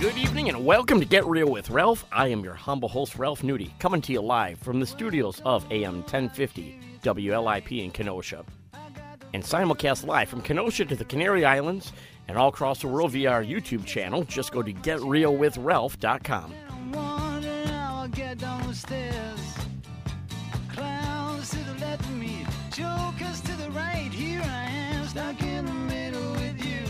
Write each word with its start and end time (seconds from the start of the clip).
Good 0.00 0.16
evening 0.16 0.48
and 0.48 0.64
welcome 0.64 0.98
to 0.98 1.04
Get 1.04 1.26
Real 1.26 1.50
with 1.50 1.68
Ralph. 1.68 2.06
I 2.10 2.28
am 2.28 2.42
your 2.42 2.54
humble 2.54 2.88
host, 2.88 3.16
Ralph 3.16 3.42
Nudie, 3.42 3.78
coming 3.78 4.00
to 4.00 4.12
you 4.12 4.22
live 4.22 4.58
from 4.58 4.80
the 4.80 4.86
studios 4.86 5.42
of 5.44 5.70
AM 5.70 5.96
1050 5.96 6.80
WLIP 7.02 7.84
in 7.84 7.90
Kenosha. 7.90 8.42
And 9.34 9.42
simulcast 9.42 10.06
live 10.06 10.30
from 10.30 10.40
Kenosha 10.40 10.86
to 10.86 10.96
the 10.96 11.04
Canary 11.04 11.44
Islands 11.44 11.92
and 12.28 12.38
all 12.38 12.48
across 12.48 12.80
the 12.80 12.86
world 12.86 13.10
via 13.10 13.30
our 13.30 13.44
YouTube 13.44 13.84
channel. 13.84 14.24
Just 14.24 14.52
go 14.52 14.62
to 14.62 14.72
getrealwithralph.com. 14.72 16.54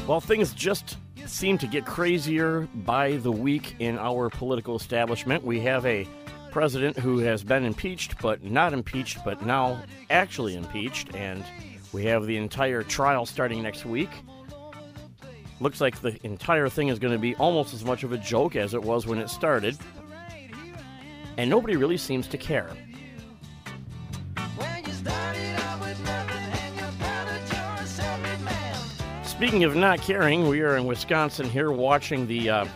Well, 0.06 0.20
things 0.20 0.54
just 0.54 0.96
seem 1.30 1.58
to 1.58 1.66
get 1.66 1.86
crazier 1.86 2.68
by 2.74 3.16
the 3.16 3.32
week 3.32 3.76
in 3.78 3.98
our 3.98 4.28
political 4.28 4.76
establishment. 4.76 5.44
We 5.44 5.60
have 5.60 5.86
a 5.86 6.06
president 6.50 6.98
who 6.98 7.18
has 7.18 7.44
been 7.44 7.64
impeached, 7.64 8.20
but 8.20 8.42
not 8.42 8.72
impeached, 8.72 9.18
but 9.24 9.44
now 9.44 9.82
actually 10.10 10.56
impeached, 10.56 11.14
and 11.14 11.44
we 11.92 12.04
have 12.06 12.26
the 12.26 12.36
entire 12.36 12.82
trial 12.82 13.24
starting 13.26 13.62
next 13.62 13.86
week. 13.86 14.10
Looks 15.60 15.80
like 15.80 16.00
the 16.00 16.18
entire 16.24 16.68
thing 16.68 16.88
is 16.88 16.98
going 16.98 17.12
to 17.12 17.18
be 17.18 17.34
almost 17.36 17.74
as 17.74 17.84
much 17.84 18.02
of 18.02 18.12
a 18.12 18.18
joke 18.18 18.56
as 18.56 18.74
it 18.74 18.82
was 18.82 19.06
when 19.06 19.18
it 19.18 19.30
started, 19.30 19.78
and 21.36 21.48
nobody 21.48 21.76
really 21.76 21.96
seems 21.96 22.26
to 22.28 22.38
care. 22.38 22.70
Speaking 29.40 29.64
of 29.64 29.74
not 29.74 30.02
caring, 30.02 30.48
we 30.48 30.60
are 30.60 30.76
in 30.76 30.84
Wisconsin 30.84 31.48
here 31.48 31.72
watching 31.72 32.26
the 32.26 32.50
uh, 32.50 32.66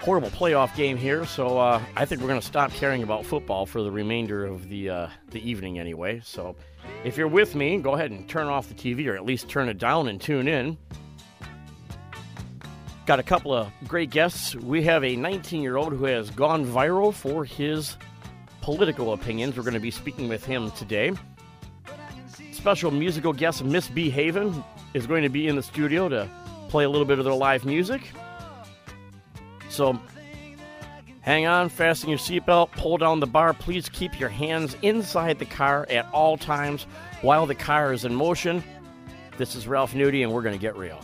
horrible 0.00 0.28
playoff 0.30 0.74
game 0.74 0.96
here. 0.96 1.24
So 1.24 1.56
uh, 1.56 1.80
I 1.94 2.04
think 2.04 2.20
we're 2.20 2.26
going 2.26 2.40
to 2.40 2.46
stop 2.46 2.72
caring 2.72 3.04
about 3.04 3.24
football 3.24 3.64
for 3.64 3.80
the 3.80 3.92
remainder 3.92 4.44
of 4.44 4.68
the 4.68 4.90
uh, 4.90 5.08
the 5.30 5.48
evening 5.48 5.78
anyway. 5.78 6.20
So 6.24 6.56
if 7.04 7.16
you're 7.16 7.28
with 7.28 7.54
me, 7.54 7.78
go 7.78 7.94
ahead 7.94 8.10
and 8.10 8.28
turn 8.28 8.48
off 8.48 8.66
the 8.66 8.74
TV 8.74 9.06
or 9.06 9.14
at 9.14 9.24
least 9.24 9.48
turn 9.48 9.68
it 9.68 9.78
down 9.78 10.08
and 10.08 10.20
tune 10.20 10.48
in. 10.48 10.76
Got 13.06 13.20
a 13.20 13.22
couple 13.22 13.54
of 13.54 13.70
great 13.86 14.10
guests. 14.10 14.56
We 14.56 14.82
have 14.82 15.04
a 15.04 15.14
19 15.14 15.62
year 15.62 15.76
old 15.76 15.92
who 15.92 16.06
has 16.06 16.28
gone 16.30 16.66
viral 16.66 17.14
for 17.14 17.44
his 17.44 17.96
political 18.62 19.12
opinions. 19.12 19.56
We're 19.56 19.62
going 19.62 19.74
to 19.74 19.80
be 19.80 19.92
speaking 19.92 20.28
with 20.28 20.44
him 20.44 20.72
today. 20.72 21.12
Special 22.50 22.90
musical 22.90 23.32
guest 23.32 23.64
Miss 23.64 23.86
B 23.86 24.10
Haven 24.10 24.64
is 24.94 25.06
going 25.06 25.22
to 25.22 25.28
be 25.28 25.48
in 25.48 25.56
the 25.56 25.62
studio 25.62 26.08
to 26.08 26.28
play 26.68 26.84
a 26.84 26.88
little 26.88 27.06
bit 27.06 27.18
of 27.18 27.24
their 27.24 27.34
live 27.34 27.64
music. 27.64 28.10
So 29.68 29.98
hang 31.20 31.46
on, 31.46 31.68
fasten 31.68 32.08
your 32.08 32.18
seatbelt, 32.18 32.72
pull 32.72 32.98
down 32.98 33.20
the 33.20 33.26
bar. 33.26 33.52
Please 33.54 33.88
keep 33.88 34.18
your 34.18 34.28
hands 34.28 34.76
inside 34.82 35.38
the 35.38 35.46
car 35.46 35.86
at 35.90 36.06
all 36.12 36.36
times 36.36 36.84
while 37.22 37.46
the 37.46 37.54
car 37.54 37.92
is 37.92 38.04
in 38.04 38.14
motion. 38.14 38.62
This 39.38 39.54
is 39.54 39.66
Ralph 39.66 39.94
Nudie, 39.94 40.22
and 40.22 40.32
we're 40.32 40.42
going 40.42 40.56
to 40.56 40.60
get 40.60 40.76
real. 40.76 41.00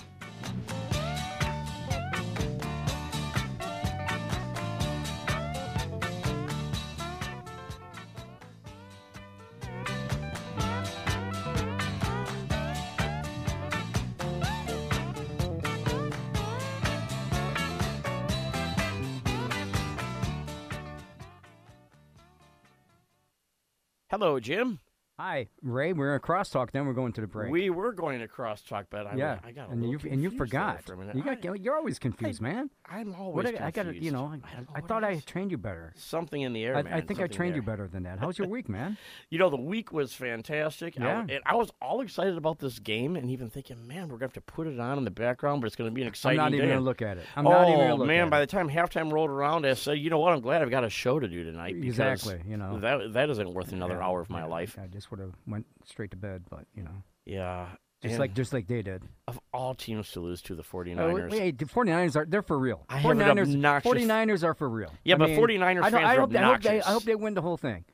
Hello, 24.18 24.40
Jim. 24.40 24.80
Hi, 25.18 25.48
Ray. 25.62 25.94
We're 25.94 26.10
in 26.10 26.16
a 26.16 26.20
crosstalk. 26.20 26.72
Then 26.72 26.86
we're 26.86 26.92
going 26.92 27.14
to 27.14 27.22
the 27.22 27.26
break. 27.26 27.50
We 27.50 27.70
were 27.70 27.92
going 27.92 28.18
to 28.20 28.28
crosstalk, 28.28 28.84
but 28.90 29.06
I, 29.06 29.14
yeah, 29.14 29.38
I 29.42 29.50
got 29.50 29.70
a 29.70 29.72
and 29.72 29.90
you 29.90 29.98
and 30.10 30.22
you 30.22 30.28
forgot. 30.28 30.82
for. 30.82 30.94
You 31.14 31.22
got 31.22 31.38
I, 31.46 31.54
you're 31.54 31.74
always 31.74 31.98
confused, 31.98 32.42
man. 32.42 32.68
I'm 32.84 33.14
always 33.14 33.46
What 33.46 33.62
I, 33.62 33.68
I 33.68 33.70
got 33.70 33.94
you 33.96 34.10
know. 34.10 34.26
I, 34.26 34.46
I, 34.46 34.64
I 34.74 34.80
thought 34.82 35.04
I 35.04 35.18
trained 35.20 35.52
you 35.52 35.56
better. 35.56 35.94
something 35.96 36.42
in 36.42 36.52
the 36.52 36.62
air, 36.62 36.76
I, 36.76 36.82
man. 36.82 36.92
I 36.92 37.00
think 37.00 37.20
I 37.20 37.28
trained 37.28 37.56
you 37.56 37.62
better 37.62 37.88
than 37.88 38.02
that. 38.02 38.18
How's 38.18 38.38
your 38.38 38.48
week, 38.48 38.68
man? 38.68 38.98
You 39.28 39.38
know, 39.38 39.50
the 39.50 39.56
week 39.56 39.92
was 39.92 40.12
fantastic. 40.12 41.00
I, 41.00 41.04
Yeah. 41.04 41.20
and 41.28 41.40
I 41.44 41.56
was 41.56 41.70
all 41.80 42.00
excited 42.00 42.36
about 42.36 42.58
this 42.58 42.78
game, 42.78 43.16
and 43.16 43.30
even 43.30 43.50
thinking, 43.50 43.86
man, 43.86 44.08
we're 44.08 44.16
gonna 44.18 44.26
have 44.26 44.32
to 44.34 44.40
put 44.40 44.66
it 44.66 44.78
on 44.78 44.98
in 44.98 45.04
the 45.04 45.10
background, 45.10 45.60
but 45.60 45.66
it's 45.66 45.76
gonna 45.76 45.90
be 45.90 46.02
an 46.02 46.08
exciting. 46.08 46.38
I'm 46.40 46.52
not 46.52 46.54
even 46.54 46.68
day. 46.68 46.74
gonna 46.74 46.84
look 46.84 47.02
at 47.02 47.16
it. 47.16 47.24
I'm 47.34 47.46
oh 47.46 47.50
not 47.50 47.68
even 47.68 47.80
gonna 47.80 47.92
oh, 47.94 47.96
look 47.96 48.06
man! 48.06 48.24
at 48.26 48.30
By 48.30 48.42
it. 48.42 48.50
the 48.50 48.56
time 48.56 48.68
halftime 48.68 49.10
rolled 49.10 49.30
around, 49.30 49.66
I 49.66 49.74
said, 49.74 49.98
you 49.98 50.10
know 50.10 50.18
what? 50.18 50.32
I'm 50.34 50.40
glad 50.40 50.62
I've 50.62 50.70
got 50.70 50.84
a 50.84 50.90
show 50.90 51.18
to 51.18 51.26
do 51.26 51.42
tonight. 51.44 51.74
Exactly, 51.76 52.40
you 52.46 52.56
know. 52.58 52.78
that 52.80 53.14
that 53.14 53.30
isn't 53.30 53.52
worth 53.52 53.72
another 53.72 54.02
hour 54.02 54.20
of 54.20 54.28
my 54.30 54.44
life. 54.44 54.76
I 55.06 55.08
just 55.08 55.10
would 55.12 55.20
have 55.20 55.34
went 55.46 55.66
straight 55.84 56.10
to 56.10 56.16
bed, 56.16 56.44
but 56.50 56.64
you 56.74 56.82
know, 56.82 57.02
Yeah. 57.24 57.68
just 58.02 58.12
and 58.14 58.18
like 58.18 58.34
just 58.34 58.52
like 58.52 58.66
they 58.66 58.82
did. 58.82 59.02
of 59.28 59.38
all 59.52 59.74
teams 59.74 60.10
to 60.12 60.20
lose 60.20 60.42
to 60.42 60.54
the 60.56 60.62
Oh, 60.62 60.76
49ers. 60.76 61.30
wait, 61.30 61.58
the 61.58 61.64
49ers 61.66 62.16
are 62.16 62.24
they're 62.26 62.42
for 62.42 62.58
real. 62.58 62.84
I 62.88 62.98
have 62.98 63.10
an 63.12 63.18
49ers, 63.18 63.54
obnoxious- 63.54 63.92
49ers 63.92 64.42
are 64.44 64.54
for 64.54 64.68
real. 64.68 64.92
Yeah, 65.04 65.14
I 65.14 65.18
but 65.18 65.28
mean, 65.30 65.38
49ers 65.38 65.82
fans 65.82 65.94
I 65.94 66.16
are 66.16 66.20
hope, 66.20 66.30
they- 66.30 66.38
I 66.38 66.42
hope 66.52 66.62
they 66.62 66.80
I 66.82 66.90
hope 66.92 67.02
they 67.04 67.14
win 67.14 67.34
the 67.34 67.42
whole 67.42 67.56
thing. 67.56 67.84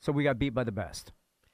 So 0.00 0.12
we 0.12 0.24
got 0.24 0.38
beat 0.38 0.50
by 0.54 0.64
the 0.64 0.72
best. 0.72 1.12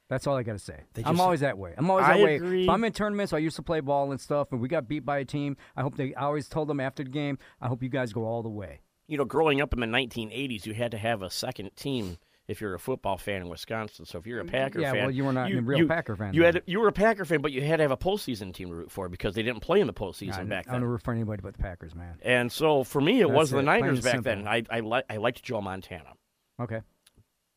That's 0.09 0.27
all 0.27 0.37
I 0.37 0.43
got 0.45 0.53
to 0.55 0.59
say. 0.59 0.85
They 0.95 1.03
I'm 1.05 1.21
always 1.21 1.41
that 1.41 1.59
way. 1.59 1.75
I'm 1.77 1.91
always 1.91 2.07
I 2.07 2.17
that 2.17 2.25
way. 2.25 2.37
agree. 2.37 2.63
If 2.63 2.69
I'm 2.71 2.83
in 2.85 2.93
tournaments, 2.93 3.33
I 3.35 3.39
used 3.39 3.57
to 3.57 3.63
play 3.63 3.81
ball 3.81 4.11
and 4.11 4.19
stuff, 4.21 4.53
and 4.53 4.61
we 4.61 4.69
got 4.69 4.89
beat 4.89 5.05
by 5.05 5.19
a 5.19 5.25
team. 5.25 5.57
I 5.77 5.83
hope 5.83 5.97
they. 5.97 6.15
I 6.15 6.23
always 6.23 6.49
told 6.49 6.69
them 6.69 6.81
after 6.81 7.03
the 7.05 7.11
game, 7.11 7.37
I 7.61 7.67
hope 7.69 7.83
you 7.83 7.91
guys 7.91 8.13
go 8.13 8.25
all 8.25 8.43
the 8.43 8.49
way. 8.49 8.81
you 9.11 9.17
know, 9.17 9.25
growing 9.25 9.59
up 9.63 9.73
in 9.73 9.81
the 9.81 9.87
1980s, 9.87 10.67
you 10.67 10.75
had 10.75 10.91
to 10.91 10.99
have 10.99 11.23
a 11.23 11.31
second 11.31 11.75
team 11.77 12.19
if 12.49 12.61
you're 12.63 12.75
a 12.75 12.79
football 12.79 13.19
fan 13.19 13.43
in 13.43 13.49
Wisconsin. 13.49 14.05
So 14.07 14.19
if 14.19 14.27
you're 14.27 14.41
a 14.41 14.45
Packer 14.45 14.81
Yeah, 14.81 14.93
fan, 14.93 15.03
well, 15.03 15.11
you 15.11 15.25
were 15.25 15.33
not 15.35 15.53
a 15.53 15.61
real 15.61 15.79
you- 15.79 15.87
Packer 15.87 16.17
fan 16.17 16.33
You 16.35 16.43
then. 16.43 16.55
had 16.55 16.63
you 16.67 16.81
were 16.81 16.89
a 16.89 16.93
Packer 16.93 17.25
fan, 17.27 17.41
but 17.43 17.53
you 17.53 17.63
had 17.63 17.77
to 17.77 17.83
have 17.85 17.91
a 17.93 17.97
postseason 17.97 18.53
team 18.55 18.69
to 18.71 18.75
root 18.75 18.91
for 18.91 19.09
because 19.09 19.35
they 19.35 19.43
didn't 19.43 19.61
play 19.61 19.81
in 19.81 19.87
the 19.87 19.93
postseason 19.93 20.39
I, 20.39 20.45
back 20.45 20.65
then. 20.67 20.75
I 20.77 20.79
don't 20.79 20.89
root 20.89 21.03
for 21.03 21.13
anybody 21.13 21.43
but 21.43 21.55
the 21.57 21.63
Packers, 21.63 21.95
man. 21.95 22.17
And 22.23 22.51
so 22.51 22.83
for 22.85 23.01
me, 23.01 23.21
it 23.21 23.29
That's 23.29 23.37
was 23.37 23.51
the 23.51 23.59
it, 23.59 23.65
plain 23.65 23.81
Niners 23.83 23.99
and 23.99 24.05
back 24.05 24.13
simple. 24.15 24.35
then. 24.35 24.49
I 24.49 24.63
I, 24.71 24.81
li- 24.81 25.03
I 25.11 25.17
liked 25.19 25.43
Joe 25.43 25.61
Montana, 25.61 26.15
Okay. 26.61 26.81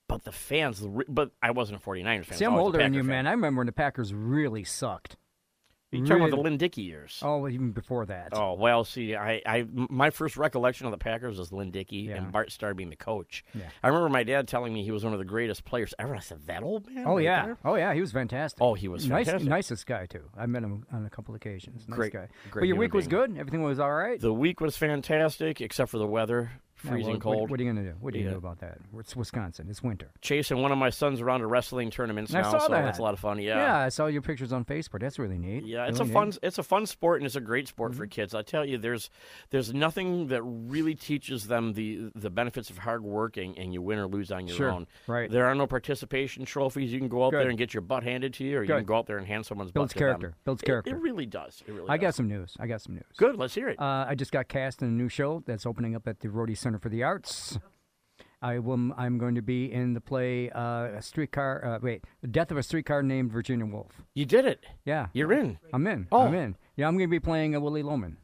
but 0.10 0.24
the 0.26 0.32
fans, 0.34 0.86
but 1.08 1.32
I 1.42 1.52
wasn't 1.52 1.82
a 1.82 1.86
49ers 1.86 2.26
fan. 2.26 2.38
See, 2.38 2.46
I'm 2.46 2.56
older 2.56 2.78
than 2.78 2.94
you, 2.94 3.00
fan. 3.02 3.08
man. 3.08 3.28
I 3.28 3.32
remember 3.32 3.60
when 3.62 3.68
the 3.68 3.72
Packers 3.72 4.14
really 4.14 4.64
sucked. 4.66 5.16
You 5.92 6.06
talking 6.06 6.24
about 6.24 6.32
the 6.36 6.42
Lynn 6.42 6.58
Dickey 6.58 6.84
years? 6.84 7.20
Oh, 7.22 7.50
even 7.50 7.72
before 7.72 8.06
that. 8.06 8.30
Oh 8.32 8.54
well, 8.54 8.86
see, 8.86 9.14
I, 9.14 9.42
I 9.46 9.66
my 9.74 10.10
first 10.10 10.38
recollection 10.38 10.86
of 10.86 10.92
the 10.92 10.98
Packers 10.98 11.38
was 11.38 11.52
Lynn 11.52 11.70
Dickey 11.72 11.98
Yeah. 11.98 12.16
and 12.16 12.32
Bart 12.32 12.50
Starr 12.52 12.74
being 12.74 12.90
the 12.90 12.96
coach. 12.96 13.44
Yeah. 13.54 13.64
I 13.84 13.88
remember 13.90 14.08
my 14.08 14.24
dad 14.24 14.48
telling 14.48 14.74
me 14.74 14.86
he 14.86 14.92
was 14.92 15.04
one 15.04 15.12
of 15.12 15.20
the 15.20 15.26
greatest 15.26 15.66
players 15.66 15.94
ever. 16.00 16.16
I 16.16 16.20
said, 16.20 16.48
"That 16.48 16.64
old 16.64 16.90
man." 16.90 17.04
Oh 17.06 17.16
right 17.16 17.24
yeah, 17.26 17.46
there?" 17.46 17.58
oh 17.66 17.76
yeah, 17.76 17.94
he 17.94 18.00
was 18.00 18.14
fantastic. 18.14 18.62
Oh, 18.62 18.74
he 18.74 18.88
was 18.88 19.06
nice, 19.06 19.28
nicest 19.44 19.86
guy 19.86 20.06
too. 20.06 20.24
I 20.38 20.46
met 20.46 20.64
him 20.64 20.86
on 20.94 21.06
a 21.06 21.10
couple 21.10 21.36
occasions. 21.36 21.84
Nice 21.90 21.98
Great- 21.98 22.14
guy. 22.14 22.28
great 22.52 22.62
but 22.62 22.68
your 22.70 22.78
week 22.78 22.94
was 22.94 23.08
good. 23.08 23.38
Everything 23.38 23.62
was 23.62 23.80
all 23.80 23.92
right. 23.94 24.20
The 24.20 24.34
week 24.34 24.62
was 24.62 24.78
fantastic, 24.78 25.60
except 25.60 25.92
for 25.92 25.98
the 25.98 26.08
weather, 26.08 26.52
Yeah, 26.84 26.90
freezing 26.92 27.08
well, 27.08 27.14
what- 27.16 27.22
cold. 27.24 27.50
What, 27.52 27.60
are 27.60 27.64
you 27.64 27.70
gonna 27.74 27.84
do? 27.92 27.96
What 28.00 28.14
are 28.14 28.18
you 28.18 28.24
Yeah. 28.24 28.32
gonna 28.32 28.42
do 28.42 28.48
about 28.48 28.60
that? 28.60 28.78
It's 28.98 29.16
Wisconsin. 29.16 29.68
It's 29.70 29.84
winter. 29.84 30.10
Chasing 30.22 30.62
one 30.62 30.72
of 30.72 30.78
my 30.78 30.90
sons 30.90 31.22
around 31.22 31.42
to 31.42 31.48
wrestling 31.48 31.90
tournaments 31.92 32.34
I 32.34 32.42
now, 32.42 32.52
saw 32.52 32.60
so 32.60 32.68
that. 32.72 32.84
that's 32.84 33.00
a 33.00 33.02
lot 33.04 33.14
of 33.14 33.20
fun. 33.20 33.40
Yeah. 33.40 33.58
Yeah, 33.58 33.78
I 33.78 33.90
saw 33.90 34.08
your 34.08 34.22
pictures 34.22 34.52
on 34.54 34.66
Facebook. 34.66 35.00
That's 35.02 35.20
really 35.20 35.38
neat. 35.38 35.66
Yeah, 35.66 35.86
it's 35.88 36.00
Really 36.00 36.12
a 36.12 36.14
fun 36.14 36.30
neat. 36.30 36.40
it's 36.44 36.58
a 36.58 36.64
fun 36.64 36.86
sport 36.86 37.18
and 37.20 37.26
it's 37.26 37.36
a 37.36 37.42
great 37.42 37.68
sport 37.68 37.92
Mm-hmm. 37.92 38.00
for 38.00 38.08
kids. 38.08 38.34
I 38.36 38.42
tell 38.42 38.66
you, 38.66 38.78
there's 38.78 39.10
there's 39.52 39.74
nothing 39.74 40.28
that 40.28 40.42
really 40.44 40.96
teaches 40.96 41.48
them 41.48 41.74
the 41.74 42.12
the 42.16 42.30
benefits 42.30 42.70
of 42.70 42.80
hard 42.80 43.04
working 43.04 43.58
and, 43.58 43.74
you 43.74 43.82
win 43.82 44.00
or 44.00 44.08
lose 44.08 44.32
on 44.32 44.48
your 44.48 44.58
Sure, 44.58 44.70
own. 44.70 44.88
right. 45.08 45.30
There 45.32 45.46
are 45.46 45.56
no 45.56 45.66
participation 45.68 46.46
trophies. 46.46 46.92
You 46.92 47.00
can 47.00 47.08
go 47.08 47.26
out 47.26 47.32
Good. 47.32 47.42
there 47.42 47.50
and 47.50 47.58
get 47.58 47.74
your 47.74 47.82
butt 47.82 48.04
handed 48.04 48.34
to 48.36 48.44
you, 48.44 48.58
or 48.58 48.64
you 48.64 48.68
can 48.74 48.84
go 48.86 48.96
out 48.98 49.06
there 49.08 49.18
and 49.18 49.26
hand 49.28 49.46
someone's 49.46 49.72
Builds 49.72 49.94
butt 49.94 49.98
to 50.00 50.04
them. 50.06 50.20
character. 50.20 50.38
Builds 50.46 50.62
It- 50.64 50.66
character. 50.66 50.92
It, 50.96 51.00
really 51.02 51.26
does. 51.26 51.64
It 51.68 51.72
really 51.74 51.90
I 51.90 51.98
got 51.98 52.16
some 52.16 52.28
news. 52.28 52.56
I 52.60 52.68
got 52.68 52.82
some 52.82 52.96
news. 52.96 53.04
Good. 53.18 53.38
Let's 53.38 53.56
hear 53.56 53.70
it. 53.70 53.80
Uh, 53.80 54.06
I 54.08 54.16
just 54.16 54.32
got 54.32 54.48
cast 54.48 54.82
in 54.82 54.88
a 54.88 54.92
new 54.92 55.10
show 55.10 55.42
that's 55.46 55.66
opening 55.66 55.96
up 55.96 56.08
at 56.08 56.20
the 56.20 56.28
Rhodey 56.28 56.58
Center 56.58 56.71
for 56.80 56.90
the 56.90 57.04
Arts. 57.04 57.58
I 58.44 58.58
will. 58.58 58.92
I'm 58.98 59.18
going 59.20 59.36
to 59.36 59.42
be 59.42 59.72
in 59.72 59.94
the 59.94 60.02
play 60.02 60.50
uh, 60.50 60.86
a 60.98 61.02
streetcar. 61.02 61.64
Uh, 61.64 61.80
wait, 61.82 62.04
the 62.22 62.28
death 62.28 62.50
of 62.50 62.58
a 62.58 62.64
streetcar 62.64 63.04
named 63.04 63.32
Virginia 63.32 63.66
Woolf. 63.66 64.02
you 64.16 64.26
did 64.26 64.46
it. 64.46 64.64
Yeah, 64.84 65.08
You're 65.14 65.32
in. 65.32 65.60
I'm 65.74 65.86
in. 65.86 66.08
Oh. 66.12 66.22
I'm 66.22 66.34
in. 66.34 66.56
Yeah, 66.76 66.88
I'm 66.88 66.96
going 66.98 67.08
to 67.08 67.12
be 67.12 67.20
playing 67.20 67.54
a 67.54 67.60
Willy 67.60 67.84
Loman. 67.84 68.18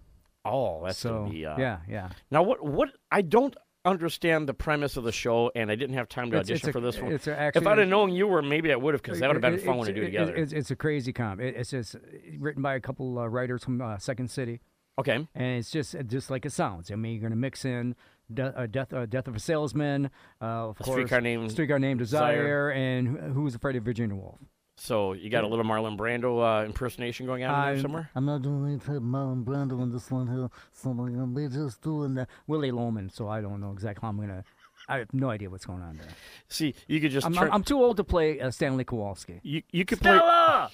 Oh, 0.44 0.82
that's 0.86 0.98
so 0.98 1.20
gonna 1.20 1.30
be. 1.30 1.46
Uh, 1.46 1.58
yeah, 1.60 1.80
yeah. 1.90 2.10
Now, 2.32 2.42
what? 2.42 2.64
What? 2.66 2.90
I 3.12 3.22
don't 3.22 3.56
understand 3.86 4.50
the 4.50 4.54
premise 4.54 4.98
of 4.98 5.04
the 5.04 5.12
show, 5.12 5.52
and 5.56 5.70
I 5.70 5.76
didn't 5.76 5.96
have 5.96 6.10
time 6.10 6.32
to 6.32 6.38
It's- 6.38 6.50
audition 6.50 6.70
it's 6.70 6.76
a- 6.76 6.80
for 6.80 6.82
this 6.82 7.00
one. 7.00 7.12
it's 7.12 7.28
a 7.28 7.52
if 7.54 7.68
I'd 7.68 7.78
have 7.78 7.88
known 7.88 8.12
you 8.12 8.28
were, 8.28 8.42
maybe 8.42 8.72
I 8.72 8.76
would 8.76 8.94
have, 8.94 9.02
because 9.04 9.20
that 9.20 9.28
would 9.28 9.42
have 9.44 9.54
been 9.54 9.60
fun 9.64 9.86
to 9.86 9.94
do 9.94 10.02
it- 10.02 10.06
together. 10.06 10.36
It's, 10.36 10.52
it's 10.52 10.72
a 10.72 10.76
crazy 10.76 11.14
comp. 11.14 11.42
It, 11.42 11.56
it's 11.56 11.70
just 11.72 11.96
written 12.40 12.62
by 12.64 12.76
a 12.76 12.80
couple 12.80 13.20
uh, 13.20 13.28
writers 13.28 13.64
from 13.64 13.82
uh, 13.82 13.98
Second 13.98 14.30
City, 14.32 14.62
okay. 14.98 15.28
and 15.36 15.60
it's 15.60 15.70
just 15.70 15.96
just 16.08 16.32
like 16.32 16.46
it 16.46 16.52
sounds. 16.54 16.92
I 16.92 16.96
mean, 16.96 17.14
you're 17.14 17.22
going 17.22 17.32
to 17.32 17.38
mix 17.38 17.64
in 17.66 17.96
de- 18.34 18.58
uh, 18.60 18.66
death 18.68 18.94
uh, 18.94 19.06
death 19.06 19.28
of 19.28 19.36
a 19.36 19.40
salesman, 19.40 20.10
uh, 20.42 20.46
of 20.70 20.80
A 20.80 20.84
course, 20.84 20.96
Streetcar 20.96 21.22
Named 21.22 21.52
streetcar 21.52 21.80
named 21.80 22.00
Desire. 22.00 22.38
Desire, 22.38 22.70
and 22.72 23.08
Who- 23.08 23.18
Who's 23.34 23.56
Afraid 23.56 23.76
of 23.76 23.84
Virginia 23.84 24.16
Woolf. 24.16 24.40
So 24.80 25.14
you 25.14 25.32
got 25.32 25.44
a 25.44 25.48
little 25.48 25.66
Marlon 25.66 25.98
Brando 25.98 26.62
uh, 26.62 26.64
impersonation 26.66 27.26
going 27.26 27.44
on 27.44 27.50
in 27.50 27.56
there 27.60 27.74
I'm- 27.74 27.82
somewhere? 27.82 28.10
I'm 28.14 28.26
not 28.26 28.44
doing 28.44 28.66
any 28.68 28.78
type 28.78 28.98
of 28.98 29.02
Marlon 29.04 29.44
Brando 29.44 29.82
in 29.82 29.92
this 29.92 30.12
one 30.12 30.28
here, 30.28 30.50
so 30.72 30.92
I'm 30.92 30.98
gonna 30.98 31.26
be 31.28 31.48
just 31.48 31.82
doing 31.82 32.14
the 32.14 32.28
Willy 32.46 32.70
Loman. 32.72 33.10
So 33.10 33.28
I 33.28 33.42
don't 33.42 33.60
know 33.60 33.72
exactly 33.72 34.02
how 34.04 34.10
I'm 34.10 34.18
gonna. 34.20 34.44
I 34.88 35.00
have 35.00 35.12
no 35.14 35.30
idea 35.32 35.50
what's 35.50 35.66
going 35.66 35.82
on 35.82 35.98
there. 35.98 36.08
See, 36.48 36.76
you 36.88 37.02
could 37.02 37.10
just 37.12 37.26
I'm, 37.26 37.34
turn, 37.34 37.48
I'm, 37.48 37.54
I'm 37.56 37.64
too 37.64 37.82
old 37.82 37.98
to 37.98 38.04
play 38.04 38.40
uh, 38.40 38.52
Stanley 38.52 38.84
Kowalski. 38.84 39.40
you 39.44 39.64
you 39.72 39.84
could 39.84 40.00
play 40.00 40.16
Stella 40.16 40.70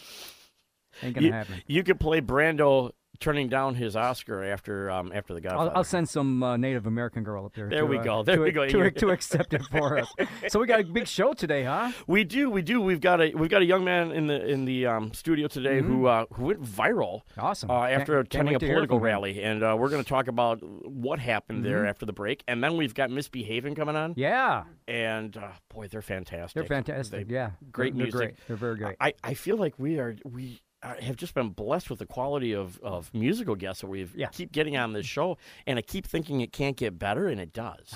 Ain't 1.01 1.15
gonna 1.15 1.25
you, 1.27 1.33
happen. 1.33 1.63
you 1.65 1.83
could 1.83 1.99
play 1.99 2.19
Brando 2.21 2.91
turning 3.19 3.47
down 3.47 3.75
his 3.75 3.95
Oscar 3.95 4.43
after 4.43 4.89
um 4.91 5.11
after 5.13 5.33
the 5.33 5.41
Godfather. 5.41 5.69
I'll, 5.71 5.77
I'll 5.77 5.83
send 5.83 6.09
some 6.09 6.41
uh, 6.43 6.57
Native 6.57 6.85
American 6.87 7.23
girl 7.23 7.45
up 7.45 7.53
there. 7.53 7.69
There 7.69 7.81
to, 7.81 7.85
we 7.85 7.97
uh, 7.99 8.03
go, 8.03 8.23
there 8.23 8.35
to, 8.37 8.41
we 8.41 8.51
go. 8.51 8.67
To, 8.67 8.91
to 8.91 9.09
accept 9.09 9.53
it 9.53 9.63
for 9.71 9.99
us. 9.99 10.07
So 10.49 10.59
we 10.59 10.67
got 10.67 10.81
a 10.81 10.83
big 10.83 11.07
show 11.07 11.33
today, 11.33 11.63
huh? 11.63 11.91
We 12.05 12.23
do, 12.25 12.49
we 12.49 12.61
do. 12.61 12.81
We've 12.81 12.99
got 12.99 13.21
a 13.21 13.33
we've 13.33 13.49
got 13.49 13.61
a 13.61 13.65
young 13.65 13.83
man 13.83 14.11
in 14.11 14.27
the 14.27 14.45
in 14.45 14.65
the 14.65 14.85
um, 14.87 15.13
studio 15.13 15.47
today 15.47 15.81
who 15.81 16.05
uh, 16.07 16.25
who 16.33 16.45
went 16.45 16.61
viral 16.61 17.21
Awesome. 17.37 17.69
uh, 17.71 17.85
after 17.85 18.15
Can't- 18.23 18.29
can't 18.29 18.49
attending 18.49 18.55
a 18.55 18.59
political 18.59 18.99
rally, 18.99 19.41
and 19.43 19.63
uh, 19.63 19.75
we're 19.79 19.89
going 19.89 20.03
to 20.03 20.09
talk 20.09 20.27
about 20.27 20.59
what 20.61 21.19
happened 21.19 21.63
there 21.65 21.85
after 21.85 22.05
the 22.05 22.13
break, 22.13 22.43
and 22.47 22.63
then 22.63 22.75
we've 22.77 22.93
got 22.93 23.09
Misbehaving 23.09 23.75
coming 23.75 23.95
on, 23.95 24.13
Yeah, 24.17 24.63
and 24.87 25.35
uh, 25.37 25.49
boy, 25.73 25.87
they're 25.87 26.01
fantastic. 26.01 26.55
they're 26.55 26.67
fantastic. 26.67 27.27
They- 27.27 27.33
yeah, 27.33 27.51
great 27.71 27.95
they're, 27.95 28.03
music. 28.03 28.13
They're, 28.19 28.27
great. 28.27 28.47
they're 28.47 28.57
very 28.57 28.75
great. 28.77 28.95
I, 28.99 29.13
I 29.23 29.33
feel 29.33 29.57
like 29.57 29.75
we 29.77 29.99
are 29.99 30.15
we 30.25 30.59
have 31.01 31.15
just 31.15 31.33
been 31.33 31.49
blessed 31.49 31.89
with 31.89 31.99
the 31.99 32.05
quality 32.05 32.53
of, 32.53 32.79
of 32.81 33.13
musical 33.13 33.55
guests 33.55 33.81
that 33.81 33.87
we 33.87 34.07
Yeah. 34.15 34.27
keep 34.27 34.51
getting 34.51 34.75
on 34.77 34.93
this 34.93 35.05
show, 35.05 35.37
and 35.65 35.79
I 35.79 35.81
keep 35.81 36.05
thinking 36.05 36.41
it 36.41 36.51
can't 36.51 36.75
get 36.77 36.99
better, 36.99 37.27
and 37.27 37.39
it 37.39 37.53
does. 37.53 37.93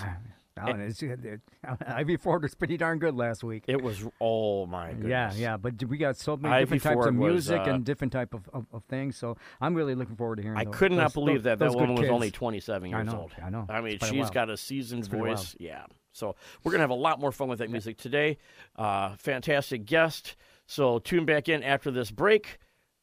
Oh, 0.60 0.66
and 0.72 0.82
it's, 0.82 1.04
it, 1.04 1.24
it, 1.24 1.42
Ivy 1.86 2.18
Ford 2.18 2.42
was 2.42 2.56
pretty 2.56 2.78
darn 2.78 2.98
good 2.98 3.16
last 3.16 3.44
week. 3.44 3.66
It 3.68 3.82
was 3.82 4.04
oh 4.20 4.66
my 4.66 4.90
goodness. 4.92 5.08
Yeah, 5.08 5.32
yeah, 5.36 5.58
but 5.58 5.84
we 5.84 5.98
got 5.98 6.18
so 6.18 6.36
many 6.36 6.54
Ivy 6.54 6.64
different 6.78 6.84
types 6.84 6.94
Ford 6.96 7.08
of 7.10 7.16
was, 7.16 7.32
music 7.32 7.60
uh, 7.60 7.70
and 7.72 7.86
different 7.86 8.14
type 8.14 8.34
of, 8.34 8.50
of, 8.54 8.66
of 8.74 8.84
things. 8.86 9.18
So 9.18 9.38
I'm 9.62 9.76
really 9.76 9.94
looking 9.94 10.16
forward 10.16 10.38
to 10.38 10.42
hearing. 10.42 10.58
I 10.58 10.64
those, 10.64 10.76
could 10.76 10.92
not 10.92 11.04
those- 11.04 11.14
believe 11.14 11.44
that 11.44 11.60
that 11.60 11.74
woman 11.76 11.96
was 11.96 12.10
only 12.10 12.32
27 12.32 12.92
I 12.94 12.98
years 12.98 13.14
know, 13.14 13.20
old. 13.20 13.32
I 13.44 13.50
know. 13.52 13.66
I 13.70 13.82
mean, 13.82 14.00
she's 14.04 14.32
got 14.32 14.50
a 14.50 14.58
seasoned 14.58 15.08
voice. 15.08 15.56
Yeah. 15.60 15.86
So 16.14 16.36
we're 16.64 16.72
gonna 16.72 16.82
have 16.84 16.90
a 16.90 16.96
lot 16.96 17.20
more 17.20 17.32
fun 17.32 17.48
with 17.50 17.60
that 17.60 17.70
music 17.70 17.98
today. 17.98 18.40
Uh, 18.76 19.16
fantastic 19.18 19.86
guest. 19.86 20.36
So 20.66 20.98
tune 20.98 21.26
back 21.26 21.48
in 21.50 21.62
after 21.62 21.92
this 21.92 22.10
break. 22.10 22.58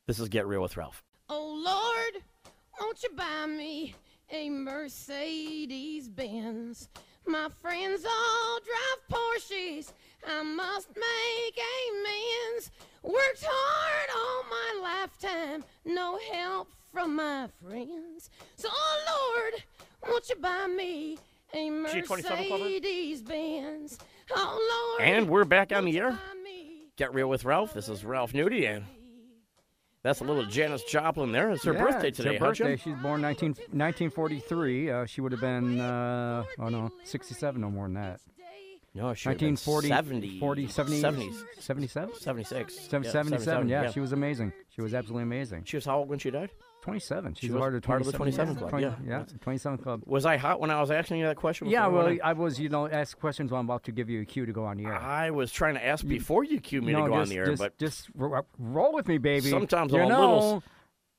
This 0.06 0.20
is 0.20 0.28
Get 0.28 0.46
Real 0.46 0.60
with 0.60 0.76
Ralph. 0.76 1.02
Oh 1.30 1.62
Lord, 1.64 2.22
won't 2.78 3.02
you 3.02 3.08
buy 3.16 3.46
me 3.46 3.94
a 4.30 4.50
Mercedes 4.50 6.10
Benz? 6.10 6.90
My 7.26 7.48
friends 7.62 8.04
all 8.04 8.58
drive 8.60 9.18
Porsches. 9.18 9.92
I 10.28 10.42
must 10.42 10.88
make 10.88 11.58
amends. 11.88 12.70
Worked 13.02 13.46
hard 13.46 14.10
all 14.14 14.44
my 14.50 14.82
lifetime, 14.82 15.64
no 15.86 16.18
help 16.30 16.68
from 16.92 17.16
my 17.16 17.48
friends. 17.66 18.28
So, 18.56 18.68
oh 18.70 19.34
Lord, 19.46 19.62
won't 20.06 20.28
you 20.28 20.36
buy 20.36 20.66
me 20.66 21.16
a 21.54 21.88
She 21.90 22.00
a 22.00 22.02
27 22.02 22.46
clubber? 22.46 22.64
Mercedes 22.64 23.22
Benz? 23.22 23.98
Oh 24.36 24.96
Lord, 24.98 25.08
And 25.08 25.30
we're 25.30 25.46
back 25.46 25.72
on 25.72 25.86
the 25.86 25.98
air. 25.98 26.18
Get 26.96 27.14
Real 27.14 27.28
with 27.28 27.44
Ralph. 27.46 27.72
This 27.72 27.88
is 27.88 28.04
Ralph 28.04 28.34
Nudie, 28.34 28.68
and 28.68 28.84
that's 30.04 30.20
a 30.20 30.24
little 30.24 30.44
Janis 30.44 30.84
Joplin 30.84 31.32
there. 31.32 31.50
It's 31.50 31.64
her 31.64 31.72
Yeah, 31.72 31.82
birthday 31.82 32.10
today, 32.12 32.34
Her 32.36 32.46
birthday. 32.50 32.76
She's 32.76 32.94
born 32.96 33.22
19, 33.22 33.48
1943. 33.72 34.90
Uh, 34.90 35.06
she 35.06 35.20
would 35.22 35.32
have 35.32 35.40
been, 35.40 35.80
uh, 35.80 36.44
oh 36.60 36.68
no, 36.68 36.90
67, 37.04 37.60
no 37.60 37.70
more 37.70 37.86
than 37.86 37.94
that. 37.94 38.20
No, 38.94 39.12
she 39.14 39.28
would've 39.30 39.40
been 39.40 39.54
1940, 39.54 39.88
70, 39.88 40.38
40, 40.38 40.68
70, 40.68 41.02
70s, 41.02 41.34
77? 41.58 42.14
76. 42.20 42.74
Seven- 42.74 43.02
Yeah, 43.04 43.10
77, 43.10 43.68
yeah, 43.68 43.90
she 43.90 43.98
was 43.98 44.12
amazing. 44.12 44.52
She 44.68 44.82
was 44.82 44.94
absolutely 44.94 45.24
amazing. 45.24 45.64
She 45.64 45.76
was 45.76 45.84
how 45.86 45.98
old 45.98 46.08
when 46.10 46.20
she 46.20 46.30
died? 46.30 46.50
27. 46.84 47.34
She's 47.34 47.50
was 47.50 47.58
part 47.58 47.74
of, 47.74 47.82
part 47.82 48.00
of 48.02 48.06
the 48.06 48.12
27 48.12 48.56
Club, 48.56 48.68
20 48.68 48.84
yeah. 48.84 48.94
yeah, 49.06 49.24
27 49.40 49.78
Club. 49.78 50.02
Was 50.04 50.26
I 50.26 50.36
hot 50.36 50.60
when 50.60 50.70
I 50.70 50.78
was 50.82 50.90
asking 50.90 51.16
you 51.16 51.24
that 51.24 51.36
question? 51.36 51.66
Yeah, 51.66 51.86
well, 51.86 52.04
went 52.04 52.20
I 52.22 52.34
was, 52.34 52.60
you 52.60 52.68
know, 52.68 52.86
ask 52.86 53.18
questions 53.18 53.50
while 53.50 53.60
I'm 53.60 53.66
about 53.66 53.84
to 53.84 53.92
give 53.92 54.10
you 54.10 54.20
a 54.20 54.24
cue 54.26 54.44
to 54.44 54.52
go 54.52 54.66
on 54.66 54.76
the 54.76 54.84
air. 54.84 54.94
I 54.94 55.30
was 55.30 55.50
trying 55.50 55.76
to 55.76 55.84
ask 55.84 56.06
before 56.06 56.44
you 56.44 56.60
cue 56.60 56.82
me 56.82 56.92
no, 56.92 57.04
to 57.04 57.08
go 57.08 57.14
just, 57.14 57.22
on 57.22 57.28
the 57.30 57.36
air, 57.38 57.46
just, 57.46 57.62
but 57.62 57.78
just 57.78 58.10
ro- 58.14 58.44
roll 58.58 58.92
with 58.92 59.08
me, 59.08 59.16
baby. 59.16 59.48
Sometimes 59.48 59.92
you 59.92 60.00
I'm 60.00 60.10
a 60.10 60.20
little 60.20 60.62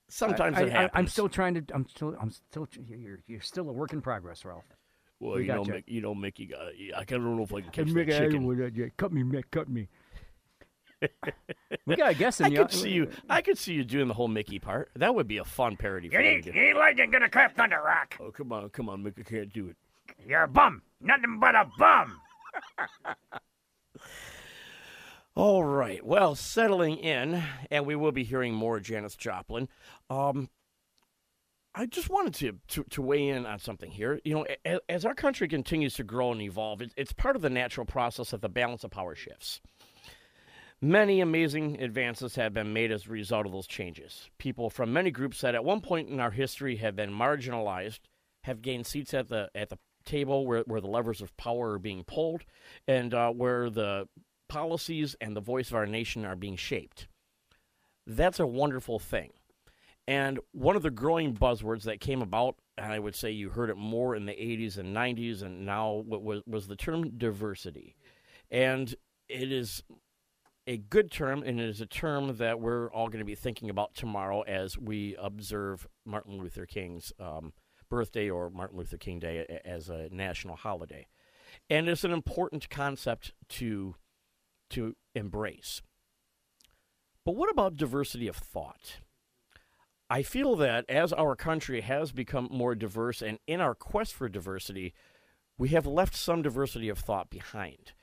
sometimes 0.07 0.55
I, 0.55 0.61
it 0.61 0.71
happens. 0.71 0.91
I, 0.93 0.99
am 0.99 1.07
still 1.07 1.29
trying 1.29 1.55
to. 1.55 1.63
I'm 1.73 1.87
still. 1.87 2.15
I'm 2.21 2.29
still. 2.29 2.67
You're, 2.87 3.19
you're 3.25 3.41
still 3.41 3.67
a 3.67 3.73
work 3.73 3.93
in 3.93 4.01
progress, 4.01 4.45
Ralph. 4.45 4.65
well, 5.19 5.35
we 5.35 5.43
you 5.43 5.47
know, 5.47 5.65
you. 5.65 5.73
Mick, 5.73 5.83
you 5.87 6.01
know, 6.01 6.13
Mickey 6.13 6.45
got. 6.45 6.59
I 6.95 7.03
don't 7.05 7.35
know 7.37 7.43
if 7.43 7.53
I 7.53 7.61
can 7.61 7.71
catch 7.71 7.87
Mick, 7.87 8.13
I 8.13 8.19
chicken. 8.19 8.31
don't 8.31 8.45
wanna- 8.45 8.71
yeah, 8.73 8.85
cut 8.97 9.11
me, 9.11 9.23
Mick, 9.23 9.45
cut 9.51 9.67
me. 9.67 9.87
We 11.85 11.95
got 11.95 12.11
a 12.11 12.15
guest 12.15 12.39
in 12.39 12.47
I 12.47 12.49
the 12.49 12.55
could 12.57 12.71
see 12.71 12.91
you. 12.91 13.09
I 13.29 13.41
could 13.41 13.57
see 13.57 13.73
you 13.73 13.83
doing 13.83 14.07
the 14.07 14.13
whole 14.13 14.27
Mickey 14.27 14.59
part. 14.59 14.89
That 14.95 15.13
would 15.15 15.27
be 15.27 15.37
a 15.37 15.43
fun 15.43 15.77
parody. 15.77 16.09
For 16.09 16.21
you 16.21 16.41
to 16.41 16.51
do. 16.51 16.59
ain't 16.59 16.77
like 16.77 16.97
gonna 17.11 17.29
crap 17.29 17.55
Thunder 17.55 17.81
Rock. 17.85 18.15
Oh, 18.19 18.31
come 18.31 18.51
on, 18.51 18.69
come 18.69 18.89
on, 18.89 19.03
Mickey 19.03 19.23
can't 19.23 19.51
do 19.51 19.67
it. 19.67 19.75
You're 20.27 20.43
a 20.43 20.47
bum. 20.47 20.81
Nothing 21.01 21.39
but 21.39 21.55
a 21.55 21.69
bum. 21.77 22.21
All 25.35 25.65
right. 25.65 26.05
Well, 26.05 26.35
settling 26.35 26.97
in, 26.97 27.43
and 27.69 27.85
we 27.85 27.95
will 27.95 28.13
be 28.13 28.23
hearing 28.23 28.53
more 28.53 28.79
Janis 28.79 29.15
Joplin. 29.15 29.67
Um, 30.09 30.49
I 31.77 31.85
just 31.87 32.09
wanted 32.09 32.33
to, 32.35 32.57
to, 32.69 32.83
to 32.91 33.01
weigh 33.01 33.27
in 33.27 33.45
on 33.45 33.59
something 33.59 33.91
here. 33.91 34.21
You 34.23 34.33
know, 34.33 34.45
as, 34.63 34.79
as 34.87 35.05
our 35.05 35.13
country 35.13 35.49
continues 35.49 35.95
to 35.95 36.05
grow 36.05 36.31
and 36.31 36.41
evolve, 36.41 36.81
it, 36.81 36.93
it's 36.95 37.11
part 37.11 37.35
of 37.35 37.41
the 37.41 37.49
natural 37.49 37.85
process 37.85 38.31
that 38.31 38.41
the 38.41 38.47
balance 38.47 38.85
of 38.85 38.91
power 38.91 39.13
shifts. 39.13 39.59
Many 40.81 41.21
amazing 41.21 41.81
advances 41.81 42.35
have 42.35 42.53
been 42.53 42.73
made 42.73 42.91
as 42.91 43.07
a 43.07 43.09
result 43.09 43.45
of 43.45 43.53
those 43.53 43.67
changes. 43.67 44.29
People 44.37 44.69
from 44.69 44.91
many 44.91 45.09
groups 45.09 45.41
that 45.41 45.55
at 45.55 45.63
one 45.63 45.81
point 45.81 46.09
in 46.09 46.19
our 46.19 46.31
history 46.31 46.75
have 46.77 46.95
been 46.95 47.11
marginalized 47.11 47.99
have 48.43 48.61
gained 48.61 48.85
seats 48.85 49.13
at 49.13 49.29
the 49.29 49.49
at 49.55 49.69
the 49.69 49.79
table 50.05 50.45
where, 50.45 50.63
where 50.67 50.81
the 50.81 50.87
levers 50.87 51.21
of 51.21 51.35
power 51.37 51.71
are 51.71 51.79
being 51.79 52.03
pulled 52.03 52.43
and 52.87 53.13
uh, 53.13 53.31
where 53.31 53.69
the 53.69 54.07
policies 54.47 55.15
and 55.19 55.35
the 55.35 55.41
voice 55.41 55.69
of 55.69 55.75
our 55.75 55.87
nation 55.87 56.25
are 56.25 56.35
being 56.35 56.55
shaped. 56.55 57.07
That's 58.05 58.39
a 58.39 58.45
wonderful 58.45 58.99
thing. 58.99 59.31
And 60.07 60.39
one 60.51 60.75
of 60.75 60.83
the 60.83 60.91
growing 60.91 61.33
buzzwords 61.33 61.83
that 61.83 61.99
came 61.99 62.21
about, 62.21 62.57
and 62.77 62.93
I 62.93 62.99
would 62.99 63.15
say 63.15 63.31
you 63.31 63.49
heard 63.49 63.71
it 63.71 63.77
more 63.77 64.15
in 64.15 64.27
the 64.27 64.33
80s 64.33 64.77
and 64.77 64.95
90s, 64.95 65.41
and 65.41 65.65
now 65.65 66.03
was, 66.05 66.43
was 66.45 66.67
the 66.67 66.75
term 66.75 67.17
diversity. 67.17 67.95
And 68.51 68.93
it 69.27 69.51
is 69.51 69.81
a 70.67 70.77
good 70.77 71.11
term, 71.11 71.43
and 71.43 71.59
it 71.59 71.69
is 71.69 71.81
a 71.81 71.85
term 71.85 72.37
that 72.37 72.59
we're 72.59 72.91
all 72.91 73.07
going 73.07 73.19
to 73.19 73.25
be 73.25 73.35
thinking 73.35 73.69
about 73.69 73.93
tomorrow 73.93 74.41
as 74.41 74.77
we 74.77 75.15
observe 75.19 75.87
Martin 76.05 76.37
Luther 76.37 76.65
King's 76.65 77.13
um, 77.19 77.53
birthday 77.89 78.29
or 78.29 78.49
Martin 78.49 78.77
Luther 78.77 78.97
King 78.97 79.19
Day 79.19 79.61
as 79.63 79.89
a 79.89 80.09
national 80.11 80.55
holiday. 80.55 81.07
And 81.69 81.87
it's 81.87 82.03
an 82.03 82.11
important 82.11 82.69
concept 82.69 83.33
to 83.49 83.95
to 84.71 84.95
embrace. 85.13 85.81
But 87.23 87.35
what 87.35 87.51
about 87.51 87.77
diversity 87.77 88.27
of 88.27 88.35
thought? 88.35 88.99
I 90.09 90.23
feel 90.23 90.55
that 90.57 90.85
as 90.89 91.13
our 91.13 91.35
country 91.35 91.81
has 91.81 92.11
become 92.11 92.47
more 92.51 92.75
diverse 92.75 93.21
and 93.21 93.39
in 93.47 93.61
our 93.61 93.75
quest 93.75 94.13
for 94.13 94.27
diversity, 94.27 94.93
we 95.57 95.69
have 95.69 95.85
left 95.85 96.15
some 96.15 96.41
diversity 96.41 96.89
of 96.89 96.99
thought 96.99 97.29
behind. 97.29 97.93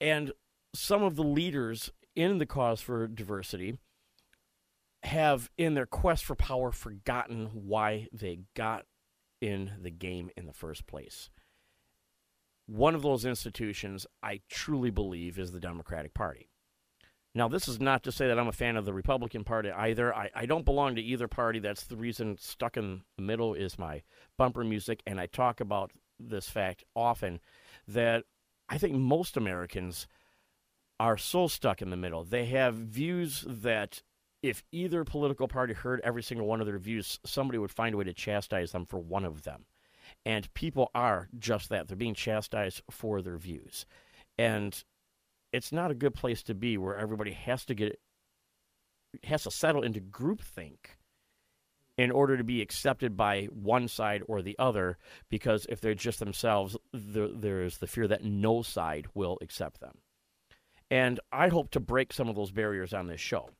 And 0.00 0.32
some 0.74 1.02
of 1.02 1.16
the 1.16 1.24
leaders 1.24 1.90
in 2.16 2.38
the 2.38 2.46
cause 2.46 2.80
for 2.80 3.06
diversity 3.06 3.78
have, 5.02 5.50
in 5.56 5.74
their 5.74 5.86
quest 5.86 6.24
for 6.24 6.34
power, 6.34 6.72
forgotten 6.72 7.50
why 7.52 8.08
they 8.12 8.40
got 8.54 8.86
in 9.40 9.72
the 9.80 9.90
game 9.90 10.30
in 10.36 10.46
the 10.46 10.52
first 10.52 10.86
place. 10.86 11.30
One 12.66 12.96
of 12.96 13.02
those 13.02 13.24
institutions, 13.24 14.06
I 14.22 14.40
truly 14.50 14.90
believe, 14.90 15.38
is 15.38 15.52
the 15.52 15.60
Democratic 15.60 16.14
Party. 16.14 16.48
Now, 17.36 17.48
this 17.48 17.68
is 17.68 17.78
not 17.78 18.02
to 18.04 18.12
say 18.12 18.26
that 18.26 18.38
I'm 18.38 18.48
a 18.48 18.52
fan 18.52 18.76
of 18.76 18.86
the 18.86 18.94
Republican 18.94 19.44
Party 19.44 19.70
either. 19.70 20.12
I, 20.14 20.30
I 20.34 20.46
don't 20.46 20.64
belong 20.64 20.96
to 20.96 21.02
either 21.02 21.28
party. 21.28 21.58
That's 21.58 21.84
the 21.84 21.96
reason 21.96 22.38
Stuck 22.40 22.78
in 22.78 23.02
the 23.16 23.22
Middle 23.22 23.52
is 23.52 23.78
my 23.78 24.02
bumper 24.38 24.64
music. 24.64 25.02
And 25.06 25.20
I 25.20 25.26
talk 25.26 25.60
about 25.60 25.92
this 26.18 26.48
fact 26.48 26.82
often 26.96 27.40
that 27.86 28.24
I 28.70 28.78
think 28.78 28.94
most 28.94 29.36
Americans 29.36 30.06
are 30.98 31.18
so 31.18 31.46
stuck 31.46 31.82
in 31.82 31.90
the 31.90 31.96
middle. 31.96 32.24
They 32.24 32.46
have 32.46 32.74
views 32.74 33.44
that 33.46 34.02
if 34.42 34.62
either 34.72 35.04
political 35.04 35.48
party 35.48 35.74
heard 35.74 36.00
every 36.04 36.22
single 36.22 36.46
one 36.46 36.60
of 36.60 36.66
their 36.66 36.78
views, 36.78 37.18
somebody 37.24 37.58
would 37.58 37.70
find 37.70 37.94
a 37.94 37.98
way 37.98 38.04
to 38.04 38.12
chastise 38.12 38.72
them 38.72 38.86
for 38.86 38.98
one 38.98 39.24
of 39.24 39.42
them. 39.42 39.66
And 40.24 40.52
people 40.54 40.90
are 40.94 41.28
just 41.38 41.68
that. 41.70 41.88
They're 41.88 41.96
being 41.96 42.14
chastised 42.14 42.82
for 42.90 43.22
their 43.22 43.38
views. 43.38 43.86
And 44.38 44.82
it's 45.52 45.72
not 45.72 45.90
a 45.90 45.94
good 45.94 46.14
place 46.14 46.42
to 46.44 46.54
be 46.54 46.78
where 46.78 46.96
everybody 46.96 47.32
has 47.32 47.64
to 47.66 47.74
get 47.74 47.98
has 49.24 49.44
to 49.44 49.50
settle 49.50 49.82
into 49.82 50.00
groupthink 50.00 50.76
in 51.96 52.10
order 52.10 52.36
to 52.36 52.44
be 52.44 52.60
accepted 52.60 53.16
by 53.16 53.44
one 53.44 53.88
side 53.88 54.22
or 54.28 54.42
the 54.42 54.56
other 54.58 54.98
because 55.30 55.64
if 55.70 55.80
they're 55.80 55.94
just 55.94 56.18
themselves 56.18 56.76
there, 56.92 57.28
there's 57.28 57.78
the 57.78 57.86
fear 57.86 58.06
that 58.06 58.24
no 58.24 58.60
side 58.60 59.06
will 59.14 59.38
accept 59.40 59.80
them 59.80 59.98
And 60.90 61.20
I 61.32 61.48
hope 61.48 61.70
to 61.72 61.80
break 61.80 62.12
some 62.12 62.28
of 62.28 62.36
those 62.36 62.52
barriers 62.52 62.92
on 62.94 63.06
this 63.06 63.20
show. 63.20 63.50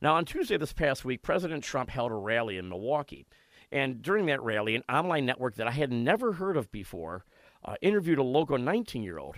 Now, 0.00 0.14
on 0.14 0.24
Tuesday 0.24 0.56
this 0.56 0.72
past 0.72 1.04
week, 1.04 1.22
President 1.22 1.62
Trump 1.62 1.90
held 1.90 2.10
a 2.10 2.16
rally 2.16 2.58
in 2.58 2.68
Milwaukee. 2.68 3.24
And 3.70 4.02
during 4.02 4.26
that 4.26 4.42
rally, 4.42 4.74
an 4.74 4.82
online 4.88 5.24
network 5.24 5.54
that 5.56 5.68
I 5.68 5.70
had 5.70 5.92
never 5.92 6.32
heard 6.32 6.56
of 6.56 6.70
before 6.72 7.24
uh, 7.64 7.76
interviewed 7.80 8.18
a 8.18 8.22
local 8.22 8.58
19 8.58 9.02
year 9.02 9.18
old. 9.18 9.36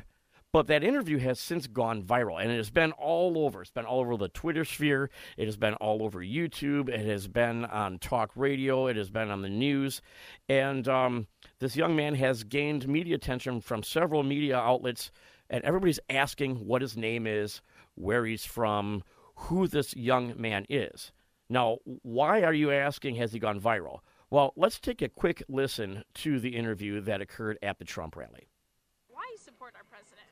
But 0.55 0.69
that 0.69 0.85
interview 0.85 1.19
has 1.19 1.41
since 1.41 1.67
gone 1.67 2.05
viral, 2.05 2.41
and 2.41 2.49
it 2.49 2.57
has 2.57 2.71
been 2.71 2.93
all 2.93 3.39
over. 3.39 3.63
It's 3.63 3.73
been 3.73 3.87
all 3.87 3.99
over 4.01 4.17
the 4.17 4.29
Twitter 4.29 4.65
sphere. 4.65 5.11
It 5.37 5.47
has 5.47 5.57
been 5.57 5.75
all 5.75 6.01
over 6.01 6.21
YouTube. 6.21 6.89
It 6.89 7.05
has 7.07 7.27
been 7.27 7.65
on 7.65 7.99
talk 7.99 8.31
radio. 8.37 8.87
It 8.87 8.95
has 8.95 9.11
been 9.11 9.33
on 9.33 9.43
the 9.43 9.49
news. 9.49 10.01
And 10.49 10.87
um, 10.87 11.27
this 11.59 11.75
young 11.75 11.97
man 11.97 12.15
has 12.15 12.45
gained 12.45 12.87
media 12.87 13.17
attention 13.17 13.61
from 13.61 13.83
several 13.83 14.23
media 14.23 14.57
outlets, 14.57 15.11
and 15.51 15.65
everybody's 15.65 16.01
asking 16.11 16.67
what 16.67 16.83
his 16.83 16.97
name 16.97 17.27
is, 17.27 17.61
where 17.95 18.25
he's 18.25 18.45
from, 18.45 19.03
who 19.37 19.67
this 19.67 19.95
young 19.97 20.35
man 20.41 20.67
is. 20.69 21.13
Now, 21.49 21.79
why 22.03 22.43
are 22.43 22.55
you 22.55 22.71
asking, 22.71 23.17
has 23.17 23.33
he 23.33 23.39
gone 23.39 23.61
viral? 23.61 24.01
Well, 24.31 24.53
let's 24.57 24.81
take 24.81 25.03
a 25.03 25.09
quick 25.09 25.43
listen 25.49 26.05
to 26.15 26.41
the 26.41 26.57
interview 26.57 27.01
that 27.03 27.21
occurred 27.21 27.59
at 27.63 27.79
the 27.79 27.85
Trump 27.85 28.17
rally. 28.17 28.49
Why 29.11 29.23
you 29.31 29.39
support 29.39 29.75
our 29.77 29.85
president? 29.91 30.27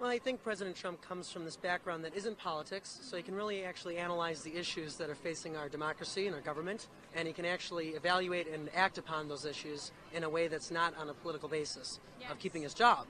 Well, 0.00 0.10
I 0.10 0.18
think 0.18 0.42
President 0.42 0.76
Trump 0.76 1.00
comes 1.00 1.30
from 1.30 1.46
this 1.46 1.56
background 1.56 2.04
that 2.04 2.14
isn't 2.14 2.36
politics, 2.36 2.98
so 3.02 3.16
he 3.16 3.22
can 3.22 3.34
really 3.34 3.64
actually 3.64 3.96
analyze 3.96 4.42
the 4.42 4.54
issues 4.54 4.96
that 4.96 5.08
are 5.08 5.14
facing 5.14 5.56
our 5.56 5.70
democracy 5.70 6.26
and 6.26 6.34
our 6.34 6.42
government, 6.42 6.88
and 7.14 7.26
he 7.26 7.32
can 7.32 7.46
actually 7.46 7.88
evaluate 7.90 8.46
and 8.46 8.68
act 8.74 8.98
upon 8.98 9.26
those 9.26 9.46
issues 9.46 9.92
in 10.12 10.22
a 10.22 10.28
way 10.28 10.48
that's 10.48 10.70
not 10.70 10.94
on 10.98 11.08
a 11.08 11.14
political 11.14 11.48
basis 11.48 11.98
Yes. 12.20 12.30
of 12.30 12.38
keeping 12.38 12.62
his 12.62 12.74
job. 12.74 13.06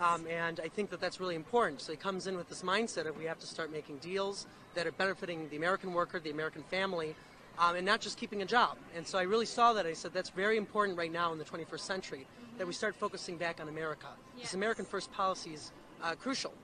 Um, 0.00 0.26
and 0.28 0.60
I 0.60 0.68
think 0.68 0.90
that 0.90 1.00
that's 1.00 1.20
really 1.20 1.34
important. 1.34 1.80
So 1.82 1.92
he 1.92 1.98
comes 1.98 2.26
in 2.26 2.36
with 2.36 2.48
this 2.48 2.62
mindset 2.62 3.06
of 3.06 3.18
we 3.18 3.26
have 3.26 3.38
to 3.40 3.46
start 3.46 3.70
making 3.70 3.98
deals 3.98 4.46
that 4.74 4.86
are 4.86 4.92
benefiting 4.92 5.48
the 5.50 5.56
American 5.56 5.92
worker, 5.92 6.18
the 6.18 6.30
American 6.30 6.62
family, 6.64 7.14
um, 7.58 7.76
and 7.76 7.84
not 7.84 8.00
just 8.00 8.16
keeping 8.16 8.40
a 8.40 8.46
job. 8.46 8.78
And 8.96 9.06
so 9.06 9.18
I 9.18 9.22
really 9.22 9.44
saw 9.44 9.74
that. 9.74 9.84
I 9.84 9.92
said 9.92 10.14
that's 10.14 10.30
very 10.30 10.56
important 10.56 10.96
right 10.96 11.12
now 11.12 11.32
in 11.32 11.38
the 11.38 11.44
21st 11.44 11.80
century 11.80 12.26
that 12.56 12.66
we 12.66 12.72
start 12.72 12.94
focusing 12.94 13.36
back 13.36 13.60
on 13.60 13.68
America. 13.68 14.06
Yes. 14.36 14.46
This 14.46 14.54
American 14.54 14.86
first 14.86 15.12
policy 15.12 15.50
is 15.50 15.72
uh, 16.02 16.14
crucial 16.14 16.54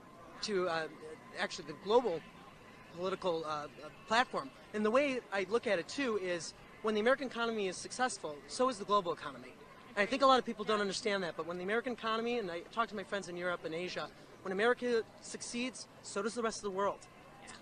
to 0.41 0.67
uh, 0.67 0.87
actually 1.39 1.65
the 1.65 1.75
global 1.83 2.19
political 2.95 3.43
uh, 3.45 3.67
platform. 4.07 4.49
And 4.73 4.83
the 4.83 4.91
way 4.91 5.19
I 5.31 5.45
look 5.49 5.67
at 5.67 5.77
it 5.77 5.87
too 5.87 6.19
is 6.21 6.53
when 6.81 6.95
the 6.95 7.01
American 7.01 7.27
economy 7.27 7.67
is 7.67 7.77
successful, 7.77 8.35
so 8.47 8.69
is 8.69 8.79
the 8.79 8.85
global 8.85 9.13
economy. 9.13 9.53
And 9.97 10.03
I 10.03 10.05
think 10.05 10.21
a 10.21 10.27
lot 10.27 10.37
of 10.37 10.45
people 10.45 10.63
don't 10.63 10.79
understand 10.79 11.23
that, 11.23 11.35
but 11.35 11.47
when 11.47 11.57
the 11.57 11.63
American 11.63 11.93
economy, 11.93 12.37
and 12.37 12.51
I 12.51 12.59
talk 12.71 12.87
to 12.89 12.95
my 12.95 13.03
friends 13.03 13.29
in 13.29 13.35
Europe 13.35 13.65
and 13.65 13.73
Asia, 13.73 14.07
when 14.43 14.51
America 14.51 15.01
succeeds, 15.21 15.87
so 16.03 16.21
does 16.21 16.35
the 16.35 16.43
rest 16.43 16.57
of 16.59 16.63
the 16.65 16.69
world. 16.69 16.99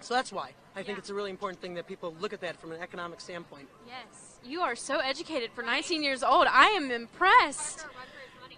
So 0.02 0.14
that's 0.14 0.34
why 0.34 0.52
I 0.76 0.84
think 0.84 0.90
Yeah. 0.90 0.98
it's 0.98 1.10
a 1.10 1.14
really 1.14 1.30
important 1.30 1.62
thing 1.62 1.76
that 1.76 1.88
people 1.88 2.14
look 2.20 2.34
at 2.34 2.42
that 2.42 2.60
from 2.60 2.74
an 2.74 2.82
economic 2.82 3.22
standpoint. 3.22 3.70
Yes. 3.88 4.40
You 4.44 4.60
are 4.60 4.76
so 4.76 5.00
educated 5.00 5.54
for 5.54 5.62
19 5.64 6.04
years 6.04 6.24
old. 6.24 6.48
I 6.48 6.68
am 6.72 6.92
impressed. 6.92 7.86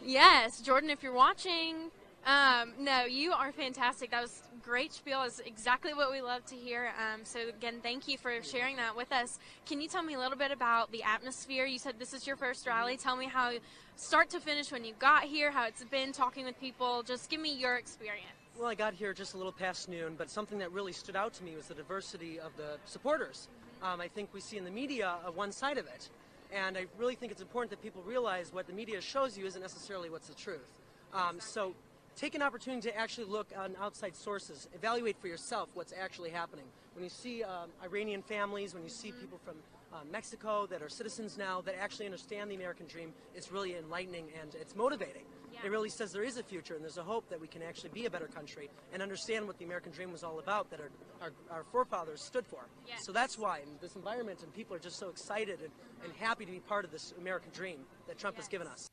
Yes, 0.02 0.60
Jordan, 0.60 0.90
if 0.90 1.04
you're 1.04 1.14
watching, 1.14 1.92
um, 2.28 2.74
no, 2.78 3.06
you 3.06 3.32
are 3.32 3.54
fantastic. 3.54 4.12
That 4.12 4.22
was 4.22 4.44
great 4.62 4.92
spiel. 4.92 5.24
Is 5.24 5.42
exactly 5.46 5.94
what 5.94 6.12
we 6.12 6.22
love 6.22 6.46
to 6.48 6.56
hear. 6.56 6.92
Um, 7.00 7.22
so 7.24 7.40
again, 7.48 7.76
thank 7.82 8.08
you 8.08 8.18
for 8.18 8.44
sharing 8.44 8.76
that 8.76 8.98
with 8.98 9.14
us. 9.14 9.40
Can 9.66 9.80
you 9.80 9.88
tell 9.88 10.04
me 10.04 10.16
a 10.16 10.20
little 10.20 10.38
bit 10.38 10.52
about 10.52 10.92
the 10.92 11.04
atmosphere? 11.04 11.66
You 11.66 11.80
said 11.80 11.96
this 11.98 12.14
is 12.14 12.28
your 12.28 12.36
first 12.36 12.68
rally. 12.68 12.98
Tell 12.98 13.16
me 13.16 13.28
how, 13.28 13.54
start 13.96 14.30
to 14.32 14.42
finish, 14.42 14.74
when 14.74 14.84
you 14.84 14.94
got 15.00 15.24
here, 15.24 15.52
how 15.52 15.68
it's 15.68 15.84
been 15.86 16.12
talking 16.12 16.44
with 16.44 16.60
people. 16.60 17.02
Just 17.02 17.30
give 17.30 17.40
me 17.40 17.54
your 17.54 17.78
experience. 17.78 18.28
Well, 18.60 18.68
I 18.68 18.76
got 18.76 18.94
here 18.94 19.14
just 19.14 19.34
a 19.34 19.38
little 19.38 19.54
past 19.54 19.88
noon, 19.88 20.16
but 20.18 20.30
something 20.30 20.58
that 20.58 20.72
really 20.74 20.92
stood 20.92 21.16
out 21.16 21.34
to 21.36 21.44
me 21.44 21.56
was 21.56 21.68
the 21.68 21.76
diversity 21.76 22.40
of 22.40 22.52
the 22.58 22.78
supporters. 22.86 23.48
Um, 23.82 24.02
I 24.02 24.10
think 24.10 24.34
we 24.34 24.42
see 24.42 24.58
in 24.58 24.66
the 24.66 24.72
media 24.72 25.14
uh, 25.26 25.32
one 25.32 25.52
side 25.52 25.78
of 25.78 25.86
it, 25.86 26.10
and 26.52 26.78
I 26.78 26.88
really 26.98 27.16
think 27.16 27.32
it's 27.32 27.42
important 27.42 27.70
that 27.70 27.82
people 27.82 28.02
realize 28.02 28.52
what 28.52 28.68
the 28.68 28.74
media 28.74 29.00
shows 29.00 29.38
you 29.38 29.46
isn't 29.46 29.62
necessarily 29.62 30.10
what's 30.10 30.28
the 30.28 30.34
truth. 30.34 30.74
Um, 31.14 31.40
so 31.40 31.74
take 32.18 32.36
an 32.36 32.42
opportunity 32.42 32.90
to 32.90 32.98
actually 32.98 33.26
look 33.26 33.48
on 33.56 33.76
outside 33.80 34.16
sources, 34.16 34.68
evaluate 34.74 35.16
for 35.22 35.28
yourself 35.28 35.70
what's 35.76 35.94
actually 35.98 36.32
happening. 36.32 36.66
When 36.96 37.04
you 37.04 37.10
see 37.10 37.44
um, 37.44 37.70
Iranian 37.84 38.24
families, 38.24 38.74
when 38.74 38.84
you 38.84 38.90
see 38.90 39.12
people 39.12 39.40
from 39.46 39.56
uh, 39.94 39.98
Mexico 40.12 40.66
that 40.66 40.82
are 40.82 40.90
citizens 40.90 41.38
now 41.38 41.62
that 41.62 41.76
actually 41.80 42.06
understand 42.06 42.50
the 42.52 42.56
American 42.56 42.88
dream, 42.88 43.14
it's 43.36 43.52
really 43.52 43.76
enlightening 43.76 44.26
and 44.42 44.56
it's 44.56 44.76
motivating. 44.76 45.22
Yeah. 45.54 45.60
It 45.66 45.70
really 45.70 45.90
says 45.90 46.12
there 46.12 46.24
is 46.24 46.38
a 46.38 46.44
future 46.44 46.74
and 46.74 46.84
there's 46.84 46.98
a 46.98 47.04
hope 47.04 47.30
that 47.30 47.40
we 47.40 47.48
can 47.48 47.62
actually 47.62 47.92
be 47.92 48.06
a 48.06 48.10
better 48.10 48.28
country 48.28 48.70
and 48.94 49.02
understand 49.02 49.48
what 49.48 49.58
the 49.60 49.66
American 49.66 49.92
dream 49.92 50.12
was 50.12 50.24
all 50.24 50.40
about 50.40 50.70
that 50.72 50.80
our, 50.80 50.90
our, 51.22 51.32
our 51.52 51.64
forefathers 51.72 52.22
stood 52.22 52.46
for. 52.46 52.66
Yes. 52.88 53.06
So 53.06 53.12
that's 53.12 53.38
why 53.38 53.60
in 53.60 53.70
this 53.80 53.96
environment 53.96 54.44
and 54.44 54.54
people 54.54 54.76
are 54.76 54.80
just 54.80 54.98
so 54.98 55.10
excited 55.10 55.60
and, 55.62 55.72
and 56.04 56.14
happy 56.18 56.46
to 56.46 56.52
be 56.52 56.60
part 56.60 56.84
of 56.84 56.92
this 56.92 57.14
American 57.20 57.52
dream 57.54 57.78
that 58.08 58.18
Trump 58.18 58.38
has 58.38 58.48
given 58.48 58.68
us. 58.68 58.90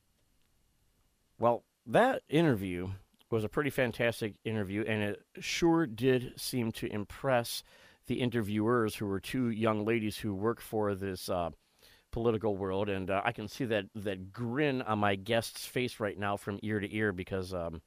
Well, 1.39 1.65
that 1.87 2.23
interview 2.29 2.91
was 3.31 3.45
a 3.45 3.49
pretty 3.49 3.71
fantastic 3.71 4.35
interview, 4.45 4.85
and 4.87 5.03
it 5.03 5.23
sure 5.41 5.87
did 5.87 6.33
seem 6.37 6.73
to 6.73 6.93
impress 6.93 7.63
the 8.07 8.21
interviewers, 8.21 8.97
who 8.97 9.07
were 9.07 9.21
two 9.21 9.49
young 9.51 9.85
ladies 9.85 10.19
who 10.19 10.35
work 10.35 10.61
for 10.61 10.95
this 10.95 11.29
uh, 11.29 11.51
political 12.13 12.57
world. 12.57 12.89
And 12.89 13.11
uh, 13.11 13.23
I 13.25 13.33
can 13.33 13.49
see 13.49 13.65
that 13.67 13.87
that 13.95 14.33
grin 14.33 14.83
on 14.83 14.99
my 14.99 15.15
guest's 15.17 15.67
face 15.67 16.01
right 16.01 16.19
now 16.19 16.37
from 16.37 16.61
ear 16.63 16.81
to 16.81 16.95
ear 16.95 17.13
because 17.13 17.55
um, 17.55 17.81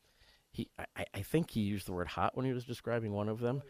he, 0.51 0.69
I, 0.95 1.05
I 1.13 1.21
think 1.21 1.51
he 1.51 1.61
used 1.61 1.87
the 1.87 1.93
word 1.93 2.07
hot 2.07 2.35
when 2.35 2.45
he 2.45 2.53
was 2.53 2.65
describing 2.65 3.13
one 3.13 3.29
of 3.29 3.39
them. 3.39 3.61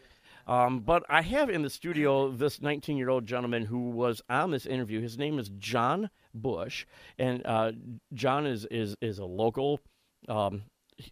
Um, 0.48 0.80
but 0.80 1.04
I 1.10 1.22
have 1.22 1.50
in 1.50 1.62
the 1.62 1.70
studio 1.70 2.32
this 2.32 2.62
19 2.62 2.96
year 2.98 3.10
old 3.10 3.26
gentleman 3.26 3.66
who 3.66 3.90
was 3.90 4.22
on 4.30 4.52
this 4.52 4.66
interview. 4.66 5.02
His 5.02 5.18
name 5.18 5.40
is 5.40 5.50
John 5.58 6.10
Bush, 6.34 6.86
and 7.20 7.46
uh, 7.46 7.74
John 8.14 8.48
is, 8.48 8.66
is, 8.72 8.96
is 9.02 9.20
a 9.20 9.26
local. 9.26 9.82
Um, 10.30 10.64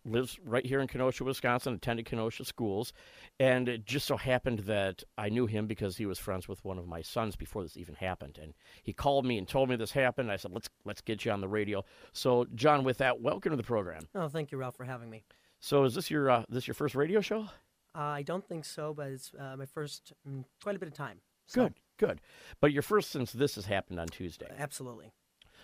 lives 0.03 0.39
right 0.43 0.65
here 0.65 0.79
in 0.79 0.87
Kenosha, 0.87 1.23
Wisconsin, 1.23 1.73
attended 1.73 2.05
Kenosha 2.05 2.45
schools. 2.45 2.93
And 3.39 3.67
it 3.69 3.85
just 3.85 4.07
so 4.07 4.17
happened 4.17 4.59
that 4.59 5.03
I 5.17 5.29
knew 5.29 5.45
him 5.45 5.67
because 5.67 5.97
he 5.97 6.05
was 6.05 6.19
friends 6.19 6.47
with 6.47 6.63
one 6.63 6.77
of 6.77 6.87
my 6.87 7.01
sons 7.01 7.35
before 7.35 7.63
this 7.63 7.77
even 7.77 7.95
happened. 7.95 8.39
And 8.41 8.53
he 8.83 8.93
called 8.93 9.25
me 9.25 9.37
and 9.37 9.47
told 9.47 9.69
me 9.69 9.75
this 9.75 9.91
happened. 9.91 10.31
I 10.31 10.37
said, 10.37 10.51
let's, 10.51 10.69
let's 10.85 11.01
get 11.01 11.25
you 11.25 11.31
on 11.31 11.41
the 11.41 11.47
radio. 11.47 11.83
So, 12.13 12.45
John, 12.55 12.83
with 12.83 12.97
that, 12.99 13.21
welcome 13.21 13.51
to 13.51 13.57
the 13.57 13.63
program. 13.63 14.07
Oh, 14.15 14.27
thank 14.27 14.51
you, 14.51 14.57
Ralph, 14.57 14.75
for 14.75 14.85
having 14.85 15.09
me. 15.09 15.23
So, 15.59 15.83
is 15.83 15.95
this 15.95 16.11
your, 16.11 16.29
uh, 16.29 16.43
this 16.49 16.67
your 16.67 16.75
first 16.75 16.95
radio 16.95 17.21
show? 17.21 17.47
Uh, 17.95 17.99
I 17.99 18.23
don't 18.23 18.45
think 18.45 18.65
so, 18.65 18.93
but 18.93 19.07
it's 19.07 19.31
uh, 19.39 19.55
my 19.57 19.65
first 19.65 20.11
mm, 20.27 20.43
quite 20.61 20.75
a 20.75 20.79
bit 20.79 20.87
of 20.87 20.93
time. 20.93 21.21
So, 21.47 21.63
Good, 21.63 21.73
good. 21.97 22.21
But 22.59 22.73
your 22.73 22.81
first 22.81 23.11
since 23.11 23.31
this 23.31 23.55
has 23.55 23.65
happened 23.65 23.99
on 23.99 24.07
Tuesday. 24.07 24.47
Absolutely. 24.57 25.11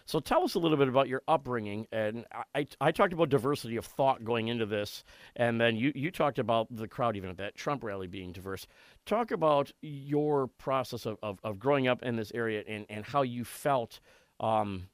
So 0.05 0.19
tell 0.19 0.43
us 0.43 0.55
a 0.55 0.59
little 0.59 0.77
bit 0.77 0.87
about 0.87 1.07
your 1.07 1.21
upbringing. 1.27 1.87
And 1.91 2.25
I, 2.55 2.67
I, 2.79 2.91
talked 2.91 3.13
about 3.13 3.29
diversity 3.29 3.77
of 3.77 3.85
thought 3.85 4.23
going 4.23 4.47
into 4.47 4.65
this, 4.65 5.03
and 5.35 5.59
then 5.59 5.75
you, 5.75 5.91
you 5.95 6.11
talked 6.11 6.39
about 6.39 6.67
the 6.69 6.87
crowd 6.87 7.15
even 7.15 7.29
at 7.29 7.37
that 7.37 7.55
Trump 7.55 7.83
rally 7.83 8.07
being 8.07 8.31
diverse. 8.31 8.67
Talk 9.05 9.31
about 9.31 9.71
your 9.81 10.47
process 10.47 11.05
of, 11.05 11.17
of, 11.21 11.39
of 11.43 11.59
growing 11.59 11.87
up 11.87 12.03
in 12.03 12.15
this 12.15 12.31
area 12.33 12.63
and, 12.67 12.85
and 12.89 13.05
how 13.05 13.21
you 13.21 13.43
felt 13.43 13.99
um, 14.39 14.87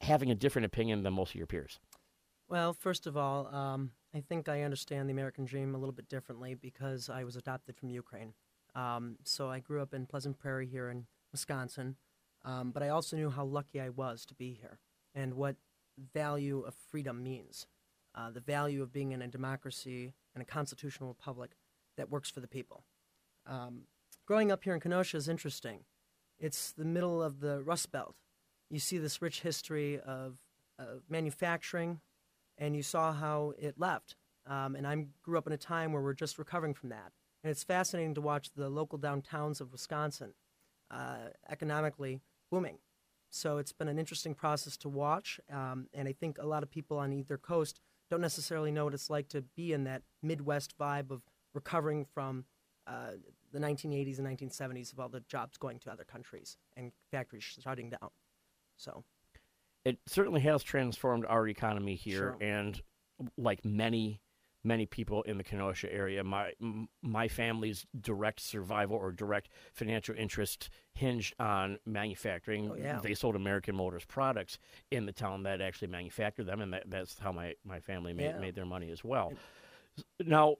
having 0.00 0.30
a 0.30 0.34
different 0.34 0.66
opinion 0.66 1.02
than 1.02 1.14
most 1.14 1.30
of 1.30 1.36
your 1.36 1.46
peers. 1.46 1.78
Well, 2.48 2.72
first 2.74 3.06
of 3.06 3.16
all, 3.16 3.46
um, 3.54 3.92
I 4.14 4.20
think 4.20 4.48
I 4.48 4.62
understand 4.62 5.08
the 5.08 5.12
American 5.12 5.44
dream 5.44 5.74
a 5.74 5.78
little 5.78 5.94
bit 5.94 6.08
differently 6.08 6.54
because 6.54 7.08
I 7.08 7.24
was 7.24 7.36
adopted 7.36 7.76
from 7.76 7.90
Ukraine. 7.90 8.34
Um, 8.74 9.16
so 9.24 9.48
I 9.48 9.60
grew 9.60 9.80
up 9.80 9.94
in 9.94 10.06
Pleasant 10.06 10.38
Prairie 10.38 10.66
here 10.66 10.90
in 10.90 11.06
Wisconsin, 11.32 11.96
um, 12.44 12.70
but 12.70 12.82
I 12.82 12.88
also 12.90 13.16
knew 13.16 13.30
how 13.30 13.44
lucky 13.44 13.80
I 13.80 13.88
was 13.88 14.24
to 14.26 14.34
be 14.34 14.58
here 14.60 14.78
and 15.14 15.34
what 15.34 15.56
value 16.12 16.60
of 16.60 16.74
freedom 16.74 17.22
means. 17.22 17.66
Uh, 18.14 18.30
the 18.30 18.40
value 18.40 18.82
of 18.82 18.92
being 18.92 19.12
in 19.12 19.22
a 19.22 19.28
democracy 19.28 20.12
and 20.34 20.42
a 20.42 20.44
constitutional 20.44 21.08
republic 21.08 21.52
that 21.96 22.10
works 22.10 22.30
for 22.30 22.40
the 22.40 22.48
people. 22.48 22.84
Um, 23.46 23.82
growing 24.26 24.52
up 24.52 24.64
here 24.64 24.74
in 24.74 24.80
Kenosha 24.80 25.16
is 25.16 25.28
interesting. 25.28 25.80
It's 26.38 26.72
the 26.72 26.84
middle 26.84 27.22
of 27.22 27.40
the 27.40 27.62
Rust 27.62 27.90
Belt. 27.90 28.14
You 28.70 28.78
see 28.78 28.98
this 28.98 29.22
rich 29.22 29.40
history 29.40 30.00
of, 30.00 30.38
manufacturing, 31.08 32.00
and 32.58 32.74
you 32.74 32.82
saw 32.82 33.12
how 33.12 33.52
it 33.56 33.78
left. 33.78 34.16
Um, 34.44 34.74
and 34.74 34.88
I 34.88 35.06
grew 35.22 35.38
up 35.38 35.46
in 35.46 35.52
a 35.52 35.56
time 35.56 35.92
where 35.92 36.02
we're 36.02 36.14
just 36.14 36.36
recovering 36.36 36.74
from 36.74 36.88
that. 36.88 37.12
And 37.44 37.50
it's 37.52 37.62
fascinating 37.62 38.14
to 38.14 38.20
watch 38.20 38.50
the 38.56 38.68
local 38.68 38.98
downtowns 38.98 39.60
of 39.60 39.70
Wisconsin 39.70 40.34
uh, 40.90 41.28
economically 41.48 42.22
booming. 42.54 42.78
So 43.30 43.58
it's 43.58 43.72
been 43.72 43.88
an 43.88 43.98
interesting 43.98 44.32
process 44.34 44.76
to 44.78 44.88
watch. 44.88 45.40
Um, 45.52 45.88
and 45.92 46.06
I 46.06 46.12
think 46.12 46.38
a 46.38 46.46
lot 46.46 46.62
of 46.62 46.70
people 46.70 46.98
on 46.98 47.12
either 47.12 47.36
coast 47.36 47.80
don't 48.10 48.20
necessarily 48.20 48.70
know 48.70 48.84
what 48.84 48.94
it's 48.94 49.10
like 49.10 49.28
to 49.30 49.42
be 49.56 49.72
in 49.72 49.84
that 49.84 50.02
Midwest 50.22 50.78
vibe 50.78 51.10
of 51.10 51.22
recovering 51.52 52.04
from 52.04 52.44
uh, 52.86 53.12
the 53.52 53.58
1980s 53.58 54.18
and 54.20 54.26
1970s 54.38 54.92
of 54.92 55.00
all 55.00 55.08
the 55.08 55.20
jobs 55.28 55.58
going 55.58 55.80
to 55.80 55.90
other 55.90 56.04
countries 56.04 56.56
and 56.76 56.92
factories 57.10 57.42
shutting 57.42 57.90
down. 57.90 58.10
So, 58.76 59.02
It 59.84 59.98
certainly 60.06 60.40
has 60.42 60.62
transformed 60.62 61.24
our 61.26 61.48
economy 61.48 61.94
here, 61.96 62.18
Sure. 62.18 62.36
and 62.40 62.80
like 63.36 63.64
many 63.64 64.20
many 64.64 64.86
people 64.86 65.22
in 65.22 65.36
the 65.38 65.44
Kenosha 65.44 65.92
area. 65.92 66.24
My 66.24 66.52
my 67.02 67.28
family's 67.28 67.86
direct 68.00 68.40
survival 68.40 68.96
or 68.96 69.12
direct 69.12 69.48
financial 69.72 70.14
interest 70.16 70.70
hinged 70.94 71.34
on 71.38 71.78
manufacturing. 71.86 72.70
Oh, 72.70 72.74
yeah. 72.74 72.98
They 73.02 73.14
sold 73.14 73.36
American 73.36 73.76
Motors 73.76 74.04
products 74.04 74.58
in 74.90 75.06
the 75.06 75.12
town 75.12 75.42
that 75.44 75.60
actually 75.60 75.88
manufactured 75.88 76.44
them, 76.44 76.60
and 76.60 76.72
that, 76.72 76.84
that's 76.88 77.18
how 77.18 77.32
my, 77.32 77.54
my 77.64 77.80
family 77.80 78.12
made, 78.14 78.24
Yeah. 78.24 78.38
made 78.38 78.54
their 78.54 78.64
money 78.66 78.90
as 78.90 79.04
well. 79.04 79.32
Now, 80.24 80.56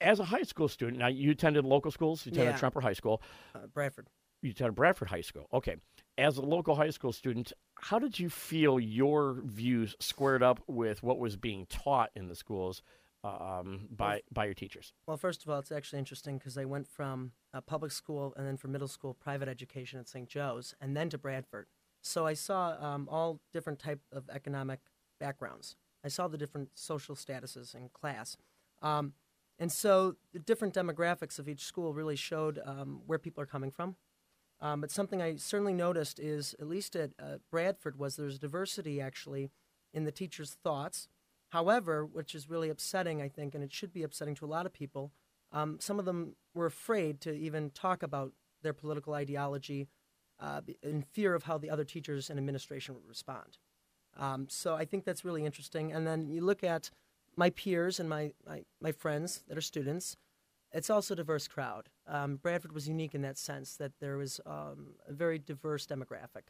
as 0.00 0.20
a 0.20 0.24
high 0.24 0.42
school 0.42 0.68
student, 0.68 0.98
now 0.98 1.08
you 1.08 1.30
attended 1.30 1.64
local 1.64 1.90
schools. 1.90 2.26
You 2.26 2.32
attended 2.32 2.54
Yeah. 2.54 2.58
Tremper 2.58 2.82
High 2.82 2.92
School. 2.92 3.22
Uh, 3.54 3.66
Bradford. 3.72 4.08
You 4.42 4.50
attended 4.50 4.74
Bradford 4.74 5.08
High 5.08 5.22
School. 5.22 5.48
Okay. 5.52 5.76
As 6.18 6.36
a 6.36 6.42
local 6.42 6.74
high 6.74 6.90
school 6.90 7.12
student, 7.12 7.52
how 7.80 7.98
did 7.98 8.18
you 8.18 8.28
feel 8.30 8.78
your 8.80 9.40
views 9.44 9.94
squared 10.00 10.42
up 10.42 10.60
with 10.66 11.02
what 11.02 11.18
was 11.18 11.36
being 11.36 11.66
taught 11.66 12.10
in 12.14 12.28
the 12.28 12.34
schools 12.34 12.82
um, 13.26 13.88
by 13.90 14.22
by 14.32 14.44
your 14.44 14.54
teachers? 14.54 14.92
Well, 15.06 15.16
first 15.16 15.42
of 15.42 15.50
all, 15.50 15.58
it's 15.58 15.72
actually 15.72 15.98
interesting 15.98 16.38
because 16.38 16.56
I 16.56 16.64
went 16.64 16.86
from 16.88 17.32
a 17.52 17.60
public 17.60 17.92
school 17.92 18.34
and 18.36 18.46
then 18.46 18.56
from 18.56 18.72
middle 18.72 18.88
school 18.88 19.14
private 19.14 19.48
education 19.48 19.98
at 19.98 20.08
St. 20.08 20.28
Joe's 20.28 20.74
and 20.80 20.96
then 20.96 21.10
to 21.10 21.18
Bradford. 21.18 21.66
So 22.02 22.26
I 22.26 22.34
saw 22.34 22.76
um, 22.80 23.08
all 23.10 23.40
different 23.52 23.78
type 23.78 24.00
of 24.12 24.28
economic 24.30 24.80
backgrounds. 25.18 25.76
I 26.04 26.08
saw 26.08 26.28
the 26.28 26.38
different 26.38 26.70
social 26.74 27.16
statuses 27.16 27.74
in 27.74 27.88
class. 27.88 28.36
Um, 28.80 29.14
and 29.58 29.72
so 29.72 30.16
the 30.32 30.38
different 30.38 30.74
demographics 30.74 31.38
of 31.38 31.48
each 31.48 31.64
school 31.64 31.94
really 31.94 32.16
showed 32.16 32.60
um, 32.64 33.00
where 33.06 33.18
people 33.18 33.42
are 33.42 33.46
coming 33.46 33.70
from. 33.70 33.96
Um, 34.60 34.80
but 34.80 34.90
something 34.90 35.20
I 35.20 35.36
certainly 35.36 35.74
noticed 35.74 36.18
is, 36.18 36.54
at 36.60 36.68
least 36.68 36.96
at 36.96 37.10
uh, 37.18 37.38
Bradford, 37.50 37.98
was 37.98 38.16
there's 38.16 38.38
diversity 38.38 39.00
actually 39.00 39.50
in 39.92 40.04
the 40.04 40.12
teachers' 40.12 40.56
thoughts. 40.62 41.08
However, 41.50 42.04
which 42.04 42.34
is 42.34 42.50
really 42.50 42.68
upsetting, 42.68 43.22
I 43.22 43.28
think, 43.28 43.54
and 43.54 43.62
it 43.62 43.72
should 43.72 43.92
be 43.92 44.02
upsetting 44.02 44.34
to 44.36 44.44
a 44.44 44.48
lot 44.48 44.66
of 44.66 44.72
people, 44.72 45.12
um, 45.52 45.78
some 45.80 45.98
of 45.98 46.04
them 46.04 46.34
were 46.54 46.66
afraid 46.66 47.20
to 47.22 47.32
even 47.32 47.70
talk 47.70 48.02
about 48.02 48.32
their 48.62 48.72
political 48.72 49.14
ideology 49.14 49.88
uh, 50.40 50.60
in 50.82 51.02
fear 51.02 51.34
of 51.34 51.44
how 51.44 51.56
the 51.56 51.70
other 51.70 51.84
teachers 51.84 52.28
and 52.28 52.38
administration 52.38 52.94
would 52.94 53.06
respond. 53.06 53.58
Um, 54.18 54.48
so 54.48 54.74
I 54.74 54.84
think 54.84 55.04
that's 55.04 55.24
really 55.24 55.44
interesting. 55.44 55.92
And 55.92 56.06
then 56.06 56.28
you 56.28 56.40
look 56.40 56.64
at 56.64 56.90
my 57.36 57.50
peers 57.50 58.00
and 58.00 58.08
my, 58.08 58.32
my, 58.46 58.64
my 58.80 58.92
friends 58.92 59.44
that 59.48 59.56
are 59.56 59.62
students, 59.62 60.16
it's 60.72 60.90
also 60.90 61.14
a 61.14 61.16
diverse 61.16 61.48
crowd. 61.48 61.88
Um, 62.06 62.36
Bradford 62.36 62.72
was 62.72 62.88
unique 62.88 63.14
in 63.14 63.22
that 63.22 63.38
sense 63.38 63.76
that 63.76 63.92
there 64.00 64.16
was 64.16 64.40
um, 64.46 64.94
a 65.06 65.12
very 65.12 65.38
diverse 65.38 65.86
demographic. 65.86 66.48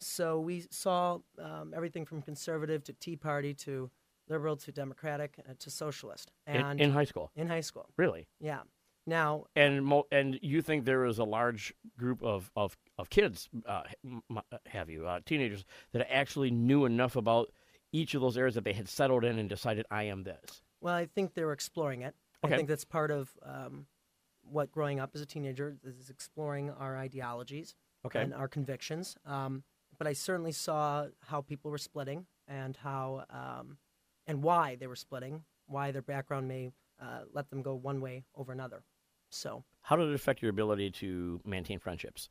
So 0.00 0.38
we 0.38 0.64
saw 0.70 1.18
um, 1.42 1.72
everything 1.74 2.06
from 2.06 2.22
conservative 2.22 2.84
to 2.84 2.92
Tea 2.92 3.16
Party 3.16 3.52
to 3.54 3.90
liberal 4.28 4.56
to 4.56 4.72
Democratic 4.72 5.34
uh, 5.48 5.52
to 5.58 5.70
socialist. 5.70 6.30
And 6.46 6.80
in 6.80 6.90
high 6.90 7.04
school, 7.04 7.30
in 7.36 7.48
high 7.48 7.60
school, 7.62 7.86
really? 7.96 8.28
yeah. 8.40 8.60
Now, 9.06 9.46
And 9.56 9.86
mo- 9.86 10.06
and 10.12 10.38
you 10.42 10.60
think 10.60 10.84
there 10.84 11.06
is 11.06 11.18
a 11.18 11.24
large 11.24 11.72
group 11.98 12.22
of 12.22 12.50
of, 12.54 12.76
of 12.98 13.08
kids, 13.08 13.48
uh, 13.66 13.82
m- 14.04 14.22
have 14.66 14.90
you 14.90 15.06
uh, 15.06 15.20
teenagers 15.24 15.64
that 15.92 16.06
actually 16.12 16.50
knew 16.50 16.84
enough 16.84 17.16
about 17.16 17.50
each 17.90 18.14
of 18.14 18.20
those 18.20 18.36
areas 18.36 18.54
that 18.54 18.64
they 18.64 18.74
had 18.74 18.86
settled 18.86 19.24
in 19.24 19.38
and 19.38 19.48
decided 19.48 19.86
I 19.90 20.02
am 20.04 20.24
this. 20.24 20.62
Well, 20.82 20.94
I 20.94 21.06
think 21.06 21.32
they 21.32 21.42
were 21.44 21.52
exploring 21.54 22.02
it. 22.02 22.14
Okay. 22.44 22.52
I 22.52 22.56
think 22.58 22.68
that's 22.68 22.84
part 22.84 23.10
of 23.10 23.30
um, 23.42 23.86
what 24.42 24.70
growing 24.70 25.00
up 25.00 25.12
as 25.14 25.22
a 25.22 25.26
teenager 25.26 25.78
is 25.84 26.10
exploring 26.10 26.68
our 26.70 26.94
ideologies 26.98 27.74
Okay. 28.04 28.20
and 28.20 28.34
our 28.34 28.46
convictions. 28.46 29.16
Um, 29.24 29.64
but 29.96 30.06
I 30.06 30.12
certainly 30.12 30.52
saw 30.52 31.06
how 31.26 31.40
people 31.40 31.70
were 31.70 31.78
splitting 31.78 32.26
and 32.46 32.76
how 32.76 33.24
um, 33.30 33.78
and 34.28 34.44
why 34.44 34.76
they 34.76 34.86
were 34.86 34.94
splitting, 34.94 35.42
why 35.66 35.90
their 35.90 36.02
background 36.02 36.46
may 36.46 36.70
uh, 37.02 37.22
let 37.32 37.50
them 37.50 37.62
go 37.62 37.74
one 37.74 38.00
way 38.00 38.24
over 38.36 38.52
another. 38.52 38.84
So, 39.30 39.64
How 39.82 39.96
did 39.96 40.08
it 40.08 40.14
affect 40.14 40.40
your 40.40 40.50
ability 40.50 40.90
to 40.92 41.40
maintain 41.44 41.80
friendships? 41.80 42.28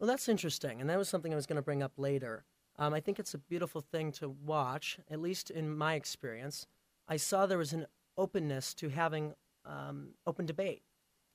well, 0.00 0.06
that's 0.08 0.28
interesting, 0.28 0.80
and 0.80 0.88
that 0.88 0.96
was 0.98 1.08
something 1.08 1.32
I 1.32 1.36
was 1.36 1.46
going 1.46 1.56
to 1.56 1.62
bring 1.62 1.82
up 1.82 1.92
later. 1.96 2.44
Um, 2.78 2.94
I 2.94 3.00
think 3.00 3.18
it's 3.18 3.34
a 3.34 3.38
beautiful 3.38 3.80
thing 3.80 4.12
to 4.12 4.28
watch, 4.28 4.98
at 5.10 5.20
least 5.20 5.50
in 5.50 5.76
my 5.76 5.94
experience. 5.94 6.66
I 7.08 7.16
saw 7.16 7.46
there 7.46 7.58
was 7.58 7.72
an 7.72 7.86
openness 8.16 8.74
to 8.74 8.88
having 8.90 9.34
um, 9.64 10.10
open 10.26 10.46
debate, 10.46 10.82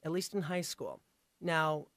at 0.04 0.12
least 0.14 0.34
in 0.34 0.44
high 0.44 0.62
school. 0.62 1.02
Now, 1.42 1.88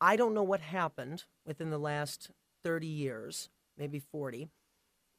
I 0.00 0.14
don't 0.14 0.34
know 0.34 0.44
what 0.44 0.60
happened 0.60 1.24
within 1.44 1.70
the 1.70 1.78
last 1.78 2.30
30 2.62 2.86
years, 2.86 3.48
maybe 3.76 3.98
40, 3.98 4.48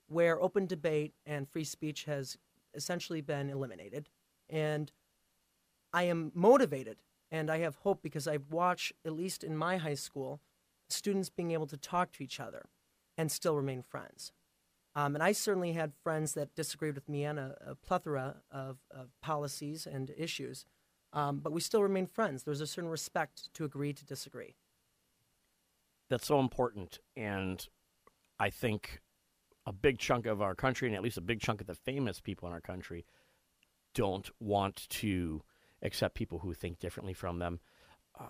where 0.07 0.41
open 0.41 0.65
debate 0.65 1.13
and 1.25 1.49
free 1.49 1.63
speech 1.63 2.05
has 2.05 2.37
essentially 2.73 3.21
been 3.21 3.49
eliminated. 3.49 4.09
And 4.49 4.91
I 5.93 6.03
am 6.03 6.31
motivated 6.33 6.97
and 7.31 7.49
I 7.49 7.59
have 7.59 7.75
hope 7.77 8.01
because 8.01 8.27
I've 8.27 8.51
watched, 8.51 8.93
at 9.05 9.13
least 9.13 9.43
in 9.43 9.57
my 9.57 9.77
high 9.77 9.95
school, 9.95 10.39
students 10.89 11.29
being 11.29 11.51
able 11.51 11.67
to 11.67 11.77
talk 11.77 12.11
to 12.13 12.23
each 12.23 12.39
other 12.39 12.65
and 13.17 13.31
still 13.31 13.55
remain 13.55 13.81
friends. 13.81 14.31
Um, 14.95 15.13
and 15.15 15.23
I 15.23 15.31
certainly 15.31 15.73
had 15.73 15.93
friends 16.03 16.33
that 16.33 16.55
disagreed 16.55 16.95
with 16.95 17.07
me 17.07 17.25
on 17.25 17.37
a, 17.37 17.55
a 17.65 17.75
plethora 17.75 18.37
of, 18.49 18.77
of 18.89 19.09
policies 19.21 19.85
and 19.85 20.11
issues, 20.17 20.65
um, 21.13 21.39
but 21.39 21.51
we 21.51 21.61
still 21.61 21.83
remain 21.83 22.07
friends. 22.07 22.43
There's 22.43 22.61
a 22.61 22.67
certain 22.67 22.89
respect 22.89 23.53
to 23.53 23.65
agree 23.65 23.93
to 23.93 24.05
disagree. 24.05 24.55
That's 26.09 26.25
so 26.25 26.39
important, 26.39 26.99
and 27.15 27.67
I 28.39 28.49
think 28.49 29.01
a 29.67 29.73
big 29.73 29.99
chunk 29.99 30.25
of 30.25 30.41
our 30.41 30.55
country, 30.55 30.87
and 30.87 30.95
at 30.95 31.03
least 31.03 31.17
a 31.17 31.21
big 31.21 31.41
chunk 31.41 31.59
of 31.59 31.67
the 31.67 31.75
famous 31.75 32.21
people 32.21 32.47
in 32.47 32.53
our 32.53 32.61
country, 32.61 33.05
don't 33.93 34.29
want 34.39 34.87
to 34.89 35.41
accept 35.81 36.15
people 36.15 36.39
who 36.39 36.53
think 36.53 36.79
differently 36.79 37.13
from 37.13 37.39
them. 37.39 37.59
Uh, 38.17 38.29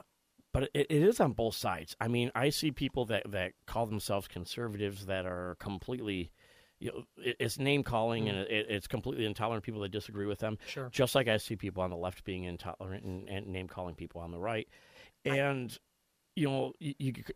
but 0.52 0.64
it, 0.74 0.88
it 0.90 1.04
is 1.04 1.20
on 1.20 1.34
both 1.34 1.56
sides. 1.56 1.96
I 2.02 2.08
mean, 2.08 2.32
I 2.34 2.50
see 2.50 2.72
people 2.72 3.06
that, 3.06 3.32
that 3.32 3.52
call 3.68 3.86
themselves 3.86 4.28
conservatives 4.28 5.06
that 5.06 5.28
are 5.28 5.56
completely, 5.60 6.32
you 6.80 6.92
know, 6.92 7.04
it, 7.18 7.36
it's 7.40 7.60
name 7.60 7.84
calling 7.84 8.28
and 8.30 8.40
it, 8.40 8.66
it's 8.70 8.88
completely 8.88 9.26
intolerant. 9.26 9.64
People 9.64 9.82
that 9.82 9.92
disagree 9.92 10.26
with 10.26 10.40
them. 10.40 10.58
Sure. 10.66 10.90
Just 10.92 11.14
like 11.14 11.28
I 11.28 11.38
see 11.38 11.56
people 11.56 11.84
on 11.84 11.92
the 11.92 11.98
left 11.98 12.24
being 12.24 12.46
intolerant 12.46 13.04
and, 13.04 13.30
and 13.30 13.46
name 13.48 13.68
calling 13.68 13.94
people 13.94 14.22
on 14.22 14.32
the 14.32 14.40
right, 14.40 14.68
and 15.24 15.78
you 16.36 16.48
know, 16.50 16.74
you, 16.80 16.96
you 16.98 17.14
could- 17.14 17.36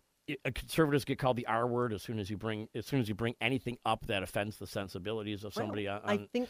conservatives 0.55 1.05
get 1.05 1.17
called 1.19 1.37
the 1.37 1.47
R 1.47 1.67
word 1.67 1.93
as 1.93 2.01
soon 2.01 2.19
as 2.19 2.29
you 2.29 2.37
bring 2.37 2.67
as 2.75 2.85
soon 2.85 2.99
as 2.99 3.07
you 3.09 3.15
bring 3.15 3.35
anything 3.41 3.77
up 3.85 4.05
that 4.07 4.23
offends 4.23 4.57
the 4.57 4.67
sensibilities 4.67 5.43
of 5.43 5.55
Well, 5.55 5.63
somebody 5.65 5.87
on, 5.87 6.01
I 6.03 6.17
think 6.31 6.49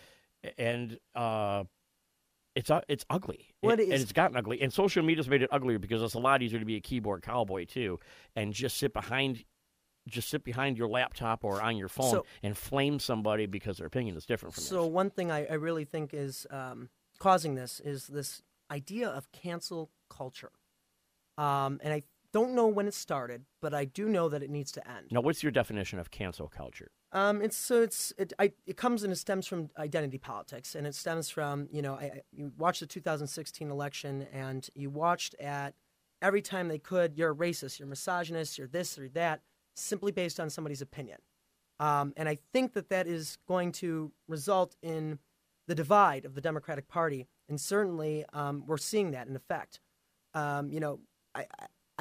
and 0.57 0.97
uh, 1.15 1.63
it's 2.55 2.69
u- 2.69 2.81
it's 2.87 3.05
ugly. 3.09 3.53
What 3.61 3.79
It- 3.79 3.83
is- 3.83 3.93
and 3.93 4.01
it's 4.01 4.11
gotten 4.11 4.35
ugly, 4.37 4.61
and 4.61 4.73
social 4.73 5.03
media's 5.03 5.29
made 5.29 5.41
it 5.43 5.49
uglier 5.51 5.79
because 5.79 6.01
it's 6.01 6.15
a 6.15 6.19
lot 6.19 6.41
easier 6.41 6.59
to 6.59 6.65
be 6.65 6.75
a 6.75 6.81
keyboard 6.81 7.21
cowboy 7.21 7.65
too, 7.65 7.99
and 8.35 8.53
just 8.53 8.77
sit 8.77 8.91
behind, 8.93 9.45
just 10.07 10.29
sit 10.29 10.43
behind 10.43 10.77
your 10.77 10.87
laptop 10.89 11.43
or 11.45 11.61
on 11.61 11.77
your 11.77 11.87
phone 11.87 12.11
So- 12.11 12.25
and 12.43 12.57
flame 12.57 12.99
somebody 12.99 13.45
because 13.45 13.77
their 13.77 13.87
opinion 13.87 14.17
is 14.17 14.25
different 14.25 14.55
from 14.55 14.63
So 14.63 14.83
yours. 14.83 14.91
one 14.93 15.09
thing 15.11 15.31
I, 15.31 15.45
I 15.45 15.53
really 15.53 15.85
think 15.85 16.13
is 16.13 16.45
um, 16.49 16.89
causing 17.19 17.55
this 17.55 17.79
is 17.79 18.07
this 18.07 18.41
idea 18.69 19.07
of 19.09 19.31
cancel 19.31 19.91
culture, 20.09 20.51
um, 21.37 21.79
and 21.83 21.93
I 21.93 22.03
don't 22.31 22.53
know 22.53 22.67
when 22.67 22.87
it 22.87 22.93
started, 22.93 23.45
but 23.61 23.73
I 23.73 23.85
do 23.85 24.07
know 24.07 24.29
that 24.29 24.41
it 24.41 24.49
needs 24.49 24.71
to 24.73 24.89
end. 24.89 25.07
Now, 25.11 25.21
what's 25.21 25.43
your 25.43 25.51
definition 25.51 25.99
of 25.99 26.11
cancel 26.11 26.47
culture? 26.47 26.91
Um, 27.11 27.41
it's 27.41 27.57
so 27.57 27.81
it's 27.81 28.13
it 28.17 28.31
I, 28.39 28.53
it 28.65 28.77
comes 28.77 29.03
and 29.03 29.11
it 29.11 29.17
stems 29.17 29.45
from 29.45 29.69
identity 29.77 30.17
politics, 30.17 30.75
and 30.75 30.87
it 30.87 30.95
stems 30.95 31.29
from 31.29 31.67
you 31.71 31.81
know 31.81 31.95
I, 31.95 32.03
I, 32.03 32.21
you 32.31 32.51
watched 32.57 32.79
the 32.79 32.85
2016 32.85 33.69
election, 33.69 34.27
and 34.31 34.67
you 34.75 34.89
watched 34.89 35.35
at 35.35 35.75
every 36.21 36.41
time 36.41 36.69
they 36.69 36.79
could 36.79 37.17
you're 37.17 37.31
a 37.31 37.35
racist, 37.35 37.79
you're 37.79 37.87
misogynist, 37.87 38.57
you're 38.57 38.67
this 38.67 38.97
or 38.97 39.09
that, 39.09 39.41
simply 39.75 40.11
based 40.11 40.39
on 40.39 40.49
somebody's 40.49 40.81
opinion, 40.81 41.17
um, 41.79 42.13
and 42.15 42.29
I 42.29 42.37
think 42.53 42.73
that 42.73 42.87
that 42.89 43.07
is 43.07 43.37
going 43.45 43.73
to 43.73 44.13
result 44.29 44.77
in 44.81 45.19
the 45.67 45.75
divide 45.75 46.23
of 46.23 46.33
the 46.33 46.41
Democratic 46.41 46.87
Party, 46.87 47.27
and 47.49 47.59
certainly 47.59 48.23
um, 48.31 48.63
we're 48.65 48.77
seeing 48.77 49.11
that 49.11 49.27
in 49.27 49.35
effect. 49.35 49.81
Um, 50.33 50.71
you 50.71 50.79
know, 50.79 51.01
I, 51.35 51.45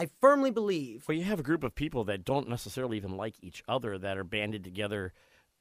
I 0.01 0.09
firmly 0.23 0.51
believe 0.51 1.05
Well, 1.07 1.17
you 1.19 1.25
have 1.25 1.41
a 1.41 1.43
group 1.43 1.63
of 1.63 1.75
people 1.75 2.05
that 2.05 2.25
don't 2.25 2.49
necessarily 2.49 2.97
even 2.97 3.19
like 3.19 3.35
each 3.43 3.63
other 3.69 3.99
that 3.99 4.17
are 4.17 4.25
banded 4.25 4.65
together, 4.65 5.13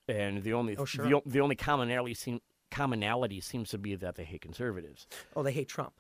and 0.08 0.44
the 0.44 0.54
only 0.54 0.78
Oh, 0.78 0.86
sure. 0.86 1.06
the, 1.10 1.22
the 1.26 1.42
only 1.42 1.56
commonality 1.56 2.14
seem, 2.14 2.40
commonality 2.72 3.42
seems 3.42 3.70
to 3.72 3.78
be 3.78 3.96
that 3.96 4.16
they 4.16 4.24
hate 4.24 4.40
conservatives. 4.42 5.08
oh 5.36 5.44
they 5.44 5.52
hate 5.52 5.68
Trump. 5.68 5.94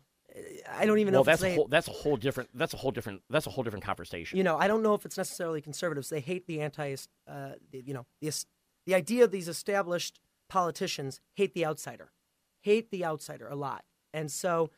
I 0.71 0.85
don't 0.85 0.99
even 0.99 1.11
know 1.11 1.19
well, 1.19 1.23
that's 1.25 1.43
a 1.43 1.53
whole 1.55 1.67
that's 1.67 1.87
a 1.89 1.91
whole 1.91 2.15
different 2.15 2.49
that's 2.53 2.73
a 2.73 2.77
whole 2.77 2.91
different 2.91 3.23
that's 3.29 3.47
a 3.47 3.49
whole 3.49 3.63
different 3.63 3.83
conversation. 3.83 4.37
you 4.37 4.43
know, 4.43 4.57
I 4.57 4.67
don't 4.69 4.83
know 4.83 4.93
if 4.93 5.03
it's 5.05 5.17
necessarily 5.17 5.59
conservatives. 5.59 6.07
They 6.09 6.21
hate 6.21 6.47
the 6.47 6.61
anti, 6.61 6.95
uh, 7.27 7.53
the, 7.71 7.81
you 7.81 7.93
know, 7.93 8.05
the 8.21 8.31
the 8.85 8.95
idea 8.95 9.25
of 9.25 9.31
these 9.31 9.49
established 9.49 10.21
politicians 10.47 11.19
hate 11.35 11.53
the 11.55 11.65
outsider, 11.65 12.11
hate 12.61 12.89
the 12.89 13.03
outsider 13.03 13.49
a 13.49 13.55
lot, 13.55 13.83
and 14.13 14.31
so, 14.31 14.69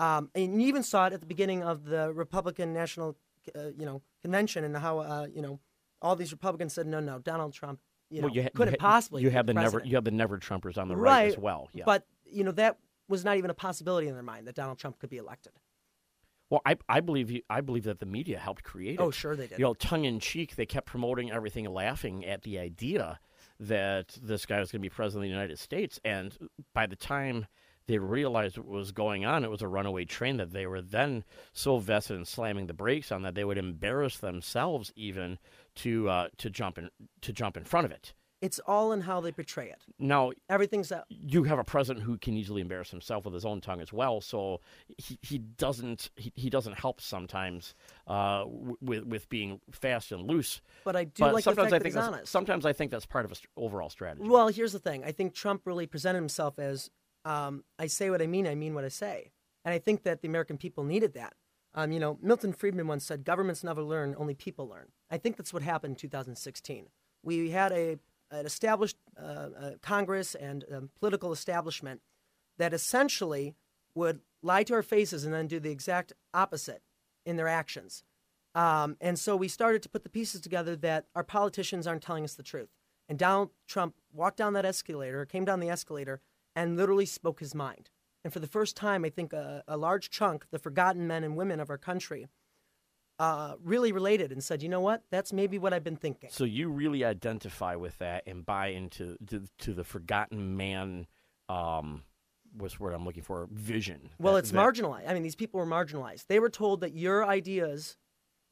um, 0.00 0.30
and 0.34 0.60
you 0.60 0.68
even 0.68 0.82
saw 0.82 1.06
it 1.06 1.12
at 1.12 1.20
the 1.20 1.26
beginning 1.26 1.62
of 1.62 1.84
the 1.84 2.12
Republican 2.12 2.72
National, 2.72 3.16
uh, 3.54 3.68
you 3.76 3.84
know, 3.84 4.00
convention, 4.22 4.64
and 4.64 4.76
how 4.76 4.98
uh, 4.98 5.26
you 5.32 5.42
know 5.42 5.60
all 6.00 6.16
these 6.16 6.32
Republicans 6.32 6.72
said, 6.72 6.86
no, 6.86 7.00
no, 7.00 7.18
Donald 7.18 7.52
Trump, 7.52 7.80
you 8.08 8.22
know, 8.22 8.28
well, 8.28 8.34
you 8.34 8.42
ha- 8.44 8.48
couldn't 8.54 8.74
you 8.74 8.78
ha- 8.80 8.92
possibly. 8.92 9.22
you 9.22 9.30
have 9.30 9.46
the 9.46 9.54
never 9.54 9.82
you 9.84 9.96
have 9.96 10.04
the 10.04 10.10
never 10.10 10.38
Trumpers 10.38 10.78
on 10.78 10.88
the 10.88 10.96
right, 10.96 11.28
as 11.28 11.38
well. 11.38 11.68
Yeah. 11.74 11.84
But 11.84 12.06
you 12.24 12.44
know, 12.44 12.52
that 12.52 12.78
was 13.08 13.24
not 13.24 13.36
even 13.36 13.50
a 13.50 13.54
possibility 13.54 14.08
in 14.08 14.14
their 14.14 14.22
mind 14.22 14.46
that 14.46 14.54
Donald 14.54 14.78
Trump 14.78 14.98
could 14.98 15.10
be 15.10 15.18
elected. 15.18 15.52
Well, 16.48 16.62
I, 16.66 16.76
I 16.88 17.00
believe 17.00 17.30
you, 17.30 17.42
I 17.48 17.60
believe 17.60 17.84
that 17.84 18.00
the 18.00 18.06
media 18.06 18.38
helped 18.38 18.64
create 18.64 18.94
it. 18.94 19.00
Oh, 19.00 19.12
sure 19.12 19.36
they 19.36 19.46
did. 19.46 19.58
You 19.58 19.64
know, 19.64 19.74
tongue 19.74 20.04
in 20.04 20.18
cheek, 20.18 20.56
they 20.56 20.66
kept 20.66 20.86
promoting 20.86 21.30
everything, 21.30 21.64
laughing 21.66 22.24
at 22.24 22.42
the 22.42 22.58
idea 22.58 23.20
that 23.60 24.18
this 24.20 24.46
guy 24.46 24.58
was 24.58 24.72
going 24.72 24.80
to 24.80 24.82
be 24.82 24.88
president 24.88 25.24
of 25.24 25.28
the 25.28 25.32
United 25.32 25.60
States. 25.60 26.00
And 26.04 26.36
by 26.74 26.86
the 26.86 26.96
time 26.96 27.46
they 27.90 27.98
realized 27.98 28.56
what 28.56 28.66
was 28.68 28.92
going 28.92 29.24
on, 29.24 29.44
it 29.44 29.50
was 29.50 29.62
a 29.62 29.68
runaway 29.68 30.04
train 30.04 30.36
that 30.36 30.52
they 30.52 30.66
were 30.66 30.80
then 30.80 31.24
so 31.52 31.78
vested 31.78 32.16
in 32.16 32.24
slamming 32.24 32.66
the 32.68 32.72
brakes 32.74 33.10
on 33.10 33.22
that 33.22 33.34
they 33.34 33.44
would 33.44 33.58
embarrass 33.58 34.16
themselves 34.18 34.92
even 34.96 35.38
to 35.76 36.08
uh, 36.08 36.28
to 36.38 36.48
jump 36.50 36.78
in 36.78 36.88
to 37.20 37.32
jump 37.32 37.56
in 37.56 37.64
front 37.64 37.84
of 37.86 37.90
it. 37.92 38.12
It's 38.42 38.58
all 38.66 38.92
in 38.92 39.02
how 39.02 39.20
they 39.20 39.32
portray 39.32 39.68
it. 39.68 39.82
Now, 39.98 40.32
Everything's 40.48 40.90
out. 40.90 41.04
you 41.10 41.42
have 41.44 41.58
a 41.58 41.64
president 41.64 42.06
who 42.06 42.16
can 42.16 42.38
easily 42.38 42.62
embarrass 42.62 42.90
himself 42.90 43.26
with 43.26 43.34
his 43.34 43.44
own 43.44 43.60
tongue 43.60 43.82
as 43.82 43.92
well. 43.92 44.22
So 44.22 44.62
he, 44.96 45.18
he 45.20 45.36
doesn't 45.36 46.08
he, 46.16 46.32
he 46.34 46.48
doesn't 46.48 46.78
help 46.78 47.02
sometimes 47.02 47.74
uh, 48.06 48.44
with 48.80 49.04
with 49.04 49.28
being 49.28 49.60
fast 49.72 50.10
and 50.10 50.22
loose. 50.26 50.62
But 50.84 50.96
I 50.96 51.04
do 51.04 51.20
But 51.24 51.34
like 51.34 51.44
the 51.44 51.50
sometimes 51.50 51.64
fact 51.66 51.74
I 51.74 51.78
that 51.78 51.82
think 51.82 51.94
he's 51.94 51.94
that's, 51.96 52.08
honest. 52.16 52.32
sometimes 52.32 52.64
I 52.64 52.72
think 52.72 52.90
that's 52.90 53.04
part 53.04 53.26
of 53.26 53.32
a 53.32 53.34
st- 53.34 53.48
overall 53.58 53.90
strategy. 53.90 54.26
Well, 54.26 54.48
here's 54.48 54.72
the 54.72 54.78
thing. 54.78 55.04
I 55.04 55.12
think 55.12 55.34
Trump 55.34 55.66
really 55.66 55.86
presented 55.86 56.20
himself 56.20 56.58
as 56.58 56.90
um, 57.24 57.64
I 57.78 57.86
say 57.86 58.10
what 58.10 58.22
I 58.22 58.26
mean, 58.26 58.46
I 58.46 58.54
mean 58.54 58.74
what 58.74 58.84
I 58.84 58.88
say. 58.88 59.32
And 59.64 59.74
I 59.74 59.78
think 59.78 60.04
that 60.04 60.22
the 60.22 60.28
American 60.28 60.56
people 60.56 60.84
needed 60.84 61.14
that. 61.14 61.34
Um, 61.74 61.92
you 61.92 62.00
know, 62.00 62.18
Milton 62.20 62.52
Friedman 62.52 62.88
once 62.88 63.04
said, 63.04 63.24
governments 63.24 63.62
never 63.62 63.82
learn, 63.82 64.14
only 64.18 64.34
people 64.34 64.66
learn. 64.66 64.88
I 65.10 65.18
think 65.18 65.36
that's 65.36 65.52
what 65.52 65.62
happened 65.62 65.92
in 65.92 65.96
2016. 65.96 66.86
We 67.22 67.50
had 67.50 67.70
a, 67.72 67.98
an 68.30 68.46
established 68.46 68.96
uh, 69.20 69.24
uh, 69.24 69.70
Congress 69.82 70.34
and 70.34 70.64
um, 70.74 70.90
political 70.98 71.32
establishment 71.32 72.00
that 72.58 72.72
essentially 72.72 73.54
would 73.94 74.20
lie 74.42 74.62
to 74.64 74.74
our 74.74 74.82
faces 74.82 75.24
and 75.24 75.32
then 75.32 75.46
do 75.46 75.60
the 75.60 75.70
exact 75.70 76.12
opposite 76.34 76.82
in 77.24 77.36
their 77.36 77.48
actions. 77.48 78.02
Um, 78.54 78.96
and 79.00 79.18
so 79.18 79.36
we 79.36 79.48
started 79.48 79.82
to 79.82 79.88
put 79.88 80.02
the 80.02 80.08
pieces 80.08 80.40
together 80.40 80.74
that 80.76 81.06
our 81.14 81.22
politicians 81.22 81.86
aren't 81.86 82.02
telling 82.02 82.24
us 82.24 82.34
the 82.34 82.42
truth. 82.42 82.70
And 83.08 83.18
Donald 83.18 83.50
Trump 83.68 83.94
walked 84.12 84.36
down 84.36 84.54
that 84.54 84.64
escalator, 84.64 85.24
came 85.24 85.44
down 85.44 85.60
the 85.60 85.70
escalator, 85.70 86.20
and 86.56 86.76
literally 86.76 87.06
spoke 87.06 87.40
his 87.40 87.54
mind. 87.54 87.90
And 88.24 88.32
for 88.32 88.38
the 88.40 88.46
first 88.46 88.76
time, 88.76 89.04
I 89.04 89.10
think 89.10 89.32
a, 89.32 89.62
a 89.66 89.76
large 89.76 90.10
chunk, 90.10 90.44
the 90.50 90.58
forgotten 90.58 91.06
men 91.06 91.24
and 91.24 91.36
women 91.36 91.58
of 91.60 91.70
our 91.70 91.78
country, 91.78 92.28
uh, 93.18 93.54
really 93.62 93.92
related 93.92 94.32
and 94.32 94.42
said, 94.42 94.62
you 94.62 94.68
know 94.68 94.80
what? 94.80 95.02
That's 95.10 95.32
maybe 95.32 95.58
what 95.58 95.72
I've 95.72 95.84
been 95.84 95.96
thinking. 95.96 96.30
So 96.32 96.44
you 96.44 96.70
really 96.70 97.04
identify 97.04 97.74
with 97.76 97.98
that 97.98 98.24
and 98.26 98.44
buy 98.44 98.68
into 98.68 99.16
to, 99.28 99.42
to 99.58 99.74
the 99.74 99.84
forgotten 99.84 100.56
man. 100.56 101.06
Um, 101.48 102.02
what's 102.56 102.76
the 102.76 102.82
word 102.82 102.94
I'm 102.94 103.04
looking 103.04 103.22
for? 103.22 103.46
Vision. 103.52 104.10
Well, 104.18 104.34
That- 104.34 104.40
it's 104.40 104.50
that- 104.50 104.58
marginalized. 104.58 105.08
I 105.08 105.14
mean, 105.14 105.22
these 105.22 105.36
people 105.36 105.60
were 105.60 105.66
marginalized. 105.66 106.26
They 106.28 106.40
were 106.40 106.50
told 106.50 106.80
that 106.80 106.94
your 106.94 107.24
ideas 107.26 107.96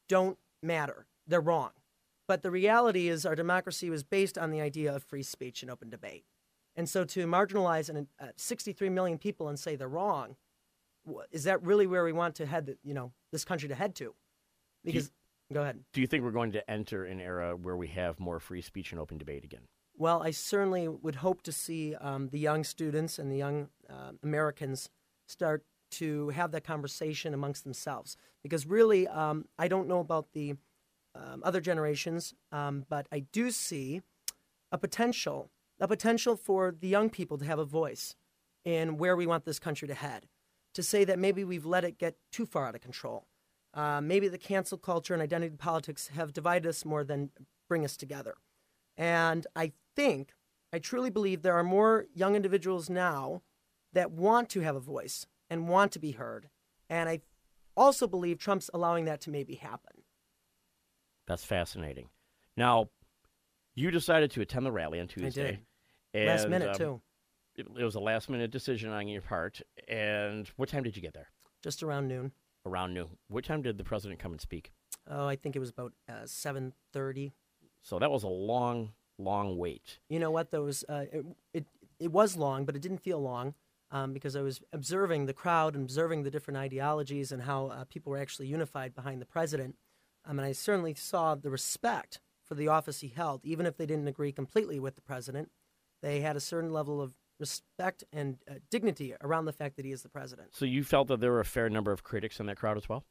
don't 0.08 0.38
matter, 0.62 1.06
they're 1.26 1.40
wrong. 1.40 1.70
But 2.26 2.42
the 2.42 2.50
reality 2.50 3.08
is, 3.08 3.24
our 3.24 3.34
democracy 3.34 3.88
was 3.88 4.02
based 4.02 4.36
on 4.36 4.50
the 4.50 4.60
idea 4.60 4.94
of 4.94 5.02
free 5.02 5.22
speech 5.22 5.62
and 5.62 5.70
open 5.70 5.88
debate. 5.88 6.24
And 6.78 6.88
so 6.88 7.04
to 7.04 7.26
marginalize 7.26 7.90
an, 7.90 8.06
uh, 8.20 8.28
63 8.36 8.88
million 8.88 9.18
people 9.18 9.48
and 9.48 9.58
say 9.58 9.74
they're 9.74 9.88
wrong, 9.88 10.36
is 11.32 11.42
that 11.42 11.60
really 11.64 11.88
where 11.88 12.04
we 12.04 12.12
want 12.12 12.36
to 12.36 12.46
head, 12.46 12.76
you 12.84 12.94
know, 12.94 13.10
this 13.32 13.44
country 13.44 13.68
to 13.68 13.74
head 13.74 13.96
to? 13.96 14.14
Because, 14.84 15.10
go 15.52 15.62
ahead. 15.62 15.80
Do 15.92 16.00
you 16.00 16.06
think 16.06 16.22
we're 16.22 16.30
going 16.30 16.52
to 16.52 16.70
enter 16.70 17.04
an 17.04 17.20
era 17.20 17.56
where 17.56 17.76
we 17.76 17.88
have 17.88 18.20
more 18.20 18.38
free 18.38 18.62
speech 18.62 18.92
and 18.92 19.00
open 19.00 19.18
debate 19.18 19.42
again? 19.42 19.62
Well, 19.96 20.22
I 20.22 20.30
certainly 20.30 20.86
would 20.86 21.16
hope 21.16 21.42
to 21.42 21.52
see 21.52 21.96
um, 21.96 22.28
the 22.28 22.38
young 22.38 22.62
students 22.62 23.18
and 23.18 23.32
the 23.32 23.36
young 23.36 23.70
uh, 23.90 24.12
Americans 24.22 24.88
start 25.26 25.64
to 25.90 26.28
have 26.28 26.52
that 26.52 26.62
conversation 26.62 27.34
amongst 27.34 27.64
themselves. 27.64 28.16
Because 28.44 28.66
really, 28.66 29.08
um, 29.08 29.46
I 29.58 29.66
don't 29.66 29.88
know 29.88 29.98
about 29.98 30.28
the 30.32 30.54
um, 31.16 31.42
other 31.42 31.60
generations, 31.60 32.34
um, 32.52 32.84
but 32.88 33.08
I 33.10 33.24
do 33.32 33.50
see 33.50 34.02
a 34.70 34.78
potential, 34.78 35.50
a 35.80 35.88
potential 35.88 36.36
for 36.36 36.74
the 36.78 36.88
young 36.88 37.10
people 37.10 37.38
to 37.38 37.44
have 37.44 37.58
a 37.58 37.64
voice 37.64 38.14
in 38.64 38.96
where 38.96 39.16
we 39.16 39.26
want 39.26 39.44
this 39.44 39.58
country 39.58 39.88
to 39.88 39.94
head. 39.94 40.28
To 40.74 40.82
say 40.82 41.04
that 41.04 41.18
maybe 41.18 41.44
we've 41.44 41.66
let 41.66 41.84
it 41.84 41.98
get 41.98 42.16
too 42.30 42.46
far 42.46 42.66
out 42.66 42.74
of 42.74 42.80
control. 42.80 43.26
Uh, 43.74 44.00
maybe 44.00 44.28
the 44.28 44.38
cancel 44.38 44.78
culture 44.78 45.12
and 45.12 45.22
identity 45.22 45.56
politics 45.56 46.08
have 46.08 46.32
divided 46.32 46.68
us 46.68 46.84
more 46.84 47.04
than 47.04 47.30
bring 47.68 47.84
us 47.84 47.96
together. 47.96 48.34
And 48.96 49.46
I 49.56 49.72
think, 49.96 50.32
I 50.72 50.78
truly 50.78 51.10
believe 51.10 51.42
there 51.42 51.56
are 51.56 51.64
more 51.64 52.06
young 52.14 52.34
individuals 52.34 52.90
now 52.90 53.42
that 53.92 54.10
want 54.10 54.48
to 54.50 54.60
have 54.60 54.76
a 54.76 54.80
voice 54.80 55.26
and 55.48 55.68
want 55.68 55.92
to 55.92 55.98
be 55.98 56.12
heard. 56.12 56.48
And 56.90 57.08
I 57.08 57.20
also 57.76 58.06
believe 58.06 58.38
Trump's 58.38 58.70
allowing 58.74 59.04
that 59.06 59.20
to 59.22 59.30
maybe 59.30 59.54
happen. 59.56 60.02
That's 61.26 61.44
fascinating. 61.44 62.08
Now, 62.56 62.88
you 63.74 63.90
decided 63.90 64.30
to 64.32 64.40
attend 64.40 64.66
the 64.66 64.72
rally 64.72 65.00
on 65.00 65.06
Tuesday. 65.06 65.60
Did. 66.12 66.26
Last 66.28 66.48
minute, 66.48 66.70
um, 66.70 66.74
too. 66.76 67.00
It, 67.56 67.66
it 67.78 67.84
was 67.84 67.94
a 67.94 68.00
last 68.00 68.30
minute 68.30 68.50
decision 68.50 68.90
on 68.90 69.08
your 69.08 69.22
part. 69.22 69.60
And 69.88 70.48
what 70.56 70.68
time 70.68 70.82
did 70.82 70.96
you 70.96 71.02
get 71.02 71.14
there? 71.14 71.28
Just 71.62 71.82
around 71.82 72.08
noon. 72.08 72.32
Around 72.66 72.94
noon. 72.94 73.08
What 73.28 73.44
time 73.44 73.62
did 73.62 73.78
the 73.78 73.84
president 73.84 74.20
come 74.20 74.32
and 74.32 74.40
speak? 74.40 74.72
Oh, 75.10 75.26
I 75.26 75.36
think 75.36 75.56
it 75.56 75.60
was 75.60 75.70
about 75.70 75.92
uh, 76.08 76.24
7.30. 76.24 77.32
So 77.82 77.98
that 77.98 78.10
was 78.10 78.22
a 78.22 78.28
long, 78.28 78.92
long 79.18 79.56
wait. 79.56 79.98
You 80.08 80.18
know 80.18 80.30
what? 80.30 80.50
Those 80.50 80.84
uh, 80.88 81.04
it, 81.12 81.24
it 81.54 81.66
it 81.98 82.12
was 82.12 82.36
long, 82.36 82.64
but 82.64 82.76
it 82.76 82.82
didn't 82.82 82.98
feel 82.98 83.20
long 83.20 83.54
um, 83.90 84.12
because 84.12 84.36
I 84.36 84.42
was 84.42 84.60
observing 84.72 85.26
the 85.26 85.32
crowd 85.32 85.74
and 85.74 85.84
observing 85.84 86.22
the 86.22 86.30
different 86.30 86.58
ideologies 86.58 87.32
and 87.32 87.42
how 87.42 87.66
uh, 87.66 87.84
people 87.84 88.10
were 88.10 88.18
actually 88.18 88.46
unified 88.46 88.94
behind 88.94 89.20
the 89.20 89.26
president. 89.26 89.76
Um, 90.24 90.38
and 90.38 90.46
I 90.46 90.52
certainly 90.52 90.94
saw 90.94 91.34
the 91.34 91.50
respect 91.50 92.20
for 92.44 92.54
the 92.54 92.68
office 92.68 93.00
he 93.00 93.08
held, 93.08 93.44
even 93.44 93.66
if 93.66 93.76
they 93.76 93.86
didn't 93.86 94.08
agree 94.08 94.32
completely 94.32 94.78
with 94.78 94.94
the 94.94 95.00
president. 95.00 95.50
They 96.02 96.20
had 96.20 96.36
a 96.36 96.40
certain 96.40 96.72
level 96.72 97.00
of 97.00 97.14
respect 97.40 98.04
and 98.12 98.38
uh, 98.50 98.54
dignity 98.70 99.14
around 99.20 99.44
the 99.44 99.52
fact 99.52 99.76
that 99.76 99.84
he 99.84 99.92
is 99.92 100.02
the 100.02 100.08
president. 100.08 100.54
So 100.54 100.64
you 100.64 100.82
felt 100.84 101.08
that 101.08 101.20
there 101.20 101.30
were 101.32 101.40
a 101.40 101.44
fair 101.44 101.68
number 101.70 101.92
of 101.92 102.02
critics 102.02 102.40
in 102.40 102.46
that 102.46 102.56
crowd 102.56 102.76
as 102.76 102.88
well? 102.88 103.04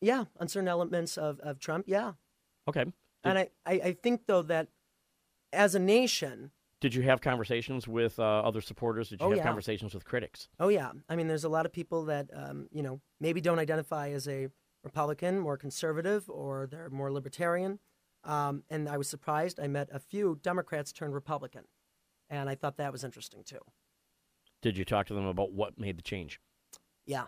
Yeah, 0.00 0.24
on 0.40 0.48
certain 0.48 0.68
elements 0.68 1.16
of, 1.18 1.38
of 1.40 1.58
Trump, 1.58 1.84
yeah. 1.88 2.12
Okay. 2.68 2.84
And 3.22 3.38
I, 3.38 3.48
I, 3.66 3.72
I 3.72 3.92
think 4.02 4.22
though 4.26 4.42
that 4.42 4.68
as 5.52 5.74
a 5.74 5.78
nation, 5.78 6.50
Did 6.80 6.94
you 6.94 7.02
have 7.02 7.20
conversations 7.20 7.86
with 7.88 8.18
uh, 8.18 8.22
other 8.40 8.60
supporters? 8.60 9.08
Did 9.10 9.20
you 9.20 9.26
Oh, 9.26 9.30
have 9.30 9.38
yeah. 9.38 9.44
conversations 9.44 9.94
with 9.94 10.04
critics? 10.04 10.48
Oh 10.58 10.68
yeah, 10.68 10.92
I 11.08 11.16
mean, 11.16 11.28
there's 11.28 11.44
a 11.44 11.48
lot 11.48 11.64
of 11.66 11.72
people 11.72 12.04
that 12.06 12.28
um, 12.34 12.68
you 12.72 12.82
know 12.82 13.00
maybe 13.20 13.40
don't 13.40 13.58
identify 13.58 14.10
as 14.10 14.26
a 14.28 14.48
Republican, 14.82 15.38
more 15.40 15.56
conservative, 15.56 16.28
or 16.28 16.66
they're 16.70 16.90
more 16.90 17.10
libertarian. 17.10 17.78
Um, 18.24 18.62
and 18.70 18.88
I 18.88 18.96
was 18.98 19.08
surprised. 19.08 19.58
I 19.60 19.66
met 19.68 19.88
a 19.92 19.98
few 19.98 20.38
Democrats 20.42 20.92
turned 20.92 21.14
Republican, 21.14 21.64
and 22.34 22.50
I 22.50 22.54
thought 22.54 22.76
that 22.78 22.92
was 22.92 23.04
interesting 23.04 23.42
too. 23.44 23.60
Did 24.60 24.76
you 24.76 24.84
talk 24.84 25.06
to 25.06 25.14
them 25.14 25.26
about 25.26 25.52
what 25.52 25.78
made 25.78 25.98
the 25.98 26.02
change? 26.02 26.40
Yeah, 27.06 27.24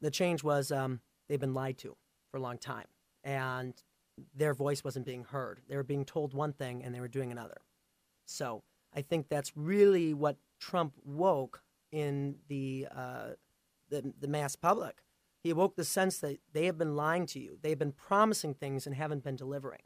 the 0.00 0.10
change 0.10 0.42
was 0.42 0.72
um, 0.72 1.00
they've 1.28 1.40
been 1.40 1.54
lied 1.54 1.78
to 1.78 1.96
for 2.30 2.38
a 2.38 2.40
long 2.40 2.58
time, 2.58 2.86
and 3.22 3.74
their 4.34 4.54
voice 4.54 4.82
wasn't 4.82 5.06
being 5.06 5.24
heard. 5.24 5.60
They 5.68 5.76
were 5.76 5.82
being 5.82 6.04
told 6.04 6.34
one 6.34 6.52
thing, 6.52 6.82
and 6.82 6.94
they 6.94 7.00
were 7.00 7.08
doing 7.08 7.30
another. 7.30 7.60
So 8.26 8.62
I 8.94 9.02
think 9.02 9.28
that's 9.28 9.52
really 9.56 10.14
what 10.14 10.36
Trump 10.60 10.94
woke 11.04 11.62
in 11.90 12.36
the 12.48 12.88
uh, 12.94 13.28
the, 13.90 14.12
the 14.18 14.28
mass 14.28 14.56
public. 14.56 15.02
He 15.42 15.50
awoke 15.50 15.76
the 15.76 15.84
sense 15.84 16.18
that 16.18 16.38
they 16.52 16.66
have 16.66 16.78
been 16.78 16.96
lying 16.96 17.26
to 17.26 17.40
you. 17.40 17.58
They 17.60 17.70
have 17.70 17.78
been 17.78 17.92
promising 17.92 18.54
things 18.54 18.86
and 18.86 18.94
haven't 18.94 19.24
been 19.24 19.36
delivering. 19.36 19.82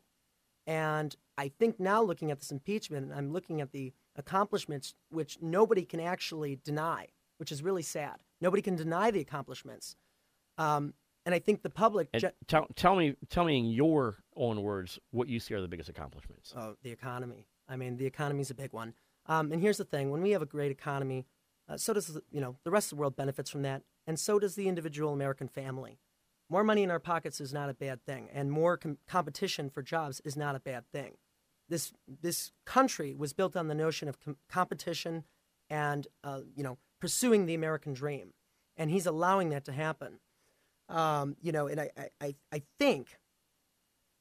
And 0.66 1.16
I 1.38 1.48
think 1.48 1.80
now, 1.80 2.02
looking 2.02 2.30
at 2.30 2.40
this 2.40 2.50
impeachment, 2.50 3.06
and 3.06 3.14
I'm 3.14 3.32
looking 3.32 3.60
at 3.60 3.72
the 3.72 3.92
accomplishments 4.16 4.94
which 5.10 5.38
nobody 5.40 5.84
can 5.84 6.00
actually 6.00 6.56
deny, 6.64 7.08
which 7.38 7.52
is 7.52 7.62
really 7.62 7.82
sad. 7.82 8.16
Nobody 8.40 8.62
can 8.62 8.76
deny 8.76 9.10
the 9.10 9.20
accomplishments. 9.20 9.96
Um, 10.58 10.94
and 11.24 11.34
I 11.34 11.38
think 11.38 11.62
the 11.62 11.70
public, 11.70 12.08
ge- 12.16 12.24
tell, 12.46 12.66
tell 12.76 12.94
me, 12.96 13.16
tell 13.28 13.44
me 13.44 13.58
in 13.58 13.66
your 13.66 14.18
own 14.36 14.62
words 14.62 14.98
what 15.10 15.28
you 15.28 15.40
see 15.40 15.54
are 15.54 15.60
the 15.60 15.68
biggest 15.68 15.88
accomplishments. 15.88 16.54
Oh, 16.56 16.76
the 16.82 16.90
economy. 16.90 17.48
I 17.68 17.76
mean, 17.76 17.96
the 17.96 18.06
economy 18.06 18.40
is 18.42 18.50
a 18.50 18.54
big 18.54 18.72
one. 18.72 18.94
Um, 19.26 19.50
and 19.50 19.60
here's 19.60 19.76
the 19.78 19.84
thing: 19.84 20.10
when 20.10 20.22
we 20.22 20.30
have 20.30 20.42
a 20.42 20.46
great 20.46 20.70
economy, 20.70 21.26
uh, 21.68 21.76
so 21.76 21.92
does 21.92 22.06
the- 22.06 22.22
you 22.30 22.40
know 22.40 22.56
the 22.64 22.70
rest 22.70 22.86
of 22.92 22.96
the 22.96 23.00
world 23.00 23.16
benefits 23.16 23.50
from 23.50 23.62
that, 23.62 23.82
and 24.06 24.20
so 24.20 24.38
does 24.38 24.54
the 24.54 24.68
individual 24.68 25.12
American 25.12 25.48
family. 25.48 25.98
More 26.48 26.62
money 26.62 26.84
in 26.84 26.92
our 26.92 27.00
pockets 27.00 27.40
is 27.40 27.52
not 27.52 27.68
a 27.68 27.74
bad 27.74 28.04
thing, 28.04 28.28
and 28.32 28.52
more 28.52 28.76
com- 28.76 28.98
competition 29.08 29.68
for 29.68 29.82
jobs 29.82 30.20
is 30.20 30.36
not 30.36 30.54
a 30.54 30.60
bad 30.60 30.84
thing. 30.92 31.16
This 31.68 31.92
this 32.06 32.52
country 32.64 33.14
was 33.14 33.32
built 33.32 33.56
on 33.56 33.68
the 33.68 33.74
notion 33.74 34.08
of 34.08 34.20
com- 34.20 34.36
competition 34.48 35.24
and 35.68 36.06
uh, 36.22 36.40
you 36.54 36.62
know 36.62 36.78
pursuing 37.00 37.46
the 37.46 37.54
American 37.54 37.92
dream, 37.92 38.32
and 38.76 38.90
he's 38.90 39.06
allowing 39.06 39.48
that 39.50 39.64
to 39.64 39.72
happen. 39.72 40.20
Um, 40.88 41.36
you 41.42 41.52
know, 41.52 41.66
and 41.66 41.80
I 41.80 41.90
I, 42.20 42.34
I, 42.52 42.62
think 42.78 43.18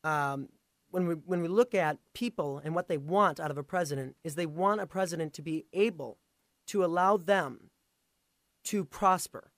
um, 0.03 0.49
when 0.89 1.07
we 1.07 1.13
when 1.13 1.41
we 1.41 1.47
look 1.47 1.75
at 1.75 1.99
people 2.13 2.59
and 2.63 2.73
what 2.73 2.87
they 2.87 2.97
want 2.97 3.39
out 3.39 3.51
of 3.51 3.57
a 3.57 3.63
president 3.63 4.15
is 4.23 4.33
they 4.33 4.47
want 4.47 4.81
a 4.81 4.87
president 4.87 5.33
to 5.33 5.43
be 5.43 5.65
able 5.73 6.17
to 6.67 6.83
allow 6.83 7.17
them 7.17 7.69
to 8.65 8.83
prosper, 8.83 9.51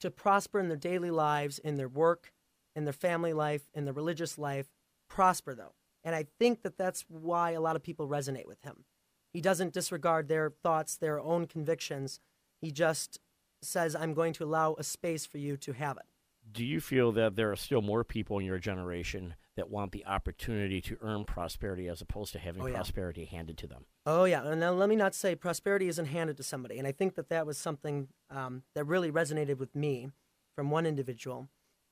to 0.00 0.10
prosper 0.10 0.60
in 0.60 0.68
their 0.68 0.76
daily 0.76 1.10
lives, 1.10 1.58
in 1.58 1.74
their 1.74 1.88
work, 1.88 2.32
in 2.76 2.84
their 2.84 2.92
family 2.92 3.32
life, 3.32 3.62
in 3.74 3.84
their 3.84 3.94
religious 3.94 4.38
life. 4.38 4.68
Prosper, 5.08 5.54
though. 5.54 5.74
And 6.04 6.14
I 6.14 6.26
think 6.38 6.62
that 6.62 6.76
that's 6.76 7.04
why 7.08 7.52
a 7.52 7.60
lot 7.60 7.76
of 7.76 7.82
people 7.82 8.06
resonate 8.08 8.46
with 8.46 8.62
him. 8.62 8.84
He 9.32 9.40
doesn't 9.40 9.72
disregard 9.72 10.28
their 10.28 10.52
thoughts, 10.62 10.96
their 10.96 11.18
own 11.18 11.46
convictions. 11.46 12.20
He 12.60 12.70
just 12.70 13.18
says, 13.62 13.96
I'm 13.96 14.14
going 14.14 14.32
to 14.34 14.44
allow 14.44 14.74
a 14.78 14.84
space 14.84 15.24
for 15.26 15.38
you 15.38 15.56
to 15.56 15.72
have 15.72 15.96
it. 15.96 16.04
Do 16.52 16.62
you 16.64 16.78
feel 16.80 17.10
that 17.12 17.36
there 17.36 17.50
are 17.50 17.56
still 17.56 17.80
more 17.80 18.04
people 18.04 18.38
in 18.38 18.44
your 18.44 18.58
generation 18.58 19.34
that 19.56 19.70
want 19.70 19.92
the 19.92 20.04
opportunity 20.04 20.82
to 20.82 20.98
earn 21.00 21.24
prosperity 21.24 21.88
as 21.88 22.02
opposed 22.02 22.32
to 22.32 22.38
having 22.38 22.62
Oh, 22.62 22.66
yeah. 22.66 22.74
prosperity 22.74 23.24
handed 23.24 23.56
to 23.58 23.66
them? 23.66 23.86
Oh 24.04 24.24
yeah, 24.24 24.44
and 24.46 24.60
now 24.60 24.72
let 24.72 24.90
me 24.90 24.96
not 24.96 25.14
say 25.14 25.34
prosperity 25.34 25.88
isn't 25.88 26.04
handed 26.06 26.36
to 26.36 26.42
somebody, 26.42 26.78
and 26.78 26.86
I 26.86 26.92
think 26.92 27.14
that 27.14 27.30
that 27.30 27.46
was 27.46 27.56
something 27.56 28.08
um, 28.28 28.62
that 28.74 28.84
really 28.84 29.10
resonated 29.10 29.56
with 29.56 29.74
me 29.74 30.10
from 30.54 30.70
one 30.70 30.84
individual 30.84 31.48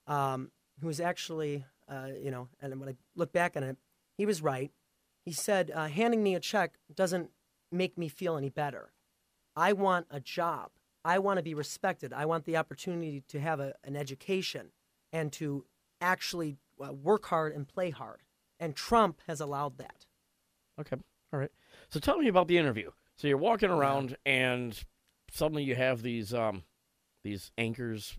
um, 0.07 0.51
who 0.81 0.87
was 0.89 1.01
actually, 1.01 1.65
uh, 1.89 2.09
you 2.23 2.31
know, 2.31 2.49
and 2.61 2.79
when 2.79 2.91
I 2.91 2.97
look 3.17 3.33
back 3.33 3.57
on 3.57 3.63
it, 3.63 3.79
he 4.17 4.27
was 4.27 4.43
right. 4.43 4.71
He 5.25 5.33
said, 5.33 5.71
uh, 5.75 5.89
handing 5.89 6.23
me 6.23 6.35
a 6.35 6.41
check 6.41 6.75
doesn't 6.95 7.31
make 7.71 7.97
me 7.97 8.09
feel 8.09 8.37
any 8.37 8.51
better. 8.51 8.93
I 9.57 9.73
want 9.73 10.07
a 10.11 10.21
job. 10.21 10.71
I 11.05 11.19
want 11.19 11.39
to 11.39 11.43
be 11.43 11.55
respected. 11.55 12.13
I 12.13 12.27
want 12.27 12.45
the 12.45 12.57
opportunity 12.57 13.23
to 13.29 13.41
have 13.41 13.61
a, 13.61 13.75
an 13.85 13.97
education 13.97 14.73
and 15.13 15.33
to 15.35 15.65
actually 16.01 16.57
uh, 16.83 16.93
work 16.93 17.27
hard 17.27 17.53
and 17.53 17.67
play 17.67 17.91
hard. 17.91 18.21
And 18.59 18.75
Trump 18.77 19.21
has 19.27 19.41
allowed 19.41 19.79
that. 19.79 20.07
Okay. 20.81 20.97
All 21.33 21.41
right. 21.41 21.51
So 21.91 22.01
tell 22.01 22.19
me 22.19 22.29
about 22.29 22.49
the 22.49 22.59
interview. 22.59 22.91
So 23.17 23.29
you're 23.29 23.37
walking 23.37 23.71
around 23.71 24.17
and 24.25 24.79
suddenly 25.31 25.65
you 25.65 25.75
have 25.75 26.03
these 26.03 26.35
um 26.35 26.63
these 27.25 27.53
anchors 27.57 28.17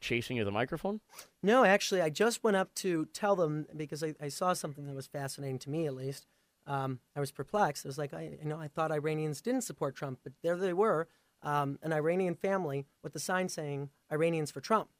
chasing 0.00 0.36
you 0.36 0.44
the 0.44 0.50
microphone? 0.50 1.00
No, 1.42 1.64
actually, 1.64 2.00
I 2.00 2.10
just 2.10 2.42
went 2.42 2.56
up 2.56 2.74
to 2.76 3.06
tell 3.06 3.36
them 3.36 3.66
because 3.76 4.02
I, 4.02 4.14
I 4.20 4.28
saw 4.28 4.52
something 4.52 4.86
that 4.86 4.94
was 4.94 5.06
fascinating 5.06 5.58
to 5.60 5.70
me, 5.70 5.86
at 5.86 5.94
least. 5.94 6.26
Um, 6.66 7.00
I 7.16 7.20
was 7.20 7.32
perplexed. 7.32 7.86
I 7.86 7.88
was 7.88 7.98
like, 7.98 8.14
I, 8.14 8.38
you 8.40 8.48
know, 8.48 8.58
I 8.58 8.68
thought 8.68 8.92
Iranians 8.92 9.40
didn't 9.40 9.62
support 9.62 9.96
Trump, 9.96 10.20
but 10.22 10.32
there 10.42 10.56
they 10.56 10.72
were, 10.72 11.08
um, 11.42 11.78
an 11.82 11.92
Iranian 11.92 12.34
family 12.34 12.86
with 13.02 13.14
a 13.14 13.18
sign 13.18 13.48
saying 13.48 13.90
"Iranians 14.12 14.50
for 14.50 14.60
Trump," 14.60 14.90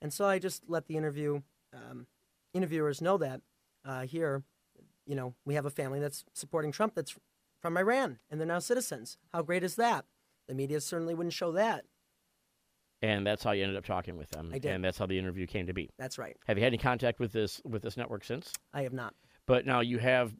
and 0.00 0.12
so 0.12 0.24
I 0.24 0.38
just 0.38 0.62
let 0.68 0.86
the 0.86 0.96
interview 0.96 1.42
um, 1.72 2.06
interviewers 2.54 3.00
know 3.00 3.18
that 3.18 3.42
uh, 3.84 4.02
here, 4.02 4.42
you 5.06 5.14
know, 5.14 5.34
we 5.44 5.54
have 5.54 5.66
a 5.66 5.70
family 5.70 6.00
that's 6.00 6.24
supporting 6.32 6.72
Trump 6.72 6.94
that's 6.94 7.14
from 7.60 7.76
Iran, 7.76 8.18
and 8.30 8.40
they're 8.40 8.46
now 8.46 8.58
citizens. 8.58 9.18
How 9.32 9.42
great 9.42 9.62
is 9.62 9.76
that? 9.76 10.04
The 10.48 10.54
media 10.54 10.80
certainly 10.80 11.14
wouldn't 11.14 11.34
show 11.34 11.52
that. 11.52 11.84
And 13.02 13.26
that's 13.26 13.42
how 13.42 13.50
you 13.50 13.62
ended 13.64 13.76
up 13.76 13.84
talking 13.84 14.16
with 14.16 14.30
them. 14.30 14.50
I 14.54 14.58
did. 14.58 14.70
And 14.70 14.84
that's 14.84 14.96
how 14.96 15.06
the 15.06 15.18
interview 15.18 15.46
came 15.46 15.66
to 15.66 15.72
be. 15.74 15.90
That's 15.98 16.18
right. 16.18 16.36
Have 16.46 16.56
you 16.56 16.62
had 16.64 16.68
any 16.72 16.78
contact 16.78 17.18
with 17.18 17.32
this 17.32 17.60
with 17.64 17.82
this 17.82 17.96
network 17.96 18.24
since? 18.24 18.52
I 18.72 18.82
have 18.82 18.92
not. 18.92 19.14
But 19.46 19.66
now 19.66 19.80
you 19.80 19.98
have 19.98 20.32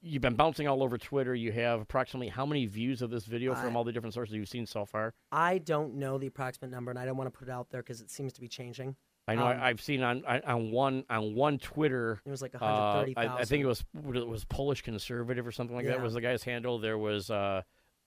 you've 0.00 0.22
been 0.22 0.34
bouncing 0.34 0.66
all 0.66 0.82
over 0.82 0.96
Twitter. 0.96 1.34
You 1.34 1.52
have 1.52 1.82
approximately 1.82 2.28
how 2.28 2.46
many 2.46 2.64
views 2.64 3.02
of 3.02 3.10
this 3.10 3.26
video 3.26 3.54
from 3.54 3.74
I- 3.74 3.78
all 3.78 3.84
the 3.84 3.92
different 3.92 4.14
sources 4.14 4.34
you've 4.34 4.48
seen 4.48 4.64
so 4.66 4.86
far? 4.86 5.12
I 5.30 5.58
don't 5.58 5.96
know 5.96 6.16
the 6.16 6.26
approximate 6.28 6.70
number, 6.70 6.90
and 6.90 6.98
I 6.98 7.04
don't 7.04 7.18
want 7.18 7.30
to 7.32 7.38
put 7.38 7.48
it 7.48 7.50
out 7.50 7.68
there 7.70 7.82
because 7.82 8.00
it 8.00 8.10
seems 8.10 8.32
to 8.32 8.40
be 8.40 8.48
changing. 8.48 8.96
I 9.28 9.34
know 9.34 9.42
Um, 9.46 9.60
I, 9.60 9.66
I've 9.68 9.80
seen 9.82 10.02
on 10.02 10.24
on- 10.24 10.40
on 10.42 10.70
one 10.70 11.04
on 11.10 11.34
one 11.34 11.58
Twitter. 11.58 12.22
It 12.24 12.30
was 12.30 12.40
like 12.40 12.54
uh, 12.54 12.58
130,000. 12.60 13.30
I, 13.30 13.36
I 13.42 13.44
think 13.44 13.62
it 13.62 13.66
was 13.66 13.84
it 14.14 14.26
was 14.26 14.46
Polish 14.46 14.80
conservative 14.80 15.46
or 15.46 15.52
something 15.52 15.76
like 15.76 15.86
that 15.86 16.00
was 16.00 16.14
the 16.14 16.22
guy's 16.22 16.42
handle. 16.42 16.78
There 16.78 16.96
was 16.96 17.30
uh, 17.30 17.60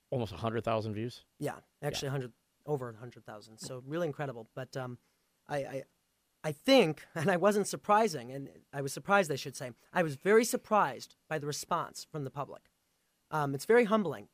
almost 0.09 0.33
hundred 0.33 0.63
thousand 0.63 0.95
views. 0.95 1.23
Yeah, 1.39 1.57
actually, 1.83 2.07
100 2.09 2.31
over 2.65 2.87
100,000. 2.91 3.57
So 3.57 3.83
really 3.85 4.07
incredible. 4.07 4.47
But 4.55 4.75
um, 4.77 4.97
I, 5.47 5.57
I, 5.57 5.83
I 6.43 6.51
think, 6.51 7.03
and 7.15 7.29
I 7.29 7.37
wasn't 7.37 7.67
surprising, 7.67 8.31
and 8.31 8.49
I 8.73 8.81
was 8.81 8.93
surprised, 8.93 9.31
I 9.31 9.35
should 9.35 9.55
say. 9.55 9.71
I 9.93 10.03
was 10.03 10.15
very 10.15 10.45
surprised 10.45 11.15
by 11.29 11.39
the 11.39 11.47
response 11.47 12.05
from 12.11 12.23
the 12.23 12.29
public. 12.29 12.63
Um, 13.31 13.55
it's 13.55 13.65
very 13.65 13.85
humbling. 13.85 14.27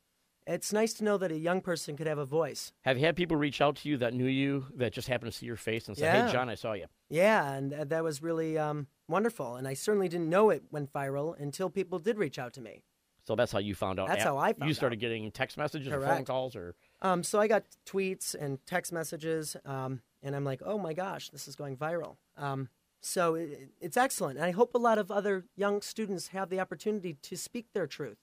It's 0.46 0.72
nice 0.72 0.92
to 0.94 1.04
know 1.04 1.16
that 1.18 1.30
a 1.30 1.38
young 1.38 1.60
person 1.60 1.96
could 1.96 2.06
have 2.06 2.18
a 2.18 2.24
voice. 2.24 2.72
Have 2.84 2.98
you 2.98 3.04
had 3.04 3.14
people 3.14 3.36
reach 3.36 3.60
out 3.60 3.76
to 3.76 3.88
you 3.88 3.96
that 3.98 4.14
knew 4.14 4.26
you 4.26 4.66
that 4.74 4.92
just 4.92 5.06
happened 5.06 5.30
to 5.30 5.38
see 5.38 5.46
your 5.46 5.56
face 5.56 5.86
and 5.86 5.96
say, 5.96 6.04
Yeah. 6.04 6.26
"Hey, 6.26 6.32
John, 6.32 6.48
I 6.48 6.54
saw 6.54 6.72
you." 6.72 6.86
Yeah, 7.08 7.52
and 7.52 7.72
that 7.72 8.02
was 8.02 8.22
really 8.22 8.58
um, 8.58 8.86
wonderful. 9.06 9.56
And 9.56 9.68
I 9.68 9.74
certainly 9.74 10.08
didn't 10.08 10.28
know 10.28 10.50
it 10.50 10.64
went 10.70 10.92
viral 10.92 11.38
until 11.38 11.68
people 11.70 11.98
did 11.98 12.18
reach 12.18 12.38
out 12.38 12.54
to 12.54 12.60
me. 12.60 12.82
So 13.22 13.36
that's 13.36 13.52
how 13.52 13.58
you 13.58 13.74
found 13.74 14.00
out. 14.00 14.08
That's 14.08 14.24
how 14.24 14.38
I 14.38 14.52
found 14.52 14.62
out. 14.62 14.68
You 14.68 14.74
started 14.74 14.96
out. 14.96 15.00
getting 15.00 15.30
text 15.30 15.56
messages 15.56 15.92
or 15.92 16.00
phone 16.00 16.24
calls, 16.24 16.56
or 16.56 16.74
Um, 17.02 17.22
so 17.22 17.40
I 17.40 17.48
got 17.48 17.64
tweets 17.86 18.34
and 18.34 18.58
text 18.66 18.92
messages, 18.92 19.56
um, 19.64 20.00
and 20.22 20.36
I'm 20.36 20.44
like, 20.44 20.60
oh 20.64 20.78
my 20.78 20.92
gosh, 20.92 21.30
this 21.30 21.48
is 21.48 21.56
going 21.56 21.76
viral. 21.76 22.16
Um, 22.36 22.68
so 23.00 23.34
it, 23.34 23.70
it's 23.80 23.96
excellent. 23.96 24.36
And 24.36 24.44
I 24.44 24.50
hope 24.50 24.74
a 24.74 24.78
lot 24.78 24.98
of 24.98 25.10
other 25.10 25.44
young 25.56 25.80
students 25.80 26.28
have 26.28 26.50
the 26.50 26.60
opportunity 26.60 27.16
to 27.22 27.36
speak 27.36 27.72
their 27.72 27.86
truth, 27.86 28.18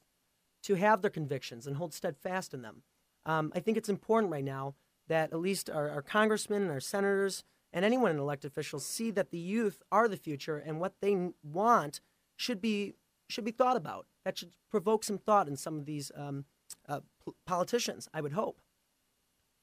to 0.64 0.76
have 0.76 1.02
their 1.02 1.10
convictions 1.10 1.66
and 1.66 1.78
hold 1.78 1.94
steadfast 1.94 2.54
in 2.54 2.62
them. 2.62 2.84
Um, 3.26 3.52
I 3.56 3.60
think 3.60 3.78
it's 3.78 3.90
important 3.90 4.32
right 4.32 4.44
now 4.44 4.76
that 5.08 5.34
at 5.34 5.40
least 5.40 5.70
our, 5.70 5.90
our 5.90 6.02
congressmen 6.02 6.62
and 6.62 6.72
our 6.72 6.80
senators 6.80 7.44
and 7.74 7.84
anyone 7.84 8.12
in 8.12 8.20
elected 8.20 8.52
officials 8.52 8.86
see 8.86 9.12
that 9.12 9.32
the 9.32 9.38
youth 9.38 9.82
are 9.92 10.08
the 10.08 10.18
future 10.18 10.58
and 10.58 10.80
what 10.80 10.94
they 11.02 11.32
want 11.44 12.00
should 12.36 12.62
be 12.62 12.94
should 13.30 13.44
be 13.44 13.52
thought 13.52 13.76
about. 13.76 14.06
That 14.24 14.38
should 14.38 14.54
provoke 14.72 15.04
some 15.04 15.18
thought 15.18 15.50
in 15.50 15.58
some 15.58 15.78
of 15.78 15.86
these 15.86 16.12
um, 16.16 16.46
uh, 16.88 17.02
p- 17.26 17.34
politicians. 17.46 18.08
I 18.14 18.22
would 18.22 18.32
hope. 18.32 18.62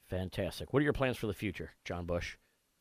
Fantastic. 0.09 0.73
What 0.73 0.81
are 0.81 0.85
your 0.85 0.93
plans 0.93 1.17
for 1.17 1.27
the 1.27 1.35
future, 1.35 1.73
John 1.85 2.07
Bush? 2.07 2.37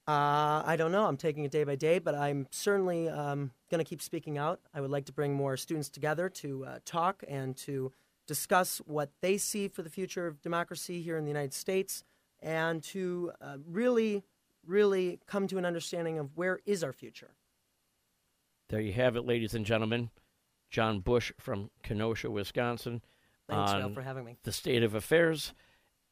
Uh, 0.07 0.61
I 0.65 0.75
don't 0.77 0.91
know. 0.91 1.05
I'm 1.05 1.15
taking 1.15 1.45
it 1.45 1.51
day 1.51 1.63
by 1.63 1.75
day, 1.75 1.99
but 1.99 2.13
I'm 2.13 2.47
certainly 2.51 3.07
um, 3.07 3.51
going 3.71 3.79
to 3.79 3.87
keep 3.89 4.01
speaking 4.01 4.37
out. 4.37 4.59
I 4.73 4.81
would 4.81 4.91
like 4.91 5.05
to 5.05 5.13
bring 5.13 5.33
more 5.33 5.55
students 5.55 5.89
together 5.89 6.27
to 6.29 6.65
uh, 6.65 6.79
talk 6.83 7.23
and 7.27 7.55
to 7.57 7.93
discuss 8.27 8.79
what 8.85 9.11
they 9.21 9.37
see 9.37 9.67
for 9.67 9.81
the 9.81 9.89
future 9.89 10.27
of 10.27 10.41
democracy 10.41 11.01
here 11.01 11.17
in 11.17 11.23
the 11.23 11.29
United 11.29 11.53
States 11.53 12.03
and 12.41 12.83
to 12.83 13.31
uh, 13.41 13.57
really, 13.65 14.23
really 14.65 15.19
come 15.25 15.47
to 15.47 15.57
an 15.57 15.65
understanding 15.65 16.19
of 16.19 16.35
where 16.35 16.59
is 16.65 16.83
our 16.83 16.93
future. 16.93 17.31
There 18.69 18.81
you 18.81 18.93
have 18.93 19.15
it, 19.15 19.25
ladies 19.25 19.53
and 19.53 19.65
gentlemen. 19.65 20.09
John 20.69 20.99
Bush 20.99 21.31
from 21.39 21.69
Kenosha, 21.83 22.29
Wisconsin. 22.29 23.01
Thanks, 23.47 23.73
Ralph, 23.73 23.93
for 23.93 24.01
having 24.01 24.25
me. 24.25 24.37
the 24.43 24.51
state 24.51 24.83
of 24.83 24.95
affairs. 24.95 25.53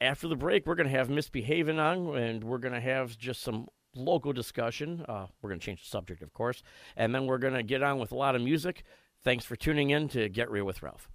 After 0.01 0.27
the 0.27 0.35
break, 0.35 0.65
we're 0.65 0.73
going 0.73 0.89
to 0.89 0.97
have 0.97 1.11
Misbehaving 1.11 1.77
on, 1.77 2.17
and 2.17 2.43
we're 2.43 2.57
going 2.57 2.73
to 2.73 2.81
have 2.81 3.15
just 3.19 3.43
some 3.43 3.67
local 3.95 4.33
discussion. 4.33 5.05
Uh, 5.07 5.27
we're 5.41 5.51
going 5.51 5.59
to 5.59 5.65
change 5.65 5.83
the 5.83 5.89
subject, 5.89 6.23
of 6.23 6.33
course, 6.33 6.63
and 6.97 7.13
then 7.13 7.27
we're 7.27 7.37
going 7.37 7.53
to 7.53 7.61
get 7.61 7.83
on 7.83 7.99
with 7.99 8.11
a 8.11 8.15
lot 8.15 8.35
of 8.35 8.41
music. 8.41 8.83
Thanks 9.23 9.45
for 9.45 9.55
tuning 9.55 9.91
in 9.91 10.07
to 10.09 10.27
Get 10.27 10.49
Real 10.49 10.65
with 10.65 10.81
Ralph. 10.81 11.07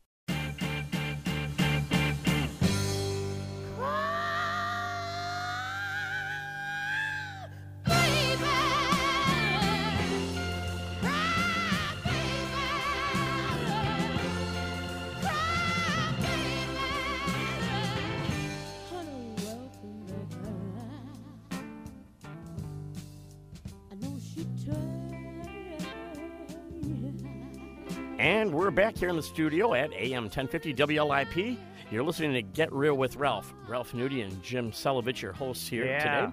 And 28.19 28.53
we're 28.55 28.71
back 28.71 28.97
here 28.97 29.09
in 29.11 29.17
the 29.17 29.23
studio 29.23 29.75
at 29.75 29.93
AM 29.93 30.25
1050 30.25 30.75
WLIP. 30.75 31.59
You're 31.91 32.03
listening 32.03 32.33
to 32.33 32.43
Get 32.43 32.73
Real 32.73 32.95
with 32.95 33.17
Ralph. 33.17 33.53
Ralph 33.69 33.93
Nudie 33.93 34.25
and 34.25 34.43
Jim 34.43 34.73
Celovich, 34.73 35.21
your 35.21 35.33
hosts 35.33 35.69
here 35.69 35.85
Yeah. 35.85 35.99
today. 36.27 36.33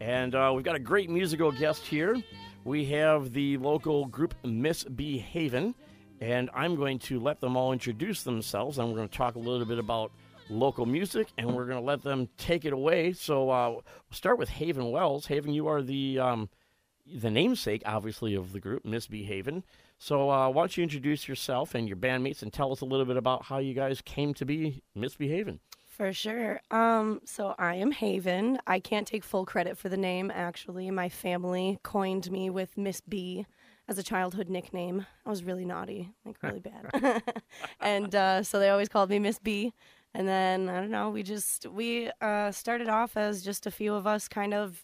And 0.00 0.34
uh, 0.34 0.52
we've 0.54 0.64
got 0.64 0.74
a 0.74 0.80
great 0.80 1.08
musical 1.08 1.52
guest 1.52 1.86
here. 1.86 2.16
We 2.64 2.84
have 2.86 3.32
the 3.32 3.56
local 3.58 4.06
group 4.06 4.34
Misbehavin', 4.44 5.74
and 6.20 6.50
I'm 6.52 6.74
going 6.76 6.98
to 7.00 7.20
let 7.20 7.40
them 7.40 7.56
all 7.56 7.72
introduce 7.72 8.22
themselves, 8.24 8.78
and 8.78 8.88
we're 8.88 8.96
going 8.96 9.08
to 9.08 9.16
talk 9.16 9.36
a 9.36 9.40
little 9.40 9.66
bit 9.66 9.78
about 9.78 10.10
local 10.50 10.84
music, 10.86 11.28
and 11.38 11.54
we're 11.54 11.66
going 11.66 11.78
to 11.78 11.84
let 11.84 12.02
them 12.02 12.28
take 12.38 12.64
it 12.64 12.72
away. 12.72 13.12
So 13.12 13.48
uh, 13.50 13.70
we'll 13.70 13.84
start 14.10 14.38
with 14.38 14.48
Haven 14.48 14.90
Wells. 14.90 15.26
Haven, 15.26 15.52
you 15.54 15.68
are 15.68 15.80
the 15.82 16.18
um, 16.18 16.48
the 17.06 17.30
namesake, 17.30 17.82
obviously, 17.86 18.34
of 18.34 18.52
the 18.52 18.60
group 18.60 18.84
Misbehavin'. 18.84 19.62
So 20.02 20.30
uh, 20.30 20.48
why 20.48 20.62
don't 20.62 20.76
you 20.76 20.82
introduce 20.82 21.28
yourself 21.28 21.76
and 21.76 21.86
your 21.86 21.96
bandmates, 21.96 22.42
and 22.42 22.52
tell 22.52 22.72
us 22.72 22.80
a 22.80 22.84
little 22.84 23.06
bit 23.06 23.16
about 23.16 23.44
how 23.44 23.58
you 23.58 23.72
guys 23.72 24.00
came 24.00 24.34
to 24.34 24.44
be 24.44 24.82
Misbehaving? 24.96 25.60
For 25.86 26.12
sure. 26.12 26.60
Um, 26.72 27.20
so 27.24 27.54
I 27.56 27.76
am 27.76 27.92
Haven. 27.92 28.58
I 28.66 28.80
can't 28.80 29.06
take 29.06 29.22
full 29.22 29.46
credit 29.46 29.78
for 29.78 29.88
the 29.88 29.96
name, 29.96 30.32
actually. 30.34 30.90
My 30.90 31.08
family 31.08 31.78
coined 31.84 32.32
me 32.32 32.50
with 32.50 32.76
Miss 32.76 33.00
B 33.00 33.46
as 33.86 33.96
a 33.96 34.02
childhood 34.02 34.48
nickname. 34.48 35.06
I 35.24 35.30
was 35.30 35.44
really 35.44 35.64
naughty, 35.64 36.10
like 36.24 36.42
really 36.42 36.58
bad. 36.92 37.22
and 37.80 38.12
uh, 38.12 38.42
so 38.42 38.58
they 38.58 38.70
always 38.70 38.88
called 38.88 39.08
me 39.08 39.20
Miss 39.20 39.38
B. 39.38 39.72
And 40.14 40.26
then 40.26 40.68
I 40.68 40.80
don't 40.80 40.90
know, 40.90 41.10
we 41.10 41.22
just 41.22 41.66
we 41.66 42.10
uh, 42.20 42.50
started 42.50 42.88
off 42.88 43.16
as 43.16 43.40
just 43.40 43.68
a 43.68 43.70
few 43.70 43.94
of 43.94 44.08
us 44.08 44.26
kind 44.26 44.52
of 44.52 44.82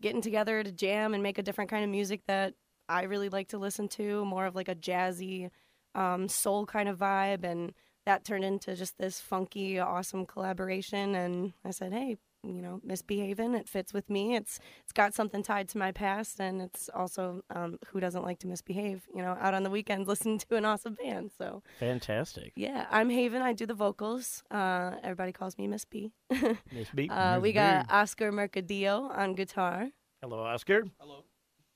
getting 0.00 0.22
together 0.22 0.62
to 0.62 0.72
jam 0.72 1.12
and 1.12 1.22
make 1.22 1.36
a 1.36 1.42
different 1.42 1.68
kind 1.68 1.84
of 1.84 1.90
music 1.90 2.22
that 2.26 2.54
I 2.88 3.04
really 3.04 3.28
like 3.28 3.48
to 3.48 3.58
listen 3.58 3.88
to, 3.90 4.24
more 4.24 4.46
of 4.46 4.54
like 4.54 4.68
a 4.68 4.74
jazzy 4.74 5.50
um, 5.94 6.28
soul 6.28 6.66
kind 6.66 6.88
of 6.88 6.98
vibe 6.98 7.44
and 7.44 7.72
that 8.04 8.24
turned 8.24 8.44
into 8.44 8.76
just 8.76 8.98
this 8.98 9.20
funky 9.20 9.78
awesome 9.78 10.26
collaboration 10.26 11.14
and 11.14 11.52
I 11.64 11.72
said, 11.72 11.92
"Hey, 11.92 12.18
you 12.46 12.62
know, 12.62 12.80
misbehaving. 12.84 13.54
It 13.54 13.68
fits 13.68 13.92
with 13.92 14.08
me. 14.08 14.36
It's 14.36 14.60
it's 14.84 14.92
got 14.92 15.14
something 15.14 15.42
tied 15.42 15.68
to 15.70 15.78
my 15.78 15.92
past, 15.92 16.40
and 16.40 16.62
it's 16.62 16.88
also 16.94 17.42
um, 17.50 17.78
who 17.88 18.00
doesn't 18.00 18.22
like 18.22 18.38
to 18.40 18.46
misbehave? 18.46 19.06
You 19.14 19.22
know, 19.22 19.36
out 19.40 19.54
on 19.54 19.62
the 19.62 19.70
weekends, 19.70 20.08
listening 20.08 20.38
to 20.38 20.56
an 20.56 20.64
awesome 20.64 20.94
band. 20.94 21.32
So 21.36 21.62
Fantastic. 21.80 22.52
yeah, 22.56 22.86
I'm 22.90 23.10
Haven. 23.10 23.42
I 23.42 23.52
do 23.52 23.66
the 23.66 23.74
vocals. 23.74 24.42
Uh, 24.50 24.92
everybody 25.02 25.32
calls 25.32 25.58
me 25.58 25.66
Miss 25.66 25.84
B. 25.84 26.12
Miss 26.72 26.90
B. 26.94 27.08
uh, 27.08 27.40
we 27.40 27.52
got 27.52 27.88
B. 27.88 27.94
Oscar 27.94 28.32
Mercadillo 28.32 29.10
on 29.16 29.34
guitar. 29.34 29.90
Hello, 30.22 30.42
Oscar. 30.42 30.84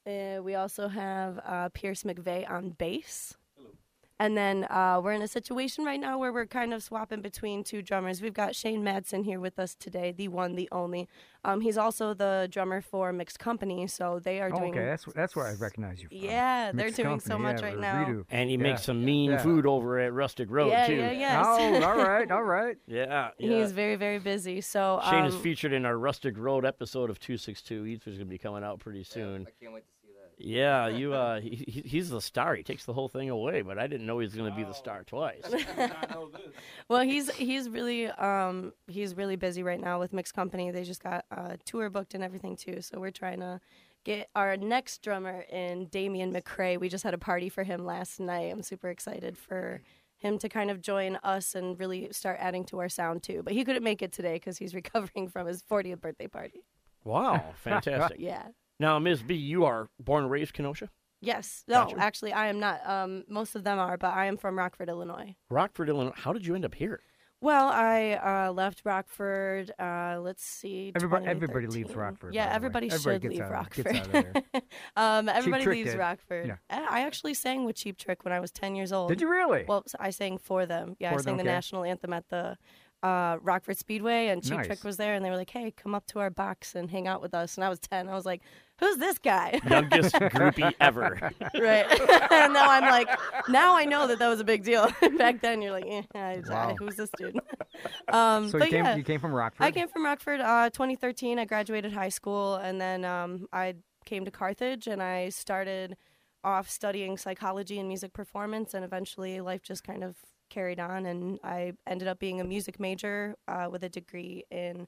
Uh, 0.07 0.41
we 0.43 0.55
also 0.55 0.89
have 0.89 1.39
uh, 1.45 1.69
Pierce 1.71 2.03
McVeigh 2.05 2.49
on 2.51 2.71
bass. 2.71 3.37
And 4.21 4.37
then 4.37 4.65
uh, 4.69 5.01
we're 5.03 5.13
in 5.15 5.23
a 5.23 5.27
situation 5.29 5.83
right 5.87 5.99
now 5.99 6.19
where 6.19 6.31
we're 6.31 6.45
kind 6.45 6.75
of 6.75 6.83
swapping 6.83 7.23
between 7.23 7.65
two 7.65 7.81
drummers. 7.81 8.21
We've 8.21 8.35
got 8.35 8.55
Shane 8.55 8.85
Madsen 8.85 9.25
here 9.25 9.41
with 9.41 9.59
us 9.59 9.75
today, 9.75 10.13
the 10.13 10.29
one, 10.29 10.57
the 10.57 10.69
only. 10.71 11.09
Um, 11.43 11.63
he's 11.63 11.79
also 11.79 12.13
the 12.13 12.47
drummer 12.51 12.83
for 12.83 13.15
Mixed 13.15 13.39
Company, 13.39 13.87
so 13.87 14.21
they 14.23 14.43
are 14.43 14.51
Oh, 14.53 14.59
doing. 14.59 14.73
okay, 14.73 14.85
that's 14.85 15.07
that's 15.15 15.35
where 15.35 15.47
I 15.47 15.55
recognize 15.55 16.03
you 16.03 16.09
from. 16.09 16.19
Yeah, 16.19 16.67
they're 16.71 16.85
Mixed 16.89 16.97
doing 16.99 17.19
so 17.19 17.39
much 17.39 17.63
yeah, 17.63 17.67
right 17.67 17.79
now. 17.79 18.05
Redo. 18.05 18.25
And 18.31 18.51
he 18.51 18.57
Yeah. 18.57 18.63
makes 18.63 18.83
some 18.83 19.03
mean 19.03 19.31
Yeah. 19.31 19.39
food 19.43 19.65
over 19.65 19.99
at 19.99 20.13
Rustic 20.13 20.51
Road, 20.51 20.69
yeah, 20.69 20.87
too. 20.87 20.97
yeah, 20.97 21.11
yes. 21.13 21.47
Oh, 21.49 21.83
all 21.83 21.97
right, 22.07 22.31
all 22.31 22.43
right. 22.43 22.77
Yeah, 22.87 23.31
yeah. 23.39 23.49
He's 23.63 23.73
very, 23.73 23.97
very 23.97 24.19
busy. 24.19 24.61
So 24.61 25.01
Shane 25.09 25.25
is 25.25 25.35
um, 25.35 25.41
featured 25.41 25.73
in 25.73 25.87
our 25.87 25.97
Rustic 25.97 26.37
Road 26.37 26.67
episode 26.67 27.09
of 27.09 27.19
262. 27.21 27.85
He's 27.85 28.01
going 28.01 28.19
to 28.19 28.25
be 28.27 28.37
coming 28.37 28.63
out 28.63 28.81
pretty 28.81 29.03
soon. 29.03 29.47
I 29.49 29.51
can't 29.65 29.73
wait 29.73 29.85
to 29.87 29.93
see 29.93 29.97
that. 30.00 30.00
Yeah, 30.43 30.89
you. 31.01 31.15
Uh, 31.15 31.41
he, 31.41 31.65
he- 31.67 31.83
he's 31.87 32.11
the 32.11 32.21
star. 32.21 32.55
He 32.55 32.63
takes 32.63 32.85
the 32.85 32.93
whole 32.93 33.09
thing 33.09 33.31
away, 33.31 33.63
but 33.63 33.79
I 33.79 33.87
didn't 33.87 34.07
know 34.07 34.19
he 34.19 34.27
was 34.27 34.35
going 34.35 34.51
to 34.51 34.57
be 34.57 34.65
the 34.65 34.73
star 34.73 35.05
twice. 35.05 35.43
well, 36.89 37.03
he's 37.03 37.31
he's 37.37 37.69
really 37.69 38.07
um 38.07 38.73
he's 38.89 39.17
really 39.17 39.37
busy 39.37 39.63
right 39.63 39.81
now 39.81 39.99
with 40.01 40.13
Mixed 40.13 40.35
Company. 40.35 40.71
They 40.71 40.85
just 40.85 41.03
got 41.03 41.25
a 41.31 41.57
tour 41.65 41.91
booked 41.91 42.15
and 42.15 42.25
everything 42.25 42.57
too. 42.57 42.81
So 42.81 42.99
we're 42.99 43.11
trying 43.11 43.41
to 43.41 43.61
get 44.05 44.29
our 44.35 44.57
next 44.57 45.03
drummer 45.03 45.45
in 45.53 45.87
Damian 45.87 46.33
McRae. 46.33 46.81
We 46.81 46.89
just 46.89 47.05
had 47.05 47.15
a 47.15 47.19
party 47.19 47.49
for 47.49 47.63
him 47.65 47.85
last 47.85 48.19
night. 48.19 48.51
I'm 48.53 48.63
super 48.63 48.89
excited 48.89 49.37
for 49.37 49.83
him 50.17 50.39
to 50.39 50.49
kind 50.49 50.71
of 50.71 50.81
join 50.83 51.17
us 51.23 51.55
and 51.55 51.79
really 51.79 52.09
start 52.13 52.37
adding 52.41 52.65
to 52.67 52.79
our 52.79 52.89
sound 52.89 53.23
too. 53.23 53.43
But 53.43 53.53
he 53.55 53.65
couldn't 53.65 53.83
make 53.83 54.03
it 54.03 54.13
today 54.13 54.35
because 54.35 54.59
he's 54.59 54.75
recovering 54.75 55.29
from 55.29 55.47
his 55.47 55.63
40th 55.63 56.01
birthday 56.01 56.27
party. 56.29 56.63
Wow, 57.05 57.55
fantastic. 57.63 58.19
Yeah. 58.21 58.49
Now, 58.81 58.99
Ms. 58.99 59.23
B, 59.23 59.35
you 59.35 59.67
are 59.67 59.89
born 60.01 60.23
and 60.25 60.33
raised 60.33 60.55
Kenosha? 60.55 60.89
Yes. 61.21 61.65
No, 61.69 61.85
Gotcha. 61.85 61.99
actually, 61.99 62.33
I 62.33 62.47
am 62.49 62.59
not. 62.59 62.81
Um, 62.89 63.25
most 63.29 63.55
of 63.55 63.63
them 63.63 63.79
are, 63.79 63.99
but 63.99 64.15
I 64.15 64.25
am 64.25 64.39
from 64.39 64.57
Rockford, 64.59 64.89
Illinois. 64.89 65.37
Rockford, 65.51 65.91
Illinois. 65.91 66.15
How 66.17 66.33
did 66.33 66.47
you 66.47 66.55
end 66.55 66.65
up 66.65 66.75
here? 66.75 67.01
Well, 67.43 67.69
I 67.69 68.13
uh, 68.49 68.53
left 68.53 68.83
Rockford. 68.87 69.71
Uh, 69.79 70.19
let's 70.21 70.43
see. 70.45 70.93
Everybody- 70.95 71.27
everybody 71.27 71.67
leaves 71.67 71.95
Rockford, 71.95 72.35
Yeah, 72.35 72.45
by 72.45 72.47
the 72.47 72.51
way. 72.51 72.57
everybody, 72.57 72.91
Everybody 72.91 73.15
should 73.15 73.23
gets 73.23 73.33
leave 73.35 73.43
out 73.43 73.51
Rockford. 73.51 73.85
gets 73.85 73.99
out 73.99 74.07
of 74.07 74.13
there. 74.13 74.63
um, 74.97 75.29
everybody 75.29 75.67
leaves 75.67 75.91
did. 75.93 75.99
Rockford. 75.99 76.47
Yeah. 76.49 76.57
I 76.71 77.01
I 77.01 77.01
actually 77.03 77.35
sang 77.35 77.65
with 77.65 77.77
Cheap 77.77 77.99
Trick 77.99 78.25
when 78.25 78.33
I 78.33 78.41
was 78.41 78.51
10 78.51 78.75
years 78.75 78.93
old. 78.93 79.09
Did 79.11 79.21
you 79.21 79.29
really? 79.31 79.65
Well, 79.69 79.85
I 79.99 80.11
sang 80.11 80.37
for 80.39 80.65
them. 80.67 80.97
Yeah, 80.99 81.13
I 81.15 81.17
sang 81.17 81.37
them, 81.37 81.37
the 81.39 81.43
okay. 81.43 81.53
national 81.53 81.85
anthem 81.85 82.13
at 82.15 82.29
the 82.29 82.57
uh, 83.03 83.39
Rockford 83.41 83.79
Speedway, 83.79 84.29
and 84.29 84.43
Cheap 84.43 84.59
Nice. 84.59 84.67
Trick 84.67 84.85
was 84.85 84.97
there, 84.97 85.15
and 85.15 85.25
they 85.25 85.31
were 85.31 85.37
like, 85.37 85.51
"Hey, 85.51 85.71
come 85.71 85.95
up 85.95 86.07
to 86.09 86.19
our 86.21 86.31
box 86.31 86.75
and 86.75 86.91
hang 86.91 87.07
out 87.07 87.23
with 87.23 87.35
us." 87.35 87.57
And 87.57 87.65
I 87.65 87.69
was 87.69 87.79
10. 87.79 88.09
I 88.09 88.15
was 88.15 88.27
like, 88.27 88.43
"Who's 88.79 88.99
this 88.99 89.19
guy?" 89.19 89.59
Youngest 89.69 90.15
groupie 90.17 90.75
ever. 90.81 91.33
right. 91.59 91.87
and 92.31 92.53
now 92.53 92.69
I'm 92.71 92.83
like, 92.91 93.09
now 93.49 93.75
I 93.77 93.85
know 93.87 94.07
that 94.07 94.19
that 94.19 94.29
was 94.29 94.41
a 94.41 94.45
big 94.45 94.65
deal. 94.65 94.91
Back 95.19 95.41
then, 95.41 95.63
you're 95.63 95.73
like, 95.73 95.87
eh, 95.89 96.03
I, 96.15 96.43
Wow. 96.47 96.75
who's 96.79 96.97
this 96.97 97.11
dude? 97.17 97.39
um, 98.09 98.49
so 98.49 98.59
you 98.59 98.67
came 98.67 98.85
yeah. 98.85 98.97
you 98.97 99.03
came 99.05 99.21
from 99.21 99.33
Rockford. 99.33 99.67
I 99.67 99.71
came 99.71 99.89
from 99.89 100.05
Rockford, 100.05 100.41
uh, 100.41 100.71
2013. 100.71 101.39
I 101.39 101.45
graduated 101.47 101.93
high 101.93 102.09
school, 102.11 102.57
and 102.57 102.81
then 102.81 103.05
um, 103.05 103.47
I 103.53 103.77
came 104.05 104.25
to 104.25 104.31
Carthage, 104.31 104.87
and 104.87 105.03
I 105.03 105.31
started 105.31 105.97
off 106.43 106.69
studying 106.71 107.17
psychology 107.17 107.79
and 107.79 107.89
music 107.89 108.13
performance, 108.13 108.75
and 108.75 108.85
eventually 108.85 109.41
life 109.41 109.63
just 109.63 109.85
kind 109.85 110.03
of 110.05 110.17
carried 110.51 110.79
on, 110.81 111.07
and 111.07 111.39
I 111.43 111.73
ended 111.87 112.09
up 112.09 112.19
being 112.19 112.41
a 112.41 112.45
music 112.45 112.79
major 112.79 113.37
uh, 113.49 113.69
with 113.71 113.83
a 113.85 113.89
degree 113.89 114.45
in 114.51 114.87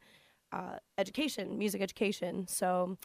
uh, 0.52 0.76
education, 0.98 1.56
music 1.58 1.80
education. 1.80 2.46
So, 2.46 2.98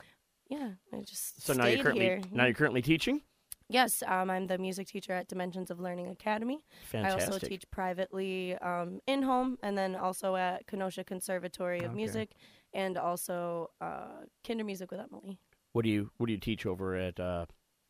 yeah, 0.50 0.72
I 0.94 1.00
just 1.02 1.42
So 1.42 1.54
stayed 1.54 1.62
now 1.62 1.68
you're 1.70 1.84
currently 1.84 2.06
here. 2.06 2.22
now 2.34 2.46
you're 2.46 2.54
currently 2.54 2.82
teaching. 2.82 3.22
Yes, 3.70 4.02
um, 4.08 4.30
I'm 4.30 4.48
the 4.48 4.58
music 4.58 4.88
teacher 4.88 5.12
at 5.12 5.28
Dimensions 5.28 5.70
of 5.70 5.80
Learning 5.82 6.08
Academy. 6.08 6.64
Fantastic. 6.86 7.22
I 7.22 7.26
also 7.26 7.46
teach 7.48 7.70
privately 7.70 8.56
um, 8.60 9.02
in 9.08 9.22
home 9.24 9.58
and 9.62 9.78
then 9.78 9.96
also 9.96 10.38
at 10.38 10.66
Kenosha 10.68 11.04
Conservatory 11.04 11.80
of 11.80 11.88
Okay. 11.88 11.96
Music 11.96 12.32
and 12.74 12.98
also 12.98 13.70
uh, 13.82 14.24
Kindermusik 14.46 14.90
with 14.90 15.02
Emily. 15.02 15.38
What 15.74 15.84
do 15.84 15.90
you 15.92 16.12
What 16.18 16.28
do 16.28 16.32
you 16.34 16.40
teach 16.40 16.66
over 16.66 16.96
at 16.96 17.20
uh, 17.20 17.46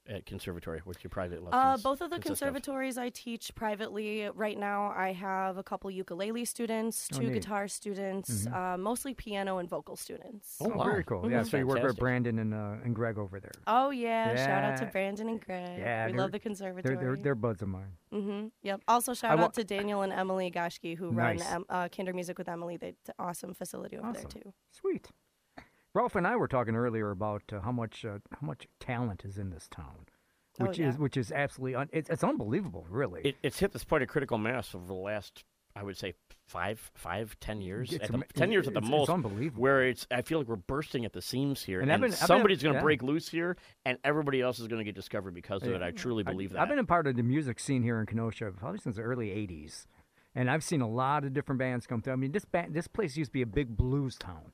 at 0.08 0.26
conservatory? 0.26 0.82
What's 0.84 1.04
your 1.04 1.10
private 1.10 1.44
lessons? 1.44 1.54
Uh, 1.54 1.78
both 1.84 2.02
of 2.02 2.10
the 2.10 2.16
consist 2.18 2.42
of? 2.42 2.54
conservatories 2.54 2.98
I 2.98 3.10
teach 3.10 3.54
privately. 3.56 4.30
Right 4.34 4.58
now, 4.58 4.94
I 4.96 5.12
have 5.14 5.58
a 5.58 5.64
couple 5.64 5.92
ukulele 5.92 6.46
students, 6.46 7.10
Oh, 7.14 7.18
two 7.18 7.24
neat. 7.26 7.34
guitar 7.34 7.68
students, 7.68 8.46
Mhm. 8.46 8.54
uh, 8.74 8.78
mostly 8.78 9.14
piano 9.14 9.58
and 9.58 9.70
vocal 9.70 9.96
students. 9.96 10.58
Oh, 10.62 10.70
wow. 10.70 10.84
very 10.86 11.04
cool. 11.04 11.30
Yeah, 11.30 11.42
Mhm. 11.42 11.50
so 11.50 11.58
you 11.58 11.68
work 11.68 11.84
with 11.84 11.98
Brandon 11.98 12.40
and 12.40 12.54
uh, 12.54 12.76
and 12.84 12.96
Greg 12.96 13.18
over 13.18 13.40
there. 13.40 13.52
Oh 13.68 13.90
yeah! 13.90 14.36
Shout 14.36 14.64
out 14.64 14.78
to 14.80 14.86
Brandon 14.88 15.30
and 15.30 15.40
Greg. 15.46 15.80
Yeah, 15.80 16.08
we 16.08 16.14
love 16.14 16.32
the 16.32 16.40
conservatory. 16.40 16.96
They're 16.96 17.04
they're, 17.16 17.24
they're 17.24 17.36
buds 17.36 17.62
of 17.62 17.70
mine. 17.70 17.98
Mm-hmm. 18.14 18.48
Yep. 18.64 18.82
Also, 18.88 19.14
shout 19.14 19.38
wa- 19.38 19.46
out 19.46 19.54
to 19.56 19.64
Daniel 19.64 20.02
and 20.02 20.14
Emily 20.14 20.50
Gashke 20.50 20.98
who 20.98 21.12
Nice. 21.12 21.40
run 21.44 21.54
um, 21.58 21.66
uh, 21.70 21.90
Kindermusik 21.90 22.38
with 22.38 22.48
Emily. 22.48 22.78
They 22.78 22.88
it's 22.90 23.10
an 23.10 23.16
awesome 23.20 23.54
facility 23.54 23.98
over 23.98 24.08
Awesome. 24.08 24.30
there 24.34 24.42
too. 24.44 24.54
Sweet. 24.72 25.12
Ralph 25.98 26.16
and 26.16 26.28
I 26.28 26.36
were 26.36 26.48
talking 26.48 26.76
earlier 26.76 27.10
about 27.10 27.42
uh, 27.52 27.60
how 27.62 27.72
much 27.72 28.06
uh, 28.06 28.20
how 28.32 28.46
much 28.46 28.68
talent 28.80 29.26
is 29.26 29.38
in 29.40 29.50
this 29.50 29.68
town, 29.68 30.06
Oh, 30.60 30.66
which 30.66 30.78
yeah. 30.78 30.90
is 30.90 30.98
which 30.98 31.18
is 31.18 31.32
absolutely 31.32 31.74
un- 31.76 31.90
it's, 31.92 32.08
it's 32.10 32.24
unbelievable, 32.24 32.86
really. 32.90 33.22
It, 33.24 33.36
it's 33.42 33.58
hit 33.60 33.72
this 33.74 33.84
point 33.84 34.04
of 34.04 34.10
critical 34.10 34.38
mass 34.38 34.76
over 34.76 34.86
the 34.86 34.94
last, 34.94 35.44
I 35.76 35.82
would 35.82 35.98
say, 35.98 36.14
five, 36.48 36.92
five, 36.94 37.36
ten 37.40 37.62
years. 37.62 37.92
It's 37.94 38.04
At 38.06 38.12
the, 38.12 38.24
ten 38.36 38.52
years 38.52 38.68
at 38.68 38.74
the 38.76 38.80
it's- 38.80 38.92
most. 38.92 39.02
It's 39.04 39.10
unbelievable. 39.10 39.60
where 39.64 39.88
it's, 39.88 40.06
I 40.12 40.22
feel 40.22 40.38
like 40.38 40.48
we're 40.48 40.56
bursting 40.56 41.04
at 41.04 41.14
the 41.14 41.22
seams 41.22 41.64
here, 41.64 41.82
And 41.82 41.92
and, 41.92 42.02
been- 42.02 42.12
somebody's 42.12 42.62
going 42.62 42.74
to 42.74 42.80
yeah. 42.80 42.84
break 42.84 43.02
loose 43.02 43.28
here, 43.28 43.58
and 43.84 43.98
everybody 44.04 44.40
else 44.40 44.60
is 44.60 44.68
going 44.68 44.80
to 44.80 44.86
get 44.86 44.94
discovered 44.94 45.34
because 45.34 45.64
of 45.64 45.70
it. 45.72 45.82
I 45.82 45.90
truly 45.90 46.24
I- 46.28 46.32
believe 46.32 46.52
that. 46.52 46.60
I've 46.62 46.70
been 46.70 46.78
a 46.78 46.84
part 46.84 47.08
of 47.08 47.16
the 47.16 47.24
music 47.24 47.60
scene 47.60 47.82
here 47.82 48.00
in 48.00 48.06
Kenosha 48.06 48.52
probably 48.56 48.78
since 48.80 48.98
the 48.98 49.02
early 49.02 49.30
'80s, 49.30 49.88
and 50.36 50.48
I've 50.52 50.64
seen 50.64 50.82
a 50.82 50.88
lot 50.90 51.24
of 51.24 51.34
different 51.34 51.58
bands 51.58 51.88
come 51.88 52.04
through. 52.04 52.14
I 52.14 52.18
mean, 52.18 52.34
this 52.34 52.46
band, 52.46 52.76
this 52.76 52.88
place 52.88 53.18
used 53.18 53.30
to 53.30 53.34
be 53.34 53.42
a 53.42 53.48
big 53.48 53.76
blues 53.76 54.16
town, 54.16 54.52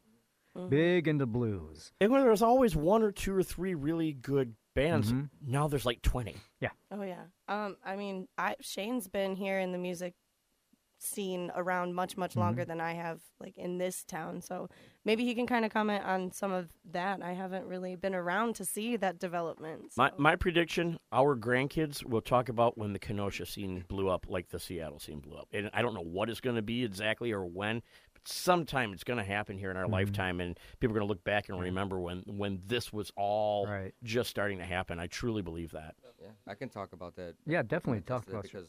Mm-hmm. 0.55 0.69
big 0.69 1.07
into 1.07 1.25
blues. 1.25 1.91
and 1.99 2.11
where 2.11 2.21
there's 2.21 2.43
always 2.43 2.75
one 2.75 3.01
or 3.01 3.11
two 3.11 3.33
or 3.35 3.41
three 3.41 3.73
really 3.73 4.13
good 4.13 4.55
bands, 4.75 5.11
Mhm. 5.11 5.29
now 5.41 5.67
there's 5.67 5.85
like 5.85 6.01
twenty. 6.03 6.35
Yeah. 6.59 6.69
Oh 6.91 7.01
yeah. 7.01 7.23
Um, 7.47 7.77
I 7.83 7.95
mean, 7.95 8.27
I 8.37 8.55
Shane's 8.61 9.07
been 9.07 9.35
here 9.35 9.59
in 9.59 9.71
the 9.71 9.77
music 9.79 10.13
scene 10.99 11.51
around 11.55 11.93
much 11.95 12.15
much 12.15 12.31
Mm-hmm. 12.31 12.39
longer 12.39 12.65
than 12.65 12.79
I 12.79 12.93
have, 12.93 13.19
like 13.39 13.57
in 13.57 13.77
this 13.77 14.03
town. 14.03 14.41
So 14.41 14.69
maybe 15.03 15.25
he 15.25 15.35
can 15.35 15.45
kind 15.47 15.65
of 15.65 15.73
comment 15.73 16.05
on 16.05 16.31
some 16.31 16.51
of 16.53 16.69
that. 16.91 17.21
I 17.21 17.33
haven't 17.33 17.65
really 17.65 17.95
been 17.95 18.15
around 18.15 18.55
to 18.55 18.65
see 18.65 18.95
that 18.97 19.19
development. 19.19 19.91
My 19.97 20.09
so- 20.11 20.15
my 20.17 20.35
prediction: 20.35 20.99
our 21.11 21.35
grandkids 21.35 22.05
will 22.05 22.21
talk 22.21 22.47
about 22.47 22.77
when 22.77 22.93
the 22.93 22.99
Kenosha 22.99 23.45
scene 23.45 23.83
blew 23.87 24.07
up, 24.07 24.28
like 24.30 24.49
the 24.49 24.59
Seattle 24.59 24.99
scene 24.99 25.19
blew 25.19 25.36
up. 25.36 25.47
And 25.51 25.69
I 25.73 25.82
don't 25.82 25.93
know 25.95 26.01
what 26.01 26.30
it's 26.30 26.39
going 26.41 26.55
to 26.55 26.61
be 26.61 26.86
exactly 26.86 27.32
or 27.34 27.43
when, 27.45 27.82
but 28.12 28.12
sometime 28.26 28.93
it's 28.93 29.03
going 29.03 29.17
to 29.17 29.24
happen 29.26 29.57
here 29.57 29.71
in 29.71 29.78
our 29.78 29.88
lifetime, 29.88 30.39
and 30.39 30.57
people 30.80 30.95
are 30.95 30.99
going 30.99 31.07
to 31.07 31.11
look 31.11 31.24
back 31.24 31.49
and 31.49 31.59
remember 31.59 31.99
when 31.99 32.24
when 32.26 32.61
this 32.65 32.91
was 32.93 33.11
all 33.15 33.67
Right. 33.67 33.93
just 34.03 34.30
starting 34.30 34.57
to 34.59 34.65
happen. 34.65 34.99
I 34.99 35.07
truly 35.07 35.41
believe 35.41 35.71
that. 35.71 35.95
Yeah, 36.21 36.30
I 36.47 36.55
can 36.55 36.69
talk 36.69 36.93
about 36.93 37.15
that. 37.17 37.36
Yeah, 37.45 37.61
definitely 37.63 38.01
talk 38.01 38.26
to 38.26 38.32
that 38.32 38.38
about 38.38 38.43
because 38.43 38.67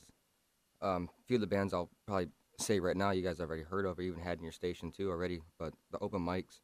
um, 0.82 1.09
a 1.20 1.22
few 1.26 1.36
of 1.36 1.40
the 1.40 1.46
bands 1.46 1.72
I'll 1.72 1.90
probably 2.07 2.28
say 2.59 2.80
right 2.80 2.96
now 2.96 3.11
you 3.11 3.22
guys 3.22 3.38
have 3.38 3.48
already 3.48 3.62
heard 3.64 3.84
of 3.86 3.98
or 3.98 4.02
even 4.02 4.20
had 4.20 4.38
in 4.38 4.44
your 4.44 4.52
station 4.52 4.90
too 4.90 5.11
already. 5.11 5.40
But 5.59 5.74
the 5.92 5.98
open 6.00 6.20
mics 6.20 6.61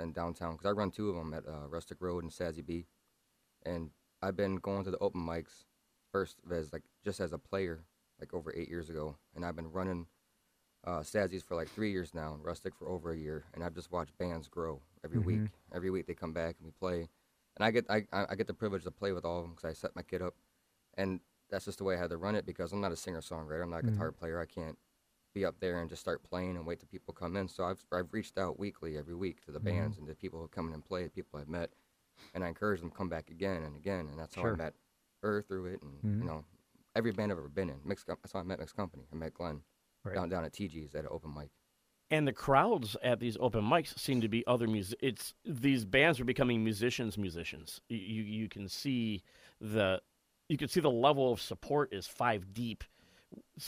in 0.00 0.12
downtown 0.12 0.52
because 0.52 0.66
I 0.66 0.72
run 0.72 0.90
two 0.90 1.10
of 1.10 1.16
them 1.16 1.34
at 1.34 1.46
uh, 1.46 1.68
Rustic 1.68 1.98
Road 2.00 2.24
and 2.24 2.32
Sazzy 2.32 2.64
B, 2.64 2.86
and 3.64 3.90
I've 4.22 4.36
been 4.36 4.56
going 4.56 4.84
to 4.84 4.90
the 4.90 4.98
open 4.98 5.20
mics 5.20 5.64
first 6.12 6.38
as 6.50 6.72
like 6.72 6.82
just 7.04 7.20
as 7.20 7.32
a 7.32 7.38
player 7.38 7.84
like 8.20 8.32
over 8.32 8.52
eight 8.56 8.68
years 8.68 8.88
ago, 8.88 9.16
and 9.34 9.44
I've 9.44 9.56
been 9.56 9.70
running 9.70 10.06
uh, 10.86 11.00
Sazzies 11.00 11.42
for 11.44 11.54
like 11.56 11.68
three 11.68 11.90
years 11.90 12.14
now, 12.14 12.34
and 12.34 12.44
Rustic 12.44 12.74
for 12.74 12.88
over 12.88 13.12
a 13.12 13.16
year, 13.16 13.44
and 13.54 13.64
I've 13.64 13.74
just 13.74 13.90
watched 13.92 14.16
bands 14.18 14.48
grow 14.48 14.80
every 15.04 15.18
week. 15.18 15.42
Every 15.74 15.90
week 15.90 16.06
they 16.06 16.14
come 16.14 16.32
back 16.32 16.56
and 16.58 16.66
we 16.66 16.72
play, 16.72 17.08
and 17.56 17.64
I 17.64 17.70
get 17.70 17.86
I 17.90 18.04
I 18.12 18.34
get 18.34 18.46
the 18.46 18.54
privilege 18.54 18.84
to 18.84 18.90
play 18.90 19.12
with 19.12 19.24
all 19.24 19.38
of 19.38 19.44
them 19.44 19.54
because 19.54 19.70
I 19.70 19.72
set 19.74 19.96
my 19.96 20.02
kid 20.02 20.22
up, 20.22 20.34
and 20.96 21.20
that's 21.50 21.64
just 21.66 21.78
the 21.78 21.84
way 21.84 21.94
I 21.96 21.98
had 21.98 22.10
to 22.10 22.16
run 22.16 22.34
it 22.36 22.46
because 22.46 22.72
I'm 22.72 22.80
not 22.80 22.92
a 22.92 22.96
singer 22.96 23.20
songwriter. 23.20 23.62
I'm 23.62 23.70
not 23.70 23.80
a 23.80 23.84
guitar 23.84 24.12
player. 24.12 24.40
I 24.40 24.46
can't 24.46 24.78
be 25.34 25.44
up 25.44 25.56
there 25.60 25.80
and 25.80 25.90
just 25.90 26.00
start 26.02 26.22
playing 26.22 26.56
and 26.56 26.66
wait 26.66 26.80
till 26.80 26.88
people 26.88 27.12
come 27.14 27.36
in. 27.36 27.48
So 27.48 27.64
I've 27.64 27.84
I've 27.92 28.12
reached 28.12 28.38
out 28.38 28.58
weekly 28.58 28.96
every 28.98 29.14
week 29.14 29.44
to 29.46 29.52
the 29.52 29.60
Mhm. 29.60 29.64
bands 29.64 29.98
and 29.98 30.06
the 30.08 30.14
people 30.14 30.40
who 30.40 30.48
come 30.48 30.68
in 30.68 30.74
and 30.74 30.84
play, 30.84 31.08
people 31.08 31.40
I've 31.40 31.48
met, 31.48 31.70
and 32.34 32.44
I 32.44 32.48
encourage 32.48 32.80
them 32.80 32.90
to 32.90 32.96
come 32.96 33.08
back 33.08 33.30
again 33.30 33.62
and 33.62 33.76
again. 33.76 34.08
And 34.08 34.18
that's 34.18 34.34
how 34.34 34.42
I 34.46 34.52
met 34.56 34.74
her 35.22 35.42
through 35.42 35.66
it, 35.66 35.82
and 35.82 36.04
you 36.20 36.26
know 36.26 36.44
every 36.94 37.12
band 37.12 37.32
I've 37.32 37.38
ever 37.38 37.48
been 37.48 37.70
in. 37.70 37.80
Mixed, 37.84 38.06
that's 38.06 38.32
how 38.32 38.40
I 38.40 38.42
met 38.44 38.58
Mixed 38.60 38.76
Company. 38.76 39.04
I 39.12 39.16
met 39.16 39.34
Glenn 39.34 39.62
Right. 40.04 40.14
down 40.14 40.28
down 40.28 40.44
at 40.44 40.52
TG's 40.52 40.94
at 40.94 41.04
an 41.04 41.10
open 41.10 41.32
mic. 41.34 41.50
And 42.10 42.28
the 42.28 42.32
crowds 42.32 42.96
at 43.02 43.18
these 43.18 43.36
open 43.40 43.62
mics 43.62 43.98
seem 43.98 44.20
to 44.20 44.28
be 44.28 44.46
other 44.46 44.66
music. 44.68 44.98
It's 45.02 45.34
these 45.44 45.84
bands 45.84 46.20
are 46.20 46.24
becoming 46.24 46.62
musicians. 46.62 47.16
Musicians. 47.16 47.80
You, 47.88 48.22
you 48.22 48.48
can 48.48 48.68
see 48.68 49.22
the 49.60 50.00
you 50.48 50.58
can 50.58 50.68
see 50.68 50.80
the 50.80 50.90
level 50.90 51.32
of 51.32 51.40
support 51.40 51.92
is 51.92 52.06
five 52.06 52.52
deep, 52.52 52.84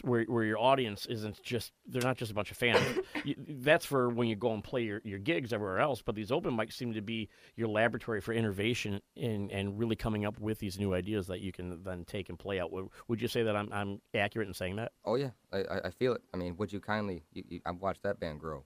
where 0.02 0.24
where 0.24 0.44
your 0.44 0.58
audience 0.58 1.06
isn't 1.06 1.42
just 1.42 1.72
they're 1.86 2.02
not 2.02 2.16
just 2.16 2.30
a 2.30 2.34
bunch 2.34 2.50
of 2.50 2.56
fans. 2.56 2.80
you, 3.24 3.34
that's 3.38 3.86
for 3.86 4.08
when 4.08 4.28
you 4.28 4.36
go 4.36 4.52
and 4.52 4.62
play 4.62 4.82
your, 4.82 5.00
your 5.04 5.18
gigs 5.18 5.52
everywhere 5.52 5.78
else. 5.78 6.02
But 6.02 6.14
these 6.14 6.32
open 6.32 6.56
mics 6.56 6.74
seem 6.74 6.94
to 6.94 7.02
be 7.02 7.28
your 7.56 7.68
laboratory 7.68 8.20
for 8.20 8.32
innovation 8.32 9.00
and 9.16 9.50
and 9.50 9.78
really 9.78 9.96
coming 9.96 10.24
up 10.24 10.38
with 10.38 10.58
these 10.58 10.78
new 10.78 10.94
ideas 10.94 11.26
that 11.28 11.40
you 11.40 11.52
can 11.52 11.82
then 11.84 12.04
take 12.04 12.28
and 12.28 12.38
play 12.38 12.60
out. 12.60 12.72
Would, 12.72 12.88
would 13.08 13.22
you 13.22 13.28
say 13.28 13.42
that 13.44 13.56
I'm 13.56 13.72
I'm 13.72 14.00
accurate 14.14 14.48
in 14.48 14.54
saying 14.54 14.76
that? 14.76 14.92
Oh 15.04 15.14
yeah, 15.14 15.30
I, 15.52 15.58
I, 15.58 15.80
I 15.86 15.90
feel 15.90 16.14
it. 16.14 16.22
I 16.34 16.36
mean, 16.36 16.56
would 16.56 16.72
you 16.72 16.80
kindly? 16.80 17.22
You, 17.32 17.44
you, 17.48 17.60
I've 17.64 17.80
watched 17.80 18.02
that 18.02 18.20
band 18.20 18.40
grow. 18.40 18.64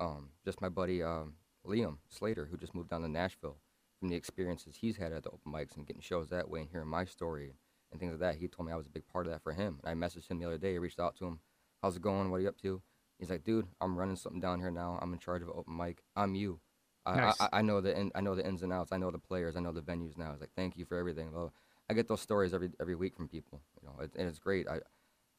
Um, 0.00 0.28
just 0.44 0.60
my 0.60 0.68
buddy 0.68 1.02
um, 1.02 1.34
Liam 1.66 1.96
Slater, 2.08 2.46
who 2.50 2.56
just 2.56 2.74
moved 2.74 2.90
down 2.90 3.02
to 3.02 3.08
Nashville, 3.08 3.56
from 3.98 4.08
the 4.08 4.16
experiences 4.16 4.76
he's 4.76 4.96
had 4.96 5.12
at 5.12 5.22
the 5.22 5.30
open 5.30 5.52
mics 5.52 5.76
and 5.76 5.86
getting 5.86 6.02
shows 6.02 6.28
that 6.30 6.48
way 6.48 6.60
and 6.60 6.70
hearing 6.70 6.88
my 6.88 7.04
story 7.04 7.54
and 7.96 8.00
things 8.00 8.12
like 8.20 8.20
that. 8.34 8.40
He 8.40 8.48
told 8.48 8.66
me 8.66 8.72
I 8.72 8.76
was 8.76 8.86
a 8.86 8.90
big 8.90 9.06
part 9.08 9.26
of 9.26 9.32
that 9.32 9.42
for 9.42 9.52
him. 9.52 9.80
And 9.84 9.90
I 9.90 10.06
messaged 10.06 10.28
him 10.28 10.38
the 10.38 10.46
other 10.46 10.58
day. 10.58 10.74
I 10.74 10.78
reached 10.78 11.00
out 11.00 11.16
to 11.16 11.26
him. 11.26 11.40
How's 11.82 11.96
it 11.96 12.02
going? 12.02 12.30
What 12.30 12.38
are 12.38 12.40
you 12.40 12.48
up 12.48 12.60
to? 12.62 12.82
He's 13.18 13.30
like, 13.30 13.44
dude, 13.44 13.66
I'm 13.80 13.96
running 13.96 14.16
something 14.16 14.40
down 14.40 14.60
here 14.60 14.70
now. 14.70 14.98
I'm 15.00 15.12
in 15.12 15.18
charge 15.18 15.42
of 15.42 15.48
an 15.48 15.54
open 15.56 15.76
mic. 15.76 16.02
I'm 16.14 16.34
you. 16.34 16.60
I, 17.06 17.16
Nice. 17.16 17.40
I, 17.40 17.48
I 17.54 17.62
know 17.62 17.80
the 17.80 17.98
in, 17.98 18.10
I 18.14 18.20
know 18.20 18.34
the 18.34 18.46
ins 18.46 18.62
and 18.62 18.72
outs. 18.72 18.92
I 18.92 18.98
know 18.98 19.10
the 19.10 19.18
players. 19.18 19.56
I 19.56 19.60
know 19.60 19.72
the 19.72 19.80
venues 19.80 20.18
now. 20.18 20.32
He's 20.32 20.40
like, 20.40 20.50
thank 20.56 20.76
you 20.76 20.84
for 20.84 20.98
everything. 20.98 21.32
Well, 21.32 21.52
I 21.88 21.94
get 21.94 22.08
those 22.08 22.20
stories 22.20 22.52
every 22.52 22.70
every 22.80 22.94
week 22.96 23.16
from 23.16 23.28
people. 23.28 23.60
You 23.80 23.88
know, 23.88 24.04
it, 24.04 24.10
and 24.18 24.28
it's 24.28 24.38
great. 24.40 24.66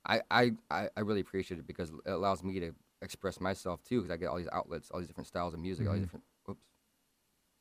I, 0.07 0.21
I, 0.31 0.51
I, 0.71 0.89
I 0.95 0.99
really 1.01 1.19
appreciate 1.19 1.59
it 1.59 1.67
because 1.67 1.91
it 2.05 2.09
allows 2.11 2.41
me 2.43 2.59
to 2.61 2.71
express 3.01 3.39
myself 3.41 3.83
too. 3.83 4.01
Because 4.01 4.13
I 4.13 4.17
get 4.17 4.27
all 4.27 4.37
these 4.37 4.47
outlets, 4.53 4.89
all 4.91 4.99
these 4.99 5.07
different 5.07 5.27
styles 5.27 5.53
of 5.53 5.59
music, 5.59 5.87
all 5.87 5.93
these 5.93 6.03
Mhm. 6.03 6.05
different. 6.05 6.23
Oops, 6.49 6.63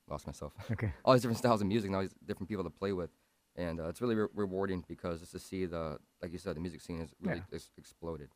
lost 0.08 0.26
myself. 0.26 0.52
Okay. 0.70 0.92
all 1.04 1.12
these 1.12 1.22
different 1.22 1.38
styles 1.38 1.60
of 1.60 1.66
music 1.66 1.88
and 1.88 1.96
all 1.96 2.02
these 2.02 2.14
different 2.24 2.48
people 2.48 2.64
to 2.64 2.70
play 2.70 2.92
with, 2.92 3.10
and 3.56 3.80
uh, 3.80 3.88
it's 3.88 4.00
really 4.00 4.14
re- 4.14 4.28
rewarding 4.34 4.84
because 4.86 5.20
just 5.20 5.32
to 5.32 5.38
see 5.38 5.64
the, 5.66 5.98
like 6.22 6.32
you 6.32 6.38
said, 6.38 6.56
the 6.56 6.60
music 6.60 6.80
scene 6.80 7.00
has 7.00 7.10
really 7.20 7.38
Yeah. 7.38 7.54
ex- 7.56 7.70
exploded. 7.78 8.28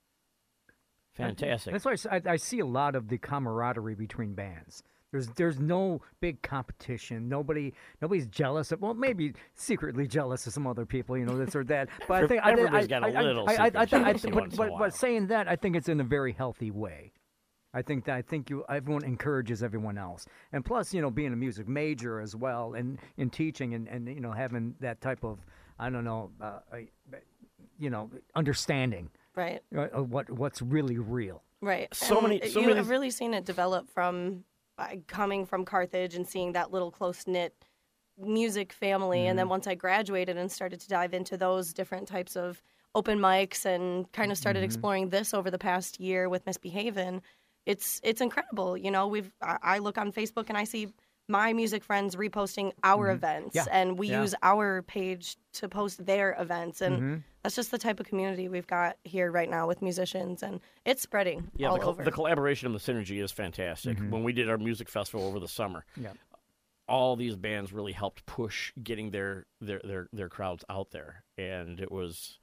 Fantastic. 1.14 1.72
That's 1.72 1.84
why 1.84 2.20
I 2.26 2.36
see 2.36 2.60
a 2.60 2.66
lot 2.66 2.94
of 2.94 3.08
the 3.08 3.18
camaraderie 3.18 3.94
between 3.96 4.34
bands. 4.34 4.82
There's 5.12 5.26
there's 5.30 5.58
no 5.58 6.02
big 6.20 6.40
competition. 6.40 7.28
Nobody 7.28 7.74
nobody's 8.00 8.28
jealous 8.28 8.70
of. 8.70 8.80
Well, 8.80 8.94
maybe 8.94 9.32
secretly 9.54 10.06
jealous 10.06 10.46
of 10.46 10.52
some 10.52 10.68
other 10.68 10.86
people, 10.86 11.18
you 11.18 11.26
know, 11.26 11.36
this 11.36 11.56
or 11.56 11.64
that. 11.64 11.88
But 12.06 12.22
I 12.24 12.26
think 12.28 12.42
I, 12.44 12.52
Everybody's 12.52 12.84
I, 12.84 12.88
got 12.88 13.02
a 13.02 13.06
I, 13.06 13.10
I- 13.18 13.22
little 13.22 13.48
I, 13.48 13.52
I, 13.54 13.70
I, 13.74 13.86
secret 13.86 13.90
think- 13.90 14.06
I, 14.06 14.12
jealousy 14.12 14.30
but, 14.30 14.34
once 14.40 14.54
in 14.54 14.60
a 14.60 14.62
but, 14.62 14.70
while. 14.70 14.78
but 14.78 14.94
saying 14.94 15.26
that, 15.26 15.48
I 15.48 15.56
think 15.56 15.74
it's 15.74 15.88
in 15.88 16.00
a 16.00 16.04
very 16.04 16.30
healthy 16.32 16.70
way. 16.70 17.12
I 17.72 17.82
think 17.82 18.04
that 18.06 18.16
I 18.16 18.22
think 18.22 18.50
you 18.50 18.64
everyone 18.68 19.04
encourages 19.04 19.62
everyone 19.62 19.96
else, 19.98 20.26
and 20.52 20.64
plus, 20.64 20.92
you 20.92 21.00
know, 21.00 21.10
being 21.10 21.32
a 21.32 21.36
music 21.36 21.68
major 21.68 22.20
as 22.20 22.34
well, 22.34 22.74
and 22.74 22.98
in 23.16 23.30
teaching, 23.30 23.74
and, 23.74 23.86
and 23.88 24.08
you 24.08 24.20
know, 24.20 24.32
having 24.32 24.74
that 24.80 25.00
type 25.00 25.24
of 25.24 25.38
I 25.78 25.88
don't 25.88 26.04
know, 26.04 26.30
uh, 26.40 26.58
you 27.78 27.88
know, 27.90 28.10
understanding 28.34 29.08
Right. 29.34 29.62
uh, 29.74 29.88
of 29.92 30.10
what 30.10 30.28
what's 30.30 30.60
really 30.60 30.98
real. 30.98 31.42
Right. 31.62 31.94
So 31.94 32.18
And 32.18 32.28
many- 32.28 32.48
so 32.48 32.60
you 32.60 32.66
many- 32.66 32.78
have 32.78 32.90
really 32.90 33.10
seen 33.10 33.34
it 33.34 33.44
develop 33.44 33.88
from 33.88 34.44
uh, 34.78 34.96
coming 35.06 35.44
from 35.46 35.64
Carthage 35.64 36.14
and 36.14 36.26
seeing 36.26 36.52
that 36.52 36.72
little 36.72 36.90
close 36.90 37.26
knit 37.26 37.54
music 38.18 38.72
family, 38.72 39.26
and 39.26 39.38
then 39.38 39.44
Mm-hmm. 39.44 39.50
once 39.50 39.66
I 39.66 39.74
graduated 39.74 40.36
and 40.36 40.50
started 40.50 40.80
to 40.80 40.88
dive 40.88 41.14
into 41.14 41.36
those 41.36 41.72
different 41.72 42.08
types 42.08 42.34
of 42.36 42.62
open 42.94 43.18
mics 43.18 43.64
and 43.64 44.10
kind 44.12 44.32
of 44.32 44.38
started 44.38 44.58
Mm-hmm. 44.60 44.64
exploring 44.64 45.08
this 45.10 45.32
over 45.32 45.50
the 45.50 45.58
past 45.58 46.00
year 46.00 46.28
with 46.28 46.44
Misbehavin', 46.46 47.20
it's 47.66 48.00
it's 48.02 48.20
incredible. 48.20 48.76
You 48.76 48.90
know, 48.90 49.06
we've 49.06 49.30
I, 49.42 49.58
I 49.62 49.78
look 49.78 49.98
on 49.98 50.12
Facebook 50.12 50.46
and 50.48 50.56
I 50.58 50.64
see 50.64 50.92
my 51.28 51.52
music 51.52 51.84
friends 51.84 52.16
reposting 52.16 52.72
our 52.82 53.10
events, 53.12 53.54
Yeah. 53.54 53.66
and 53.70 53.96
we 53.96 54.08
Yeah. 54.08 54.22
use 54.22 54.34
our 54.42 54.82
page 54.82 55.36
to 55.52 55.68
post 55.68 56.04
their 56.04 56.34
events, 56.40 56.80
and 56.80 57.00
Mhm. 57.00 57.22
that's 57.44 57.54
just 57.54 57.70
the 57.70 57.78
type 57.78 58.00
of 58.00 58.06
community 58.06 58.48
we've 58.48 58.66
got 58.66 58.96
here 59.04 59.30
right 59.30 59.48
now 59.48 59.68
with 59.68 59.80
musicians, 59.80 60.42
and 60.42 60.60
it's 60.84 61.02
spreading 61.02 61.48
Yeah, 61.54 61.68
all 61.68 61.78
the, 61.78 61.84
over. 61.86 62.02
the 62.02 62.10
collaboration 62.10 62.66
and 62.66 62.74
the 62.74 62.80
synergy 62.80 63.22
is 63.22 63.30
fantastic. 63.30 63.96
Mm-hmm. 63.96 64.10
When 64.10 64.24
we 64.24 64.32
did 64.32 64.50
our 64.50 64.58
music 64.58 64.88
festival 64.88 65.24
over 65.24 65.38
the 65.38 65.46
summer, 65.46 65.84
Yeah. 65.96 66.14
all 66.88 67.14
these 67.14 67.36
bands 67.36 67.72
really 67.72 67.92
helped 67.92 68.26
push 68.26 68.72
getting 68.82 69.12
their 69.12 69.46
their 69.60 69.80
their, 69.84 70.08
their 70.12 70.28
crowds 70.28 70.64
out 70.68 70.90
there, 70.90 71.22
and 71.38 71.78
it 71.80 71.92
was 71.92 72.40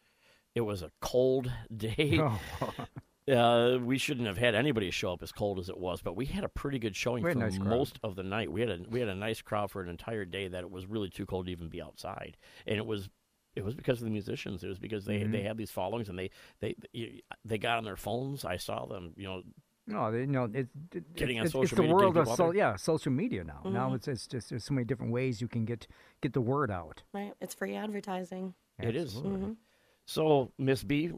it 0.56 0.62
was 0.62 0.82
a 0.82 0.92
cold 1.02 1.52
day. 1.76 2.20
Oh. 2.22 2.40
Uh, 3.30 3.78
we 3.82 3.98
shouldn't 3.98 4.28
have 4.28 4.38
had 4.38 4.56
anybody 4.56 4.90
show 4.90 5.12
up 5.12 5.22
as 5.22 5.32
cold 5.34 5.60
as 5.60 5.68
it 5.70 5.78
was, 5.78 6.02
but 6.02 6.16
we 6.16 6.26
had 6.26 6.44
a 6.46 6.50
pretty 6.50 6.80
good 6.80 6.96
showing 6.96 7.24
for 7.24 7.36
nice 7.36 7.60
most 7.60 8.00
of 8.04 8.16
the 8.16 8.24
night. 8.24 8.52
We 8.52 8.62
had 8.62 8.70
a 8.70 8.80
we 8.90 9.00
had 9.02 9.10
a 9.10 9.16
nice 9.16 9.42
crowd 9.42 9.70
for 9.70 9.82
an 9.82 9.90
entire 9.90 10.24
day 10.26 10.48
that 10.48 10.62
it 10.64 10.72
was 10.72 10.86
really 10.86 11.10
too 11.10 11.26
cold 11.26 11.48
to 11.48 11.52
even 11.52 11.68
be 11.68 11.82
outside, 11.82 12.38
and 12.66 12.78
it 12.78 12.86
was 12.86 13.10
it 13.56 13.66
was 13.66 13.76
because 13.76 14.00
of 14.00 14.06
the 14.06 14.12
musicians. 14.12 14.64
It 14.64 14.68
was 14.70 14.80
because 14.80 15.04
they 15.04 15.18
Mm-hmm. 15.18 15.32
they 15.34 15.42
had 15.42 15.58
these 15.58 15.72
followings 15.72 16.08
and 16.08 16.18
they 16.18 16.30
they 16.62 16.76
they, 16.94 17.22
they 17.44 17.58
got 17.58 17.78
on 17.78 17.84
their 17.84 17.98
phones. 17.98 18.46
I 18.46 18.56
saw 18.58 18.86
them, 18.86 19.14
you 19.18 19.28
know, 19.28 19.42
No, 19.88 20.12
they, 20.12 20.26
no, 20.26 20.46
it, 20.46 20.68
it, 20.94 21.16
Getting 21.16 21.40
on 21.40 21.46
it's, 21.46 21.54
social 21.54 21.64
it's 21.64 21.72
the 21.74 21.82
media, 21.82 21.96
world 21.96 22.18
of 22.18 22.30
so, 22.30 22.52
yeah, 22.52 22.76
social 22.78 23.12
media 23.12 23.44
now. 23.44 23.62
Now 23.66 23.90
Mhm. 23.90 23.96
it's 23.96 24.08
it's 24.08 24.28
just 24.28 24.50
there's 24.52 24.64
so 24.64 24.74
many 24.74 24.86
different 24.86 25.12
ways 25.12 25.42
you 25.42 25.48
can 25.50 25.66
get 25.66 25.88
get 26.22 26.32
the 26.34 26.42
word 26.42 26.72
out. 26.72 27.04
Right, 27.14 27.34
it's 27.42 27.54
free 27.54 27.76
advertising. 27.76 28.54
It 28.80 28.96
is. 28.96 29.16
Absolutely. 29.16 29.48
hmm 29.48 29.54
So, 30.06 30.52
Miss 30.58 30.84
B, 30.84 31.12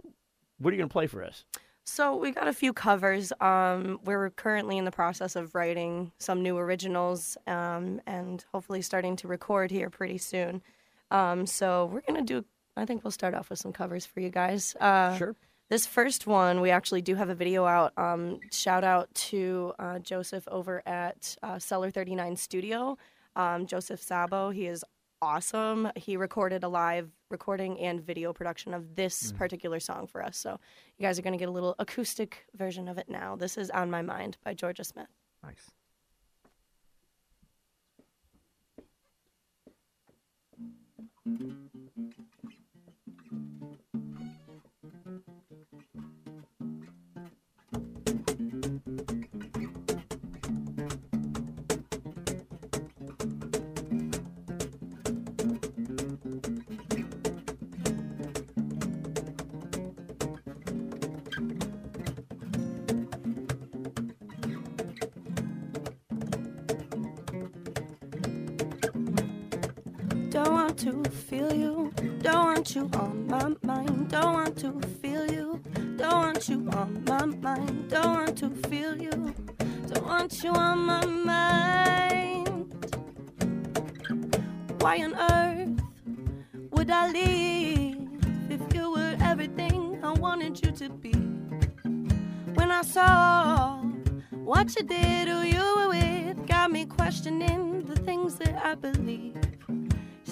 what 0.58 0.70
are 0.72 0.76
you 0.76 0.78
going 0.78 0.90
to 0.90 0.94
play 0.94 1.08
for 1.08 1.24
us? 1.24 1.46
So 1.90 2.16
we 2.16 2.32
got 2.32 2.48
a 2.48 2.54
few 2.54 2.72
covers. 2.72 3.34
Um, 3.42 4.00
we're 4.06 4.30
currently 4.30 4.78
in 4.78 4.86
the 4.86 4.92
process 4.92 5.36
of 5.36 5.56
writing 5.56 6.12
some 6.20 6.44
new 6.44 6.56
originals, 6.58 7.36
um, 7.48 8.00
and 8.06 8.46
hopefully 8.54 8.82
starting 8.82 9.16
to 9.18 9.28
record 9.28 9.72
here 9.72 9.90
pretty 9.90 10.20
soon. 10.20 10.62
Um, 11.10 11.48
so 11.48 11.90
we're 11.92 12.02
gonna 12.02 12.22
do. 12.22 12.46
I 12.78 12.86
think 12.86 13.04
we'll 13.04 13.12
start 13.12 13.34
off 13.34 13.50
with 13.50 13.60
some 13.60 13.74
covers 13.74 14.06
for 14.06 14.20
you 14.20 14.30
guys. 14.30 14.76
Uh, 14.80 15.18
Sure. 15.18 15.36
This 15.70 15.86
first 15.86 16.26
one, 16.26 16.62
we 16.62 16.70
actually 16.70 17.02
do 17.02 17.16
have 17.16 17.30
a 17.30 17.36
video 17.36 17.66
out. 17.66 17.94
Um, 17.98 18.40
shout 18.52 18.84
out 18.84 19.14
to 19.30 19.74
uh, 19.78 20.00
Joseph 20.00 20.48
over 20.48 20.82
at 20.88 21.36
uh, 21.44 21.60
Cellar 21.60 21.92
39 21.92 22.36
Studio. 22.38 22.98
Um, 23.36 23.66
Joseph 23.66 24.02
Sabo, 24.02 24.52
he 24.52 24.68
is 24.68 24.84
awesome. 25.22 25.92
He 25.96 26.18
recorded 26.18 26.64
a 26.64 26.70
live 26.70 27.12
recording 27.30 27.80
and 27.80 28.02
video 28.02 28.34
production 28.34 28.74
of 28.74 28.96
this 28.96 29.28
mm-hmm. 29.28 29.38
particular 29.38 29.80
song 29.80 30.08
for 30.08 30.24
us. 30.24 30.38
So 30.38 30.60
you 30.98 31.06
guys 31.06 31.20
are 31.20 31.22
going 31.22 31.34
to 31.34 31.40
get 31.40 31.50
a 31.50 31.52
little 31.52 31.76
acoustic 31.80 32.46
version 32.56 32.88
of 32.88 32.98
it 32.98 33.10
now. 33.10 33.36
This 33.36 33.58
is 33.58 33.70
On 33.70 33.90
My 33.90 34.02
Mind 34.02 34.38
by 34.44 34.54
Georgia 34.54 34.84
Smith. 34.84 35.08
Nice. 35.44 35.72
Don't 41.26 42.29
to 70.80 71.04
feel 71.10 71.54
you. 71.54 71.92
Don't 72.22 72.46
want 72.46 72.74
you 72.74 72.90
on 72.94 73.28
my 73.28 73.54
mind. 73.64 74.10
Don't 74.12 74.34
want 74.34 74.58
to 74.60 74.72
feel 75.02 75.30
you. 75.30 75.62
Don't 75.98 76.14
want 76.14 76.48
you 76.48 76.70
on 76.72 77.04
my 77.04 77.26
mind. 77.26 77.90
Don't 77.90 78.14
want 78.14 78.38
to 78.38 78.50
feel 78.70 78.96
you. 78.96 79.36
Don't 79.88 80.06
want 80.06 80.42
you 80.42 80.52
on 80.52 80.80
my 80.80 81.06
mind. 81.06 82.48
Why 84.80 85.04
on 85.04 85.16
earth 85.16 85.82
would 86.72 86.90
I 86.90 87.12
leave 87.12 87.98
if 88.50 88.62
you 88.74 88.92
were 88.92 89.18
everything 89.20 90.00
I 90.02 90.14
wanted 90.14 90.66
you 90.66 90.72
to 90.72 90.88
be? 90.88 91.12
When 92.54 92.72
I 92.72 92.84
saw 92.84 93.82
what 94.32 94.74
you 94.78 94.84
did, 94.84 95.28
who 95.28 95.42
you 95.42 95.76
were 95.76 95.90
with, 95.90 96.48
got 96.48 96.72
me 96.72 96.86
questioning 96.86 97.84
the 97.84 97.98
things 97.98 98.36
that 98.36 98.56
I 98.64 98.76
believe. 98.76 99.29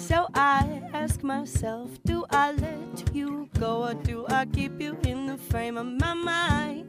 So 0.08 0.26
I 0.34 0.80
ask 0.94 1.22
myself, 1.22 1.90
do 2.06 2.24
I 2.30 2.52
let 2.52 3.14
you 3.14 3.46
go 3.60 3.88
or 3.88 3.92
do 3.92 4.24
I 4.26 4.46
keep 4.46 4.80
you 4.80 4.96
in 5.04 5.26
the 5.26 5.36
frame 5.36 5.76
of 5.76 5.84
my 5.84 6.14
mind? 6.14 6.88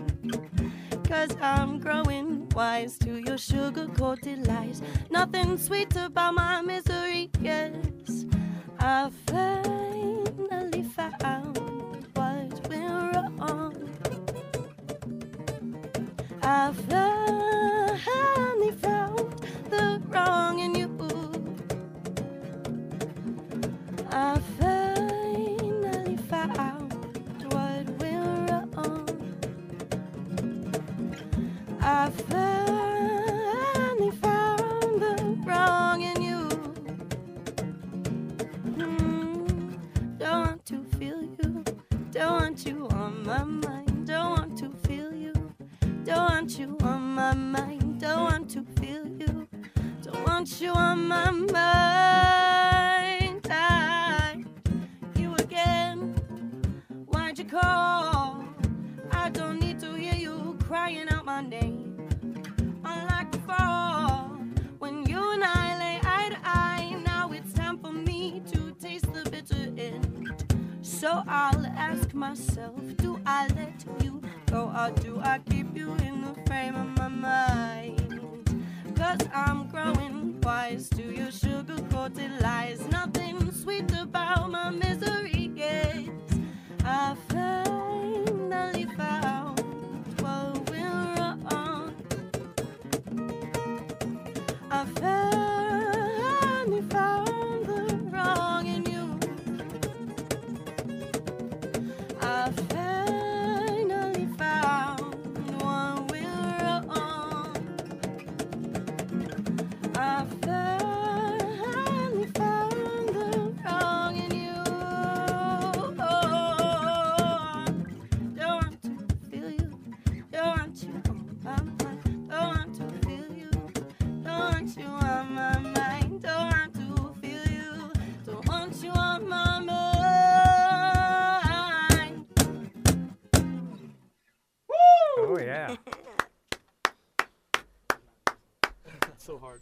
Cause 1.03 1.35
I'm 1.41 1.79
growing 1.79 2.47
wise 2.55 2.97
to 2.99 3.17
your 3.17 3.37
sugar 3.37 3.87
coated 3.87 4.47
lies. 4.47 4.81
Nothing 5.09 5.57
sweet 5.57 5.93
about 5.97 6.35
my 6.35 6.61
misery, 6.61 7.29
yes. 7.41 8.25
I 8.79 9.11
finally 9.27 10.83
found 10.83 11.57
what 12.13 12.69
went 12.69 13.37
wrong. 13.37 13.89
I 16.41 16.71
finally 16.87 18.38
want 46.39 46.57
you 46.57 46.77
on 46.83 47.01
my 47.15 47.33
mind. 47.33 47.99
Don't 47.99 48.23
want 48.23 48.49
to 48.51 48.63
feel 48.79 49.05
you. 49.05 49.45
Don't 50.01 50.25
want 50.25 50.61
you 50.61 50.71
on 50.71 51.05
my 51.05 51.29
mind. 51.31 51.51
I, 53.51 54.45
you 55.17 55.35
again. 55.35 56.15
Why'd 57.07 57.39
you 57.39 57.43
call? 57.43 58.45
I 59.11 59.29
don't 59.31 59.59
need 59.59 59.81
to 59.81 59.93
hear 59.95 60.15
you 60.15 60.57
crying 60.65 61.09
out 61.09 61.25
my 61.25 61.41
name. 61.41 62.07
Unlike 62.85 63.31
before, 63.33 64.39
when 64.79 65.05
you 65.07 65.33
and 65.33 65.43
I 65.43 65.77
lay 65.77 65.99
eye 66.01 66.29
to 66.29 66.39
eye, 66.41 67.01
now 67.05 67.33
it's 67.33 67.51
time 67.51 67.79
for 67.79 67.91
me 67.91 68.41
to 68.53 68.71
taste 68.79 69.11
the 69.11 69.29
bitter 69.29 69.73
end. 69.77 70.45
So 70.81 71.21
I'll 71.27 71.65
ask 71.65 72.13
myself, 72.13 72.79
do 72.95 73.19
I 73.25 73.47
let 73.57 73.83
you 74.05 74.18
go 74.49 74.71
or 74.75 74.91
do 75.01 75.19
I 75.23 75.39
keep 75.49 75.75
you 75.75 75.93
in 76.07 76.21
the 76.21 76.33
frame 76.45 76.75
of 76.75 76.87
my 76.97 77.07
mind? 77.07 78.65
Cause 78.95 79.19
I'm 79.33 79.67
growing 79.69 80.41
wise 80.41 80.89
to 80.89 81.03
your 81.03 81.31
sugar 81.31 81.77
coated 81.91 82.31
lies. 82.41 82.85
Nothing 82.87 83.51
sweet 83.51 83.91
about 83.93 84.49
my 84.51 84.69
misery. 84.71 86.09
I 86.83 87.15
finally 87.29 87.68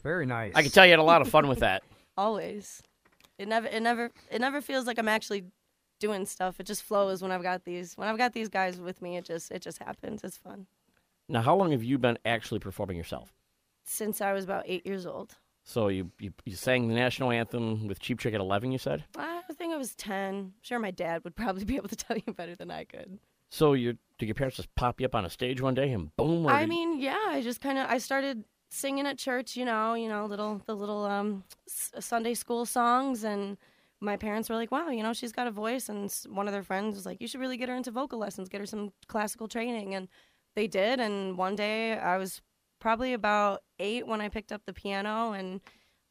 Very 0.08 0.26
nice. 0.26 0.54
I 0.56 0.62
can 0.62 0.72
tell 0.72 0.86
you 0.86 0.92
had 0.92 1.00
a 1.00 1.04
lot 1.04 1.22
of 1.22 1.28
fun 1.28 1.50
with 1.50 1.60
that. 1.68 1.84
Always. 2.16 2.82
It 3.38 3.50
never 3.50 3.68
it 3.68 3.82
never 3.82 4.10
it 4.32 4.40
never 4.40 4.62
feels 4.62 4.88
like 4.88 4.98
I'm 4.98 5.10
actually 5.10 5.44
doing 6.00 6.26
stuff. 6.26 6.62
It 6.62 6.66
just 6.66 6.82
flows 6.84 7.22
when 7.22 7.30
I've 7.30 7.44
got 7.44 7.66
these 7.66 7.98
when 7.98 8.08
I've 8.08 8.18
got 8.18 8.32
these 8.32 8.48
guys 8.48 8.80
with 8.80 9.02
me. 9.02 9.18
It 9.18 9.26
just 9.26 9.52
it 9.52 9.62
just 9.62 9.80
happens. 9.80 10.24
It's 10.24 10.38
fun. 10.38 10.66
Now, 11.28 11.42
how 11.42 11.58
long 11.58 11.72
have 11.72 11.84
you 11.84 11.98
been 11.98 12.18
actually 12.24 12.62
performing 12.62 12.96
yourself? 12.96 13.34
Since 13.84 14.22
I 14.22 14.32
was 14.32 14.46
about 14.46 14.64
eight 14.66 14.86
years 14.86 15.06
old. 15.06 15.36
So 15.66 15.90
you 15.90 16.10
you, 16.22 16.32
you 16.46 16.56
sang 16.56 16.88
the 16.88 16.96
national 16.96 17.32
anthem 17.32 17.90
with 17.90 18.00
Cheap 18.00 18.20
Trick 18.20 18.34
at 18.34 18.40
11, 18.40 18.72
you 18.72 18.78
said? 18.78 19.04
I 19.18 19.42
think 19.58 19.74
I 19.74 19.78
was 19.78 19.94
ten. 19.94 20.54
Sure, 20.62 20.80
my 20.80 20.92
dad 20.92 21.26
would 21.26 21.36
probably 21.36 21.66
be 21.66 21.76
able 21.76 21.90
to 21.90 21.96
tell 22.06 22.16
you 22.16 22.32
better 22.34 22.56
than 22.56 22.72
I 22.72 22.86
could. 22.86 23.20
So 23.52 23.74
you 23.74 23.98
did 24.20 24.28
your 24.28 24.36
parents 24.36 24.56
just 24.56 24.74
pop 24.76 25.02
you 25.02 25.06
up 25.06 25.16
on 25.16 25.26
a 25.26 25.30
stage 25.30 25.60
one 25.60 25.74
day 25.74 25.92
and 25.92 26.16
boom? 26.16 26.48
I 26.48 26.62
did- 26.62 26.70
mean, 26.70 27.02
yeah, 27.02 27.20
I 27.28 27.42
just 27.42 27.60
kind 27.60 27.78
of 27.78 27.90
I 27.90 27.98
started 27.98 28.46
singing 28.70 29.08
at 29.08 29.18
church, 29.18 29.56
you 29.56 29.66
know, 29.66 29.94
you 29.94 30.10
know, 30.10 30.26
little 30.26 30.62
the 30.66 30.76
little 30.76 31.06
um 31.06 31.44
s- 31.68 31.92
Sunday 32.00 32.34
school 32.34 32.66
songs 32.66 33.24
and 33.24 33.58
my 34.00 34.16
parents 34.18 34.50
were 34.50 34.56
like, 34.56 34.72
"Wow, 34.72 34.90
you 34.90 35.02
know, 35.04 35.14
she's 35.14 35.32
got 35.32 35.48
a 35.48 35.52
voice." 35.52 35.90
And 35.90 36.14
one 36.30 36.48
of 36.48 36.54
their 36.54 36.64
friends 36.64 36.96
was 36.96 37.06
like, 37.06 37.20
"You 37.22 37.28
should 37.28 37.42
really 37.42 37.58
get 37.58 37.70
her 37.70 37.76
into 37.76 37.92
vocal 37.92 38.20
lessons, 38.20 38.50
get 38.50 38.60
her 38.62 38.66
some 38.68 38.94
classical 39.08 39.48
training." 39.48 39.96
And 39.96 40.08
they 40.56 40.68
did, 40.68 41.00
and 41.00 41.38
one 41.38 41.56
day 41.56 41.98
I 41.98 42.18
was 42.18 42.42
probably 42.80 43.14
about 43.14 43.64
8 43.80 44.06
when 44.08 44.22
I 44.22 44.30
picked 44.30 44.52
up 44.52 44.66
the 44.66 44.74
piano 44.74 45.32
and 45.34 45.62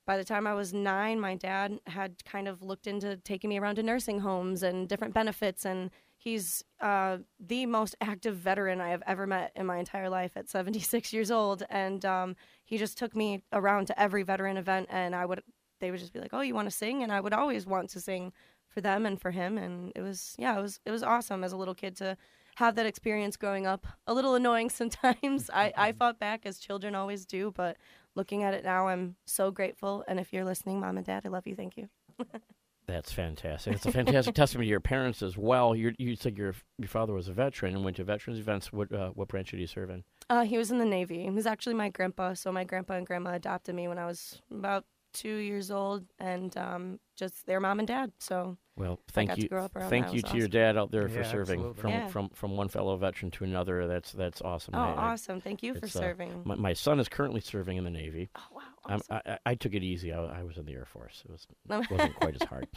by 0.07 0.17
the 0.17 0.25
time 0.25 0.47
I 0.47 0.55
was 0.55 0.73
9, 0.73 1.19
my 1.21 1.35
dad 1.35 1.81
had 1.89 2.25
kind 2.25 2.47
of 2.49 2.63
looked 2.63 2.87
into 2.87 3.17
taking 3.17 3.51
me 3.51 3.59
around 3.59 3.77
to 3.77 3.83
nursing 3.83 4.21
homes 4.21 4.63
and 4.63 4.89
different 4.89 5.15
benefits 5.15 5.65
and 5.65 5.91
He's 6.27 6.65
uh, 6.81 7.19
the 7.39 7.67
most 7.67 7.95
active 8.01 8.35
veteran 8.35 8.81
I 8.81 8.89
have 8.89 9.03
ever 9.07 9.29
met 9.29 9.53
in 9.55 9.65
my 9.65 9.79
entire 9.79 10.11
life 10.11 10.33
at 10.37 10.49
76 10.49 11.13
years 11.13 11.31
old, 11.31 11.63
and 11.71 12.05
um, 12.05 12.35
he 12.65 12.79
just 12.79 12.99
took 12.99 13.15
me 13.15 13.45
around 13.53 13.87
to 13.87 14.01
every 14.01 14.25
veteran 14.25 14.57
event, 14.57 14.89
and 14.91 15.15
I 15.15 15.25
would 15.25 15.45
they 15.79 15.93
would 15.93 16.01
just 16.01 16.13
be 16.13 16.19
like, 16.19 16.35
"Oh, 16.35 16.41
you 16.41 16.53
want 16.53 16.69
to 16.69 16.77
sing?" 16.77 17.05
and 17.05 17.13
I 17.13 17.21
would 17.21 17.33
always 17.33 17.65
want 17.65 17.91
to 17.91 18.01
sing 18.01 18.33
for 18.69 18.81
them 18.81 19.07
and 19.07 19.21
for 19.21 19.31
him, 19.31 19.57
and 19.57 19.93
it 19.95 20.01
was 20.01 20.35
yeah, 20.37 20.59
it 20.59 20.63
was 20.63 20.81
it 20.85 20.91
was 20.91 21.05
awesome 21.05 21.45
as 21.45 21.53
a 21.53 21.57
little 21.57 21.77
kid 21.77 21.95
to 21.99 22.17
have 22.57 22.75
that 22.75 22.87
experience 22.87 23.37
growing 23.37 23.69
up. 23.69 23.87
A 24.09 24.13
little 24.13 24.35
annoying 24.35 24.69
sometimes. 24.81 25.49
I 25.55 25.73
I 25.77 25.93
fought 25.93 26.19
back 26.19 26.45
as 26.45 26.59
children 26.59 26.97
always 26.97 27.25
do, 27.25 27.53
but 27.55 27.77
looking 28.17 28.43
at 28.43 28.53
it 28.53 28.65
now, 28.65 28.89
I'm 28.89 29.15
so 29.27 29.53
grateful. 29.53 30.03
And 30.09 30.19
if 30.19 30.33
you're 30.33 30.45
listening, 30.45 30.81
mom 30.81 30.97
and 30.97 31.07
dad, 31.07 31.23
I 31.25 31.29
love 31.29 31.47
you. 31.47 31.55
Thank 31.55 31.77
you. 31.77 31.89
That's 32.89 33.11
fantastic. 33.13 33.75
It's 33.75 33.87
a 33.87 33.91
fantastic 33.93 34.35
testament 34.37 34.65
to 34.67 34.69
your 34.69 34.81
parents 34.81 35.21
as 35.23 35.37
well. 35.37 35.75
you 35.75 35.93
you 35.99 36.15
said 36.15 36.39
your 36.39 36.55
your 36.79 36.89
father 36.89 37.13
was 37.13 37.27
a 37.29 37.33
veteran 37.33 37.75
and 37.75 37.85
went 37.85 37.97
to 37.97 38.05
veterans 38.05 38.39
events. 38.39 38.73
What 38.73 38.93
uh, 38.93 39.11
what 39.11 39.29
branch 39.29 39.51
did 39.51 39.59
he 39.61 39.67
serve 39.67 39.91
in? 39.91 40.05
Uh, 40.31 40.45
he 40.45 40.57
was 40.57 40.71
in 40.71 40.79
the 40.79 40.85
Navy. 40.85 41.23
He 41.25 41.31
was 41.31 41.47
actually 41.47 41.75
my 41.75 41.89
grandpa. 41.89 42.35
So 42.35 42.53
my 42.53 42.65
grandpa 42.65 42.95
and 42.95 43.07
grandma 43.07 43.35
adopted 43.35 43.75
me 43.75 43.89
when 43.89 43.99
I 43.99 44.07
was 44.07 44.41
about 44.53 44.85
two 45.13 45.37
years 45.37 45.71
old, 45.71 46.05
and 46.19 46.55
um, 46.59 47.01
just 47.17 47.47
their 47.47 47.59
mom 47.59 47.79
and 47.79 47.89
dad. 47.89 48.13
So 48.21 48.57
Well, 48.77 49.01
I 49.09 49.13
thank 49.13 49.31
got 49.31 49.39
you, 49.39 49.45
to 49.45 49.49
grow 49.49 49.65
up 49.65 49.75
around 49.75 49.89
thank 49.89 50.07
that. 50.07 50.13
you 50.13 50.19
It 50.19 50.25
was 50.25 50.33
to 50.33 50.39
your 50.39 50.49
dad 50.49 50.77
out 50.77 50.91
there 50.93 51.09
for 51.09 51.21
Yeah, 51.21 51.31
serving 51.31 51.61
absolutely. 51.61 51.81
from, 51.81 51.91
Yeah. 51.91 52.09
from 52.09 52.29
from 52.35 52.57
one 52.57 52.69
fellow 52.69 52.97
veteran 52.99 53.31
to 53.33 53.45
another. 53.45 53.87
That's 53.89 54.13
that's 54.13 54.43
awesome. 54.43 54.75
Oh, 54.77 54.79
I- 54.79 54.93
I- 54.93 55.13
awesome! 55.13 55.41
Thank 55.41 55.63
you 55.65 55.73
for 55.75 55.87
it's, 55.87 55.97
uh, 55.97 56.01
serving. 56.01 56.43
my, 56.45 56.55
my 56.55 56.73
son 56.73 57.01
is 57.01 57.09
currently 57.09 57.41
serving 57.41 57.79
in 57.79 57.85
the 57.85 57.91
Navy. 57.91 58.29
oh 58.37 58.41
wow! 58.53 58.56
I'm, 58.56 58.56
Awesome. 58.89 59.07
I, 59.11 59.33
I 59.33 59.39
I 59.47 59.55
took 59.55 59.75
it 59.75 59.83
easy. 59.83 60.13
I, 60.13 60.41
I 60.41 60.43
was 60.43 60.57
in 60.57 60.65
the 60.67 60.73
Air 60.75 60.85
Force. 60.85 61.23
It 61.25 61.31
was 61.31 61.47
wasn't 61.91 62.15
quite 62.17 62.41
as 62.41 62.49
hard, 62.49 62.69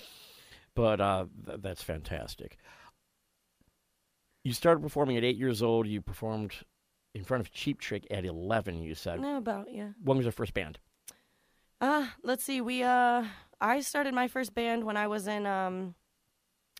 but 0.76 0.99
uh, 1.01 1.26
th- 1.45 1.60
that's 1.62 1.82
fantastic. 1.84 2.57
You 4.43 4.53
started 4.53 4.82
performing 4.82 5.18
at 5.18 5.24
eight 5.24 5.38
years 5.38 5.62
old. 5.62 5.88
You 5.88 6.01
performed 6.01 6.53
in 7.14 7.24
front 7.24 7.41
of 7.41 7.51
Cheap 7.51 7.80
Trick 7.80 8.07
at 8.10 8.26
eleven. 8.26 8.82
You 8.82 8.95
said. 8.95 9.20
no, 9.20 9.38
about 9.38 9.68
yeah. 9.72 9.89
When 10.03 10.18
was 10.18 10.26
your 10.26 10.32
first 10.32 10.53
band? 10.53 10.80
Uh, 11.82 12.07
let's 12.24 12.43
see. 12.43 12.62
We 12.62 12.84
uh, 12.84 13.24
I 13.62 13.82
started 13.82 14.14
my 14.14 14.28
first 14.28 14.53
band 14.53 14.84
when 14.84 14.97
I 14.97 15.07
was 15.07 15.28
in 15.28 15.45
um, 15.45 15.95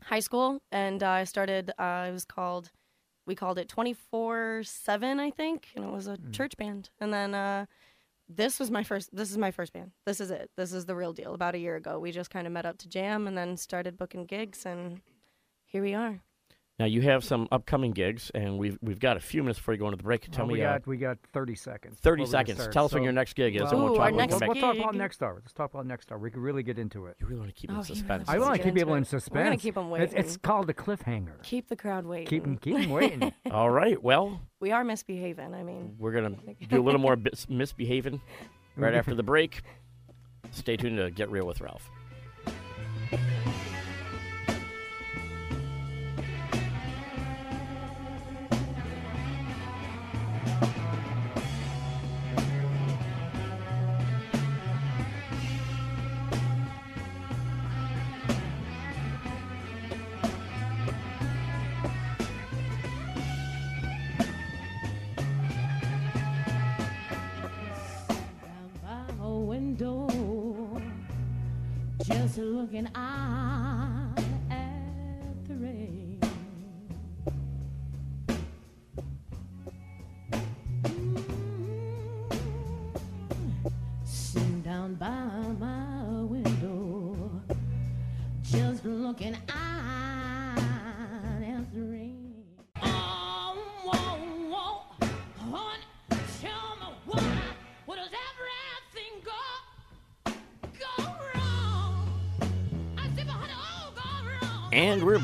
high 0.04 0.20
school, 0.20 0.62
and 0.72 1.02
uh, 1.04 1.10
I 1.10 1.24
started. 1.26 1.72
Uh, 1.78 2.06
it 2.10 2.12
was 2.12 2.26
called. 2.26 2.72
We 3.26 3.36
called 3.36 3.60
it 3.60 3.70
twenty 3.70 3.94
four 3.94 4.62
seven, 4.64 5.20
I 5.20 5.30
think, 5.30 5.68
and 5.76 5.86
it 5.86 5.92
was 5.92 6.08
a 6.08 6.18
church 6.32 6.58
band. 6.58 6.90
And 7.00 7.14
then 7.14 7.36
uh, 7.36 7.66
this 8.30 8.60
was 8.60 8.70
my 8.70 8.84
first. 8.84 9.16
This 9.16 9.32
is 9.32 9.38
my 9.38 9.52
first 9.52 9.74
band. 9.74 9.92
This 10.06 10.22
is 10.22 10.30
it. 10.30 10.52
This 10.56 10.72
is 10.72 10.86
the 10.86 10.96
real 10.96 11.14
deal. 11.14 11.34
About 11.34 11.56
a 11.56 11.60
year 11.60 11.76
ago, 11.76 12.00
we 12.00 12.12
just 12.12 12.30
kind 12.30 12.46
of 12.46 12.54
met 12.54 12.66
up 12.66 12.78
to 12.80 12.88
jam, 12.88 13.28
and 13.28 13.38
then 13.38 13.58
started 13.58 13.98
booking 13.98 14.26
gigs, 14.26 14.66
and 14.66 15.02
here 15.66 15.82
we 15.82 15.94
are. 15.96 16.22
Now 16.80 16.86
you 16.86 17.02
have 17.02 17.26
some 17.26 17.50
upcoming 17.52 17.92
gigs, 17.92 18.32
and 18.34 18.58
we've 18.58 18.78
we've 18.82 19.00
got 19.00 19.18
a 19.18 19.20
few 19.20 19.44
minutes 19.44 19.60
before 19.60 19.74
you 19.74 19.80
go 19.82 19.88
into 19.88 19.98
the 19.98 20.04
break. 20.04 20.22
Tell 20.32 20.46
Well, 20.46 20.54
me, 20.56 20.60
we 20.62 20.66
uh, 20.66 20.72
got 20.78 20.88
we 20.88 20.96
got 20.98 21.18
30 21.34 21.56
seconds. 21.56 22.00
30 22.00 22.24
before 22.24 22.32
we're 22.32 22.32
gonna 22.44 22.48
seconds. 22.56 22.74
Tell 22.74 22.86
us 22.86 22.94
when 22.94 23.04
your 23.04 23.12
next 23.12 23.34
gig 23.34 23.56
is, 23.58 23.64
and 23.64 23.72
well, 23.74 23.84
we'll 23.84 23.92
Ooh, 23.94 23.96
talk 23.98 24.06
our 24.06 24.12
when 24.12 24.16
we 24.16 24.18
next 24.22 24.40
come. 24.40 24.48
We'll 24.48 24.62
talk 24.62 24.78
about 24.78 24.96
next 24.96 25.22
hour. 25.22 25.36
Let's 25.36 25.52
talk 25.52 25.74
about 25.74 25.86
next 25.86 26.10
hour. 26.10 26.18
We 26.18 26.32
can 26.32 26.40
really 26.42 26.64
get 26.64 26.80
into 26.80 27.08
it. 27.08 27.18
You 27.20 27.28
really 27.28 27.40
want 27.42 27.54
to 27.54 27.60
keep 27.62 27.70
it 27.70 27.74
Oh, 27.74 27.80
in 27.80 27.84
suspense. 27.84 28.30
really 28.30 28.40
I 28.42 28.48
want 28.48 28.58
to 28.58 28.64
keep 28.64 28.74
people 28.76 28.94
into 28.94 28.98
in 29.00 29.04
suspense. 29.06 29.36
We're 29.36 29.44
gonna 29.44 29.58
keep 29.58 29.78
'em 29.78 29.94
It's, 29.96 30.14
it's 30.14 30.38
called 30.38 30.70
a 30.70 30.74
cliffhanger. 30.74 31.44
Keep 31.44 31.68
the 31.68 31.76
crowd 31.76 32.06
waiting. 32.06 32.58
Keep 32.60 32.76
them 32.84 32.90
waiting. 32.90 33.34
All 33.52 33.70
right. 33.70 34.02
Well, 34.02 34.40
we 34.62 34.72
are 34.72 34.86
misbehaving. 34.86 35.54
I 35.54 35.64
mean, 35.64 35.96
we're 36.00 36.14
gonna 36.14 36.38
do 36.70 36.80
a 36.80 36.84
little 36.84 37.02
more 37.02 37.18
bis- 37.18 37.50
misbehaving 37.50 38.22
right 38.78 38.94
after 38.94 39.16
the 39.16 39.24
break. 39.24 39.64
Stay 40.52 40.78
tuned 40.78 40.98
to 40.98 41.12
Get 41.12 41.30
Real 41.30 41.46
with 41.46 41.60
Ralph. 41.60 41.90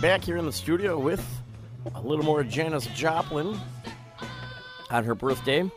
Back 0.06 0.24
here 0.24 0.38
in 0.38 0.46
the 0.46 0.54
studio 0.54 1.00
with 1.00 1.42
a 1.96 2.00
little 2.00 2.24
more 2.24 2.44
Janis 2.44 2.86
Joplin 2.94 3.60
on 4.92 5.04
her 5.04 5.16
birthday. 5.16 5.68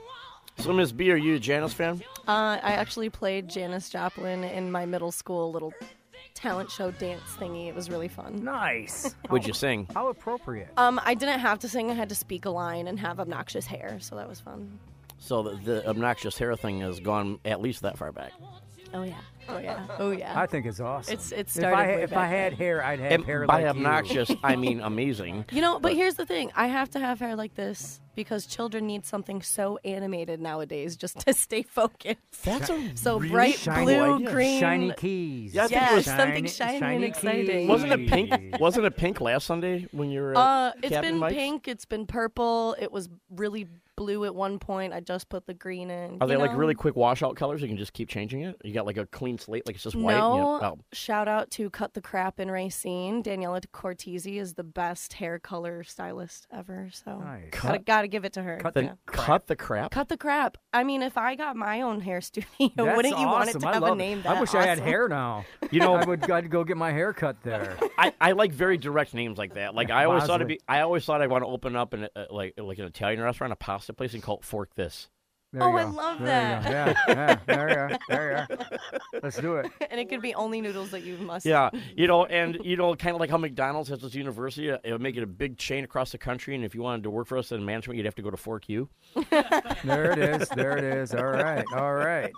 So, 0.58 0.70
Miss 0.74 0.92
B, 0.92 1.10
are 1.10 1.16
you 1.16 1.36
a 1.36 1.38
Janis 1.38 1.72
fan? 1.72 2.02
uh, 2.28 2.58
I 2.62 2.72
actually 2.72 3.08
played 3.08 3.48
Janis 3.48 3.88
Joplin 3.88 4.44
in 4.44 4.70
my 4.70 4.84
middle 4.84 5.12
school 5.12 5.50
little 5.50 5.72
talent 6.34 6.70
show 6.70 6.90
dance 6.90 7.22
thingy. 7.40 7.68
It 7.68 7.74
was 7.74 7.88
really 7.88 8.08
fun. 8.08 8.44
Nice. 8.44 9.14
Would 9.30 9.46
you 9.46 9.54
sing? 9.54 9.88
How 9.94 10.08
appropriate. 10.08 10.68
Um, 10.76 11.00
I 11.06 11.14
didn't 11.14 11.40
have 11.40 11.60
to 11.60 11.68
sing. 11.70 11.90
I 11.90 11.94
had 11.94 12.10
to 12.10 12.14
speak 12.14 12.44
a 12.44 12.50
line 12.50 12.86
and 12.86 13.00
have 13.00 13.20
obnoxious 13.20 13.64
hair, 13.64 13.96
so 13.98 14.14
that 14.16 14.28
was 14.28 14.40
fun. 14.40 14.78
So 15.16 15.42
the, 15.42 15.56
the 15.56 15.88
obnoxious 15.88 16.36
hair 16.36 16.54
thing 16.54 16.80
has 16.80 17.00
gone 17.00 17.38
at 17.46 17.62
least 17.62 17.80
that 17.80 17.96
far 17.96 18.12
back. 18.12 18.32
Oh 18.94 19.02
yeah. 19.02 19.14
Oh 19.50 19.58
yeah. 19.58 19.86
Oh 19.98 20.10
yeah. 20.10 20.38
I 20.38 20.46
think 20.46 20.66
it's 20.66 20.80
awesome. 20.80 21.12
It's 21.14 21.30
it 21.32 21.40
if 21.40 21.50
started. 21.50 21.76
I, 21.76 21.86
way 21.96 22.02
if 22.02 22.10
back 22.10 22.18
I 22.18 22.26
had 22.26 22.52
then. 22.52 22.58
hair, 22.58 22.84
I'd 22.84 22.98
have 23.00 23.12
And 23.12 23.24
hair 23.24 23.46
by 23.46 23.54
like 23.54 23.64
you. 23.64 23.68
obnoxious, 23.70 24.30
I 24.42 24.56
mean 24.64 24.80
amazing. 24.80 25.44
You 25.52 25.60
know, 25.62 25.78
but 25.78 25.94
here's 25.94 26.14
the 26.14 26.26
thing: 26.26 26.50
I 26.54 26.66
have 26.68 26.90
to 26.90 26.98
have 27.00 27.18
hair 27.20 27.34
like 27.36 27.54
this 27.54 28.00
because 28.14 28.46
children 28.46 28.86
need 28.86 29.04
something 29.06 29.40
so 29.42 29.78
animated 29.84 30.40
nowadays 30.40 30.96
just 30.96 31.20
to 31.20 31.32
stay 31.34 31.62
focused. 31.62 32.18
That's 32.44 32.68
a 32.70 32.90
So 32.96 33.18
really 33.18 33.30
bright 33.30 33.54
shiny 33.54 33.84
blue, 33.84 34.14
idea. 34.16 34.30
green, 34.32 34.60
Shiny 34.60 34.92
keys. 34.92 35.54
Yeah, 35.54 35.64
I 35.64 35.66
think 35.68 35.76
it 35.80 35.84
Yes, 35.84 35.94
was- 35.94 36.04
something 36.06 36.46
shiny, 36.46 36.96
and 36.96 37.04
exciting. 37.04 37.46
keys. 37.46 37.68
Wasn't 37.68 37.92
it 37.92 38.08
pink? 38.10 38.56
Wasn't 38.60 38.84
it 38.86 38.96
pink 38.96 39.20
last 39.20 39.46
Sunday 39.46 39.86
when 39.92 40.10
you 40.10 40.20
were? 40.22 40.32
At 40.32 40.36
Uh, 40.38 40.72
it's 40.82 40.88
Captain 40.94 41.12
been 41.12 41.20
Mike's? 41.20 41.34
pink. 41.34 41.68
It's 41.68 41.84
been 41.84 42.06
purple. 42.06 42.74
It 42.80 42.90
was 42.92 43.08
really 43.30 43.66
blue 43.98 44.24
at 44.24 44.34
one 44.34 44.58
point. 44.58 44.92
I 44.92 45.00
just 45.00 45.28
put 45.28 45.46
the 45.46 45.54
green 45.54 45.90
in. 45.90 46.18
Are 46.20 46.26
you 46.26 46.28
they 46.28 46.36
like 46.36 46.56
really 46.56 46.74
quick 46.74 46.96
washout 46.96 47.36
colors? 47.36 47.60
You 47.62 47.68
can 47.68 47.76
just 47.76 47.92
keep 47.92 48.08
changing 48.08 48.42
it. 48.42 48.56
You 48.64 48.72
got 48.72 48.86
like 48.86 48.96
a 48.96 49.06
clean 49.06 49.38
slate, 49.38 49.66
like 49.66 49.74
it's 49.76 49.84
just 49.84 49.96
white. 49.96 50.14
and 50.14 50.22
you- 50.36 50.40
No. 50.42 50.60
oh, 50.62 50.78
Shout 50.92 51.28
out 51.28 51.50
to 51.52 51.68
Cut 51.70 51.94
the 51.94 52.00
Crap 52.00 52.40
in 52.40 52.50
Racine. 52.50 53.22
Daniela 53.22 53.62
Cortese 53.72 54.38
is 54.38 54.54
the 54.54 54.64
best 54.64 55.14
hair 55.14 55.38
color 55.38 55.82
stylist 55.84 56.46
ever. 56.52 56.88
So 56.92 57.18
Nice. 57.18 57.50
gotta, 57.50 57.78
gotta 57.80 58.08
give 58.08 58.24
it 58.24 58.32
to 58.34 58.42
her. 58.42 58.58
Cut 58.58 58.74
then 58.74 58.84
Yeah. 58.84 58.92
cut 59.06 59.46
the 59.46 59.56
crap. 59.56 59.90
Cut 59.90 60.08
the 60.08 60.16
crap. 60.16 60.56
I 60.72 60.84
mean, 60.84 61.02
if 61.02 61.18
I 61.18 61.34
got 61.34 61.56
my 61.56 61.80
own 61.82 62.00
hair 62.00 62.20
studio, 62.20 62.46
That's 62.76 62.96
wouldn't 62.96 63.18
you 63.18 63.26
want 63.26 63.50
it 63.50 63.60
to 63.60 63.66
I 63.66 63.72
have 63.74 63.82
love 63.82 63.90
a 63.90 63.94
it. 63.94 63.96
name 63.96 64.22
that 64.22 64.36
I 64.36 64.40
wish 64.40 64.54
I 64.54 64.64
had 64.66 64.78
hair 64.78 65.08
now. 65.08 65.44
You 65.70 65.80
know- 65.80 65.96
I 65.96 66.04
would 66.04 66.30
I'd 66.30 66.50
go 66.50 66.64
get 66.64 66.76
my 66.78 66.92
hair 66.92 67.12
cut 67.12 67.42
there. 67.42 67.76
I, 67.98 68.12
I 68.20 68.32
like 68.32 68.52
very 68.52 68.78
direct 68.78 69.12
names 69.12 69.36
like 69.36 69.54
that. 69.54 69.74
Like 69.74 69.90
I 69.90 70.04
always 70.06 70.24
thought 70.24 70.36
it'd 70.36 70.48
be. 70.48 70.60
I 70.68 70.80
always 70.80 71.04
thought 71.04 71.20
I'd 71.20 71.30
want 71.30 71.44
to 71.44 71.48
open 71.48 71.76
up 71.76 71.92
an 71.92 72.08
uh, 72.16 72.24
like 72.30 72.54
like 72.56 72.78
an 72.78 72.86
Italian 72.86 73.20
restaurant, 73.20 73.52
a 73.52 73.56
pasta 73.56 73.87
place, 73.96 74.14
and 74.14 74.22
call 74.22 74.40
Fork 74.42 74.74
This. 74.74 75.08
There 75.50 75.62
Oh, 75.62 75.74
I 75.76 75.84
love 75.84 76.18
There 76.18 76.26
that. 76.28 76.70
Yeah, 76.70 76.94
yeah, 77.08 77.36
there 77.46 77.68
you 77.70 77.76
are. 77.76 77.98
There 78.10 78.30
you 78.50 78.56
are. 78.56 78.68
Let's 79.22 79.38
do 79.38 79.56
it. 79.56 79.70
and 79.90 79.98
it 79.98 80.10
could 80.10 80.20
be 80.20 80.34
only 80.34 80.60
noodles 80.60 80.90
that 80.90 81.04
you 81.04 81.16
must. 81.16 81.46
Yeah, 81.46 81.70
you 81.96 82.06
know, 82.06 82.26
and 82.26 82.58
you 82.64 82.76
know, 82.76 82.94
kind 82.94 83.14
of 83.14 83.20
like 83.20 83.30
how 83.30 83.38
McDonald's 83.38 83.88
has 83.88 84.00
this 84.02 84.14
university. 84.14 84.70
uh, 84.70 84.76
It 84.84 84.92
would 84.92 85.00
make 85.00 85.16
it 85.16 85.22
a 85.22 85.26
big 85.26 85.56
chain 85.56 85.84
across 85.84 86.12
the 86.12 86.18
country, 86.18 86.54
and 86.54 86.66
if 86.66 86.74
you 86.74 86.82
wanted 86.82 87.02
to 87.04 87.10
work 87.10 87.26
for 87.28 87.38
us 87.38 87.50
in 87.50 87.64
management, 87.64 87.96
you'd 87.96 88.04
have 88.04 88.14
to 88.16 88.22
go 88.22 88.30
to 88.30 88.36
Fork 88.36 88.68
U. 88.68 88.90
There 89.84 90.12
it 90.12 90.18
is. 90.18 90.48
There 90.50 90.76
it 90.76 90.84
is. 90.84 91.14
All 91.14 91.24
right. 91.24 91.64
All 91.74 91.94
right. 91.94 92.32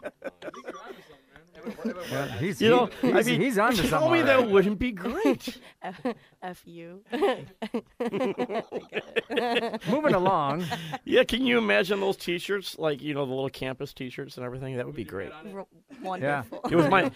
Yeah, 2.10 2.26
he's, 2.38 2.60
You 2.60 2.70
know, 2.70 2.86
he- 3.00 3.12
I 3.12 3.22
mean, 3.22 3.40
he's 3.40 3.58
on 3.58 3.70
to 3.72 3.76
something. 3.76 3.90
tell 3.90 4.00
something. 4.02 4.12
me 4.12 4.30
all 4.30 4.42
that 4.42 4.48
wouldn't 4.50 4.78
be 4.78 4.92
great. 4.92 5.58
F 6.42 6.62
you. 6.64 7.02
Moving 9.88 10.14
along. 10.14 10.64
yeah, 11.04 11.24
can 11.24 11.44
you 11.44 11.58
imagine 11.58 12.00
those 12.00 12.16
T-shirts, 12.16 12.78
like 12.78 13.02
you 13.02 13.14
know, 13.14 13.24
the 13.26 13.32
little 13.32 13.50
campus 13.50 13.92
T-shirts 13.92 14.36
and 14.36 14.44
everything? 14.46 14.76
That 14.76 14.86
would 14.86 14.94
be 14.96 15.04
great. 15.04 15.30
R- 15.54 15.66
Wonderful. 16.02 16.60
It 16.70 16.76
was 16.76 16.88
my. 16.88 17.10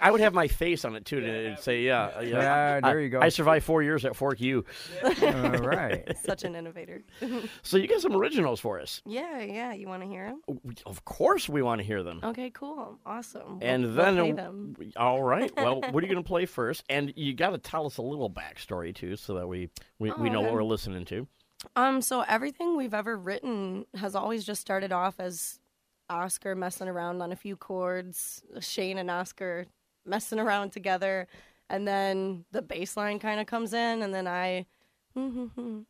I 0.00 0.10
would 0.10 0.20
have 0.20 0.32
my 0.34 0.48
face 0.48 0.84
on 0.84 0.96
it 0.96 1.04
too, 1.04 1.18
and 1.18 1.26
it'd 1.26 1.58
say, 1.58 1.82
"Yeah, 1.82 2.20
yeah." 2.20 2.34
Yeah, 2.44 2.80
there 2.80 3.00
you 3.00 3.08
go. 3.10 3.20
I 3.20 3.28
survived 3.28 3.64
four 3.64 3.82
years 3.82 4.04
at 4.04 4.16
Fork 4.16 4.40
U. 4.40 4.64
All 5.04 5.10
right. 5.58 6.16
Such 6.24 6.44
an 6.44 6.54
innovator. 6.56 7.02
So 7.62 7.76
you 7.76 7.86
got 7.86 8.00
some 8.00 8.16
originals 8.16 8.60
for 8.60 8.80
us. 8.80 9.02
yeah, 9.06 9.40
yeah. 9.40 9.72
You 9.72 9.88
want 9.88 10.02
to 10.02 10.08
hear 10.08 10.26
them? 10.26 10.40
Oh, 10.48 10.58
of 10.86 11.04
course, 11.04 11.48
we 11.48 11.62
want 11.62 11.80
to 11.80 11.86
hear 11.86 12.02
them. 12.02 12.20
Okay, 12.24 12.50
cool. 12.50 12.98
Awesome. 13.04 13.58
We'll- 13.60 13.68
And 13.74 13.96
then, 13.96 14.76
all 14.96 15.22
right. 15.22 15.50
Well, 15.56 15.80
what 15.80 16.02
are 16.02 16.06
you 16.06 16.12
going 16.12 16.22
to 16.22 16.28
play 16.28 16.46
first? 16.46 16.84
And 16.88 17.12
you 17.16 17.34
got 17.34 17.50
to 17.50 17.58
tell 17.58 17.86
us 17.86 17.98
a 17.98 18.02
little 18.02 18.30
backstory 18.30 18.94
too, 18.94 19.16
so 19.16 19.34
that 19.34 19.48
we 19.48 19.70
we, 19.98 20.12
we 20.18 20.28
Oh, 20.28 20.32
know 20.32 20.40
what 20.42 20.52
we're 20.52 20.64
listening 20.64 21.04
to. 21.06 21.26
Um, 21.76 22.02
so 22.02 22.20
everything 22.22 22.76
we've 22.76 22.94
ever 22.94 23.16
written 23.16 23.86
has 23.96 24.14
always 24.14 24.44
just 24.44 24.60
started 24.60 24.92
off 24.92 25.18
as 25.18 25.58
Oscar 26.10 26.54
messing 26.54 26.88
around 26.88 27.22
on 27.22 27.32
a 27.32 27.36
few 27.36 27.56
chords, 27.56 28.42
Shane 28.60 28.98
and 28.98 29.10
Oscar 29.10 29.66
messing 30.04 30.38
around 30.38 30.72
together, 30.72 31.26
and 31.70 31.88
then 31.88 32.44
the 32.52 32.60
bass 32.60 32.96
line 32.96 33.18
kind 33.18 33.40
of 33.40 33.46
comes 33.46 33.72
in, 33.72 34.02
and 34.02 34.12
then 34.12 34.26
I, 34.28 34.66
you 35.16 35.86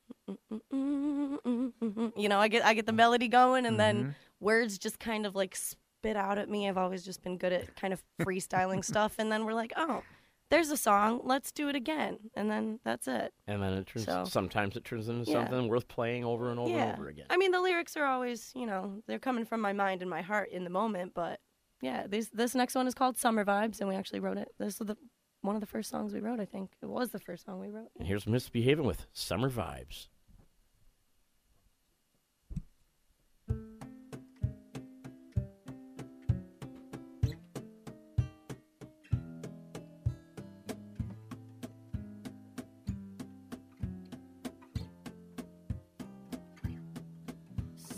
know, 2.28 2.38
I 2.38 2.48
get 2.48 2.64
I 2.64 2.74
get 2.74 2.86
the 2.86 2.92
melody 2.92 3.26
going, 3.28 3.66
and 3.66 3.78
then 3.80 4.14
words 4.40 4.78
just 4.78 5.00
kind 5.00 5.26
of 5.26 5.34
like 5.34 5.56
spit 6.04 6.16
out 6.16 6.38
at 6.38 6.48
me. 6.50 6.68
I've 6.68 6.76
always 6.78 7.02
just 7.04 7.22
been 7.22 7.38
good 7.38 7.52
at 7.52 7.74
kind 7.76 7.92
of 7.92 8.02
freestyling 8.20 8.84
stuff, 8.92 9.14
and 9.18 9.30
then 9.32 9.44
we're 9.44 9.54
like, 9.54 9.72
oh. 9.76 10.02
There's 10.50 10.70
a 10.70 10.76
song. 10.76 11.22
Let's 11.24 11.50
do 11.50 11.68
it 11.68 11.74
again, 11.74 12.18
and 12.36 12.50
then 12.50 12.78
that's 12.84 13.08
it. 13.08 13.32
And 13.46 13.62
then 13.62 13.72
it 13.72 13.86
turns. 13.86 14.04
So- 14.04 14.24
sometimes 14.24 14.76
it 14.76 14.84
turns 14.84 15.08
into 15.08 15.28
Yeah. 15.28 15.38
something 15.40 15.68
worth 15.68 15.88
playing 15.88 16.22
over 16.22 16.50
and 16.50 16.60
over 16.60 16.70
yeah. 16.70 16.90
and 16.90 16.98
over 16.98 17.08
again. 17.08 17.26
I 17.30 17.38
mean, 17.38 17.50
the 17.50 17.60
lyrics 17.62 17.96
are 17.96 18.04
always, 18.04 18.52
you 18.54 18.66
know, 18.66 19.02
they're 19.08 19.18
coming 19.18 19.46
from 19.46 19.62
my 19.62 19.72
mind 19.72 20.02
and 20.02 20.10
my 20.10 20.20
heart 20.20 20.50
in 20.50 20.62
the 20.62 20.70
moment. 20.70 21.12
But 21.14 21.40
yeah, 21.80 22.06
this 22.06 22.28
this 22.28 22.54
next 22.54 22.74
one 22.74 22.86
is 22.86 22.94
called 22.94 23.16
Summer 23.16 23.44
Vibes, 23.44 23.80
and 23.80 23.88
we 23.88 23.96
actually 23.96 24.20
wrote 24.20 24.36
it. 24.36 24.54
This 24.58 24.74
is 24.80 24.86
the 24.86 24.96
one 25.40 25.56
of 25.56 25.60
the 25.60 25.66
first 25.66 25.90
songs 25.90 26.12
we 26.12 26.20
wrote. 26.20 26.38
I 26.38 26.44
think 26.44 26.72
it 26.82 26.86
was 26.86 27.08
the 27.08 27.18
first 27.18 27.46
song 27.46 27.58
we 27.58 27.70
wrote. 27.70 27.88
And 27.98 28.06
here's 28.06 28.26
Misbehaving 28.26 28.84
with 28.86 29.06
Summer 29.14 29.50
Vibes. 29.50 30.08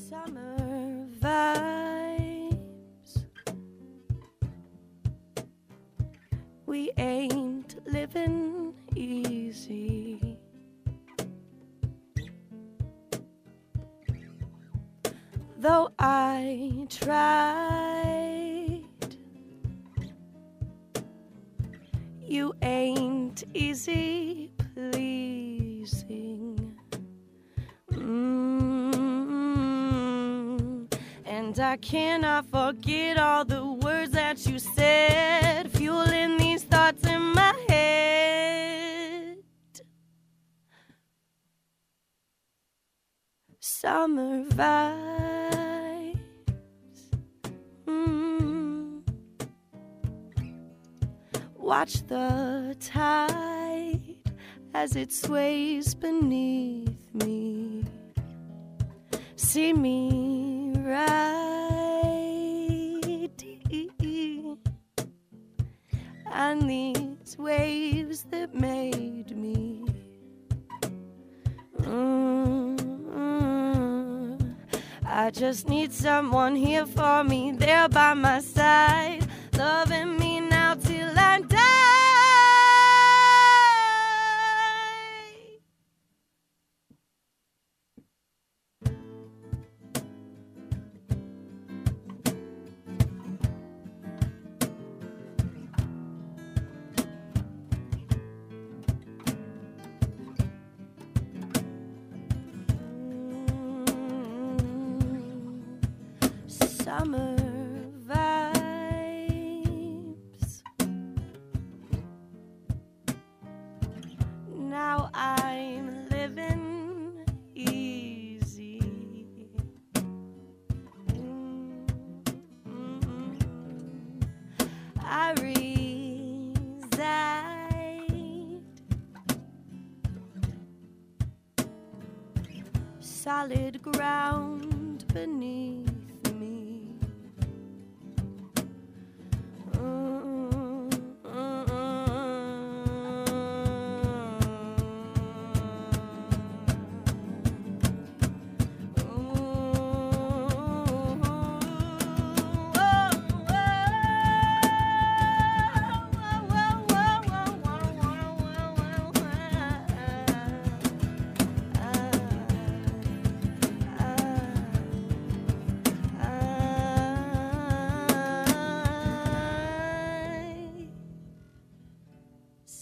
Summer 0.08 1.08
vibes. 1.20 2.52
We 6.64 6.92
ain't 6.96 7.35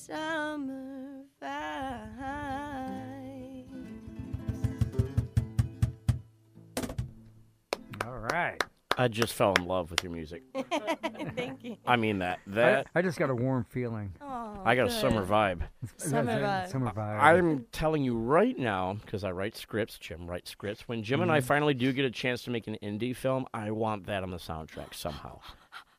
Summer 0.06 1.22
vibes. 1.42 1.64
All 8.04 8.18
right. 8.18 8.62
I 8.98 9.08
just 9.08 9.32
fell 9.32 9.54
in 9.54 9.64
love 9.64 9.90
with 9.90 10.02
your 10.02 10.12
music. 10.12 10.42
Thank 11.34 11.64
you. 11.64 11.78
I 11.86 11.96
mean 11.96 12.18
that. 12.18 12.40
I, 12.46 12.50
That 12.50 12.86
I 12.94 13.00
just 13.00 13.18
got 13.18 13.30
a 13.30 13.34
warm 13.34 13.64
feeling. 13.64 14.12
Oh, 14.20 14.60
I 14.62 14.74
got 14.74 14.88
a 14.88 14.90
summer 14.90 15.24
vibe. 15.24 15.62
Summer 15.96 16.38
vibe. 16.38 16.68
Summer 16.68 16.92
vibe. 16.92 17.20
I'm 17.20 17.64
telling 17.72 18.04
you 18.04 18.18
right 18.18 18.58
now, 18.58 18.98
because 19.06 19.24
I 19.24 19.30
write 19.30 19.56
scripts, 19.56 19.96
Jim 19.96 20.26
writes 20.26 20.50
scripts. 20.50 20.86
When 20.86 21.02
Jim 21.02 21.22
and 21.22 21.32
I 21.32 21.38
mm-hmm. 21.38 21.46
finally 21.46 21.72
do 21.72 21.90
get 21.94 22.04
a 22.04 22.10
chance 22.10 22.42
to 22.42 22.50
make 22.50 22.66
an 22.66 22.76
indie 22.82 23.16
film, 23.16 23.46
I 23.54 23.70
want 23.70 24.04
that 24.04 24.22
on 24.22 24.30
the 24.30 24.36
soundtrack 24.36 24.92
somehow. 24.92 25.40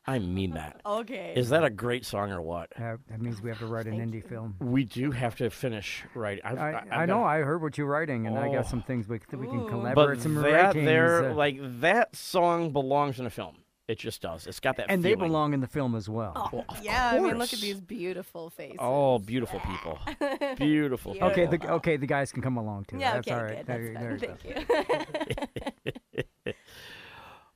I 0.06 0.18
mean 0.20 0.52
that. 0.52 0.80
Okay. 0.86 1.34
Is 1.36 1.48
that 1.50 1.64
a 1.64 1.70
great 1.70 2.06
song 2.06 2.30
or 2.32 2.40
what? 2.40 2.70
That, 2.78 2.98
that 3.10 3.20
means 3.20 3.42
we 3.42 3.50
have 3.50 3.58
to 3.58 3.66
write 3.66 3.86
an 3.86 3.98
indie 3.98 4.26
film. 4.26 4.54
We 4.60 4.84
do 4.84 5.10
have 5.10 5.34
to 5.36 5.50
finish 5.50 6.04
right. 6.14 6.40
I've, 6.44 6.58
I, 6.58 6.68
I've 6.90 6.92
I 6.92 7.06
know. 7.06 7.18
got- 7.18 7.26
I 7.26 7.38
heard 7.40 7.60
what 7.62 7.76
you're 7.76 7.86
writing, 7.88 8.26
and 8.26 8.38
I 8.38 8.48
got 8.52 8.64
Oh. 8.66 8.68
some 8.68 8.82
things 8.82 9.08
we, 9.08 9.18
that 9.18 9.36
we 9.38 9.46
can 9.46 9.62
Ooh. 9.62 9.68
collaborate. 9.68 10.16
but 10.18 10.22
some 10.22 10.34
that 10.36 10.42
writings, 10.52 10.86
there, 10.86 11.30
uh, 11.30 11.34
like 11.34 11.58
that 11.80 12.14
song 12.16 12.70
belongs 12.72 13.18
in 13.20 13.26
a 13.26 13.30
film. 13.30 13.56
It 13.88 13.98
just 14.00 14.20
does. 14.20 14.48
It's 14.48 14.58
got 14.58 14.78
that. 14.78 14.86
and 14.88 15.00
they 15.02 15.10
feeling. 15.14 15.28
belong 15.28 15.54
in 15.54 15.60
the 15.60 15.68
film 15.68 15.94
as 15.94 16.08
well. 16.08 16.50
Well, 16.52 16.64
of 16.68 16.82
yeah, 16.82 17.10
I 17.10 17.14
mean, 17.20 17.24
look 17.24 17.36
course. 17.36 17.52
at 17.54 17.60
these 17.60 17.80
beautiful 17.80 18.50
faces. 18.50 18.78
Oh, 18.80 19.20
beautiful 19.20 19.60
people. 19.60 19.98
Beautiful. 20.56 21.14
Yeah. 21.14 21.26
Okay, 21.26 21.46
people. 21.46 21.68
the, 21.68 21.74
okay, 21.74 21.96
the 21.96 22.06
guys 22.08 22.32
can 22.32 22.42
come 22.42 22.56
along 22.56 22.86
too. 22.86 22.98
yeah, 22.98 23.14
That's 23.20 23.28
okay, 23.28 23.36
all 23.36 23.44
right. 23.44 23.56
good. 23.58 23.66
That's 23.66 23.82
There- 23.84 23.94
fine. 23.94 24.02
there 24.02 24.12
you 24.12 24.18
go. 24.18 25.46
Thank 25.46 25.50
you. 25.56 25.62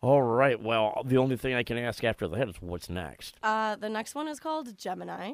All 0.03 0.22
right. 0.22 0.61
Well, 0.61 1.03
the 1.05 1.18
only 1.18 1.36
thing 1.36 1.55
I 1.55 1.62
can 1.62 1.76
ask 1.78 2.03
after 2.05 2.26
that 2.28 2.48
is 2.48 2.57
what's 2.61 2.88
next? 2.88 3.36
uh, 3.42 3.76
the 3.76 3.88
next 3.88 4.14
one 4.14 4.28
is 4.28 4.40
called 4.40 4.76
Gemini. 4.76 5.32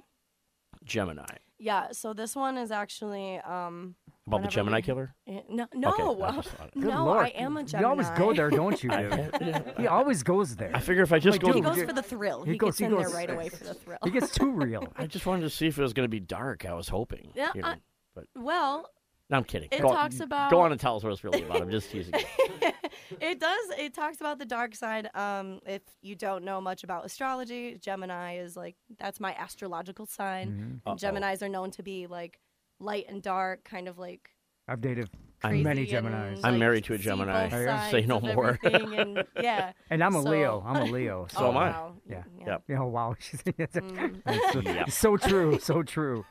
Gemini. 0.84 1.24
Yeah, 1.58 1.88
so 1.92 2.12
this 2.12 2.36
one 2.36 2.58
is 2.58 2.70
actually 2.70 3.38
um. 3.38 3.94
About 4.26 4.42
the 4.42 4.48
Gemini 4.48 4.78
we- 4.78 4.82
killer? 4.82 5.14
Eh, 5.28 5.40
No, 5.48 5.66
no, 5.72 6.20
I 6.24 6.32
just 6.32 6.50
Good 6.74 6.82
no, 6.84 7.04
Lord. 7.06 7.26
I 7.26 7.28
am 7.28 7.56
a 7.56 7.62
Gemini. 7.62 7.80
You 7.80 7.90
always 7.92 8.10
go 8.10 8.32
there, 8.34 8.50
don't 8.50 8.82
you? 8.82 8.90
dude? 8.90 9.72
he 9.78 9.86
always 9.86 10.22
goes 10.24 10.56
there. 10.56 10.72
I 10.74 10.80
figure 10.80 11.04
if 11.04 11.12
I 11.12 11.20
just 11.20 11.40
Like, 11.40 11.42
go, 11.42 11.52
He 11.52 11.60
goes 11.60 11.76
dude. 11.76 11.86
for 11.88 11.92
the 11.94 12.02
thrill. 12.02 12.42
He 12.42 12.52
He, 12.52 12.58
goes- 12.58 12.70
gets 12.70 12.78
he 12.80 12.84
in 12.86 12.90
goes- 12.90 13.06
there 13.06 13.14
right 13.14 13.30
away 13.30 13.48
for 13.50 13.62
the 13.64 13.74
thrill. 13.74 13.98
He 14.04 14.10
gets 14.10 14.32
too 14.34 14.50
real. 14.50 14.92
I 14.96 15.06
just 15.06 15.24
wanted 15.26 15.42
to 15.42 15.50
see 15.50 15.68
if 15.68 15.78
it 15.78 15.82
was 15.82 15.92
going 15.92 16.04
to 16.04 16.10
be 16.10 16.18
dark. 16.20 16.66
I 16.66 16.74
was 16.74 16.88
hoping. 16.88 17.30
Yeah, 17.36 17.52
you 17.54 17.62
know, 17.62 17.68
I- 17.68 17.76
but 18.16 18.24
well, 18.34 18.90
no, 19.30 19.36
I'm 19.38 19.44
kidding. 19.44 19.68
it 19.72 19.82
go, 19.82 19.88
talks 19.88 20.20
about- 20.20 20.50
Go 20.50 20.60
on 20.60 20.72
and 20.72 20.80
tell 20.80 20.96
us 20.96 21.02
what 21.02 21.12
it's 21.12 21.24
really 21.24 21.42
about. 21.42 21.62
I'm 21.62 21.70
just 21.70 21.90
teasing 21.90 22.14
you. 22.14 22.70
it 23.20 23.40
does. 23.40 23.70
It 23.78 23.94
talks 23.94 24.20
about 24.20 24.38
the 24.38 24.44
dark 24.46 24.74
side. 24.74 25.08
Um, 25.14 25.60
if 25.66 25.82
you 26.02 26.14
don't 26.14 26.44
know 26.44 26.60
much 26.60 26.84
about 26.84 27.04
astrology, 27.04 27.76
Gemini 27.80 28.38
is 28.38 28.56
like 28.56 28.76
that's 28.98 29.18
my 29.20 29.34
astrological 29.34 30.06
sign. 30.06 30.80
Mhm. 30.86 30.90
And 30.90 30.98
Geminis 31.00 31.42
are 31.42 31.48
known 31.48 31.70
to 31.72 31.82
be 31.82 32.06
like 32.06 32.38
light 32.78 33.06
and 33.08 33.22
dark, 33.22 33.64
kind 33.64 33.88
of 33.88 33.98
like 33.98 34.30
I've 34.68 34.80
dated 34.80 35.10
crazy 35.42 35.62
many 35.64 35.90
and, 35.94 36.06
Geminis. 36.06 36.40
I'm 36.44 36.58
married 36.58 36.84
to 36.84 36.94
a 36.94 36.98
Gemini. 36.98 37.44
both 37.48 37.54
Oh, 37.58 37.60
yeah? 37.62 37.90
Say 37.90 38.06
no 38.06 38.20
more. 38.20 38.58
and 38.62 39.24
yeah. 39.40 39.72
and 39.90 40.02
I'm 40.02 40.14
a 40.14 40.22
So- 40.22 40.30
Leo. 40.30 40.64
I'm 40.66 40.76
a 40.76 40.84
Leo. 40.84 41.26
So 41.30 41.38
So, 41.38 41.48
am 41.50 41.56
I. 41.56 41.70
wow. 41.70 41.94
Yeah. 42.08 42.22
Yep. 42.46 42.62
Yeah, 42.68 42.78
oh, 42.82 42.86
wow. 42.86 43.14
Mm. 43.44 44.52
so, 44.52 44.60
Yep. 44.60 44.90
so 44.90 45.16
true. 45.16 45.58
So 45.58 45.82
true. 45.82 46.24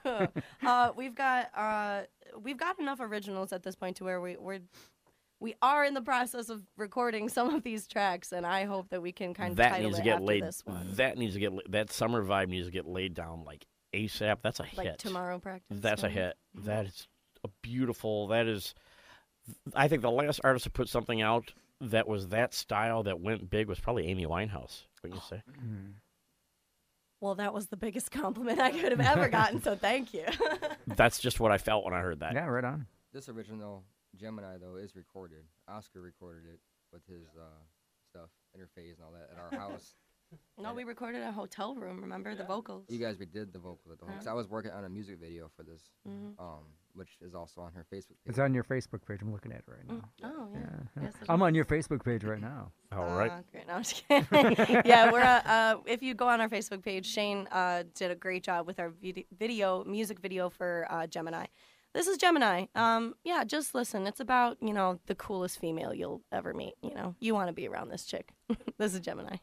uh, 0.66 0.91
we've 0.95 1.16
got 1.16 1.49
uh, 1.56 2.01
we've 2.41 2.58
got 2.58 2.80
enough 2.80 2.99
originals 2.99 3.51
at 3.53 3.64
this 3.64 3.76
point 3.76 3.97
to 3.97 4.03
where 4.03 4.20
we 4.22 4.38
we're 4.38 4.60
we 5.41 5.53
are 5.62 5.84
in 5.84 5.93
the 5.93 6.01
process 6.01 6.49
of 6.49 6.64
recording 6.78 7.28
some 7.30 7.53
of 7.53 7.62
these 7.64 7.88
tracks, 7.88 8.32
and 8.32 8.45
I 8.45 8.64
hope 8.66 8.89
that 8.89 9.01
we 9.01 9.12
can 9.12 9.34
kind 9.34 9.51
of 9.51 9.58
that 9.58 9.70
title 9.72 9.88
needs 9.88 9.97
to 9.97 10.03
get 10.03 10.22
laid. 10.22 10.43
this 10.43 10.62
one, 10.66 10.88
That 10.95 11.18
needs 11.18 11.34
to 11.34 11.39
get 11.39 11.72
that 11.72 11.91
summer 11.91 12.24
vibe 12.24 12.47
needs 12.47 12.68
to 12.68 12.72
get 12.72 12.86
laid 12.88 13.14
down 13.14 13.43
like 13.43 13.66
ASAP. 13.93 14.38
That's 14.41 14.60
a 14.60 14.64
like 14.64 14.72
hit. 14.72 14.78
Like 14.86 14.97
tomorrow 14.97 15.38
practice. 15.39 15.78
That's 15.82 16.03
a 16.03 16.10
hit. 16.10 16.36
That 16.64 16.86
is 16.86 17.08
a 17.43 17.49
beautiful. 17.62 18.28
That 18.28 18.47
is. 18.47 18.74
I 19.76 19.88
think 19.88 20.02
the 20.02 20.12
last 20.12 20.41
artist 20.43 20.64
to 20.66 20.70
put 20.72 20.89
something 20.89 21.22
out 21.22 21.54
that 21.82 22.08
was 22.08 22.30
that 22.30 22.54
style 22.54 23.04
that 23.04 23.20
went 23.20 23.50
big 23.50 23.68
was 23.68 23.80
probably 23.80 24.08
Amy 24.08 24.26
Winehouse. 24.26 24.84
Wouldn't 25.04 25.22
you 25.22 25.28
say? 25.38 25.43
Well, 27.22 27.36
that 27.36 27.54
was 27.54 27.68
the 27.68 27.78
biggest 27.78 28.12
compliment 28.22 28.60
I 28.60 28.72
could 28.72 28.91
have 28.91 29.02
ever 29.02 29.30
gotten, 29.30 29.62
so 29.62 29.76
thank 29.76 30.14
you. 30.14 30.26
That's 30.88 31.20
just 31.20 31.39
what 31.39 31.52
I 31.52 31.58
felt 31.58 31.86
when 31.86 31.93
I 31.93 32.02
heard 32.02 32.20
that. 32.20 32.34
Yeah, 32.34 32.46
right 32.46 32.64
on. 32.64 32.88
This 33.14 33.30
original 33.30 33.84
Gemini 34.16 34.58
though 34.58 34.76
is 34.76 34.96
recorded. 34.96 35.43
Oscar 35.68 36.02
recorded 36.02 36.43
it 36.54 36.60
with 36.91 37.06
his 37.08 37.28
uh, 37.39 37.43
stuff, 38.12 38.30
interface 38.58 38.96
and 38.96 39.04
all 39.06 39.12
that 39.14 39.30
at 39.32 39.39
our 39.54 39.60
house. 39.60 39.96
No, 40.60 40.74
we 40.74 40.84
recorded 40.84 41.22
a 41.22 41.32
hotel 41.32 41.76
room. 41.76 42.02
Remember 42.02 42.34
the 42.36 42.43
vocals? 42.43 42.86
You 42.89 42.98
guys 42.98 43.16
redid 43.18 43.54
the 43.54 43.60
vocals 43.60 43.91
at 43.91 44.00
the 44.00 44.06
home. 44.06 44.16
'cause 44.18 44.26
I 44.28 44.34
was 44.34 44.50
working 44.50 44.72
on 44.72 44.84
a 44.84 44.89
music 44.89 45.20
video 45.20 45.50
for 45.56 45.62
this, 45.64 45.82
Mhm. 46.06 46.34
um, 46.39 46.64
which 46.96 47.18
is 47.22 47.36
also 47.36 47.62
on 47.62 47.74
her 47.74 47.86
Facebook 47.93 48.18
page. 48.24 48.28
It's 48.28 48.39
on 48.39 48.54
your 48.54 48.64
Facebook 48.64 49.06
page. 49.08 49.20
I'm 49.22 49.32
looking 49.32 49.52
at 49.52 49.60
it 49.60 49.66
right 49.68 49.88
now. 49.88 50.10
Oh 50.24 50.48
yeah. 50.54 50.60
Yeah. 50.96 51.04
Yes, 51.04 51.14
I'm 51.30 51.41
on 51.41 51.54
your 51.54 51.66
Facebook 51.66 52.04
page 52.04 52.24
right 52.24 52.41
now. 52.41 52.72
All 52.91 53.06
right. 53.16 53.32
Uh, 53.32 53.41
great. 53.52 53.68
No, 53.68 53.74
I'm 53.76 53.84
just 53.84 54.08
kidding. 54.08 54.82
yeah, 54.86 55.12
we're 55.12 55.22
uh, 55.22 55.41
uh, 55.46 55.76
if 55.86 56.02
you 56.02 56.14
go 56.14 56.28
on 56.28 56.41
our 56.41 56.50
Facebook 56.50 56.84
page, 56.84 57.06
Shane 57.06 57.48
uh, 57.52 57.84
did 57.93 58.12
a 58.12 58.16
great 58.16 58.43
job 58.43 58.66
with 58.66 58.80
our 58.80 58.89
vid- 58.89 59.26
video, 59.38 59.84
music 59.84 60.20
video 60.20 60.50
for 60.50 60.88
uh, 60.89 61.08
Gemini. 61.08 61.46
This 61.93 62.08
is 62.08 62.18
Gemini. 62.18 62.66
Um, 62.76 63.16
yeah, 63.24 63.46
just 63.46 63.74
listen. 63.74 64.06
It's 64.06 64.20
about 64.20 64.58
you 64.62 64.74
know 64.74 65.00
the 65.06 65.16
coolest 65.16 65.60
female 65.60 65.93
you'll 65.93 66.22
ever 66.32 66.54
meet. 66.54 66.74
You 66.82 66.93
know, 66.93 67.16
you 67.20 67.34
want 67.34 67.48
to 67.48 67.54
be 67.54 67.68
around 67.68 67.89
this 67.89 68.06
chick. 68.06 68.34
this 68.78 68.93
is 68.93 69.00
Gemini. 69.00 69.38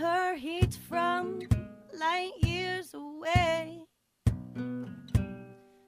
Her 0.00 0.34
heat 0.34 0.78
from 0.88 1.40
light 1.92 2.32
years 2.42 2.94
away. 2.94 3.84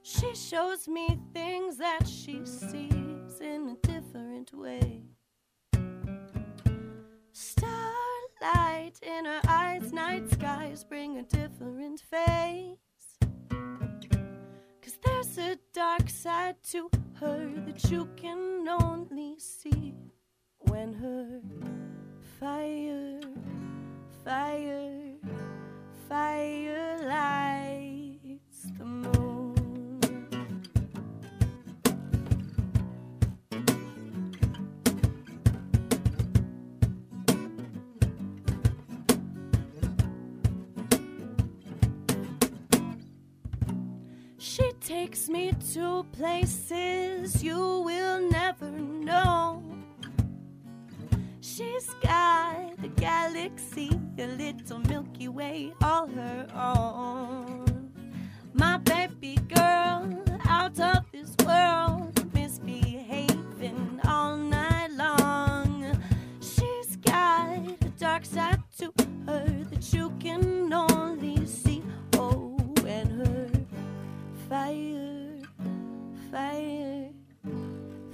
She 0.03 0.35
shows 0.35 0.87
me 0.87 1.19
things 1.33 1.79
that 1.79 2.07
she 2.07 2.45
sees 2.45 3.41
in 3.41 3.71
a 3.71 3.87
different 3.87 4.53
way. 4.53 5.01
Starlight 7.33 9.01
in 9.01 9.25
her 9.25 9.41
eyes, 9.49 9.95
night 9.95 10.31
skies 10.31 10.85
bring 10.85 11.17
a 11.17 11.23
different 11.23 12.01
face. 12.01 13.17
Cause 14.83 14.99
there's 15.03 15.39
a 15.39 15.57
dark 15.73 16.11
side 16.11 16.57
to 16.73 16.91
her 17.15 17.51
that 17.65 17.91
you 17.91 18.07
can 18.17 18.69
only 18.69 19.37
see 19.39 19.95
when 20.59 20.93
her 20.93 21.41
fire, 22.39 23.21
fire, 24.25 25.17
fire 26.09 26.99
lights 27.09 28.71
the 28.79 28.85
moon. 28.85 29.55
She 44.39 44.71
takes 44.81 45.29
me 45.29 45.53
to 45.73 46.05
places 46.13 47.43
you 47.43 47.81
will 47.81 48.21
never 48.31 48.71
know. 48.71 49.62
She's 51.55 51.91
got 52.03 52.81
the 52.81 52.89
galaxy, 52.89 53.91
a 54.17 54.27
little 54.27 54.79
Milky 54.89 55.29
Way, 55.29 55.75
all 55.83 56.07
her 56.07 56.47
own. 56.55 57.93
My 58.55 58.79
baby 58.79 59.35
girl, 59.55 60.25
out 60.47 60.81
of 60.81 61.05
this 61.13 61.37
world, 61.45 62.33
misbehaving 62.33 64.01
all 64.07 64.39
night 64.39 64.93
long. 64.93 65.93
She's 66.41 66.97
got 66.97 67.59
a 67.59 67.91
dark 67.99 68.25
side 68.25 68.63
to 68.79 68.91
her 69.27 69.45
that 69.71 69.93
you 69.93 70.11
can 70.21 70.73
only 70.73 71.45
see. 71.45 71.83
Oh, 72.17 72.57
and 72.87 73.27
her 73.27 73.51
fire, 74.49 75.37
fire, 76.31 77.11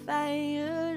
fire 0.04 0.96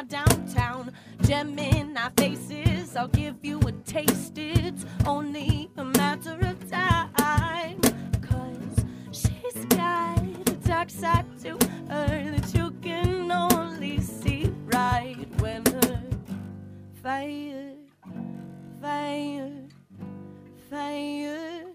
yeah, 0.00 0.24
downtown. 0.24 0.92
Gemini 1.22 2.08
faces, 2.16 2.96
I'll 2.96 3.08
give 3.08 3.36
you 3.42 3.58
a 3.60 3.72
taste. 3.72 4.36
It's 4.36 4.84
only 5.06 5.70
a 5.76 5.84
matter 5.84 6.38
of 6.40 6.70
time. 6.70 7.80
Cause 8.22 8.84
she's 9.12 9.64
got 9.66 10.18
a 10.18 10.52
dark 10.66 10.90
side 10.90 11.26
to 11.42 11.52
her 11.88 12.30
that 12.30 12.54
you 12.54 12.70
can 12.82 13.30
only 13.30 14.00
see 14.00 14.52
right 14.66 15.26
when 15.40 15.64
her 15.66 16.02
fire, 17.02 17.72
fire, 18.80 19.52
fire, 20.70 21.66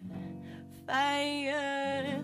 fire, 0.88 2.15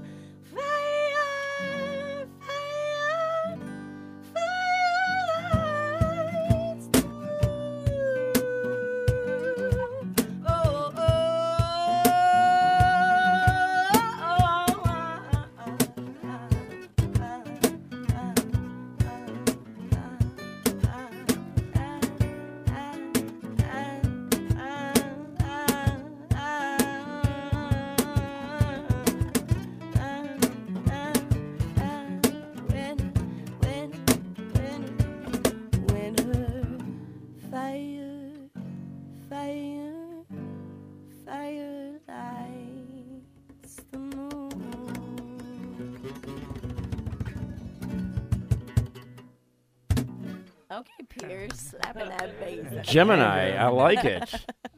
Gemini, 52.91 53.55
I 53.55 53.67
like 53.67 54.05
it. 54.05 54.33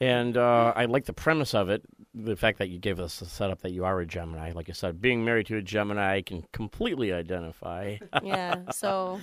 And 0.00 0.36
uh, 0.36 0.72
I 0.76 0.84
like 0.84 1.06
the 1.06 1.12
premise 1.12 1.54
of 1.54 1.70
it. 1.70 1.82
The 2.14 2.36
fact 2.36 2.58
that 2.58 2.68
you 2.68 2.78
gave 2.78 3.00
us 3.00 3.18
the 3.18 3.26
setup 3.26 3.62
that 3.62 3.72
you 3.72 3.84
are 3.84 4.00
a 4.00 4.06
Gemini. 4.06 4.52
Like 4.52 4.68
I 4.68 4.72
said, 4.72 5.00
being 5.00 5.24
married 5.24 5.46
to 5.46 5.56
a 5.56 5.62
Gemini, 5.62 6.16
I 6.16 6.22
can 6.22 6.44
completely 6.52 7.12
identify. 7.12 7.96
yeah, 8.22 8.70
so 8.72 9.20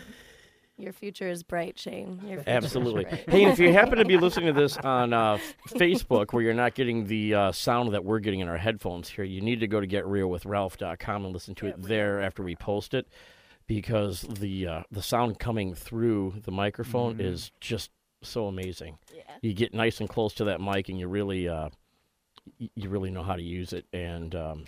your 0.78 0.94
future 0.94 1.30
is 1.30 1.44
bright, 1.44 1.78
Shane. 1.78 2.22
Your 2.26 2.44
Absolutely. 2.46 3.04
bright. 3.04 3.30
Hey, 3.30 3.44
and 3.44 3.54
if 3.54 3.60
you 3.60 3.72
happen 3.74 4.00
to 4.00 4.06
be 4.06 4.18
listening 4.18 4.54
to 4.54 4.60
this 4.60 4.78
on 4.78 5.14
uh, 5.14 5.38
Facebook 5.70 6.34
where 6.34 6.42
you're 6.42 6.54
not 6.54 6.74
getting 6.74 7.06
the 7.06 7.36
uh, 7.36 7.52
sound 7.52 7.94
that 7.94 8.04
we're 8.04 8.20
getting 8.20 8.40
in 8.40 8.48
our 8.48 8.58
headphones 8.58 9.10
here, 9.10 9.26
you 9.26 9.42
need 9.42 9.60
to 9.60 9.68
go 9.68 9.80
to 9.80 9.88
getrealwithralph.com 9.88 11.26
and 11.26 11.34
listen 11.34 11.54
to 11.56 11.68
it 11.68 11.82
there 11.82 12.22
after 12.22 12.42
we 12.42 12.56
post 12.56 12.96
it 12.96 13.08
because 13.68 14.22
the 14.22 14.68
uh, 14.68 14.84
the 14.92 15.02
sound 15.02 15.40
coming 15.40 15.74
through 15.76 16.34
the 16.44 16.52
microphone 16.52 17.20
is 17.20 17.52
just 17.60 17.92
so 18.24 18.48
amazing. 18.48 18.98
Yeah. 19.16 19.24
You 19.42 19.54
get 19.54 19.74
nice 19.74 20.00
and 20.00 20.10
close 20.10 20.34
to 20.36 20.46
that 20.46 20.62
mic 20.62 20.90
and 20.90 21.00
you 21.00 21.08
really 21.08 21.48
uh, 21.48 21.70
you 22.58 22.90
really 22.90 23.12
know 23.12 23.24
how 23.24 23.36
to 23.36 23.44
use 23.44 23.74
it 23.74 23.86
and 23.94 24.36
um, 24.36 24.66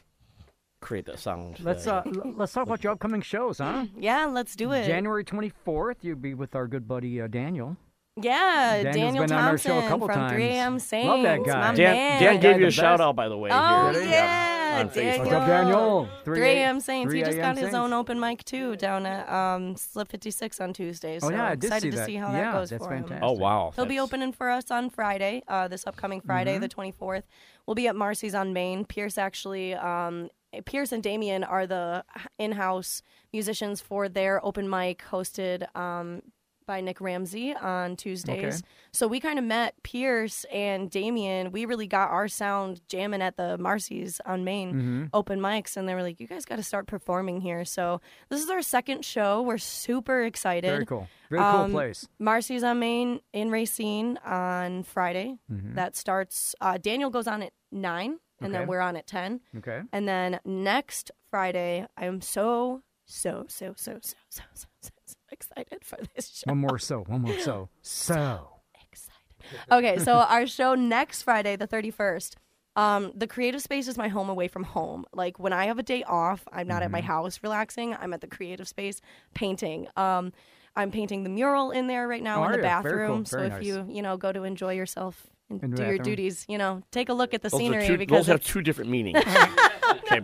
create 0.81 1.05
that 1.05 1.19
sound. 1.19 1.59
Let's 1.61 1.87
uh, 1.87 2.03
let's 2.35 2.53
talk 2.53 2.63
about 2.63 2.83
your 2.83 2.93
upcoming 2.93 3.21
shows, 3.21 3.57
huh? 3.57 3.85
Yeah, 3.97 4.25
let's 4.25 4.55
do 4.55 4.71
it. 4.71 4.85
January 4.85 5.23
24th, 5.23 5.97
you'll 6.01 6.15
be 6.17 6.33
with 6.33 6.55
our 6.55 6.67
good 6.67 6.87
buddy 6.87 7.21
uh, 7.21 7.27
Daniel. 7.27 7.77
Yeah, 8.17 8.81
Daniel's 8.83 8.95
Daniel 8.95 9.23
been 9.25 9.31
on 9.35 9.43
our 9.43 9.49
Thompson 9.49 9.71
show 9.71 9.77
a 9.79 9.89
couple 9.89 10.07
from 10.07 10.15
times. 10.15 10.31
3 10.33 10.43
a.m. 10.45 10.79
Saints. 10.79 11.07
Love 11.07 11.23
that 11.23 11.43
guy. 11.43 11.59
My 11.71 11.75
Dan, 11.75 11.95
man. 11.95 12.21
Dan 12.21 12.33
Guy 12.35 12.41
gave 12.41 12.55
you 12.55 12.61
the 12.61 12.67
a 12.67 12.71
shout 12.71 13.01
out, 13.01 13.15
by 13.17 13.27
the 13.27 13.37
way. 13.37 13.49
Oh 13.51 13.91
here. 13.91 14.03
yeah, 14.03 14.77
on 14.79 14.89
Facebook. 14.89 14.93
Daniel. 14.95 15.19
What's 15.19 15.33
up, 15.33 15.47
Daniel? 15.47 16.09
3 16.23 16.35
3 16.37 16.47
a.m. 16.51 16.79
Saints. 16.79 17.13
He 17.13 17.19
3 17.21 17.25
just 17.25 17.37
got 17.41 17.57
a.m. 17.57 17.65
his 17.65 17.73
own 17.73 17.91
open 17.91 18.17
mic 18.17 18.45
too 18.45 18.77
down 18.77 19.05
at 19.05 19.27
um, 19.29 19.75
Slip 19.75 20.09
56 20.09 20.61
on 20.61 20.71
Tuesday. 20.71 21.19
So 21.19 21.27
Oh, 21.27 21.29
yeah, 21.31 21.45
I 21.47 21.55
did 21.55 21.65
excited 21.65 21.81
see 21.81 21.91
to 21.91 21.97
that. 21.97 22.05
see 22.05 22.15
how 22.15 22.31
Yeah, 22.31 22.41
that 22.41 22.53
goes 22.53 22.69
that's 22.69 22.85
for 22.85 22.93
him. 22.93 23.03
fantastic. 23.03 23.23
Oh 23.27 23.33
wow. 23.33 23.73
He'll 23.75 23.83
be 23.85 23.95
That's- 23.95 24.03
opening 24.07 24.31
for 24.31 24.49
us 24.49 24.71
on 24.71 24.89
Friday, 24.89 25.43
uh, 25.49 25.67
this 25.67 25.85
upcoming 25.85 26.21
Friday, 26.21 26.53
Mm-hmm. 26.53 26.61
the 26.61 26.69
24th. 26.69 27.23
We'll 27.67 27.75
be 27.75 27.89
at 27.89 27.97
Marcy's 27.97 28.33
on 28.33 28.53
Main. 28.53 28.85
Pierce 28.85 29.17
actually, 29.17 29.73
um, 29.73 30.29
Pierce 30.63 30.93
and 30.93 31.03
Damien 31.03 31.43
are 31.43 31.67
the 31.67 32.05
in-house 32.39 33.01
musicians 33.33 33.81
for 33.81 34.07
their 34.07 34.43
open 34.45 34.69
mic 34.69 35.03
hosted 35.11 35.65
um, 35.75 36.21
by 36.65 36.81
Nick 36.81 37.01
Ramsey 37.01 37.53
on 37.53 37.95
Tuesdays. 37.95 38.59
Okay. 38.59 38.67
So 38.91 39.07
we 39.07 39.19
kind 39.19 39.39
of 39.39 39.45
met 39.45 39.75
Pierce 39.83 40.45
and 40.51 40.89
Damien. 40.89 41.51
We 41.51 41.65
really 41.65 41.87
got 41.87 42.11
our 42.11 42.27
sound 42.27 42.81
jamming 42.87 43.21
at 43.21 43.37
the 43.37 43.57
Marcy's 43.57 44.21
on 44.25 44.43
Main 44.43 44.73
mm-hmm. 44.73 45.05
open 45.13 45.39
mics, 45.39 45.77
and 45.77 45.87
they 45.87 45.95
were 45.95 46.03
like, 46.03 46.19
"You 46.19 46.27
guys 46.27 46.45
got 46.45 46.57
to 46.57 46.63
start 46.63 46.87
performing 46.87 47.41
here." 47.41 47.65
So 47.65 48.01
this 48.29 48.41
is 48.43 48.49
our 48.49 48.61
second 48.61 49.05
show. 49.05 49.41
We're 49.41 49.57
super 49.57 50.23
excited. 50.23 50.69
Very 50.69 50.85
cool. 50.85 51.07
Very 51.29 51.41
cool 51.41 51.61
um, 51.61 51.71
place. 51.71 52.07
Marcy's 52.19 52.63
on 52.63 52.79
Main 52.79 53.19
in 53.33 53.51
Racine 53.51 54.17
on 54.25 54.83
Friday. 54.83 55.37
Mm-hmm. 55.51 55.75
That 55.75 55.95
starts. 55.95 56.55
Uh, 56.61 56.77
Daniel 56.77 57.09
goes 57.09 57.27
on 57.27 57.43
at 57.43 57.53
nine, 57.71 58.19
and 58.39 58.53
okay. 58.53 58.59
then 58.59 58.67
we're 58.67 58.81
on 58.81 58.95
at 58.95 59.07
ten. 59.07 59.41
Okay. 59.57 59.81
And 59.91 60.07
then 60.07 60.39
next 60.45 61.11
Friday, 61.29 61.87
I'm 61.97 62.21
so 62.21 62.81
so 63.05 63.45
so 63.47 63.73
so 63.75 63.97
so 64.01 64.17
so 64.29 64.43
so. 64.53 64.67
so 64.81 64.89
excited 65.35 65.83
for 65.83 65.97
this 66.15 66.37
show. 66.39 66.49
One 66.51 66.59
more 66.59 66.79
so. 66.79 67.01
One 67.07 67.21
more 67.21 67.37
so. 67.39 67.69
So. 67.81 68.49
excited. 68.91 69.59
Okay, 69.71 69.99
so 69.99 70.13
our 70.35 70.47
show 70.47 70.73
next 70.75 71.21
Friday, 71.21 71.55
the 71.55 71.67
31st. 71.67 72.33
Um, 72.77 73.11
the 73.15 73.27
creative 73.27 73.61
space 73.61 73.87
is 73.87 73.97
my 73.97 74.07
home 74.09 74.27
away 74.29 74.47
from 74.49 74.63
home. 74.63 75.05
Like 75.13 75.39
when 75.39 75.53
I 75.53 75.65
have 75.67 75.79
a 75.79 75.83
day 75.83 76.03
off, 76.03 76.43
I'm 76.51 76.67
not 76.67 76.81
at 76.81 76.87
Mm-hmm. 76.87 76.91
my 76.93 77.01
house 77.01 77.39
relaxing. 77.43 77.93
I'm 77.93 78.11
at 78.13 78.19
the 78.21 78.27
creative 78.27 78.67
space 78.67 78.99
painting. 79.33 79.87
Um, 79.95 80.33
I'm 80.75 80.91
painting 80.91 81.23
the 81.23 81.29
mural 81.29 81.71
in 81.71 81.87
there 81.87 82.05
right 82.05 82.21
now 82.23 82.41
Oh, 82.43 82.47
in 82.47 82.51
the 82.51 82.57
ya? 82.67 82.81
Very 82.81 83.07
cool. 83.07 83.15
bathroom. 83.15 83.25
So 83.25 83.37
Very 83.47 83.51
if 83.61 83.65
you 83.65 83.85
you 83.89 84.01
know 84.01 84.17
go 84.17 84.33
to 84.33 84.43
enjoy 84.43 84.73
yourself 84.73 85.25
and 85.49 85.63
In 85.63 85.71
the 85.71 85.77
do 85.77 85.83
your 85.85 85.97
duties, 85.99 86.43
you 86.49 86.57
know, 86.57 86.81
take 86.91 87.07
a 87.07 87.13
look 87.13 87.33
at 87.33 87.41
the 87.43 87.49
Those, 87.49 87.59
scenery 87.61 87.87
two, 87.87 87.97
because 87.97 88.25
those 88.25 88.27
have 88.27 88.43
two 88.43 88.61
different 88.61 88.89
meanings. 88.91 89.19
okay. 90.03 90.19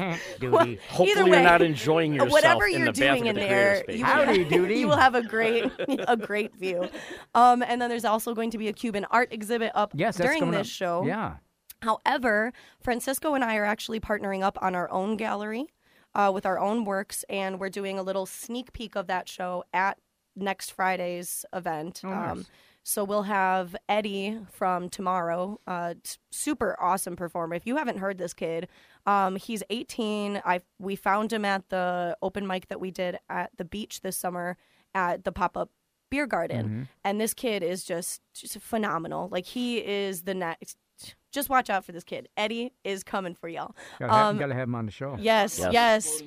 Duty. 0.40 0.78
Hopefully 0.88 1.30
way, 1.30 1.36
you're 1.38 1.42
not 1.42 1.62
enjoying 1.62 2.14
yourself 2.14 2.32
whatever 2.32 2.66
in 2.66 2.78
you're 2.78 2.86
the 2.86 2.92
doing 2.92 3.24
bathroom 3.24 3.28
in 3.28 3.36
at 3.36 3.40
the 3.42 3.48
there, 3.48 3.82
creative 3.84 4.00
you 4.00 4.06
space. 4.06 4.16
will, 4.16 4.24
Howdy 4.26 4.44
doody. 4.44 4.74
you 4.80 4.88
will 4.88 4.96
have 4.96 5.14
a 5.14 5.22
great 5.22 5.64
a 6.08 6.16
great 6.16 6.54
view. 6.56 6.88
Um, 7.34 7.62
and 7.62 7.80
then 7.80 7.88
there's 7.90 8.04
also 8.04 8.34
going 8.34 8.50
to 8.50 8.58
be 8.58 8.68
a 8.68 8.72
Cuban 8.72 9.04
art 9.10 9.32
exhibit 9.32 9.72
up 9.74 9.92
Yes, 9.94 10.16
that's 10.16 10.26
during 10.28 10.40
coming 10.40 10.52
this 10.58 10.68
up. 10.68 10.72
show. 10.72 11.04
Yeah. 11.06 11.36
However, 11.82 12.52
Francisco 12.82 13.34
and 13.34 13.42
I 13.44 13.56
are 13.56 13.64
actually 13.64 14.00
partnering 14.00 14.42
up 14.42 14.58
on 14.60 14.74
our 14.74 14.90
own 14.90 15.16
gallery 15.16 15.66
uh, 16.14 16.30
with 16.34 16.44
our 16.44 16.58
own 16.58 16.84
works, 16.84 17.24
and 17.30 17.58
we're 17.58 17.70
doing 17.70 17.98
a 17.98 18.02
little 18.02 18.26
sneak 18.26 18.72
peek 18.72 18.96
of 18.96 19.06
that 19.06 19.28
show 19.28 19.64
at 19.72 19.98
next 20.36 20.72
Friday's 20.72 21.44
event. 21.54 22.02
Oh, 22.04 22.08
Um, 22.10 22.38
nice. 22.38 22.50
So 22.82 23.04
we'll 23.04 23.22
have 23.24 23.76
Eddie 23.88 24.38
from 24.50 24.88
Tomorrow, 24.88 25.60
uh, 25.66 25.94
t- 26.02 26.16
super 26.30 26.76
awesome 26.80 27.16
performer. 27.16 27.54
If 27.54 27.66
you 27.66 27.76
haven't 27.76 27.98
heard 27.98 28.18
this 28.18 28.32
kid, 28.34 28.68
um, 29.06 29.36
he's 29.36 29.62
18. 29.70 30.40
I 30.44 30.60
we 30.78 30.96
found 30.96 31.32
him 31.32 31.44
at 31.44 31.68
the 31.68 32.16
open 32.22 32.46
mic 32.46 32.68
that 32.68 32.80
we 32.80 32.90
did 32.90 33.18
at 33.28 33.50
the 33.56 33.64
beach 33.64 34.00
this 34.00 34.16
summer 34.16 34.56
at 34.94 35.24
the 35.24 35.32
pop 35.32 35.56
up 35.56 35.70
beer 36.10 36.26
garden, 36.26 36.66
Mm-hmm. 36.66 36.82
and 37.04 37.20
this 37.20 37.34
kid 37.34 37.62
is 37.62 37.84
just, 37.84 38.20
just 38.34 38.58
phenomenal. 38.58 39.28
Like 39.30 39.44
he 39.46 39.78
is 39.78 40.22
the 40.22 40.34
next. 40.34 40.76
Just 41.32 41.48
watch 41.48 41.70
out 41.70 41.84
for 41.84 41.92
this 41.92 42.02
kid. 42.02 42.28
Eddie 42.36 42.72
is 42.82 43.04
coming 43.04 43.34
for 43.36 43.48
y'all. 43.48 43.76
Gotta, 44.00 44.12
have, 44.12 44.26
Um, 44.26 44.38
gotta 44.38 44.54
have 44.54 44.64
him 44.68 44.74
on 44.74 44.86
the 44.86 44.92
show. 44.92 45.16
Yes, 45.20 45.58
Yes. 45.60 45.72
yes. 45.72 46.22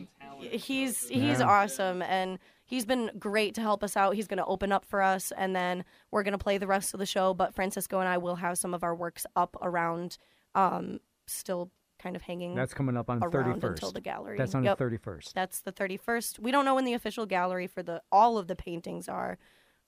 He's 0.65 1.09
he's 1.09 1.39
Yeah. 1.39 1.45
awesome 1.45 2.01
and 2.01 2.39
he's 2.73 2.85
been 2.85 3.11
great 3.19 3.53
to 3.53 3.61
help 3.61 3.83
us 3.83 3.95
out. 3.95 4.15
He's 4.15 4.25
going 4.27 4.39
to 4.39 4.45
open 4.45 4.71
up 4.71 4.83
for 4.83 5.01
us 5.03 5.31
and 5.37 5.55
then 5.55 5.85
we're 6.09 6.23
going 6.23 6.31
to 6.31 6.39
play 6.39 6.57
the 6.57 6.65
rest 6.65 6.95
of 6.95 6.99
the 6.99 7.05
show, 7.05 7.33
but 7.35 7.53
Francisco 7.53 7.99
and 7.99 8.09
I 8.09 8.17
will 8.17 8.37
have 8.37 8.57
some 8.57 8.73
of 8.73 8.83
our 8.83 8.95
works 8.95 9.27
up 9.35 9.55
around 9.61 10.17
um 10.55 10.99
still 11.27 11.69
kind 11.99 12.15
of 12.15 12.23
hanging 12.23 12.55
That's 12.55 12.73
coming 12.73 12.97
up 12.97 13.09
on 13.11 13.19
the 13.19 13.27
31st. 13.27 13.63
until 13.63 13.91
the 13.91 14.01
gallery. 14.01 14.37
That's 14.39 14.55
on 14.55 14.63
Yep. 14.63 14.77
the 14.79 14.83
31st. 14.85 15.33
That's 15.33 15.61
the 15.61 15.71
31st. 15.71 16.39
We 16.39 16.49
don't 16.51 16.65
know 16.65 16.73
when 16.75 16.85
the 16.85 16.93
official 16.95 17.25
gallery 17.27 17.67
for 17.67 17.83
the 17.83 18.01
all 18.11 18.39
of 18.39 18.47
the 18.47 18.55
paintings 18.55 19.07
are. 19.07 19.37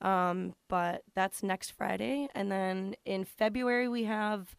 Um, 0.00 0.54
but 0.68 1.02
that's 1.14 1.42
next 1.42 1.70
Friday 1.72 2.28
and 2.36 2.52
then 2.52 2.94
in 3.04 3.24
February 3.24 3.88
we 3.88 4.04
have 4.04 4.54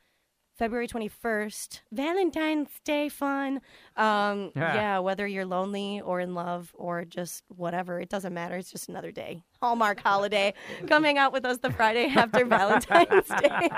February 0.57 0.87
21st, 0.87 1.81
Valentine's 1.91 2.69
Day 2.83 3.09
fun. 3.09 3.61
Um, 3.95 4.51
Yeah. 4.55 4.73
yeah, 4.75 4.99
whether 4.99 5.27
you're 5.27 5.45
lonely 5.45 6.01
or 6.01 6.19
in 6.19 6.33
love 6.33 6.71
or 6.75 7.05
just 7.05 7.43
whatever, 7.49 7.99
it 7.99 8.09
doesn't 8.09 8.33
matter. 8.33 8.55
It's 8.57 8.71
just 8.71 8.89
another 8.89 9.11
day. 9.11 9.43
Hallmark 9.61 9.99
holiday. 9.99 10.53
Come 10.87 11.03
hang 11.03 11.17
out 11.17 11.33
with 11.33 11.45
us 11.45 11.57
the 11.57 11.71
Friday 11.71 12.05
after 12.15 12.45
Valentine's 12.57 13.27
Day. 13.27 13.69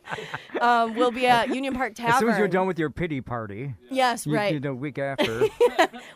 um, 0.60 0.94
we'll 0.96 1.10
be 1.10 1.26
at 1.26 1.54
Union 1.54 1.74
Park 1.74 1.94
Tavern. 1.94 2.14
As 2.14 2.18
soon 2.20 2.28
as 2.30 2.38
you're 2.38 2.48
done 2.48 2.66
with 2.66 2.78
your 2.78 2.90
pity 2.90 3.20
party, 3.20 3.74
Yes, 3.90 4.26
you, 4.26 4.34
right. 4.34 4.52
you 4.52 4.60
know, 4.60 4.74
week 4.74 4.98
after. 4.98 5.46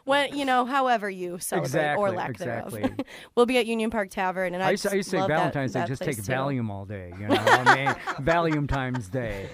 when 0.05 0.37
you 0.37 0.45
know, 0.45 0.65
however 0.65 1.09
you 1.09 1.39
celebrate 1.39 1.95
or 1.97 2.11
lack 2.11 2.31
exactly. 2.31 2.83
thereove. 2.83 3.01
we'll 3.35 3.47
be 3.47 3.59
at 3.59 3.67
Union 3.67 3.91
Park 3.91 4.11
Tavern, 4.11 4.55
and 4.55 4.63
I, 4.63 4.69
I 4.69 4.71
used, 4.73 4.83
to, 4.85 4.91
I 4.91 4.95
used 4.95 5.11
to 5.11 5.17
say 5.17 5.21
love 5.21 5.29
that- 5.29 5.37
Valentine's 5.39 5.73
Day, 5.73 5.81
that 5.81 5.89
just 5.89 6.03
take 6.03 6.17
too. 6.17 6.23
Valium 6.23 6.71
all 6.71 6.85
day. 6.85 7.13
You 7.19 7.29
know, 7.29 7.37
I 7.37 7.75
mean, 7.77 7.95
Valium 8.25 8.69
times 8.69 9.09
day. 9.09 9.49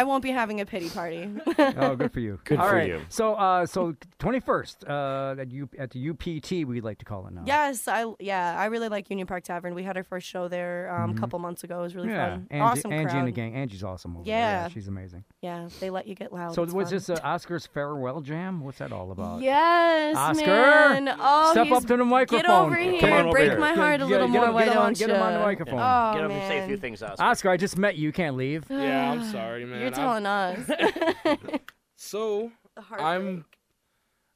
I 0.00 0.04
won't 0.04 0.22
be 0.22 0.30
having 0.30 0.60
a 0.60 0.66
pity 0.66 0.90
party. 0.90 1.30
Oh, 1.76 1.94
good 1.96 2.12
for 2.12 2.20
you. 2.20 2.38
Good 2.44 2.58
All 2.58 2.68
for 2.68 2.74
right. 2.76 2.88
you. 2.88 3.00
So, 3.08 3.34
uh, 3.34 3.64
so 3.66 3.94
21st 4.18 4.88
uh, 4.88 5.40
at, 5.40 5.50
U, 5.52 5.68
at 5.78 5.90
the 5.90 6.10
UPT, 6.10 6.50
we 6.68 6.80
like 6.80 6.98
to 6.98 7.04
call 7.04 7.26
it 7.26 7.32
now. 7.32 7.42
yes, 7.46 7.86
I 7.88 8.04
yeah, 8.20 8.56
I 8.58 8.66
really 8.66 8.88
like 8.88 9.08
Union 9.10 9.26
Park 9.26 9.44
Tavern. 9.44 9.74
We 9.74 9.82
had 9.82 9.96
our 9.96 10.02
first 10.04 10.26
show 10.26 10.48
there 10.48 10.94
um, 10.94 11.10
a 11.10 11.14
couple 11.14 11.38
months 11.38 11.64
ago. 11.64 11.80
It 11.80 11.82
was 11.82 11.94
really 11.94 12.08
Mm-hmm. 12.08 12.14
Yeah, 12.16 12.30
fun. 12.34 12.46
Angie, 12.50 12.62
awesome 12.62 12.92
Angie 12.92 13.04
crowd. 13.10 13.18
and 13.18 13.28
the 13.28 13.32
gang. 13.32 13.54
Angie's 13.54 13.82
awesome 13.84 14.16
over 14.16 14.24
there. 14.24 14.34
Yeah. 14.36 14.68
she's 14.68 14.88
amazing. 14.88 15.24
Yeah, 15.40 15.68
they 15.80 15.90
let 15.90 16.06
you 16.06 16.14
get 16.14 16.32
loud. 16.32 16.54
so, 16.54 16.62
It's 16.62 16.72
was 16.72 16.88
fun. 16.88 16.94
this 16.96 17.10
uh, 17.10 17.18
Oscar's 17.24 17.66
farewell 17.66 18.20
jam? 18.20 18.60
What's 18.64 18.78
that 18.78 18.92
all 18.92 19.10
about? 19.12 19.40
Yes, 19.40 20.16
Oscar, 20.16 20.46
man. 20.46 21.16
Oh, 21.18 21.50
step 21.52 21.70
up 21.70 21.82
to 21.86 21.96
the 21.96 22.04
microphone. 22.04 22.42
Get 22.42 22.50
over 22.50 22.74
Come 22.76 22.84
here. 22.94 23.14
on 23.14 23.20
over 23.26 23.30
Break 23.32 23.50
here. 23.50 23.58
my 23.58 23.68
Get- 23.70 23.76
heart 23.78 24.00
a 24.00 24.04
little 24.06 24.26
get 24.28 24.32
more. 24.34 24.46
him- 24.48 24.54
why 24.54 24.64
get 24.64 24.72
him 24.72 24.78
on- 24.78 24.84
don't 24.86 24.98
get 24.98 25.10
him 25.10 25.22
on 25.22 25.32
the 25.32 25.38
ya? 25.38 25.44
microphone. 25.44 25.78
Oh, 25.80 26.12
Get 26.14 26.24
up 26.24 26.28
man. 26.30 26.40
and 26.40 26.48
say 26.48 26.58
a 26.60 26.66
few 26.66 26.76
things, 26.76 27.02
Oscar. 27.02 27.24
Oscar, 27.24 27.50
I 27.50 27.56
just 27.56 27.78
met 27.78 27.96
you. 27.96 28.04
You 28.04 28.12
can't 28.12 28.36
leave. 28.36 28.64
Yeah, 28.68 29.12
I'm 29.12 29.24
sorry, 29.32 29.64
man. 29.64 29.83
You're 29.84 29.94
I'm- 29.94 30.22
telling 30.22 30.26
us. 30.26 31.60
So 31.96 32.50
I'm. 32.90 33.44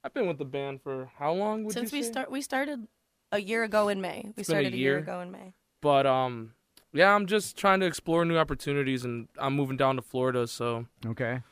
I've 0.05 0.14
been 0.14 0.28
with 0.28 0.38
the 0.38 0.44
band 0.44 0.80
for 0.80 1.11
how 1.18 1.32
long? 1.32 1.64
Would 1.64 1.74
Since 1.74 1.92
you 1.92 1.99
we 1.99 2.03
say? 2.05 2.11
start, 2.12 2.30
we 2.30 2.40
started 2.40 2.86
a 3.32 3.40
year 3.40 3.64
ago 3.64 3.88
in 3.88 4.01
May. 4.01 4.22
We 4.24 4.32
been 4.32 4.40
a 4.42 4.44
started 4.44 4.74
a 4.74 4.76
year 4.76 4.92
year. 4.92 4.99
ago 4.99 5.20
in 5.20 5.30
May. 5.32 5.55
But 5.82 6.07
um, 6.07 6.55
yeah, 6.92 7.12
I'm 7.14 7.26
just 7.26 7.57
trying 7.59 7.80
to 7.80 7.86
explore 7.86 8.24
new 8.24 8.38
opportunities, 8.38 9.05
and 9.05 9.28
I'm 9.38 9.55
moving 9.55 9.76
down 9.76 9.96
to 9.96 10.03
Florida, 10.03 10.46
so 10.46 10.86
Okay. 11.05 11.42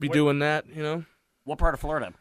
be 0.00 0.08
What- 0.08 0.14
doing 0.14 0.38
that. 0.40 0.66
You 0.68 0.82
know, 0.82 1.04
What 1.44 1.58
part 1.58 1.74
of 1.74 1.80
Florida? 1.80 2.12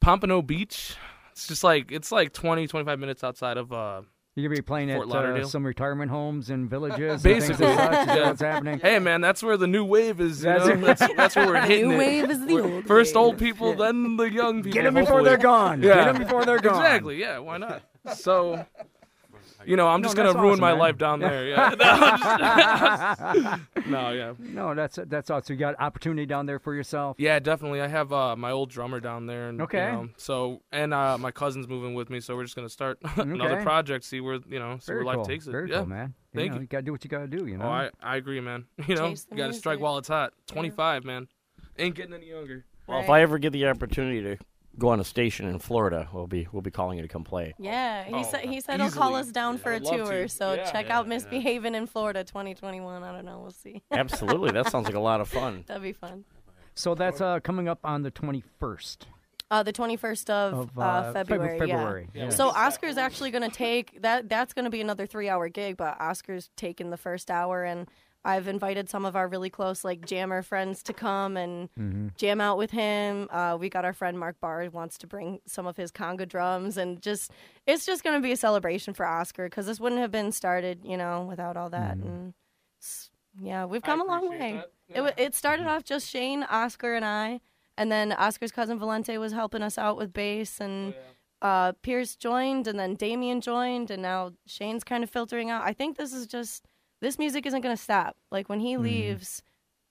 Pompano 0.00 0.42
Beach. 0.42 0.94
It's 1.32 1.48
just 1.48 1.64
like 1.64 1.90
it's 1.90 2.12
like 2.12 2.32
20, 2.32 2.66
25 2.68 2.98
minutes 2.98 3.24
outside 3.24 3.56
of 3.56 3.72
uh. 3.72 4.02
You're 4.38 4.48
gonna 4.48 4.58
be 4.58 4.62
playing 4.62 4.88
Fort 4.94 5.08
at 5.08 5.40
uh, 5.42 5.46
some 5.48 5.66
retirement 5.66 6.12
homes 6.12 6.48
and 6.50 6.70
villages. 6.70 7.14
and 7.14 7.22
Basically, 7.24 7.66
things 7.66 7.76
like 7.78 7.90
that? 7.90 8.00
Is 8.02 8.06
that 8.06 8.18
yeah. 8.18 8.28
what's 8.28 8.40
happening? 8.40 8.78
Hey 8.78 8.98
man, 9.00 9.20
that's 9.20 9.42
where 9.42 9.56
the 9.56 9.66
new 9.66 9.84
wave 9.84 10.20
is. 10.20 10.38
You 10.44 10.50
That's 10.50 10.66
know? 10.68 10.76
that's, 10.76 11.14
that's 11.16 11.34
where 11.36 11.46
we're 11.48 11.60
hitting 11.62 11.88
New 11.88 11.94
it. 11.96 11.98
wave 11.98 12.30
is 12.30 12.46
the 12.46 12.54
We're- 12.54 12.72
old 12.76 12.86
First 12.86 13.16
wave. 13.16 13.24
old 13.24 13.38
people, 13.38 13.74
then 13.74 14.16
the 14.16 14.30
young 14.30 14.62
people. 14.62 14.72
Get 14.74 14.84
them 14.84 14.94
before 14.94 15.06
hopefully. 15.16 15.24
they're 15.30 15.38
gone. 15.38 15.82
Yeah. 15.82 15.94
Get 15.96 16.04
them 16.12 16.22
before 16.22 16.44
they're 16.44 16.60
gone. 16.60 16.76
Exactly. 16.76 17.16
Yeah. 17.20 17.38
Why 17.38 17.56
not? 17.58 17.82
So, 18.14 18.64
you 19.68 19.76
know, 19.76 19.86
I'm 19.88 20.00
No, 20.00 20.06
just 20.06 20.16
gonna 20.16 20.32
ruin 20.32 20.52
awesome, 20.52 20.60
my 20.60 20.70
man. 20.70 20.78
life 20.78 20.98
down 20.98 21.20
there. 21.20 21.46
Yeah. 21.48 21.70
No, 22.38 23.56
just- 23.76 23.86
no, 23.88 24.10
yeah. 24.10 24.32
No, 24.38 24.74
that's 24.74 24.98
that's 25.06 25.30
awesome. 25.30 25.54
You 25.54 25.58
got 25.58 25.74
opportunity 25.78 26.26
down 26.26 26.46
there 26.46 26.58
for 26.58 26.74
yourself. 26.74 27.16
Yeah, 27.18 27.38
definitely. 27.38 27.80
I 27.80 27.88
have 27.88 28.12
uh, 28.12 28.36
my 28.36 28.50
old 28.50 28.70
drummer 28.70 29.00
down 29.00 29.26
there, 29.26 29.48
and 29.48 29.60
Okay. 29.62 29.86
You 29.86 29.92
know, 29.92 30.08
so 30.16 30.62
and 30.72 30.92
uh, 30.94 31.18
my 31.18 31.30
cousin's 31.30 31.68
moving 31.68 31.94
with 31.94 32.10
me, 32.10 32.20
so 32.20 32.36
we're 32.36 32.44
just 32.44 32.56
gonna 32.56 32.68
start 32.68 32.98
another 33.16 33.56
Okay. 33.56 33.62
project. 33.64 34.04
See 34.04 34.20
where 34.20 34.38
you 34.48 34.58
know, 34.58 34.78
see 34.80 34.86
Very 34.92 35.04
where 35.04 35.14
cool. 35.14 35.22
life 35.22 35.28
takes 35.28 35.46
it. 35.46 35.52
Very 35.52 35.70
yeah. 35.70 35.78
cool, 35.78 35.86
man. 35.86 36.14
Thank 36.34 36.44
you. 36.46 36.50
Know, 36.50 36.54
you. 36.56 36.60
you 36.62 36.66
gotta 36.66 36.82
do 36.82 36.92
what 36.92 37.04
you 37.04 37.10
gotta 37.10 37.26
do. 37.26 37.46
You 37.46 37.56
know. 37.58 37.64
Oh, 37.66 37.70
I 37.70 37.90
I 38.02 38.16
agree, 38.16 38.40
man. 38.40 38.64
You 38.86 38.94
know, 38.96 39.10
Chase 39.10 39.26
you 39.30 39.36
gotta 39.36 39.52
strike 39.52 39.80
while 39.80 39.98
it's 39.98 40.08
hot. 40.08 40.32
25, 40.46 41.04
man. 41.04 41.28
Ain't 41.78 41.94
getting 41.94 42.14
any 42.14 42.28
younger. 42.28 42.64
Well, 42.86 43.00
if 43.00 43.10
I 43.10 43.20
ever 43.22 43.38
get 43.38 43.52
the 43.52 43.66
opportunity 43.68 44.22
to 44.22 44.36
go 44.78 44.88
on 44.90 45.00
a 45.00 45.04
station 45.04 45.46
in 45.48 45.58
Florida, 45.58 46.08
we'll 46.12 46.26
be 46.26 46.46
we'll 46.52 46.62
be 46.62 46.70
calling 46.70 46.96
you 46.98 47.02
to 47.02 47.08
come 47.08 47.24
play. 47.24 47.54
Yeah, 47.58 48.04
he 48.04 48.14
Oh, 48.14 48.22
said 48.22 48.40
he 48.40 48.60
said 48.60 48.80
he'll 48.80 48.90
call 48.90 49.14
us 49.16 49.30
down 49.32 49.58
for 49.58 49.72
a 49.72 49.76
I'd 49.76 49.82
love 49.82 49.96
tour. 50.08 50.22
to. 50.22 50.28
So 50.28 50.54
Yeah. 50.54 50.70
check 50.70 50.86
Yeah, 50.88 50.98
out 50.98 51.06
yeah. 51.06 51.10
Misbehaving 51.10 51.74
in 51.74 51.86
Florida 51.86 52.24
2021. 52.24 53.02
I 53.02 53.12
don't 53.12 53.24
know. 53.24 53.40
We'll 53.40 53.50
see. 53.50 53.82
Absolutely, 53.90 54.52
that 54.52 54.70
sounds 54.70 54.86
like 54.86 54.94
a 54.94 55.00
lot 55.00 55.20
of 55.20 55.28
fun. 55.28 55.64
That'd 55.66 55.82
be 55.82 55.92
fun. 55.92 56.24
So 56.74 56.94
that's 56.94 57.20
uh, 57.20 57.40
coming 57.40 57.68
up 57.68 57.80
on 57.82 58.02
the 58.02 58.10
21st 58.12 58.98
Uh, 59.50 59.62
the 59.64 59.72
21st 59.72 60.30
of, 60.30 60.52
of 60.54 60.78
uh, 60.78 60.82
uh, 60.82 61.12
February. 61.12 61.58
February. 61.58 62.08
Yeah. 62.14 62.24
yeah. 62.24 62.30
So 62.30 62.48
Oscar's 62.50 62.96
actually 62.98 63.30
going 63.32 63.48
to 63.50 63.56
take 63.56 64.00
that. 64.02 64.28
That's 64.28 64.52
going 64.52 64.64
to 64.66 64.70
be 64.70 64.80
another 64.80 65.06
three-hour 65.06 65.48
gig, 65.48 65.76
but 65.76 66.00
Oscar's 66.00 66.50
taking 66.56 66.90
the 66.90 66.96
first 66.96 67.30
hour, 67.30 67.64
and 67.64 67.88
I've 68.24 68.48
invited 68.48 68.88
some 68.90 69.04
of 69.06 69.16
our 69.16 69.28
really 69.28 69.48
close 69.48 69.84
like 69.84 70.04
jammer 70.04 70.42
friends 70.42 70.82
to 70.84 70.92
come 70.92 71.36
and 71.36 71.68
Mm-hmm. 71.78 72.08
jam 72.16 72.40
out 72.40 72.58
with 72.58 72.70
him. 72.72 73.28
Uh, 73.30 73.56
we 73.58 73.68
got 73.70 73.84
our 73.84 73.92
friend 73.92 74.18
Mark 74.18 74.36
Barr 74.40 74.68
wants 74.70 74.98
to 74.98 75.06
bring 75.06 75.40
some 75.46 75.66
of 75.66 75.76
his 75.76 75.90
conga 75.90 76.28
drums, 76.28 76.76
and 76.76 77.00
just 77.00 77.30
it's 77.66 77.86
just 77.86 78.02
going 78.04 78.16
to 78.20 78.22
be 78.22 78.32
a 78.32 78.36
celebration 78.36 78.92
for 78.94 79.06
Oscar 79.06 79.44
because 79.48 79.66
this 79.66 79.80
wouldn't 79.80 80.00
have 80.00 80.10
been 80.10 80.32
started, 80.32 80.80
you 80.84 80.96
know, 80.96 81.24
without 81.28 81.56
all 81.56 81.70
that. 81.70 81.96
Mm-hmm. 81.96 82.06
And 82.08 82.34
yeah, 83.40 83.64
we've 83.64 83.82
come 83.82 84.00
a 84.00 84.04
long 84.04 84.28
way. 84.28 84.62
that. 84.88 85.04
It 85.06 85.14
it 85.16 85.34
started 85.34 85.66
off 85.66 85.84
just 85.84 86.08
Shane, 86.08 86.42
Oscar, 86.44 86.94
and 86.94 87.04
I, 87.04 87.40
and 87.76 87.90
then 87.92 88.12
Oscar's 88.12 88.52
cousin 88.52 88.78
Valente 88.78 89.18
was 89.18 89.32
helping 89.32 89.62
us 89.62 89.78
out 89.78 89.96
with 89.96 90.12
bass, 90.12 90.60
and 90.60 90.94
uh, 91.40 91.72
Pierce 91.82 92.16
joined, 92.16 92.66
and 92.66 92.78
then 92.78 92.94
Damien 92.94 93.40
joined, 93.40 93.90
and 93.90 94.02
now 94.02 94.32
Shane's 94.46 94.82
kind 94.84 95.04
of 95.04 95.10
filtering 95.10 95.50
out. 95.50 95.62
I 95.62 95.72
think 95.72 95.96
this 95.96 96.12
is 96.12 96.26
just 96.26 96.66
this 97.00 97.18
music 97.18 97.46
isn't 97.46 97.60
going 97.60 97.76
to 97.76 97.82
stop. 97.82 98.16
Like 98.30 98.48
when 98.48 98.60
he 98.60 98.74
Mm-hmm. 98.74 98.82
leaves. 98.84 99.42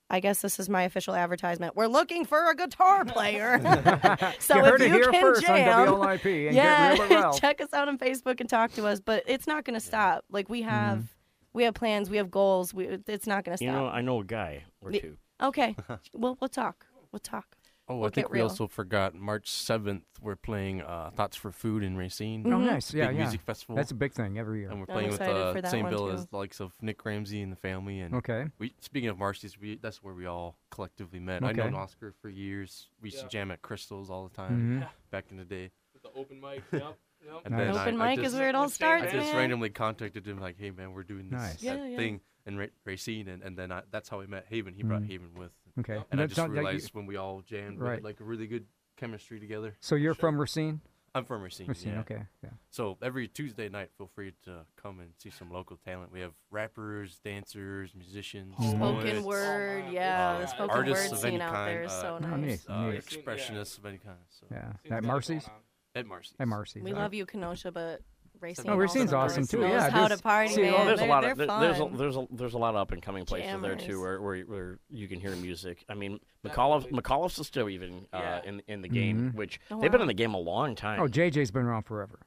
I 0.10 0.22
guess 0.22 0.40
this 0.40 0.58
is 0.58 0.70
my 0.70 0.84
official 0.84 1.14
advertisement. 1.16 1.76
We're 1.76 1.88
looking 1.88 2.24
for 2.24 2.50
a 2.50 2.56
guitar 2.56 3.04
player. 3.14 3.60
so 4.40 4.56
You 4.56 4.64
if 4.64 4.66
heard 4.70 4.82
it 4.82 4.88
you 4.88 4.94
here 4.94 5.12
can 5.12 5.22
first 5.22 5.50
on 5.50 5.58
jam, 5.58 5.88
WLIP 5.90 6.48
and 6.48 6.56
yeah, 6.56 6.96
get 6.96 7.10
real 7.10 7.20
well. 7.20 7.34
check 7.38 7.60
us 7.60 7.74
out 7.74 7.90
on 7.90 7.98
Facebook 7.98 8.40
and 8.40 8.50
talk 8.50 8.72
to 8.76 8.86
us. 8.88 9.02
But 9.02 9.24
it's 9.28 9.48
not 9.48 9.66
going 9.66 9.74
to 9.78 9.86
stop. 9.86 10.24
Like 10.32 10.48
we 10.48 10.62
have, 10.62 11.14
we 11.52 11.64
have 11.66 11.74
plans, 11.74 12.10
we 12.10 12.16
have 12.16 12.32
goals. 12.32 12.74
We, 12.74 12.86
it's 13.06 13.28
not 13.28 13.44
going 13.44 13.58
to 13.58 13.58
stop. 13.58 13.66
You 13.66 13.72
stop. 13.74 13.82
know, 13.82 13.88
I 13.90 14.00
know 14.00 14.22
a 14.22 14.24
guy 14.24 14.64
or 14.80 14.92
two. 14.94 15.18
Okay, 15.44 15.76
we'll 16.14 16.38
we'll 16.40 16.48
talk. 16.48 16.86
We'll 17.12 17.20
talk. 17.20 17.57
Oh, 17.90 17.96
We'll 17.98 18.08
I 18.08 18.10
think 18.10 18.28
get 18.28 18.32
we 18.32 18.40
real. 18.40 18.48
also 18.48 18.68
forgot 18.68 19.16
March 19.16 19.50
7th, 19.50 20.02
we're 20.22 20.36
playing 20.36 20.82
uh, 20.82 21.12
Thoughts 21.16 21.38
for 21.38 21.52
Food 21.54 21.84
in 21.84 21.96
Racine. 21.96 22.44
Oh, 22.46 22.58
nice. 22.58 22.94
Yeah, 22.94 23.08
Big 23.08 23.16
yeah. 23.18 23.22
music 23.24 23.42
festival. 23.42 23.76
That's 23.78 23.92
a 23.92 23.96
big 23.96 24.12
thing 24.14 24.38
every 24.38 24.60
year. 24.60 24.70
and 24.72 24.80
we're 24.80 24.86
I'm 24.90 24.94
playing 24.94 25.12
with 25.12 25.22
excited 25.22 25.42
uh, 25.42 25.54
for 25.54 25.62
that 25.62 25.72
same 25.72 25.90
bill 25.90 26.08
too. 26.08 26.14
as 26.14 26.26
the 26.28 26.36
likes 26.38 26.60
of 26.60 26.74
Nick 26.82 27.06
Ramsey 27.06 27.42
and 27.42 27.50
the 27.52 27.56
family. 27.56 28.02
And 28.02 28.14
Okay. 28.16 28.48
we 28.60 28.74
speaking 28.82 29.08
of 29.10 29.18
Marcy's, 29.18 29.58
we 29.58 29.78
that's 29.78 30.04
where 30.04 30.14
we 30.14 30.26
all 30.26 30.58
collectively 30.70 31.20
met. 31.20 31.44
I 31.44 31.52
Okay. 31.52 31.62
known 31.62 31.76
Oscar 31.76 32.14
for 32.22 32.28
years. 32.28 32.90
We 33.02 33.08
used 33.08 33.20
Yeah. 33.20 33.24
to 33.24 33.30
jam 33.30 33.52
at 33.52 33.62
Crystals 33.62 34.10
all 34.10 34.28
the 34.28 34.36
time 34.36 34.82
Mhm. 34.82 34.88
back 35.12 35.26
in 35.32 35.38
the 35.38 35.46
day. 35.46 35.72
With 35.94 36.04
the 36.04 36.12
open 36.20 36.42
mic. 36.42 36.64
Yep. 36.74 36.82
Yep. 36.82 36.98
And 37.46 37.56
Nice. 37.56 37.74
then 37.74 37.76
Open 37.76 38.02
I, 38.02 38.06
I 38.06 38.10
mic 38.16 38.20
just, 38.24 38.34
is 38.36 38.40
where 38.40 38.50
it 38.50 38.56
all 38.56 38.64
Let's 38.64 38.74
starts, 38.76 39.04
I 39.06 39.12
just 39.12 39.28
man. 39.28 39.36
randomly 39.38 39.70
contacted 39.70 40.28
him 40.28 40.40
like, 40.40 40.58
"Hey 40.60 40.72
man, 40.72 40.94
we're 40.94 41.04
doing 41.04 41.30
this 41.30 41.40
Nice. 41.42 41.64
Yeah, 41.64 41.76
that 41.78 41.90
yeah. 41.90 41.98
thing 41.98 42.22
in 42.46 42.58
Ra- 42.58 42.66
Racine," 42.86 43.28
and, 43.28 43.42
and 43.44 43.58
then 43.58 43.72
I, 43.72 43.82
that's 43.92 44.08
how 44.10 44.20
we 44.20 44.28
met 44.28 44.46
Haven. 44.50 44.74
He 44.76 44.84
brought 44.84 45.02
Mhm. 45.02 45.08
Haven 45.10 45.30
with, 45.36 45.52
Okay. 45.80 45.96
and 45.96 46.06
And 46.12 46.22
I 46.22 46.26
just 46.28 46.38
not- 46.38 46.50
that 46.50 46.56
you- 46.56 46.60
realized 46.68 46.94
when 46.94 47.06
we 47.06 47.16
all 47.18 47.42
jammed, 47.42 47.80
Right. 47.80 48.04
like 48.04 48.20
a 48.20 48.24
really 48.24 48.48
good 48.48 48.66
chemistry 48.98 49.40
together. 49.40 49.76
So 49.80 49.96
you're 49.96 50.14
from 50.16 50.40
Racine? 50.40 50.82
I'm 51.16 51.26
from 51.26 51.42
Racine. 51.42 51.68
Racine. 51.68 51.94
yeah. 51.94 52.00
Okay. 52.02 52.22
Yeah. 52.44 52.50
So 52.70 52.98
every 53.02 53.28
Tuesday 53.28 53.70
night, 53.70 53.90
feel 53.98 54.08
free 54.14 54.34
to 54.44 54.66
come 54.76 55.00
and 55.00 55.14
see 55.18 55.32
some 55.32 55.50
local 55.52 55.78
talent. 55.78 56.12
We 56.12 56.20
have 56.22 56.34
rappers, 56.52 57.18
dancers, 57.24 57.96
musicians, 57.96 58.54
Spoken 58.56 58.80
poets, 58.80 59.26
word, 59.26 59.86
yeah, 59.92 60.30
uh, 60.36 60.40
the 60.42 60.46
spoken 60.48 60.70
artists 60.70 61.12
word 61.12 61.18
of 61.18 61.26
any 61.26 61.32
scene 61.34 61.42
out 61.42 61.54
kind, 61.54 61.70
there 61.76 61.84
is 61.84 61.92
uh, 61.92 62.02
so 62.02 62.20
Oh, 62.22 62.36
nice. 62.38 62.66
uh, 62.70 62.92
neat. 62.92 63.02
expressionists 63.04 63.78
of 63.80 63.86
any 63.88 63.98
kind. 63.98 64.18
So 64.30 64.46
Yeah. 64.52 64.74
At 64.92 65.04
Marcy's? 65.04 65.50
at 65.96 66.06
Marcy's. 66.06 66.36
At 66.40 66.48
Marcy's. 66.48 66.84
We 66.84 66.92
all 66.92 67.00
love 67.00 67.14
you, 67.16 67.26
Kenosha, 67.26 67.72
but 67.72 68.02
Racine. 68.42 68.70
Oh, 68.70 68.76
Racine's 68.76 69.14
also 69.14 69.42
awesome, 69.42 69.48
too. 69.48 69.60
knows 69.62 69.70
Yeah, 69.72 69.90
how 69.90 70.08
there's- 70.08 70.18
to 70.20 70.24
party, 70.24 70.50
see, 70.54 70.62
man. 70.64 70.74
well, 70.74 70.86
there's 70.86 70.98
a 71.00 71.02
they're, 71.02 71.10
lot 71.10 71.24
of 71.24 71.38
fun. 71.38 71.62
there's 71.62 71.80
a, 71.80 71.90
there's 71.98 72.18
a 72.18 72.28
there's 72.32 72.54
a 72.54 72.58
lot 72.58 72.70
of 72.70 72.76
up 72.78 72.92
and 72.92 73.02
coming 73.02 73.26
places 73.26 73.62
there 73.62 73.76
too 73.76 74.00
where, 74.02 74.22
where 74.22 74.40
where 74.42 74.80
you 74.90 75.08
can 75.08 75.20
hear 75.20 75.36
music. 75.36 75.84
I 75.90 75.94
mean, 75.94 76.20
McAuliffe 76.46 76.90
McAuliffe's 76.92 77.40
is 77.40 77.48
still 77.48 77.70
even 77.70 78.06
uh, 78.14 78.18
Yeah. 78.20 78.42
in 78.46 78.62
in 78.68 78.82
the 78.82 78.90
game, 78.90 79.32
Mhm. 79.32 79.36
which 79.36 79.60
Oh, 79.72 79.80
they've 79.82 79.92
been 79.92 80.02
in 80.02 80.08
the 80.08 80.14
game 80.14 80.34
a 80.34 80.40
long 80.40 80.76
time. 80.76 81.00
Oh, 81.02 81.08
JJ's 81.08 81.52
been 81.52 81.64
around 81.66 81.84
forever. 81.84 82.20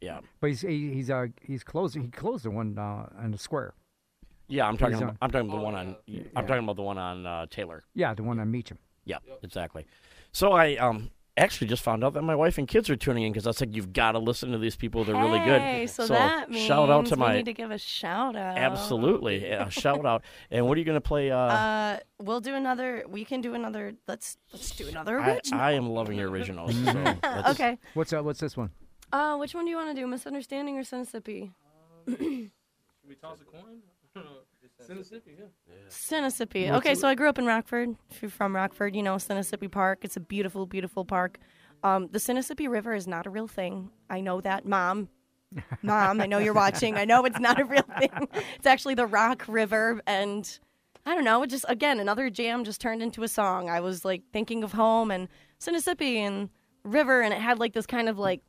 yeah, 0.00 0.20
But 0.40 0.48
he's 0.50 0.60
he, 0.60 0.92
he's 0.92 1.10
uh 1.10 1.26
he's 1.42 1.64
closing 1.64 2.02
he 2.02 2.08
closed 2.10 2.44
the 2.44 2.50
one 2.50 2.78
uh 2.78 3.06
on 3.18 3.30
the 3.30 3.38
square. 3.38 3.74
yeah. 4.48 4.66
I'm 4.68 4.76
talking. 4.76 4.96
About, 5.02 5.16
I'm 5.22 5.30
talking 5.30 5.48
about 5.48 5.56
the 5.56 5.62
Oh, 5.62 5.64
one 5.64 5.74
on. 5.74 5.96
yeah. 6.06 6.22
I'm 6.36 6.46
talking 6.46 6.64
about 6.64 6.76
the 6.76 6.82
one 6.82 6.98
on 6.98 7.26
uh, 7.26 7.46
Taylor. 7.50 7.82
Yeah, 7.94 8.12
the 8.14 8.22
one 8.22 8.38
on 8.38 8.50
Meacham. 8.50 8.78
Yeah, 9.06 9.18
exactly. 9.42 9.86
So 10.32 10.52
I 10.52 10.76
um 10.76 11.10
actually 11.36 11.66
just 11.66 11.82
found 11.82 12.04
out 12.04 12.14
that 12.14 12.22
my 12.22 12.34
wife 12.34 12.58
and 12.58 12.68
kids 12.68 12.88
are 12.88 12.96
tuning 12.96 13.24
in 13.24 13.32
because 13.32 13.46
I 13.46 13.50
said 13.50 13.74
you've 13.74 13.92
got 13.92 14.12
to 14.12 14.18
listen 14.18 14.52
to 14.52 14.58
these 14.58 14.76
people. 14.76 15.04
They're 15.04 15.16
really 15.16 15.40
good. 15.40 15.60
Hey, 15.60 15.86
so, 15.86 16.06
that 16.06 16.50
means 16.50 16.66
shout 16.66 16.90
out 16.90 17.06
to 17.06 17.14
we 17.16 17.20
my 17.20 17.36
need 17.36 17.46
to 17.46 17.52
give 17.52 17.70
a 17.70 17.78
shout 17.78 18.36
out. 18.36 18.56
absolutely 18.56 19.44
a 19.46 19.68
shout 19.70 20.06
out. 20.06 20.22
And 20.50 20.66
what 20.66 20.76
are 20.76 20.78
you 20.78 20.84
going 20.84 20.96
to 20.96 21.00
play? 21.00 21.30
Uh, 21.30 21.36
Uh, 21.38 21.98
we'll 22.20 22.40
do 22.40 22.54
another. 22.54 23.04
We 23.08 23.24
can 23.24 23.40
do 23.40 23.54
another. 23.54 23.94
Let's 24.06 24.36
let's 24.52 24.70
do 24.70 24.86
another 24.88 25.18
I, 25.20 25.30
original. 25.34 25.60
I 25.60 25.72
am 25.72 25.90
loving 25.90 26.18
your 26.18 26.30
originals. 26.30 26.74
so 26.74 26.92
let's- 26.92 27.48
okay. 27.50 27.78
What's 27.94 28.12
uh 28.12 28.22
what's 28.22 28.40
this 28.40 28.56
one? 28.56 28.70
Uh, 29.12 29.36
which 29.36 29.54
one 29.54 29.64
do 29.64 29.70
you 29.70 29.76
want 29.76 29.94
to 29.94 30.00
do? 30.00 30.06
Misunderstanding 30.06 30.76
or 30.78 30.82
Sinnissippi? 30.82 31.52
Should 32.08 32.50
we 33.08 33.14
toss 33.20 33.38
a 33.40 33.44
coin? 33.44 33.82
Sinnissippi, 34.86 35.36
yeah. 35.38 35.74
Sinnissippi. 35.88 36.70
Okay, 36.70 36.94
so 36.94 37.08
I 37.08 37.14
grew 37.14 37.28
up 37.28 37.38
in 37.38 37.46
Rockford. 37.46 37.96
If 38.10 38.22
you're 38.22 38.30
from 38.30 38.54
Rockford, 38.54 38.94
you 38.94 39.02
know 39.02 39.18
Sinnissippi 39.18 39.68
Park. 39.68 40.00
It's 40.02 40.16
a 40.16 40.20
beautiful, 40.20 40.66
beautiful 40.66 41.04
park. 41.04 41.38
Um, 41.82 42.08
the 42.10 42.18
Sinnissippi 42.18 42.68
River 42.68 42.94
is 42.94 43.06
not 43.06 43.26
a 43.26 43.30
real 43.30 43.46
thing. 43.46 43.90
I 44.08 44.20
know 44.20 44.40
that, 44.40 44.66
Mom. 44.66 45.08
Mom, 45.82 46.20
I 46.20 46.26
know 46.26 46.38
you're 46.38 46.54
watching. 46.54 46.96
I 46.96 47.04
know 47.04 47.24
it's 47.24 47.38
not 47.38 47.60
a 47.60 47.64
real 47.64 47.86
thing. 47.98 48.28
It's 48.56 48.66
actually 48.66 48.94
the 48.94 49.06
Rock 49.06 49.44
River, 49.46 50.00
and 50.06 50.58
I 51.06 51.14
don't 51.14 51.24
know. 51.24 51.42
It 51.42 51.48
just 51.48 51.64
again 51.68 52.00
another 52.00 52.30
jam 52.30 52.64
just 52.64 52.80
turned 52.80 53.02
into 53.02 53.22
a 53.22 53.28
song. 53.28 53.68
I 53.68 53.80
was 53.80 54.04
like 54.04 54.22
thinking 54.32 54.64
of 54.64 54.72
home 54.72 55.10
and 55.10 55.28
Sinnissippi 55.58 56.18
and 56.18 56.48
river, 56.82 57.20
and 57.20 57.32
it 57.32 57.40
had 57.40 57.58
like 57.58 57.74
this 57.74 57.86
kind 57.86 58.08
of 58.08 58.18
like 58.18 58.40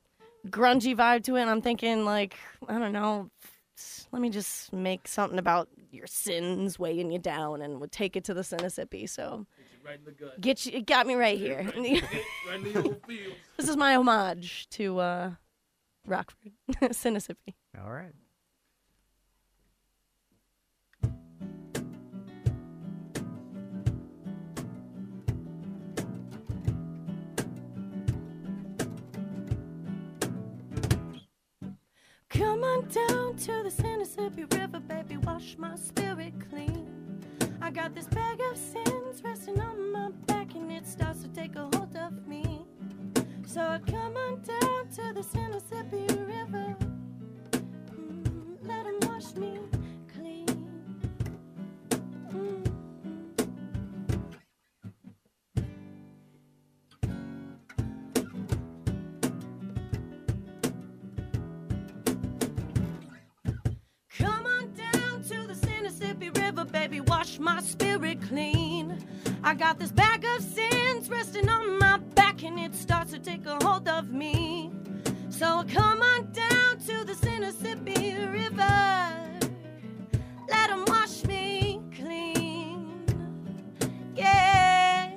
grungy 0.48 0.96
vibe 0.96 1.24
to 1.26 1.36
it. 1.36 1.42
And 1.42 1.50
I'm 1.50 1.62
thinking 1.62 2.06
like 2.06 2.36
I 2.68 2.80
don't 2.80 2.94
know. 2.94 3.30
Let 4.12 4.22
me 4.22 4.30
just 4.30 4.72
make 4.74 5.08
something 5.08 5.38
about 5.40 5.68
your 5.92 6.08
sins 6.08 6.78
weighing 6.80 7.12
you 7.12 7.20
down, 7.20 7.62
and 7.62 7.80
would 7.82 7.92
take 7.92 8.16
it 8.16 8.24
to 8.26 8.34
the 8.34 8.44
Sinnissippi. 8.44 9.08
So 9.08 9.46
Right 9.86 10.00
in 10.00 10.06
the 10.06 10.12
gut. 10.12 10.40
get 10.42 10.66
you, 10.66 10.74
it 10.80 10.86
got 10.86 11.06
me 11.08 11.14
right 11.16 11.38
here. 11.38 11.64
right 11.64 11.76
in 11.76 11.84
the 12.64 12.76
old 12.84 13.02
fields. 13.06 13.36
this 13.58 13.70
is 13.70 13.78
my 13.78 13.96
homage 13.96 14.68
to 14.72 15.00
uh, 15.00 15.32
Rockford, 16.08 16.52
Sinnissippi. 16.92 17.56
All 17.82 17.92
right. 17.92 18.14
Come 32.38 32.66
on 32.66 32.82
down 32.90 33.38
to 33.38 33.64
the 33.64 33.72
Sinnissippi 33.72 34.44
River, 34.54 34.82
baby, 34.82 35.16
wash 35.16 35.56
my 35.58 35.74
spirit 35.78 36.34
clean. 36.50 36.86
I 37.62 37.72
got 37.72 37.96
this 37.96 38.08
bag 38.08 38.42
of 38.52 38.58
sins 38.58 39.24
resting 39.24 39.58
on 39.62 39.94
my 39.94 40.10
back, 40.28 40.54
and 40.54 40.70
it 40.70 40.86
starts 40.86 41.22
to 41.22 41.30
take 41.30 41.56
a 41.56 41.62
hold 41.62 41.96
of 41.96 42.28
me. 42.28 42.66
So 43.48 43.62
I 43.62 43.80
come 43.90 44.18
on 44.18 44.42
down 44.42 44.90
to 44.96 45.14
the 45.14 45.24
Sinnissippi 45.24 46.08
River, 46.26 46.76
mm, 47.52 48.58
let 48.64 48.86
him 48.86 49.00
wash 49.10 49.34
me 49.36 49.58
clean. 50.14 50.46
Mm. 52.34 52.65
Baby, 66.76 67.00
wash 67.00 67.40
my 67.40 67.62
spirit 67.62 68.22
clean. 68.22 69.02
I 69.46 69.54
got 69.54 69.80
this 69.80 69.94
bag 69.94 70.26
of 70.26 70.42
sins 70.42 71.10
resting 71.10 71.48
on 71.48 71.80
my 71.80 72.00
back, 72.16 72.44
and 72.44 72.60
it 72.60 72.76
starts 72.76 73.12
to 73.12 73.18
take 73.18 73.46
a 73.46 73.58
hold 73.64 73.88
of 73.88 74.12
me. 74.12 74.74
So 75.30 75.64
come 75.74 76.02
on 76.02 76.34
down 76.34 76.78
to 76.80 77.06
the 77.06 77.16
Sinnissippi 77.16 78.16
River, 78.30 79.08
let 80.50 80.70
'em 80.70 80.84
wash 80.88 81.24
me 81.24 81.82
clean. 81.96 83.06
Yeah. 84.14 85.14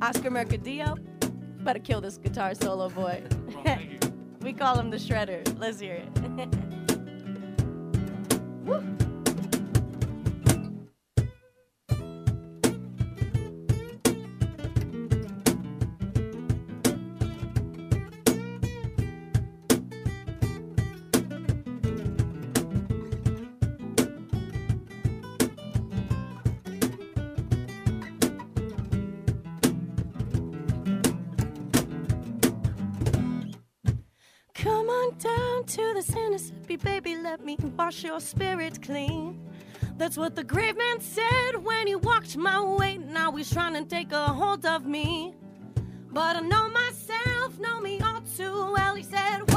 Oscar 0.00 0.30
Mercadillo, 0.30 0.98
better 1.64 1.80
kill 1.80 2.00
this 2.00 2.16
guitar 2.16 2.54
solo 2.54 2.88
boy. 2.90 3.24
we 4.40 4.52
call 4.52 4.78
him 4.78 4.90
the 4.90 4.98
Shredder. 4.98 5.42
Let's 5.58 5.80
hear 5.80 5.94
it. 5.94 6.78
Woo. 8.64 8.91
Down 35.62 35.66
to 35.76 35.94
the 35.94 36.02
Sinnissippi, 36.02 36.76
baby, 36.76 37.16
let 37.16 37.44
me 37.44 37.56
wash 37.76 38.02
your 38.02 38.18
spirit 38.18 38.82
clean. 38.82 39.38
That's 39.96 40.16
what 40.16 40.34
the 40.34 40.42
great 40.42 40.76
man 40.76 41.00
said 41.00 41.62
when 41.62 41.86
he 41.86 41.94
walked 41.94 42.36
my 42.36 42.60
way. 42.60 42.98
Now 42.98 43.30
he's 43.30 43.48
trying 43.52 43.74
to 43.74 43.84
take 43.84 44.10
a 44.10 44.26
hold 44.26 44.66
of 44.66 44.86
me. 44.86 45.34
But 46.10 46.36
I 46.36 46.40
know 46.40 46.68
myself, 46.68 47.60
know 47.60 47.80
me 47.80 48.00
all 48.00 48.22
too 48.36 48.72
well. 48.72 48.96
He 48.96 49.04
said, 49.04 49.51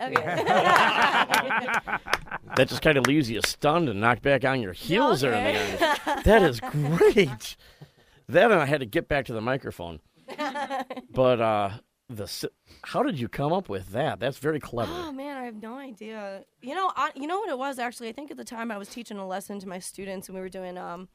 Okay. 0.00 0.36
That 2.56 2.68
just 2.68 2.82
kind 2.82 2.96
of 2.98 3.06
leaves 3.06 3.30
you 3.30 3.40
stunned 3.44 3.88
and 3.88 4.00
knocked 4.00 4.22
back 4.22 4.44
on 4.44 4.60
your 4.60 4.72
heels 4.72 5.20
there 5.20 5.32
in 5.32 5.44
the 5.44 5.60
end. 5.60 6.24
That 6.24 6.42
is 6.42 6.60
great. 6.60 7.56
That 8.28 8.50
and 8.50 8.60
I 8.60 8.66
had 8.66 8.80
to 8.80 8.86
get 8.86 9.08
back 9.08 9.26
to 9.26 9.32
the 9.32 9.40
microphone. 9.40 10.00
But 11.12 11.40
uh, 11.40 11.70
the 12.08 12.50
how 12.82 13.02
did 13.02 13.18
you 13.18 13.28
come 13.28 13.52
up 13.52 13.68
with 13.68 13.90
that? 13.92 14.20
That's 14.20 14.38
very 14.38 14.60
clever. 14.60 14.92
Oh 14.94 15.12
man, 15.12 15.36
I 15.36 15.44
have 15.44 15.56
no 15.56 15.76
idea. 15.76 16.44
You 16.62 16.74
know, 16.74 16.90
I, 16.96 17.10
you 17.14 17.26
know 17.26 17.38
what 17.40 17.48
it 17.50 17.58
was 17.58 17.78
actually. 17.78 18.08
I 18.08 18.12
think 18.12 18.30
at 18.30 18.36
the 18.36 18.44
time 18.44 18.70
I 18.70 18.78
was 18.78 18.88
teaching 18.88 19.18
a 19.18 19.26
lesson 19.26 19.58
to 19.60 19.68
my 19.68 19.78
students, 19.80 20.28
and 20.28 20.34
we 20.34 20.40
were 20.40 20.48
doing 20.48 20.78
um, 20.78 21.08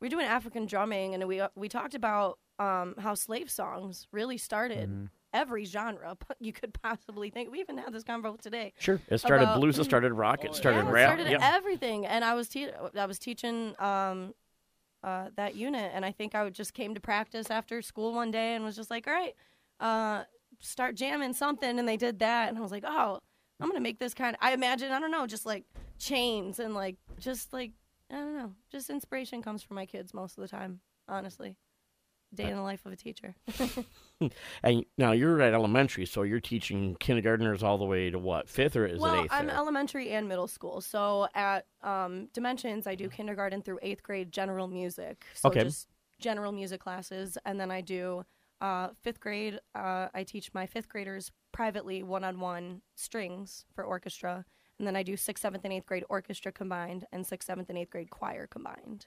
we 0.00 0.06
were 0.06 0.10
doing 0.10 0.26
African 0.26 0.66
drumming, 0.66 1.14
and 1.14 1.26
we 1.26 1.42
we 1.54 1.68
talked 1.68 1.94
about 1.94 2.38
um 2.58 2.94
how 2.98 3.14
slave 3.14 3.50
songs 3.50 4.06
really 4.12 4.36
started 4.38 4.88
Mm-hmm. 4.90 5.04
Every 5.32 5.64
genre 5.64 6.16
you 6.40 6.52
could 6.52 6.72
possibly 6.82 7.30
think. 7.30 7.50
We 7.50 7.60
even 7.60 7.78
had 7.78 7.92
this 7.92 8.04
convo 8.04 8.40
today. 8.40 8.72
Sure. 8.78 9.00
It 9.08 9.18
started 9.18 9.44
about- 9.44 9.60
blues. 9.60 9.78
It 9.78 9.84
started 9.84 10.12
rock. 10.12 10.44
It 10.44 10.54
started 10.54 10.84
yeah, 10.84 10.88
it 10.88 10.92
rap. 10.92 11.08
started 11.08 11.30
yeah. 11.30 11.54
everything, 11.56 12.06
and 12.06 12.24
I 12.24 12.34
was 12.34 12.48
te- 12.48 12.70
I 12.96 13.06
was 13.06 13.18
teaching 13.18 13.74
um, 13.78 14.34
uh, 15.02 15.28
that 15.36 15.54
unit, 15.54 15.92
and 15.94 16.04
I 16.04 16.12
think 16.12 16.34
I 16.34 16.44
would 16.44 16.54
just 16.54 16.74
came 16.74 16.94
to 16.94 17.00
practice 17.00 17.50
after 17.50 17.82
school 17.82 18.14
one 18.14 18.30
day 18.30 18.54
and 18.54 18.64
was 18.64 18.76
just 18.76 18.90
like, 18.90 19.06
all 19.06 19.14
right, 19.14 19.34
uh, 19.80 20.24
start 20.60 20.94
jamming 20.94 21.32
something, 21.34 21.78
and 21.78 21.88
they 21.88 21.96
did 21.96 22.18
that, 22.20 22.48
and 22.48 22.58
I 22.58 22.60
was 22.60 22.72
like, 22.72 22.84
oh, 22.86 23.18
I'm 23.60 23.68
gonna 23.68 23.80
make 23.80 23.98
this 23.98 24.14
kind. 24.14 24.34
of... 24.34 24.38
I 24.42 24.52
imagine 24.52 24.92
I 24.92 25.00
don't 25.00 25.10
know, 25.10 25.26
just 25.26 25.46
like 25.46 25.64
chains 25.98 26.58
and 26.58 26.74
like 26.74 26.96
just 27.18 27.52
like 27.52 27.72
I 28.10 28.14
don't 28.14 28.36
know, 28.36 28.52
just 28.70 28.88
inspiration 28.88 29.42
comes 29.42 29.62
from 29.62 29.74
my 29.74 29.86
kids 29.86 30.14
most 30.14 30.38
of 30.38 30.42
the 30.42 30.48
time, 30.48 30.80
honestly. 31.08 31.56
Day 32.34 32.48
in 32.48 32.56
the 32.56 32.62
life 32.62 32.84
of 32.84 32.92
a 32.92 32.96
teacher. 32.96 33.34
And 34.62 34.84
now 34.96 35.12
you're 35.12 35.40
at 35.40 35.54
elementary, 35.54 36.04
so 36.04 36.22
you're 36.22 36.40
teaching 36.40 36.96
kindergartners 36.98 37.62
all 37.62 37.78
the 37.78 37.84
way 37.84 38.10
to 38.10 38.18
what 38.18 38.48
fifth 38.48 38.74
or 38.74 38.84
is 38.84 39.00
well, 39.00 39.14
it 39.14 39.24
eighth? 39.24 39.32
I'm 39.32 39.48
elementary 39.48 40.10
and 40.10 40.28
middle 40.28 40.48
school. 40.48 40.80
So 40.80 41.28
at 41.34 41.66
um, 41.82 42.28
Dimensions, 42.32 42.86
I 42.86 42.96
do 42.96 43.08
kindergarten 43.08 43.62
through 43.62 43.78
eighth 43.80 44.02
grade 44.02 44.32
general 44.32 44.66
music. 44.66 45.24
So 45.34 45.50
Okay. 45.50 45.62
just 45.62 45.88
general 46.20 46.50
music 46.50 46.80
classes, 46.80 47.38
and 47.44 47.60
then 47.60 47.70
I 47.70 47.80
do 47.80 48.24
uh, 48.60 48.88
fifth 49.02 49.20
grade. 49.20 49.60
Uh, 49.76 50.08
I 50.12 50.24
teach 50.24 50.52
my 50.52 50.66
fifth 50.66 50.88
graders 50.88 51.30
privately 51.52 52.02
one-on-one 52.02 52.82
strings 52.96 53.64
for 53.72 53.84
orchestra, 53.84 54.44
and 54.78 54.86
then 54.86 54.96
I 54.96 55.04
do 55.04 55.16
sixth, 55.16 55.42
seventh, 55.42 55.64
and 55.64 55.72
eighth 55.72 55.86
grade 55.86 56.04
orchestra 56.08 56.50
combined, 56.50 57.06
and 57.12 57.24
sixth, 57.24 57.46
seventh, 57.46 57.68
and 57.68 57.78
eighth 57.78 57.90
grade 57.90 58.10
choir 58.10 58.48
combined. 58.48 59.06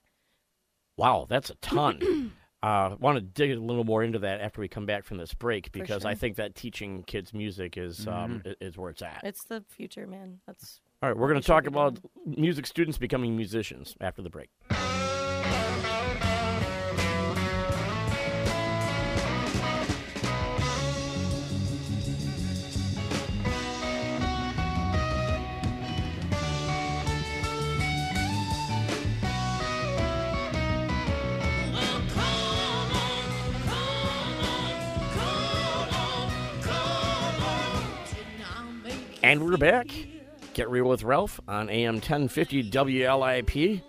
Wow, 0.97 1.25
that's 1.29 1.49
a 1.49 1.55
ton. 1.55 2.31
uh, 2.63 2.95
want 2.99 3.17
to 3.17 3.21
dig 3.21 3.51
a 3.51 3.59
little 3.59 3.83
more 3.83 4.03
into 4.03 4.19
that 4.19 4.41
after 4.41 4.61
we 4.61 4.67
come 4.67 4.85
back 4.85 5.03
from 5.03 5.17
this 5.17 5.33
break 5.33 5.71
because 5.71 6.05
I 6.05 6.15
think 6.15 6.35
that 6.37 6.55
teaching 6.55 7.03
kids 7.03 7.33
music 7.33 7.77
is 7.77 8.07
um, 8.07 8.43
is 8.61 8.77
where 8.77 8.89
it's 8.91 9.01
at. 9.01 9.21
It's 9.23 9.43
the 9.45 9.63
future, 9.69 10.05
man. 10.07 10.39
That's 10.45 10.79
All 11.01 11.09
right, 11.09 11.17
we're 11.17 11.29
going 11.29 11.41
to 11.41 11.47
talk 11.47 11.65
about 11.65 11.99
music 12.25 12.67
students 12.67 12.97
becoming 12.97 13.35
musicians 13.35 13.95
after 13.99 14.21
the 14.21 14.29
break. 14.29 14.49
And 39.31 39.45
we're 39.45 39.55
back. 39.55 39.87
Get 40.55 40.69
real 40.69 40.89
with 40.89 41.03
Ralph 41.03 41.39
on 41.47 41.69
AM 41.69 41.93
1050 41.95 42.69
WLIP. 42.69 43.81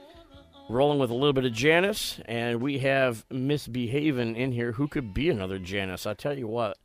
Rolling 0.69 1.01
with 1.01 1.11
a 1.11 1.15
little 1.15 1.33
bit 1.33 1.45
of 1.45 1.53
Janis, 1.53 2.21
and 2.27 2.61
we 2.61 2.79
have 2.79 3.27
Misbehaving 3.29 4.37
in 4.37 4.53
here. 4.53 4.71
Who 4.71 4.87
could 4.87 5.13
be 5.13 5.31
another 5.31 5.59
Janis? 5.59 6.07
I 6.07 6.15
tell 6.15 6.39
you 6.39 6.47
what. 6.47 6.79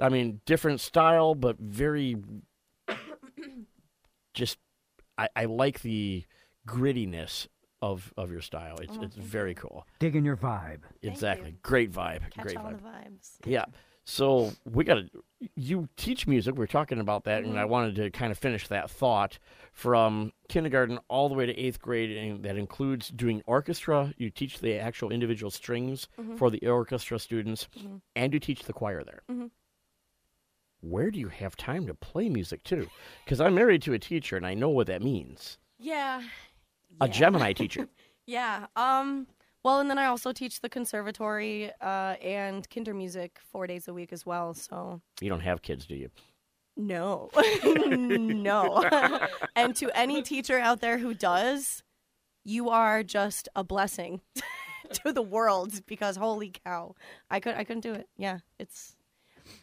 I 0.00 0.10
mean, 0.10 0.42
different 0.46 0.80
style, 0.80 1.34
but 1.34 1.58
very. 1.58 2.14
Just, 4.32 4.58
I, 5.18 5.28
I 5.34 5.46
like 5.46 5.82
the 5.82 6.24
grittiness 6.68 7.48
of 7.82 8.14
of 8.16 8.30
your 8.30 8.42
style. 8.42 8.76
It's 8.80 8.92
Oh, 8.96 9.02
it's 9.02 9.16
thank 9.16 9.26
very 9.26 9.54
cool. 9.56 9.88
Digging 9.98 10.24
your 10.24 10.36
vibe. 10.36 10.82
Exactly, 11.02 11.56
great 11.64 11.90
vibe. 11.90 12.30
catch 12.30 12.44
great 12.44 12.56
all 12.58 12.66
vibe. 12.66 12.80
the 12.80 12.88
vibes. 12.88 13.30
Yeah. 13.44 13.64
So 14.04 14.52
we 14.64 14.84
got 14.84 14.94
to. 14.96 15.08
You 15.56 15.88
teach 15.96 16.26
music. 16.26 16.56
We 16.56 16.64
are 16.64 16.68
talking 16.68 17.00
about 17.00 17.24
that, 17.24 17.42
and 17.44 17.58
I 17.58 17.64
Mhm. 17.64 17.68
wanted 17.68 17.94
to 17.96 18.10
kind 18.10 18.30
of 18.32 18.38
finish 18.38 18.68
that 18.68 18.90
thought 18.90 19.38
from 19.72 20.32
kindergarten 20.48 20.98
all 21.08 21.28
the 21.28 21.34
way 21.34 21.44
to 21.46 21.54
eighth 21.58 21.80
grade, 21.80 22.16
and 22.16 22.42
that 22.44 22.56
includes 22.56 23.08
doing 23.08 23.42
orchestra. 23.46 24.14
You 24.16 24.30
teach 24.30 24.58
the 24.60 24.74
actual 24.78 25.10
individual 25.10 25.50
strings 25.50 26.08
Mhm. 26.18 26.38
for 26.38 26.50
the 26.50 26.66
orchestra 26.66 27.18
students, 27.18 27.68
Mhm. 27.76 28.00
and 28.16 28.32
you 28.34 28.40
teach 28.40 28.62
the 28.64 28.72
choir 28.72 29.04
there. 29.04 29.22
Mhm. 29.30 29.50
Where 30.80 31.10
do 31.10 31.18
you 31.18 31.28
have 31.28 31.56
time 31.56 31.86
to 31.86 31.94
play 31.94 32.28
music 32.28 32.62
too? 32.62 32.88
Because 33.24 33.40
I'm 33.40 33.54
married 33.54 33.82
to 33.82 33.94
a 33.94 33.98
teacher, 33.98 34.36
and 34.36 34.46
I 34.46 34.52
know 34.54 34.68
what 34.68 34.86
that 34.86 35.02
means. 35.02 35.58
Yeah. 35.78 36.22
A 37.00 37.08
Gemini 37.08 37.52
teacher. 37.54 37.88
Yeah. 38.26 38.66
Um. 38.76 39.26
Well, 39.64 39.80
and 39.80 39.88
then 39.88 39.98
I 39.98 40.06
also 40.06 40.32
teach 40.32 40.60
the 40.60 40.68
conservatory 40.68 41.70
uh, 41.80 42.16
and 42.22 42.68
Kindermusik 42.68 43.30
four 43.50 43.66
days 43.66 43.88
a 43.88 43.94
week 43.94 44.12
as 44.12 44.26
well. 44.26 44.52
So 44.52 45.00
You 45.20 45.30
don't 45.30 45.40
have 45.40 45.62
kids, 45.62 45.86
do 45.86 45.94
you? 45.96 46.10
no, 46.76 47.30
no. 47.64 48.84
and 49.56 49.74
to 49.76 49.90
any 49.96 50.22
teacher 50.22 50.58
out 50.58 50.80
there 50.80 50.98
who 50.98 51.14
does, 51.14 51.82
you 52.44 52.68
are 52.68 53.02
just 53.02 53.48
a 53.56 53.64
blessing 53.64 54.20
to 54.92 55.12
the 55.12 55.22
world 55.22 55.86
because 55.86 56.16
holy 56.16 56.52
cow, 56.64 56.94
I 57.30 57.40
could 57.40 57.54
I 57.54 57.64
couldn't 57.64 57.82
do 57.82 57.94
it. 57.94 58.08
Yeah, 58.16 58.38
it's. 58.58 58.96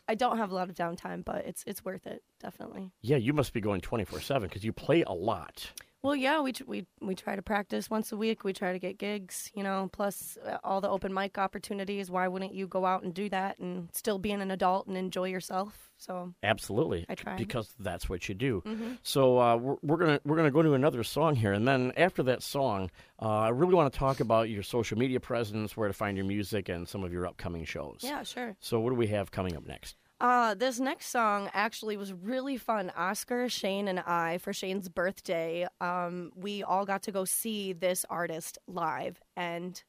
I 0.07 0.13
don't 0.15 0.37
have 0.37 0.51
a 0.51 0.55
lot 0.55 0.69
of 0.69 0.75
downtime, 0.75 1.23
but 1.25 1.45
it's 1.45 1.63
it's 1.67 1.83
worth 1.83 2.07
it 2.07 2.23
definitely. 2.39 2.91
Yeah, 3.01 3.17
you 3.17 3.33
must 3.33 3.51
be 3.53 3.61
going 3.61 3.81
24 3.81 4.21
seven 4.21 4.47
because 4.49 4.63
you 4.63 4.73
play 4.73 5.03
a 5.03 5.11
lot. 5.11 5.69
Well, 6.03 6.15
yeah, 6.15 6.41
we 6.41 6.53
we 6.65 6.85
we 6.99 7.13
try 7.13 7.35
to 7.35 7.43
practice 7.43 7.87
once 7.89 8.11
a 8.11 8.17
week. 8.17 8.43
We 8.43 8.53
try 8.53 8.73
to 8.73 8.79
get 8.79 8.97
gigs, 8.97 9.51
you 9.53 9.61
know, 9.61 9.87
plus 9.93 10.35
uh, 10.43 10.57
all 10.63 10.81
the 10.81 10.89
open 10.89 11.13
mic 11.13 11.37
opportunities. 11.37 12.09
Why 12.09 12.27
wouldn't 12.27 12.55
you 12.55 12.65
go 12.67 12.85
out 12.87 13.03
and 13.03 13.13
do 13.13 13.29
that 13.29 13.59
and 13.59 13.87
still 13.93 14.17
being 14.17 14.41
an 14.41 14.49
adult 14.49 14.87
and 14.87 14.97
enjoy 14.97 15.29
yourself? 15.29 15.91
So 15.97 16.33
Absolutely, 16.41 17.05
I 17.07 17.13
try. 17.13 17.35
because 17.37 17.75
that's 17.77 18.09
what 18.09 18.27
you 18.27 18.33
do. 18.33 18.63
Mhm. 18.65 18.97
So 19.03 19.37
uh, 19.37 19.55
we're, 19.57 19.75
we're 19.83 19.97
gonna 19.97 20.19
we're 20.25 20.37
gonna 20.37 20.49
go 20.49 20.63
to 20.63 20.73
another 20.73 21.03
song 21.03 21.35
here, 21.35 21.53
and 21.53 21.67
then 21.67 21.91
after 21.95 22.23
that 22.23 22.41
song, 22.41 22.89
uh, 23.21 23.27
I 23.27 23.49
really 23.49 23.75
want 23.75 23.93
to 23.93 23.99
talk 23.99 24.19
about 24.21 24.49
your 24.49 24.63
social 24.63 24.97
media 24.97 25.19
presence, 25.19 25.77
where 25.77 25.87
to 25.87 25.93
find 25.93 26.17
your 26.17 26.25
music, 26.25 26.67
and 26.69 26.87
some 26.87 27.03
of 27.03 27.13
your 27.13 27.27
upcoming 27.27 27.63
shows. 27.65 27.99
yeah, 28.01 28.23
sure. 28.23 28.55
So 28.59 28.79
what 28.79 28.89
do 28.89 28.95
we 28.95 29.07
have 29.07 29.29
coming 29.29 29.55
up 29.55 29.67
next? 29.67 29.97
Uh, 30.21 30.53
this 30.53 30.79
next 30.79 31.07
song 31.07 31.49
actually 31.51 31.97
was 31.97 32.13
really 32.13 32.55
fun. 32.55 32.91
Oscar, 32.95 33.49
Shane, 33.49 33.87
and 33.87 33.99
I, 33.99 34.37
for 34.37 34.53
Shane's 34.53 34.87
birthday, 34.87 35.67
um, 35.81 36.31
we 36.35 36.61
all 36.61 36.85
got 36.85 37.01
to 37.03 37.11
go 37.11 37.25
see 37.25 37.73
this 37.73 38.05
artist 38.07 38.59
live, 38.67 39.19
and 39.35 39.81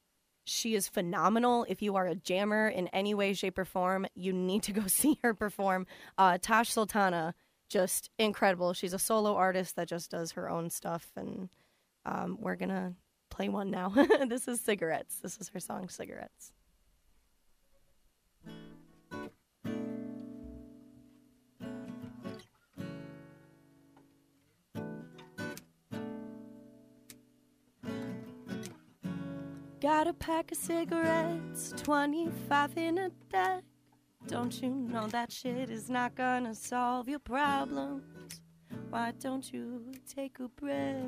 she 0.44 0.74
is 0.74 0.88
phenomenal. 0.88 1.66
If 1.68 1.82
you 1.82 1.96
are 1.96 2.06
a 2.06 2.14
jammer 2.14 2.66
in 2.66 2.88
any 2.88 3.12
way, 3.12 3.34
shape, 3.34 3.58
or 3.58 3.66
form, 3.66 4.06
you 4.14 4.32
need 4.32 4.62
to 4.62 4.72
go 4.72 4.82
see 4.86 5.18
her 5.22 5.34
perform. 5.34 5.86
Uh, 6.16 6.38
Tash 6.40 6.72
Sultana, 6.72 7.34
just 7.68 8.08
incredible. 8.18 8.72
She's 8.72 8.94
a 8.94 8.98
solo 8.98 9.36
artist 9.36 9.76
that 9.76 9.86
just 9.86 10.10
does 10.10 10.32
her 10.32 10.48
own 10.48 10.70
stuff, 10.70 11.12
and 11.14 11.50
um, 12.06 12.38
we're 12.40 12.56
gonna 12.56 12.94
play 13.28 13.50
one 13.50 13.70
now. 13.70 13.90
this 14.26 14.48
is 14.48 14.62
Cigarettes. 14.62 15.16
This 15.16 15.36
is 15.36 15.50
her 15.50 15.60
song, 15.60 15.90
Cigarettes. 15.90 16.52
Got 29.82 30.06
a 30.06 30.12
pack 30.12 30.52
of 30.52 30.58
cigarettes, 30.58 31.74
25 31.76 32.78
in 32.78 32.98
a 32.98 33.10
deck. 33.32 33.64
Don't 34.28 34.62
you 34.62 34.70
know 34.70 35.08
that 35.08 35.32
shit 35.32 35.70
is 35.70 35.90
not 35.90 36.14
gonna 36.14 36.54
solve 36.54 37.08
your 37.08 37.18
problems? 37.18 38.04
Why 38.90 39.12
don't 39.18 39.52
you 39.52 39.92
take 40.08 40.38
a 40.38 40.46
breath? 40.46 41.02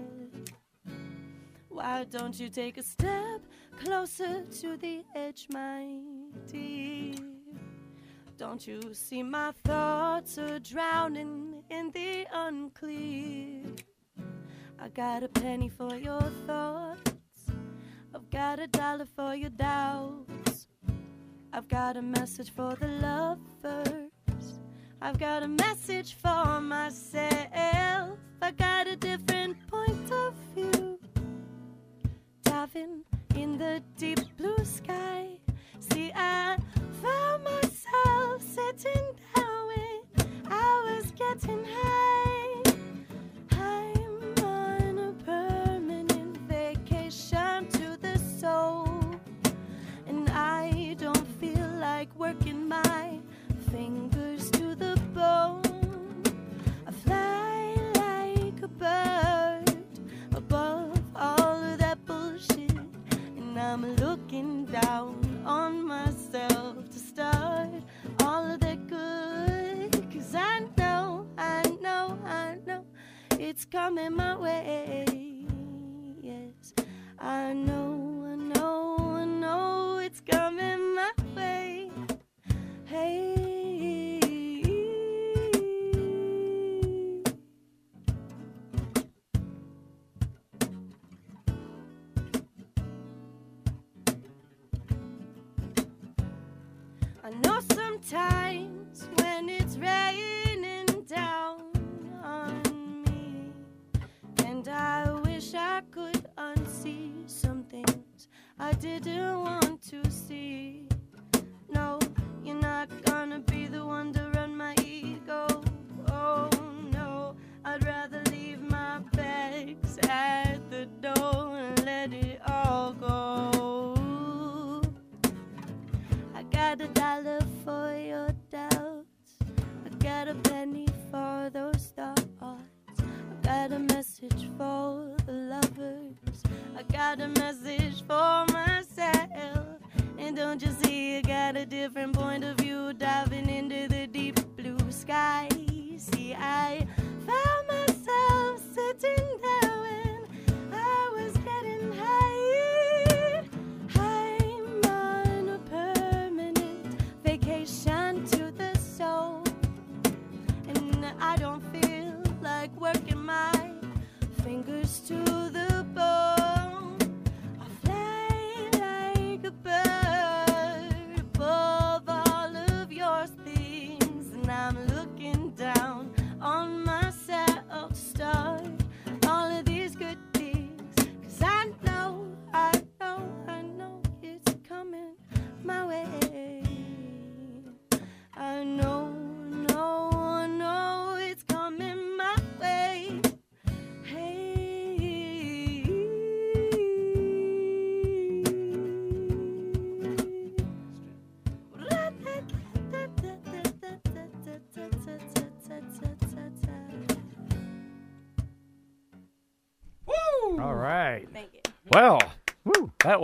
Why 1.68 2.02
don't 2.10 2.36
you 2.40 2.48
take 2.48 2.76
a 2.76 2.82
step 2.82 3.42
closer 3.78 4.42
to 4.42 4.76
the 4.76 5.04
edge, 5.14 5.46
my 5.52 5.86
dear? 6.50 7.14
Don't 8.36 8.66
you 8.66 8.80
see 8.92 9.22
my 9.22 9.52
thoughts 9.62 10.36
are 10.36 10.58
drowning 10.58 11.62
in 11.70 11.92
the 11.92 12.26
unclear? 12.32 13.66
I 14.80 14.88
got 14.88 15.22
a 15.22 15.28
penny 15.28 15.68
for 15.68 15.94
your 15.94 16.28
thoughts. 16.44 17.13
Got 18.34 18.58
a 18.58 18.66
dollar 18.66 19.06
for 19.14 19.36
your 19.36 19.50
doubts. 19.50 20.66
I've 21.52 21.68
got 21.68 21.96
a 21.96 22.02
message 22.02 22.50
for 22.50 22.74
the 22.74 22.88
lovers. 22.88 24.58
I've 25.00 25.20
got 25.20 25.44
a 25.44 25.46
message 25.46 26.14
for 26.14 26.60
myself. 26.60 28.18
I 28.42 28.50
got 28.50 28.88
a 28.88 28.96
different 28.96 29.64
point 29.68 30.10
of 30.10 30.34
view. 30.52 30.98
Diving 32.42 33.04
in 33.36 33.56
the 33.56 33.80
deep 33.96 34.18
blue 34.36 34.64
sky. 34.64 35.38
See, 35.78 36.10
I 36.12 36.56
found 37.00 37.44
myself 37.44 38.42
sitting 38.42 39.14
down 39.36 39.68
when 39.68 40.02
I 40.50 40.90
was 40.90 41.12
getting 41.12 41.63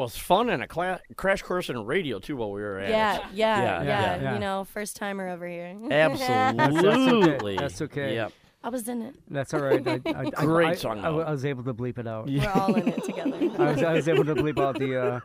was 0.01 0.17
fun 0.17 0.51
and 0.51 0.63
a 0.63 0.67
cla- 0.67 1.01
crash 1.17 1.43
course 1.43 1.69
in 1.71 1.85
radio 1.85 2.19
too 2.19 2.37
while 2.37 2.51
we 2.53 2.61
were 2.61 2.79
at 2.81 2.91
Yeah, 2.91 3.17
it. 3.17 3.23
yeah, 3.35 3.83
yeah, 3.83 4.21
yeah. 4.23 4.35
You 4.35 4.41
know, 4.41 4.65
first 4.65 4.97
timer 4.97 5.29
over 5.29 5.47
here. 5.49 5.77
Absolutely. 5.91 7.57
That's 7.57 7.81
okay. 7.83 8.15
Yep. 8.15 8.33
I 8.63 8.69
was 8.69 8.87
in 8.89 9.01
it. 9.01 9.15
That's 9.31 9.55
all 9.55 9.61
right. 9.61 9.81
I, 9.89 10.01
I, 10.07 10.31
I- 10.37 10.45
Great 10.45 10.69
I, 10.69 10.75
song, 10.75 10.99
I, 10.99 11.11
though. 11.11 11.21
I 11.23 11.31
was 11.31 11.47
able 11.47 11.65
to 11.65 11.73
bleep 11.73 11.97
it 11.97 12.07
out. 12.07 12.27
We're 12.27 12.47
all 12.51 12.75
in 12.75 12.89
it 12.89 13.05
together. 13.05 13.37
I 13.59 13.71
was, 13.73 13.83
I 13.83 13.93
was 13.95 14.07
able 14.07 14.25
to 14.27 14.35
bleep 14.35 14.59
out 14.63 14.79
the. 14.79 15.01
Uh, 15.03 15.21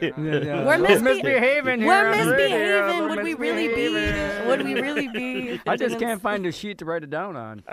the, 0.00 0.12
uh, 0.12 0.64
We're 0.64 0.76
misbe- 0.76 1.02
misbehaving 1.02 1.80
here. 1.80 1.88
We're 1.88 2.06
on 2.12 2.18
the 2.18 2.24
misbehaving. 2.24 3.00
We're 3.00 3.08
Would 3.08 3.22
we 3.24 3.34
really 3.34 3.66
be? 3.66 3.88
misbehaving. 3.88 4.46
Would 4.48 4.62
we 4.64 4.74
really 4.74 5.08
be? 5.08 5.60
I 5.66 5.76
just 5.76 5.98
can't 5.98 6.22
find 6.22 6.46
a 6.46 6.52
sheet 6.52 6.78
to 6.78 6.84
write 6.84 7.02
it 7.02 7.10
down 7.10 7.34
on. 7.36 7.64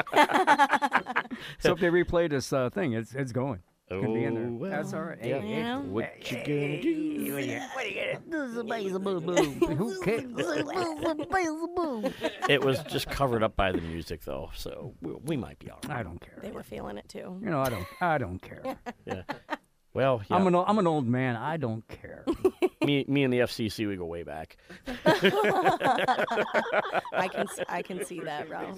so 1.60 1.74
if 1.74 1.80
they 1.80 1.90
replay 1.90 2.28
this 2.28 2.52
uh, 2.52 2.72
thing, 2.72 2.94
it's 2.94 3.14
it's 3.14 3.32
going. 3.32 3.60
It's 3.88 4.02
gonna 4.02 4.14
be 4.16 4.24
in 4.24 4.34
there. 4.34 4.48
Oh, 4.48 4.54
well, 4.54 4.72
That's 4.72 4.94
all 4.94 5.04
right. 5.04 5.20
yeah. 5.24 5.40
Hey, 5.42 5.48
hey, 5.48 5.62
know? 5.62 5.82
What 5.82 6.32
you 6.32 6.38
gonna 6.38 6.82
do? 6.82 8.26
Who 9.76 10.02
cares? 10.02 10.24
It 12.50 12.64
was 12.64 12.82
just 12.86 13.08
covered 13.10 13.44
up 13.44 13.56
by 13.56 13.72
the 13.72 13.82
music, 13.82 14.24
though, 14.24 14.50
so 14.56 14.96
we, 15.02 15.14
we 15.24 15.38
might 15.38 15.60
be 15.60 15.70
all 15.70 15.78
right. 15.88 16.00
I 16.00 16.04
don't 16.04 16.20
care. 16.20 16.40
They 16.42 16.50
were 16.52 16.64
feeling 16.64 16.98
it 16.98 17.08
too. 17.08 17.40
You 17.44 17.50
know, 17.52 17.62
I 17.62 17.70
don't. 17.70 17.86
I 18.02 18.18
don't 18.18 18.40
care. 18.40 18.64
Yeah. 19.06 19.22
Well, 19.94 20.22
yeah, 20.30 20.36
I'm 20.36 20.46
an 20.48 20.56
o- 20.56 20.66
I'm 20.68 20.78
an 20.80 20.88
old 20.88 21.08
man. 21.08 21.38
I 21.38 21.56
don't 21.56 21.88
care. 21.88 22.26
me, 22.84 23.06
me 23.08 23.24
and 23.24 23.32
the 23.32 23.40
FCC, 23.40 23.88
we 23.88 23.96
go 23.96 24.04
way 24.06 24.24
back. 24.24 24.58
I 25.06 25.20
can 27.32 27.48
s- 27.48 27.60
I 27.70 27.82
can 27.82 28.04
see 28.04 28.20
that, 28.20 28.50
Ralph. 28.50 28.78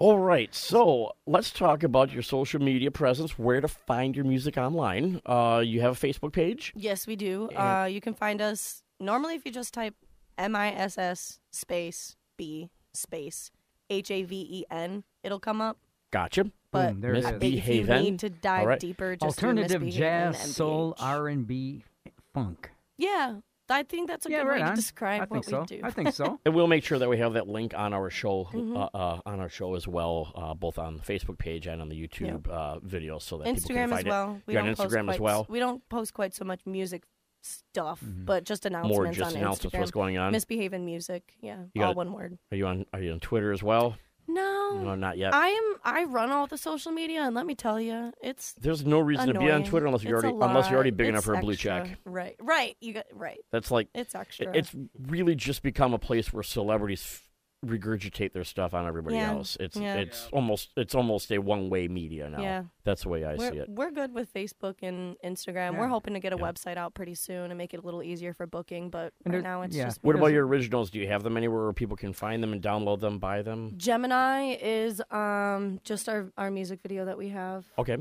All 0.00 0.18
right, 0.18 0.54
so 0.54 1.12
let's 1.26 1.50
talk 1.50 1.82
about 1.82 2.10
your 2.10 2.22
social 2.22 2.58
media 2.58 2.90
presence, 2.90 3.38
where 3.38 3.60
to 3.60 3.68
find 3.68 4.16
your 4.16 4.24
music 4.24 4.56
online. 4.56 5.20
Uh, 5.26 5.62
you 5.62 5.82
have 5.82 5.92
a 6.02 6.06
Facebook 6.06 6.32
page? 6.32 6.72
yes, 6.74 7.06
we 7.06 7.16
do. 7.16 7.50
Uh, 7.50 7.84
you 7.84 8.00
can 8.00 8.14
find 8.14 8.40
us 8.40 8.82
normally 8.98 9.34
if 9.34 9.44
you 9.44 9.52
just 9.52 9.74
type 9.74 9.94
M 10.38 10.56
I 10.56 10.72
S 10.72 10.96
S 10.96 11.38
space 11.52 12.16
B 12.38 12.70
space 12.94 13.50
H 13.90 14.10
A 14.10 14.22
V 14.22 14.46
E 14.50 14.64
N, 14.70 15.04
it'll 15.22 15.38
come 15.38 15.60
up. 15.60 15.76
Gotcha. 16.10 16.46
But 16.72 16.92
Boom, 16.92 17.00
there 17.02 17.12
it 17.12 17.18
is. 17.18 17.26
if 17.26 17.42
you 17.42 17.60
Misbehavin'. 17.84 18.02
need 18.02 18.18
to 18.20 18.30
dive 18.30 18.60
All 18.62 18.66
right. 18.68 18.80
deeper, 18.80 19.16
just 19.16 19.38
do 19.38 19.46
Alternative 19.48 19.82
Misbehavin' 19.82 19.92
jazz, 19.92 20.36
MPH. 20.36 20.54
soul, 20.54 20.94
R 20.98 21.28
and 21.28 21.46
B, 21.46 21.84
funk. 22.32 22.70
Yeah, 22.96 23.40
I 23.70 23.82
think 23.84 24.08
that's 24.08 24.26
a 24.26 24.30
Yeah, 24.30 24.42
good 24.42 24.48
right 24.48 24.62
way 24.62 24.68
to 24.70 24.74
describe 24.74 25.22
I 25.22 25.26
what 25.26 25.44
so. 25.44 25.60
we 25.60 25.66
do. 25.66 25.80
I 25.84 25.90
think 25.90 26.12
so. 26.12 26.38
And 26.44 26.54
we'll 26.54 26.66
make 26.66 26.84
sure 26.84 26.98
that 26.98 27.08
we 27.08 27.18
have 27.18 27.34
that 27.34 27.46
link 27.48 27.72
on 27.76 27.92
our 27.92 28.10
show, 28.10 28.48
Mhm. 28.52 28.76
uh, 28.76 28.88
uh, 28.96 29.20
on 29.24 29.40
our 29.40 29.48
show 29.48 29.74
as 29.74 29.86
well, 29.88 30.32
uh, 30.34 30.54
both 30.54 30.78
on 30.78 30.96
the 30.96 31.02
Facebook 31.02 31.38
page 31.38 31.66
and 31.66 31.80
on 31.80 31.88
the 31.88 31.96
YouTube 32.08 32.46
uh, 32.48 32.78
video, 32.80 33.18
so 33.18 33.38
that 33.38 33.44
people 33.44 33.60
can 33.60 33.76
Instagram 33.76 33.88
find 33.90 33.92
as 34.00 34.04
it. 34.06 34.08
well. 34.08 34.42
We 34.46 34.54
You're 34.54 34.62
don't 34.64 34.76
post 34.76 34.90
Instagram 34.94 35.04
quite, 35.04 35.14
as 35.14 35.20
well. 35.20 35.46
We 35.48 35.58
don't 35.60 35.88
post 35.88 36.14
quite 36.14 36.34
so 36.34 36.44
much 36.44 36.60
music 36.66 37.04
stuff, 37.42 38.00
Mm-hmm. 38.04 38.24
but 38.26 38.44
just 38.44 38.66
announcements 38.66 38.96
More 38.96 39.12
just 39.12 39.34
on 39.34 39.40
announcements 39.40 39.74
Instagram. 39.74 39.78
what's 39.80 39.90
going 39.92 40.18
on. 40.18 40.32
Misbehaving 40.32 40.84
music, 40.84 41.34
yeah, 41.40 41.64
You 41.74 41.82
all 41.84 41.90
got- 41.90 41.96
one 41.96 42.12
word. 42.12 42.38
Are 42.52 42.56
you 42.56 42.66
on? 42.66 42.84
Are 42.92 43.00
you 43.00 43.12
on 43.12 43.20
Twitter 43.20 43.50
as 43.52 43.62
well? 43.62 43.96
No, 44.34 44.80
No, 44.82 44.94
not 44.94 45.18
yet. 45.18 45.34
I 45.34 45.48
am. 45.48 45.74
I 45.84 46.04
run 46.04 46.30
all 46.30 46.46
the 46.46 46.58
social 46.58 46.92
media, 46.92 47.22
and 47.22 47.34
let 47.34 47.46
me 47.46 47.54
tell 47.54 47.80
you, 47.80 48.12
it's 48.22 48.52
There's 48.54 48.84
no 48.84 49.00
reason 49.00 49.32
to 49.32 49.38
be 49.38 49.50
on. 49.50 49.64
Twitter 49.64 49.86
unless 49.86 50.02
you're 50.02 50.16
It's 50.18 50.24
already 50.24 50.38
unless 50.50 50.68
you're 50.68 50.76
already 50.76 50.90
big 50.90 51.08
enough 51.08 51.18
It's 51.20 51.26
for 51.26 51.34
a 51.34 51.40
blue 51.40 51.52
extra. 51.52 51.86
check. 51.88 51.98
Right, 52.04 52.36
right. 52.40 52.76
You 52.80 52.94
got 52.94 53.06
right. 53.12 53.38
That's 53.50 53.70
like 53.70 53.88
It's 53.94 54.14
it- 54.14 54.48
It's 54.54 54.74
really 55.08 55.34
just 55.34 55.62
become 55.62 55.94
a 55.94 55.98
place 55.98 56.32
where 56.32 56.42
celebrities 56.42 57.20
regurgitate 57.64 58.32
their 58.32 58.44
stuff 58.44 58.72
on 58.72 58.86
everybody 58.86 59.16
Yeah, 59.16 59.32
else. 59.32 59.56
It's 59.60 59.76
yeah. 59.76 59.96
it's 59.96 60.28
almost 60.32 60.70
it's 60.76 60.94
almost 60.94 61.30
a 61.30 61.38
one 61.38 61.68
way 61.68 61.88
media 61.88 62.28
now. 62.30 62.40
Yeah. 62.40 62.62
That's 62.84 63.02
the 63.02 63.10
way 63.10 63.24
I 63.24 63.34
we're, 63.34 63.52
see 63.52 63.58
it. 63.58 63.68
We're 63.68 63.90
good 63.90 64.14
with 64.14 64.32
Facebook 64.32 64.76
and 64.82 65.16
Instagram. 65.22 65.72
Yeah. 65.72 65.80
We're 65.80 65.88
hoping 65.88 66.14
to 66.14 66.20
get 66.20 66.32
a 66.32 66.36
Yeah. 66.36 66.42
website 66.42 66.78
out 66.78 66.94
pretty 66.94 67.14
soon 67.14 67.50
and 67.50 67.58
make 67.58 67.74
it 67.74 67.80
a 67.80 67.82
little 67.82 68.02
easier 68.02 68.32
for 68.32 68.46
booking, 68.46 68.88
but 68.88 69.12
And 69.26 69.34
right 69.34 69.42
there- 69.42 69.42
now 69.42 69.62
it's 69.62 69.76
yeah. 69.76 69.84
just 69.84 70.02
What 70.02 70.16
about 70.16 70.28
your 70.32 70.46
originals? 70.46 70.90
Do 70.90 70.98
you 70.98 71.08
have 71.08 71.22
them 71.22 71.36
anywhere 71.36 71.64
where 71.64 71.72
people 71.74 71.96
can 71.98 72.14
find 72.14 72.42
them 72.42 72.52
and 72.52 72.62
download 72.62 73.00
them, 73.00 73.18
buy 73.18 73.42
them? 73.42 73.74
Gemini 73.76 74.56
is 74.60 75.02
um 75.10 75.80
just 75.84 76.08
our 76.08 76.32
our 76.38 76.50
music 76.50 76.80
video 76.80 77.04
that 77.04 77.18
we 77.18 77.28
have. 77.28 77.66
Okay. 77.78 77.98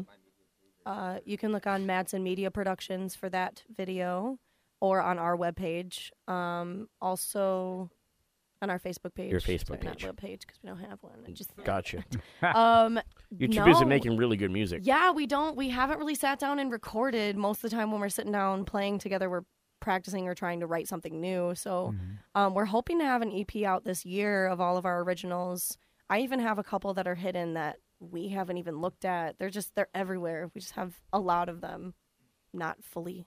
Uh, 0.86 1.20
you 1.26 1.38
can 1.38 1.52
look 1.52 1.68
on 1.68 1.86
Madsen 1.86 2.22
Media 2.24 2.50
Productions 2.50 3.14
for 3.14 3.30
that 3.30 3.64
video, 3.70 4.40
or 4.80 5.02
on 5.02 5.20
our 5.20 5.36
webpage. 5.36 6.10
Um, 6.28 6.88
also 7.02 7.92
on 8.62 8.70
our 8.70 8.80
Facebook 8.80 9.14
page. 9.14 9.32
Your 9.32 9.40
Facebook 9.40 9.68
Sorry, 9.68 9.80
page. 9.80 10.06
Not 10.06 10.16
webpage 10.16 10.42
because 10.42 10.60
we 10.62 10.70
don't 10.70 10.80
have 10.80 11.00
one. 11.02 11.20
I 11.28 11.32
just 11.32 11.52
Gotcha. 11.64 12.04
um, 12.56 13.00
You're 13.38 13.50
too 13.50 13.64
busy 13.64 13.86
making 13.86 14.18
really 14.18 14.38
good 14.38 14.52
music. 14.52 14.82
Yeah, 14.84 15.12
we 15.12 15.26
don't. 15.26 15.56
We 15.56 15.70
haven't 15.70 16.00
really 16.00 16.16
sat 16.16 16.40
down 16.40 16.60
and 16.60 16.72
recorded. 16.72 17.38
Most 17.38 17.64
of 17.64 17.70
the 17.70 17.76
time, 17.76 17.92
when 17.92 18.02
we're 18.02 18.10
sitting 18.10 18.32
down 18.32 18.66
playing 18.66 19.00
together, 19.00 19.30
we're 19.30 19.46
practicing 19.80 20.28
or 20.28 20.36
trying 20.36 20.60
to 20.60 20.68
write 20.68 20.88
something 20.88 21.22
new. 21.22 21.56
So, 21.56 21.96
um, 22.36 22.54
we're 22.54 22.66
hoping 22.66 23.00
to 23.00 23.06
have 23.06 23.22
an 23.22 23.32
EP 23.32 23.64
out 23.64 23.86
this 23.86 24.06
year 24.06 24.48
of 24.48 24.60
all 24.60 24.76
of 24.76 24.86
our 24.86 25.02
originals. 25.04 25.78
I 26.10 26.20
even 26.20 26.40
have 26.40 26.60
a 26.60 26.64
couple 26.64 26.94
that 26.96 27.08
are 27.08 27.16
hidden 27.16 27.54
that 27.54 27.78
we 28.00 28.30
haven't 28.30 28.58
even 28.58 28.82
looked 28.82 29.06
at. 29.06 29.38
They're 29.40 29.50
just 29.50 29.76
they're 29.76 29.90
everywhere. 29.94 30.50
We 30.54 30.62
just 30.62 30.74
have 30.74 31.00
a 31.14 31.20
lot 31.20 31.50
of 31.50 31.62
them, 31.62 31.94
not 32.54 32.84
fully 32.84 33.26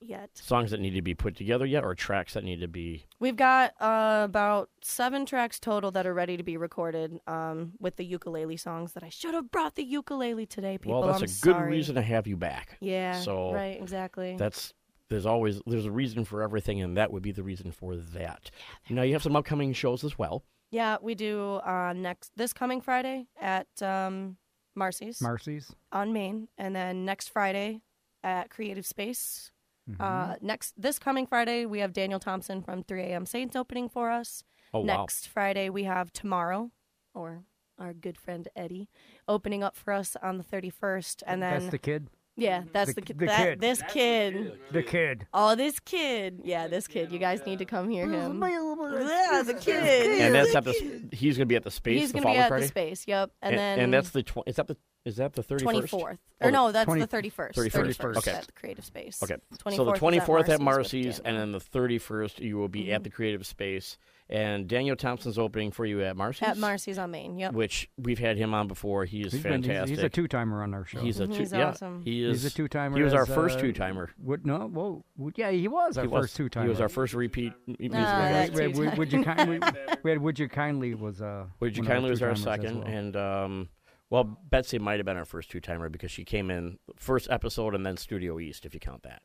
yet. 0.00 0.30
Songs 0.34 0.70
that 0.70 0.80
need 0.80 0.94
to 0.94 1.02
be 1.02 1.14
put 1.14 1.36
together 1.36 1.66
yet, 1.66 1.84
or 1.84 1.94
tracks 1.94 2.34
that 2.34 2.44
need 2.44 2.60
to 2.60 2.68
be. 2.68 3.06
We've 3.20 3.36
got 3.36 3.74
uh, 3.80 4.22
about 4.24 4.70
seven 4.82 5.26
tracks 5.26 5.58
total 5.58 5.90
that 5.92 6.06
are 6.06 6.14
ready 6.14 6.36
to 6.36 6.42
be 6.42 6.56
recorded 6.56 7.20
um, 7.26 7.72
with 7.80 7.96
the 7.96 8.04
ukulele 8.04 8.56
songs 8.56 8.92
that 8.92 9.02
I 9.02 9.08
should 9.08 9.34
have 9.34 9.50
brought 9.50 9.74
the 9.74 9.84
ukulele 9.84 10.46
today, 10.46 10.78
people. 10.78 11.00
well, 11.00 11.08
that's 11.08 11.18
I'm 11.18 11.24
a 11.24 11.42
good 11.42 11.56
sorry. 11.60 11.70
reason 11.70 11.94
to 11.96 12.02
have 12.02 12.26
you 12.26 12.36
back. 12.36 12.76
Yeah. 12.80 13.20
So 13.20 13.52
right, 13.52 13.80
exactly. 13.80 14.36
That's 14.36 14.72
there's 15.08 15.26
always 15.26 15.60
there's 15.66 15.86
a 15.86 15.90
reason 15.90 16.24
for 16.24 16.42
everything, 16.42 16.80
and 16.82 16.96
that 16.96 17.12
would 17.12 17.22
be 17.22 17.32
the 17.32 17.42
reason 17.42 17.72
for 17.72 17.96
that. 17.96 18.50
now 18.90 19.02
you 19.02 19.12
have 19.12 19.22
some 19.22 19.36
upcoming 19.36 19.72
shows 19.72 20.04
as 20.04 20.18
well. 20.18 20.44
Yeah, 20.70 20.98
we 21.00 21.14
do 21.14 21.54
uh, 21.64 21.94
next 21.96 22.32
this 22.36 22.52
coming 22.52 22.80
Friday 22.80 23.26
at 23.40 23.68
um, 23.80 24.36
Marcy's 24.74 25.20
Marcy's. 25.20 25.74
on 25.92 26.12
Main, 26.12 26.48
and 26.58 26.76
then 26.76 27.04
next 27.04 27.30
Friday 27.30 27.80
at 28.22 28.50
Creative 28.50 28.86
Space. 28.86 29.50
Mm-hmm. 29.88 30.02
Uh, 30.02 30.34
next 30.40 30.74
this 30.80 30.98
coming 30.98 31.26
Friday 31.26 31.64
we 31.66 31.78
have 31.80 31.92
Daniel 31.92 32.20
Thompson 32.20 32.62
from 32.62 32.82
3 32.82 33.02
a.m. 33.02 33.26
Saints 33.26 33.56
opening 33.56 33.88
for 33.88 34.10
us. 34.10 34.44
Oh, 34.74 34.80
wow. 34.80 34.84
next 34.98 35.28
Friday 35.28 35.70
we 35.70 35.84
have 35.84 36.12
Tomorrow, 36.12 36.70
or 37.14 37.44
our 37.78 37.94
good 37.94 38.18
friend 38.18 38.46
Eddie, 38.54 38.88
opening 39.26 39.62
up 39.62 39.76
for 39.76 39.92
us 39.94 40.16
on 40.22 40.36
the 40.36 40.44
31st, 40.44 41.22
and 41.26 41.42
then 41.42 41.52
That's 41.60 41.70
the 41.70 41.78
kid. 41.78 42.08
yeah, 42.36 42.64
that's 42.72 42.88
The- 42.92 42.94
the, 42.96 43.02
kid. 43.02 43.18
the 43.18 43.26
that, 43.26 43.38
kid. 43.38 43.60
This 43.60 43.82
kid. 43.88 44.58
The 44.72 44.82
kid. 44.82 45.26
Oh, 45.32 45.54
this 45.54 45.80
kid. 45.80 46.40
Yeah, 46.44 46.66
this 46.66 46.86
kid. 46.86 47.10
You 47.12 47.18
guys 47.18 47.40
need 47.46 47.60
to 47.60 47.64
come 47.64 47.88
hear 47.88 48.06
him. 48.10 48.42
Yeah, 48.42 49.42
the 49.46 49.54
kid. 49.54 50.20
And 50.20 50.34
that's 50.34 50.54
at 50.54 50.64
the 50.64 51.08
he's 51.12 51.36
going 51.38 51.46
to 51.46 51.50
be 51.52 51.56
at 51.56 51.64
the 51.64 51.70
space 51.70 52.00
He's 52.00 52.12
gonna 52.12 52.26
be 52.26 52.36
at 52.36 52.48
Friday. 52.48 52.64
the 52.64 52.68
space. 52.68 53.04
Yep, 53.06 53.30
and, 53.40 53.52
and, 53.54 53.58
then 53.58 53.78
and 53.80 53.94
that's 53.94 54.10
the 54.10 54.22
tw- 54.22 54.46
is 54.46 54.56
that 54.56 54.66
the 54.66 54.76
is 55.08 55.16
that 55.16 55.32
the 55.32 55.42
thirty 55.42 55.64
twenty 55.64 55.80
first? 55.80 55.90
fourth. 55.90 56.18
Or 56.40 56.50
no, 56.52 56.70
that's 56.70 56.92
the 56.92 57.06
thirty 57.06 57.30
first. 57.30 57.58
31st. 57.58 58.16
Okay. 58.18 58.30
At 58.30 58.46
the 58.46 58.52
Creative 58.52 58.84
Space. 58.84 59.20
Okay. 59.22 59.36
24th 59.64 59.74
So 59.76 59.84
the 59.84 59.92
twenty 59.94 60.20
fourth 60.20 60.48
at 60.48 60.60
Marcy's 60.60 61.06
with 61.06 61.16
Marcy's, 61.16 61.18
and 61.24 61.36
then 61.36 61.50
the 61.52 61.58
thirty 61.60 61.98
first 61.98 62.38
you 62.38 62.56
will 62.58 62.68
be 62.68 62.82
Mm-hmm. 62.84 62.92
at 62.92 63.02
the 63.04 63.10
Creative 63.10 63.44
Space, 63.44 63.98
and 64.30 64.68
Daniel 64.68 64.94
Thompson's 64.94 65.36
opening 65.38 65.72
for 65.72 65.84
you 65.84 66.00
at 66.02 66.16
Marcy's. 66.16 66.46
At 66.46 66.56
Marcy's 66.58 66.96
on 66.98 67.10
Main. 67.10 67.38
Yep. 67.38 67.54
which 67.54 67.90
we've 67.98 68.20
had 68.20 68.36
him 68.36 68.54
on 68.54 68.68
before. 68.68 69.04
He 69.04 69.22
is 69.22 69.32
He's 69.32 69.42
been- 69.42 69.54
he's- 69.62 69.66
fantastic. 69.66 69.96
he's 69.96 70.04
a 70.04 70.08
two-timer 70.08 70.62
on 70.62 70.74
our 70.74 70.84
show. 70.84 71.00
He's 71.00 71.18
a 71.18 71.26
Mhm, 71.26 71.32
two. 71.32 71.38
he's 71.40 71.52
yeah, 71.52 71.68
awesome. 71.70 72.02
he 72.04 72.22
is. 72.22 72.42
He's 72.42 72.52
a 72.52 72.54
two-timer. 72.56 72.96
He 72.96 73.02
was 73.02 73.14
our 73.14 73.22
as, 73.22 73.28
first 73.28 73.58
uh, 73.58 73.62
two-timer. 73.62 74.10
Would 74.22 74.46
no? 74.46 74.68
Whoa. 74.68 75.04
Yeah, 75.34 75.50
he 75.50 75.66
was 75.66 75.98
our 75.98 76.04
He 76.04 76.08
was 76.08 76.22
first 76.26 76.36
two-timer. 76.36 76.66
He 76.66 76.70
was 76.70 76.80
our 76.80 76.88
first 76.88 77.14
repeat 77.14 77.52
m- 77.66 77.74
musical 77.80 78.04
Ah, 78.04 78.28
guest. 78.28 78.52
Would, 78.52 78.76
would, 78.76 78.98
would 78.98 79.12
you 79.12 79.24
kindly? 79.24 79.60
we 80.04 80.10
had 80.12 80.20
Would 80.22 80.38
you 80.38 80.48
kindly 80.48 80.94
was 80.94 81.20
uh. 81.20 81.46
Would 81.58 81.76
you 81.76 81.82
one 81.82 81.86
of 81.86 81.90
our 81.90 81.94
kindly 81.96 82.10
was 82.10 82.22
our 82.22 82.36
second, 82.36 82.78
well. 82.84 82.86
and 82.86 83.16
um, 83.16 83.68
well, 84.10 84.24
Betsy 84.50 84.78
might 84.78 84.98
have 84.98 85.06
been 85.06 85.16
our 85.16 85.24
first 85.24 85.50
two 85.50 85.60
timer 85.60 85.88
because 85.88 86.10
she 86.10 86.24
came 86.24 86.50
in 86.50 86.78
first 86.96 87.28
episode 87.30 87.74
and 87.74 87.84
then 87.84 87.96
Studio 87.96 88.38
East, 88.38 88.64
if 88.64 88.74
you 88.74 88.80
count 88.80 89.02
that. 89.02 89.22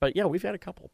But 0.00 0.16
yeah, 0.16 0.24
we've 0.24 0.42
had 0.42 0.54
a 0.54 0.58
couple. 0.58 0.90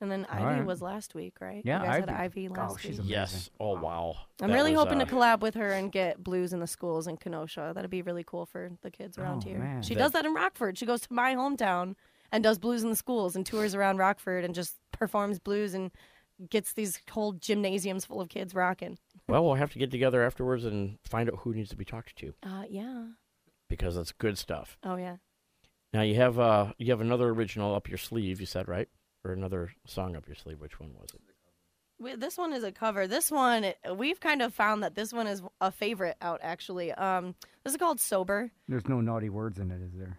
And 0.00 0.10
then 0.10 0.26
Ivy 0.28 0.44
right. 0.44 0.66
was 0.66 0.82
last 0.82 1.14
week, 1.14 1.34
right? 1.40 1.62
Yeah, 1.64 1.78
you 1.80 1.86
guys 1.86 2.02
Ivy. 2.02 2.10
had 2.12 2.20
Ivy 2.20 2.48
Oh, 2.48 2.52
last 2.54 2.80
she's 2.80 3.00
week. 3.00 3.08
Yes. 3.08 3.50
Oh 3.60 3.78
wow. 3.78 4.16
I'm 4.40 4.48
That 4.48 4.54
really 4.54 4.72
was, 4.72 4.80
hoping 4.80 5.00
uh, 5.00 5.04
to 5.04 5.14
collab 5.14 5.40
with 5.40 5.54
her 5.54 5.68
and 5.70 5.92
get 5.92 6.22
blues 6.24 6.52
in 6.52 6.58
the 6.58 6.66
schools 6.66 7.06
in 7.06 7.16
Kenosha. 7.18 7.70
That'd 7.72 7.88
be 7.90 8.02
really 8.02 8.24
cool 8.24 8.44
for 8.44 8.72
the 8.82 8.90
kids 8.90 9.16
around 9.16 9.44
Oh, 9.46 9.48
here. 9.48 9.58
man. 9.60 9.82
She 9.82 9.94
That- 9.94 10.00
does 10.00 10.12
that 10.12 10.26
in 10.26 10.34
Rockford. 10.34 10.76
She 10.76 10.86
goes 10.86 11.02
to 11.02 11.12
my 11.12 11.36
hometown 11.36 11.94
and 12.32 12.42
does 12.42 12.58
blues 12.58 12.82
in 12.82 12.90
the 12.90 12.96
schools 12.96 13.36
and 13.36 13.46
tours 13.46 13.76
around 13.76 13.98
Rockford 13.98 14.44
and 14.44 14.56
just 14.56 14.74
performs 14.90 15.38
blues 15.38 15.72
and 15.72 15.92
gets 16.50 16.72
these 16.72 16.98
whole 17.12 17.34
gymnasiums 17.34 18.04
full 18.04 18.20
of 18.20 18.28
kids 18.28 18.56
rocking. 18.56 18.98
Well, 19.28 19.44
we'll 19.44 19.54
have 19.54 19.72
to 19.72 19.78
get 19.78 19.90
together 19.90 20.22
afterwards 20.22 20.64
and 20.64 20.98
find 21.04 21.28
out 21.30 21.38
who 21.40 21.54
needs 21.54 21.70
to 21.70 21.76
be 21.76 21.84
talked 21.84 22.16
to 22.16 22.34
Uh, 22.42 22.64
yeah. 22.68 23.06
because 23.68 23.94
that's 23.96 24.12
good 24.12 24.36
stuff. 24.38 24.76
Oh 24.84 24.96
yeah. 24.96 25.16
Now 25.92 26.02
you 26.02 26.14
have 26.16 26.38
uh 26.38 26.72
you 26.78 26.90
have 26.90 27.00
another 27.00 27.28
original 27.28 27.74
up 27.74 27.88
your 27.88 27.98
sleeve. 27.98 28.40
You 28.40 28.46
said 28.46 28.68
right, 28.68 28.88
or 29.24 29.32
another 29.32 29.72
song 29.86 30.16
up 30.16 30.26
your 30.26 30.36
sleeve. 30.36 30.60
Which 30.60 30.80
one 30.80 30.94
was 30.94 31.10
it? 31.14 31.20
We- 31.98 32.16
This 32.16 32.36
one 32.36 32.52
is 32.52 32.64
a 32.64 32.72
cover. 32.72 33.06
This 33.06 33.30
one, 33.30 33.72
we've 33.96 34.18
kind 34.18 34.42
of 34.42 34.52
found 34.54 34.82
that 34.82 34.94
this 34.96 35.12
one 35.12 35.26
is 35.26 35.42
a 35.60 35.70
favorite 35.70 36.16
out 36.20 36.40
actually. 36.42 36.92
Um, 36.92 37.34
this 37.64 37.74
is 37.74 37.76
called 37.78 38.00
Sober. 38.00 38.50
There's 38.68 38.88
no 38.88 39.00
naughty 39.00 39.28
words 39.30 39.58
in 39.58 39.70
it, 39.70 39.80
is 39.82 39.92
there? 39.94 40.18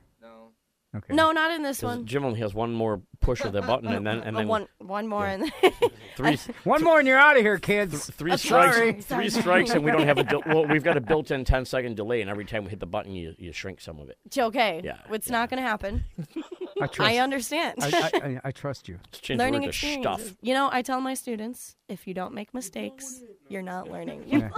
No. 0.94 0.98
Okay. 1.00 1.14
No, 1.16 1.32
not 1.32 1.50
in 1.52 1.64
this 1.64 1.82
one. 1.82 2.06
Jim 2.06 2.24
only 2.24 2.40
has 2.40 2.54
one 2.54 2.72
more 2.72 3.02
push 3.20 3.42
of 3.44 3.52
the 3.52 3.62
button, 3.64 3.92
and 3.92 4.06
then 4.06 4.20
and 4.20 4.36
Uh, 4.36 4.40
then 4.42 4.48
one, 4.48 4.68
one 4.78 5.08
more, 5.08 5.26
yeah. 5.26 5.32
and 5.34 5.52
then 5.62 5.72
three 6.16 6.38
One 6.66 6.84
more 6.84 7.00
and 7.00 7.08
you're 7.08 7.18
out 7.18 7.36
of 7.36 7.42
here, 7.42 7.58
kids. 7.58 8.12
three 8.12 8.32
I'm 8.34 8.38
strikes. 8.38 8.76
sorry. 8.76 8.94
Three 9.02 9.30
strikes, 9.30 9.72
and 9.72 9.84
we 9.84 9.90
don't 9.92 10.06
have 10.06 10.20
a 10.20 10.24
dil- 10.32 10.44
well. 10.46 10.66
We've 10.68 10.84
got 10.84 10.96
a 10.98 11.02
built-in 11.02 11.46
10 11.46 11.66
second 11.66 11.96
delay, 11.96 12.22
and 12.22 12.30
every 12.30 12.46
time 12.46 12.64
we 12.64 12.70
hit 12.70 12.80
the 12.80 12.86
button, 12.86 13.12
you 13.14 13.34
you 13.40 13.52
shrink 13.54 13.82
some 13.82 14.00
of 14.00 14.10
it. 14.10 14.18
It's 14.26 14.38
okay. 14.38 14.82
Yeah, 14.84 14.98
it's 15.10 15.30
not 15.32 15.50
going 15.50 15.62
to 15.64 15.68
happen. 15.68 16.06
I 16.82 16.88
trust. 16.88 17.00
I 17.12 17.18
understand. 17.18 17.76
I, 17.82 17.88
I, 18.14 18.28
I, 18.28 18.42
I 18.46 18.52
trust 18.52 18.88
you. 18.88 19.00
Let's 19.14 19.30
learning 19.30 19.62
word 19.62 19.62
to 19.64 19.70
experiences. 19.70 20.26
stuff. 20.28 20.38
You 20.42 20.54
know, 20.54 20.70
I 20.72 20.82
tell 20.84 21.02
my 21.02 21.14
students, 21.16 21.76
if 21.90 22.06
you 22.08 22.14
don't 22.14 22.34
make 22.36 22.54
mistakes, 22.54 23.22
you're 23.50 23.62
not 23.64 23.90
learning. 23.90 24.26
Yeah. 24.28 24.50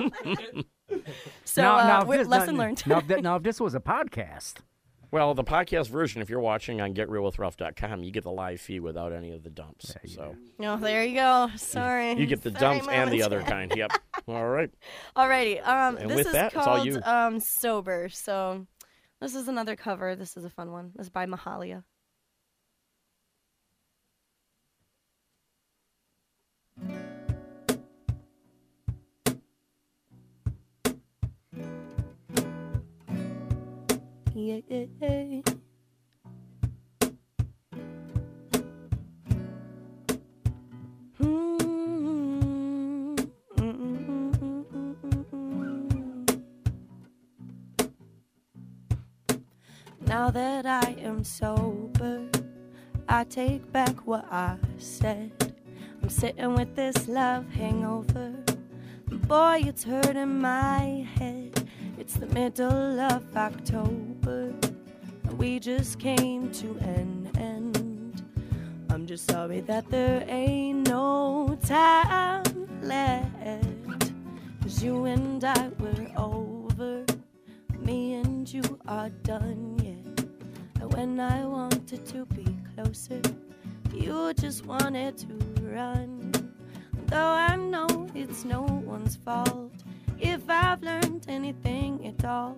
so, 1.46 1.62
now, 1.62 1.78
uh, 1.78 1.88
now, 1.88 2.02
if 2.02 2.08
we're- 2.08 2.20
this, 2.20 2.28
lesson 2.28 2.56
now, 2.58 2.64
learned. 2.64 2.84
now, 2.88 2.98
if 3.00 3.22
now, 3.22 3.36
if 3.38 3.44
this 3.44 3.60
was 3.60 3.76
a 3.76 3.80
podcast, 3.80 4.56
Well, 5.12 5.34
the 5.34 5.44
podcast 5.44 5.90
version, 5.90 6.22
if 6.22 6.30
you're 6.30 6.40
watching 6.40 6.82
on 6.82 6.94
GetRealWithRalph.com, 6.94 8.04
you 8.04 8.12
get 8.12 8.24
the 8.24 8.32
live 8.32 8.60
feed 8.62 8.82
without 8.82 9.14
any 9.14 9.32
of 9.32 9.44
the 9.44 9.50
dumps. 9.50 9.96
so 10.06 10.36
oh, 10.60 10.78
there 10.78 11.04
you 11.06 11.16
go. 11.16 11.50
Sorry. 11.56 12.14
you 12.14 12.26
get 12.26 12.42
the 12.42 12.52
Sorry, 12.52 12.78
dumps 12.80 12.88
and 12.92 13.12
the 13.12 13.24
other 13.24 13.42
kind. 13.42 13.72
Yep. 13.76 13.92
All 14.28 14.48
right. 14.48 14.72
Alrighty. 15.16 15.66
Um, 15.66 15.98
And 15.98 16.10
this 16.10 16.18
with 16.18 16.28
is 16.28 16.34
that, 16.34 16.48
it's 16.48 16.56
all 16.56 16.64
called 16.64 16.86
you. 16.86 17.02
um 17.04 17.40
sober. 17.40 18.10
So, 18.10 18.66
this 19.22 19.36
is 19.36 19.48
another 19.48 19.76
cover. 19.76 20.16
This 20.16 20.36
is 20.36 20.44
a 20.46 20.50
fun 20.50 20.72
one. 20.72 20.92
This 20.96 21.06
is 21.08 21.10
by 21.12 21.26
Mahalia. 21.26 21.84
Yeah, 34.38 34.60
yeah, 34.68 34.86
yeah. 35.00 35.42
Now 50.06 50.30
that 50.32 50.66
I 50.66 50.96
am 51.00 51.24
sober, 51.24 52.28
I 53.08 53.24
take 53.24 53.72
back 53.72 54.06
what 54.06 54.26
I 54.30 54.58
said. 54.78 55.32
I'm 56.04 56.10
sitting 56.10 56.56
with 56.56 56.76
this 56.76 57.08
love 57.08 57.50
hangover. 57.54 58.34
Boy, 59.08 59.62
it's 59.66 59.86
hurting 59.86 60.42
my 60.42 61.08
head. 61.16 61.70
It's 61.98 62.16
the 62.16 62.28
middle 62.28 63.00
of 63.00 63.24
October. 63.38 64.05
And 64.28 65.38
we 65.38 65.60
just 65.60 66.00
came 66.00 66.52
to 66.54 66.68
an 66.82 67.30
end. 67.38 68.24
I'm 68.90 69.06
just 69.06 69.30
sorry 69.30 69.62
that 69.62 69.90
there 69.92 70.26
ain't 70.28 70.88
no 70.88 71.58
time 71.64 72.44
left. 72.82 74.12
Cause 74.64 74.84
you 74.84 75.06
and 75.06 75.44
I 75.44 75.70
were 75.80 76.08
over. 76.18 77.06
Me 77.80 78.16
and 78.16 78.52
you 78.52 78.64
are 78.88 79.10
done, 79.10 79.78
yeah. 79.84 80.24
And 80.82 80.94
when 80.94 81.20
I 81.20 81.46
wanted 81.46 82.04
to 82.08 82.26
be 82.26 82.46
closer, 82.74 83.22
you 83.94 84.34
just 84.34 84.66
wanted 84.66 85.18
to 85.20 85.62
run. 85.62 86.32
Though 87.08 87.18
I 87.52 87.56
know 87.56 88.08
it's 88.16 88.44
no 88.44 88.64
one's 88.64 89.18
fault. 89.18 89.72
If 90.20 90.50
I've 90.50 90.82
learned 90.82 91.26
anything 91.28 92.08
at 92.08 92.26
all 92.26 92.56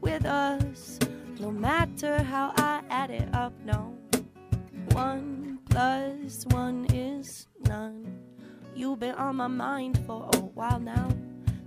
with 0.00 0.24
us, 0.24 0.98
no 1.38 1.50
matter 1.50 2.22
how 2.22 2.52
I 2.56 2.82
add 2.90 3.10
it 3.10 3.28
up, 3.34 3.52
no. 3.64 3.96
One 4.92 5.58
plus 5.68 6.44
one 6.50 6.86
is 6.92 7.46
none. 7.66 8.18
You've 8.74 9.00
been 9.00 9.14
on 9.14 9.36
my 9.36 9.46
mind 9.46 9.98
for 10.06 10.28
a 10.34 10.38
while 10.38 10.80
now. 10.80 11.08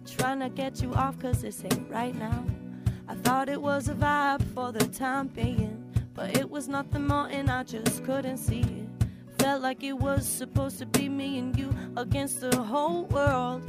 Trying 0.06 0.40
to 0.42 0.50
get 0.50 0.82
you 0.82 0.94
off 0.94 1.20
cause 1.20 1.42
this 1.42 1.64
ain't 1.64 1.90
right 1.90 2.16
now. 2.16 2.46
I 3.08 3.16
thought 3.16 3.50
it 3.50 3.62
was 3.62 3.88
a 3.90 3.94
vibe 3.94 4.44
for 4.54 4.72
the 4.72 4.88
time 4.88 5.28
being, 5.28 5.84
but 6.14 6.38
it 6.38 6.50
was 6.50 6.68
nothing 6.68 7.08
more 7.08 7.28
and 7.30 7.50
I 7.50 7.64
just 7.64 8.04
couldn't 8.04 8.38
see 8.38 8.62
it. 8.62 9.08
Felt 9.40 9.62
like 9.62 9.84
it 9.84 9.94
was 9.94 10.28
supposed 10.28 10.80
to 10.80 10.86
be 10.86 11.10
me 11.10 11.40
and 11.40 11.58
you 11.58 11.74
against 11.98 12.42
the 12.42 12.56
whole 12.56 13.06
world. 13.06 13.64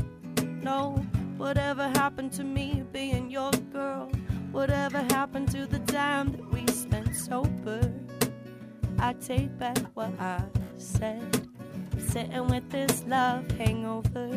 No, 0.63 1.05
whatever 1.37 1.89
happened 1.89 2.33
to 2.33 2.45
me 2.45 2.85
being 2.93 3.31
your 3.31 3.51
girl? 3.73 4.11
Whatever 4.55 5.03
happened 5.11 5.51
to 5.51 5.67
the 5.67 5.81
time 5.81 6.31
that 6.31 6.53
we 6.53 6.65
spent 6.69 7.17
sober? 7.17 7.93
I 9.01 9.13
take 9.15 9.59
back 9.59 9.79
what 9.95 10.13
I 10.21 10.45
said. 10.79 11.49
I'm 11.93 11.99
sitting 11.99 12.47
with 12.47 12.71
this 12.71 13.05
love 13.09 13.51
hangover. 13.51 14.31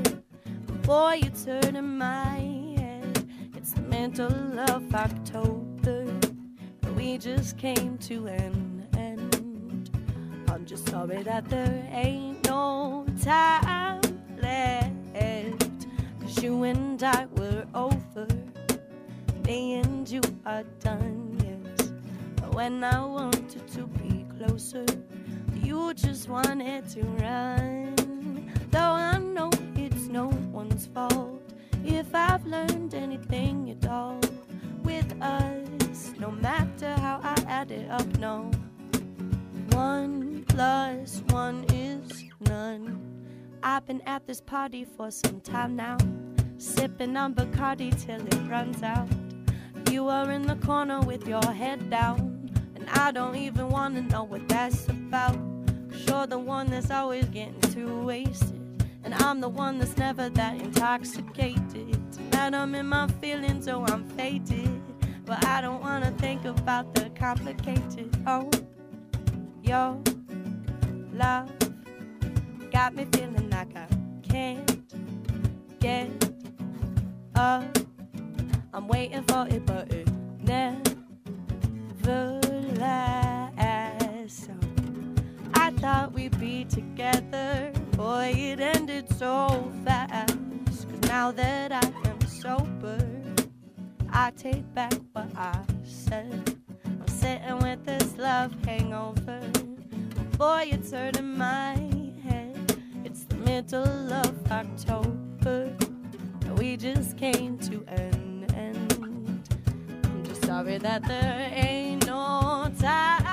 Boy, 0.81 1.19
it's 1.22 1.45
hurting 1.45 1.99
my 1.99 2.39
head. 2.76 3.30
It's 3.56 3.73
the 3.73 3.81
middle 3.81 4.60
of 4.60 4.95
October. 4.95 6.07
We 6.95 7.19
just 7.19 7.60
came 7.60 7.99
to 8.10 8.26
an 8.26 8.88
end. 8.98 9.91
I'm 10.48 10.65
just 10.65 10.89
sorry 10.89 11.22
that 11.22 11.48
there 11.48 11.88
ain't 11.91 12.44
no 12.44 13.06
time 13.22 14.02
left. 14.41 15.88
Cause 16.22 16.41
you 16.41 16.64
and 16.64 17.03
I 17.03 17.27
were 17.35 17.68
over. 17.76 18.27
And 19.47 20.09
you 20.09 20.19
are 20.45 20.63
done, 20.81 21.39
yes. 21.41 21.91
But 22.35 22.53
when 22.53 22.83
I 22.83 22.99
wanted 23.05 23.65
to 23.69 23.87
be 23.87 24.25
closer, 24.37 24.85
you 25.63 25.93
just 25.93 26.27
wanted 26.27 26.89
to 26.89 27.01
run. 27.03 27.95
Though 28.71 28.79
I 28.79 29.17
know 29.19 29.49
it's 29.75 30.07
no 30.07 30.27
one's 30.51 30.87
fault. 30.87 31.41
If 31.85 32.13
I've 32.13 32.45
learned 32.45 32.93
anything 32.93 33.71
at 33.71 33.89
all 33.89 34.19
with 34.83 35.15
us, 35.21 36.11
no 36.19 36.29
matter 36.29 36.93
how 36.95 37.21
I 37.23 37.41
add 37.47 37.71
it 37.71 37.89
up, 37.89 38.05
no. 38.17 38.51
One 39.71 40.43
plus 40.49 41.23
one 41.29 41.63
is 41.73 42.25
none. 42.41 42.99
I've 43.63 43.85
been 43.85 44.01
at 44.01 44.27
this 44.27 44.41
party 44.41 44.83
for 44.83 45.09
some 45.09 45.39
time 45.39 45.77
now, 45.77 45.97
sipping 46.57 47.15
on 47.15 47.33
Bacardi 47.33 47.91
till 48.05 48.19
it 48.27 48.49
runs 48.49 48.83
out. 48.83 49.07
You 49.97 50.09
are 50.09 50.29
in 50.31 50.45
the 50.45 50.57
corner 50.57 51.01
with 51.01 51.27
your 51.27 51.43
head 51.51 51.89
down, 51.89 52.51
and 52.75 52.87
I 52.91 53.09
don't 53.09 53.35
even 53.35 53.67
wanna 53.69 54.03
know 54.03 54.25
what 54.25 54.47
that's 54.47 54.87
about. 54.89 55.35
You're 56.05 56.27
the 56.27 56.37
one 56.37 56.67
that's 56.67 56.91
always 56.91 57.25
getting 57.29 57.59
too 57.61 58.03
wasted, 58.03 58.61
and 59.03 59.15
I'm 59.15 59.41
the 59.41 59.49
one 59.49 59.79
that's 59.79 59.97
never 59.97 60.29
that 60.29 60.61
intoxicated. 60.61 61.99
Tonight 62.11 62.53
I'm 62.53 62.75
in 62.75 62.85
my 62.85 63.07
feelings, 63.07 63.65
so 63.65 63.85
I'm 63.87 64.07
faded, 64.09 64.69
but 65.25 65.43
I 65.47 65.61
don't 65.61 65.81
wanna 65.81 66.11
think 66.19 66.45
about 66.45 66.93
the 66.93 67.09
complicated. 67.15 68.15
Oh, 68.27 68.51
your 69.63 69.99
love 71.11 71.49
got 72.71 72.93
me 72.93 73.07
feeling 73.13 73.49
like 73.49 73.75
I 73.75 73.87
can't 74.21 75.79
get. 75.79 76.26
I'm 78.88 78.93
waiting 78.93 79.23
for 79.23 79.45
it, 79.49 79.65
but 79.65 79.91
it 79.91 80.07
never 80.41 82.39
lasts. 82.77 84.47
I 85.53 85.72
thought 85.72 86.14
we'd 86.14 86.39
be 86.39 86.64
together, 86.64 87.73
boy, 87.97 88.31
it 88.34 88.61
ended 88.61 89.09
so 89.18 89.69
fast. 89.84 90.38
Cause 90.68 90.85
now 91.01 91.31
that 91.34 91.73
I 91.73 91.81
am 92.07 92.22
sober, 92.27 92.97
I 94.09 94.31
take 94.38 94.73
back 94.73 94.93
what 95.11 95.35
I 95.35 95.59
said. 95.84 96.55
I'm 96.85 97.07
sitting 97.09 97.59
with 97.59 97.84
this 97.84 98.15
love 98.18 98.53
hangover. 98.64 99.41
Boy, 100.38 100.69
it's 100.72 100.91
hurting 100.91 101.38
my 101.38 101.73
head. 102.23 102.77
It's 103.03 103.26
the 103.26 103.35
middle 103.35 104.14
of 104.14 104.49
October. 104.49 105.76
We 106.55 106.77
just 106.77 107.18
came 107.18 107.57
to 107.59 107.84
end. 107.89 108.26
Sorry 110.57 110.79
that 110.79 111.07
there 111.07 111.51
ain't 111.53 112.07
no 112.07 112.67
time 112.81 113.26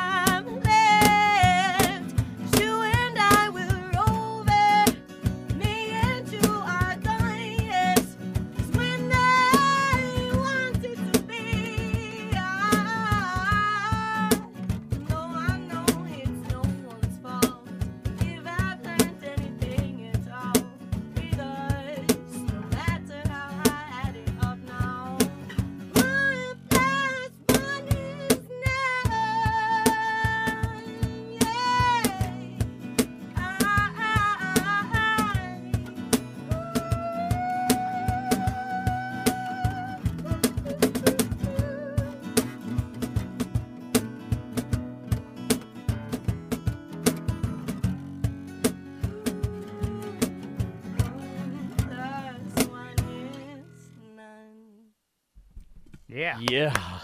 Yeah. 56.41 57.01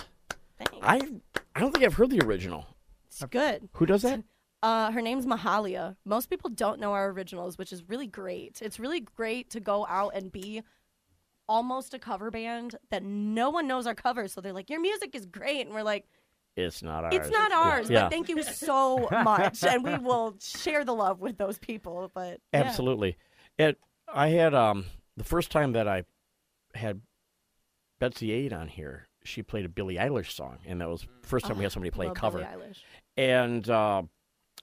Yeah. 0.61 0.67
I 0.83 1.01
I 1.55 1.61
don't 1.61 1.73
think 1.73 1.85
I've 1.85 1.95
heard 1.95 2.11
the 2.11 2.21
original. 2.25 2.67
It's 3.09 3.23
good. 3.25 3.69
Who 3.75 3.87
does 3.87 4.03
that? 4.03 4.23
Uh, 4.63 4.91
her 4.91 5.01
name's 5.01 5.25
Mahalia. 5.25 5.97
Most 6.05 6.29
people 6.29 6.51
don't 6.51 6.81
know 6.81 6.93
our 6.93 7.09
originals, 7.09 7.57
which 7.57 7.73
is 7.73 7.83
really 7.89 8.07
great. 8.07 8.61
It's 8.61 8.79
really 8.79 9.01
great 9.01 9.49
to 9.53 9.61
go 9.61 9.87
out 9.89 10.13
and 10.15 10.31
be 10.31 10.63
almost 11.49 11.95
a 11.95 11.99
cover 11.99 12.31
band 12.31 12.77
that 12.91 13.03
no 13.03 13.49
one 13.49 13.67
knows 13.67 13.87
our 13.87 13.95
covers. 13.95 14.35
So 14.35 14.43
they're 14.43 14.53
like, 14.53 14.69
"Your 14.69 14.83
music 14.83 15.15
is 15.15 15.25
great," 15.25 15.63
and 15.63 15.75
we're 15.75 15.83
like, 15.83 16.05
It's 16.57 16.83
not 16.83 17.05
ours. 17.05 17.15
"It's 17.15 17.31
not 17.31 17.53
ours." 17.53 17.89
Yeah. 17.89 18.03
But 18.03 18.11
thank 18.11 18.29
you 18.29 18.43
so 18.67 19.09
much, 19.11 19.65
and 19.65 19.83
we 19.83 19.97
will 19.97 20.37
share 20.41 20.85
the 20.85 20.93
love 20.95 21.21
with 21.21 21.39
those 21.39 21.59
people. 21.59 22.11
But 22.15 22.43
yeah. 22.53 22.61
Absolutely. 22.65 23.17
And 23.59 23.77
I 24.13 24.29
had 24.29 24.53
um 24.55 24.85
the 25.17 25.25
first 25.25 25.51
time 25.51 25.73
that 25.73 25.89
I 25.89 26.05
had 26.75 27.01
Betsy 27.99 28.31
Aid 28.31 28.53
on 28.53 28.69
here, 28.69 29.09
she 29.25 29.43
played 29.43 29.65
a 29.65 29.69
Billie 29.69 29.97
Eilish 29.97 30.33
song, 30.33 30.59
and 30.67 30.81
that 30.81 30.89
was 30.89 31.03
the 31.23 31.29
first 31.29 31.47
time 31.47 31.57
we 31.59 31.65
had 31.65 31.73
somebody 31.73 31.91
play 31.91 32.07
a 32.07 32.09
Love 32.11 32.17
cover. 32.17 32.39
Billie 32.39 32.51
Eilish. 32.69 32.79
And 33.17 33.69
uh, 33.69 34.03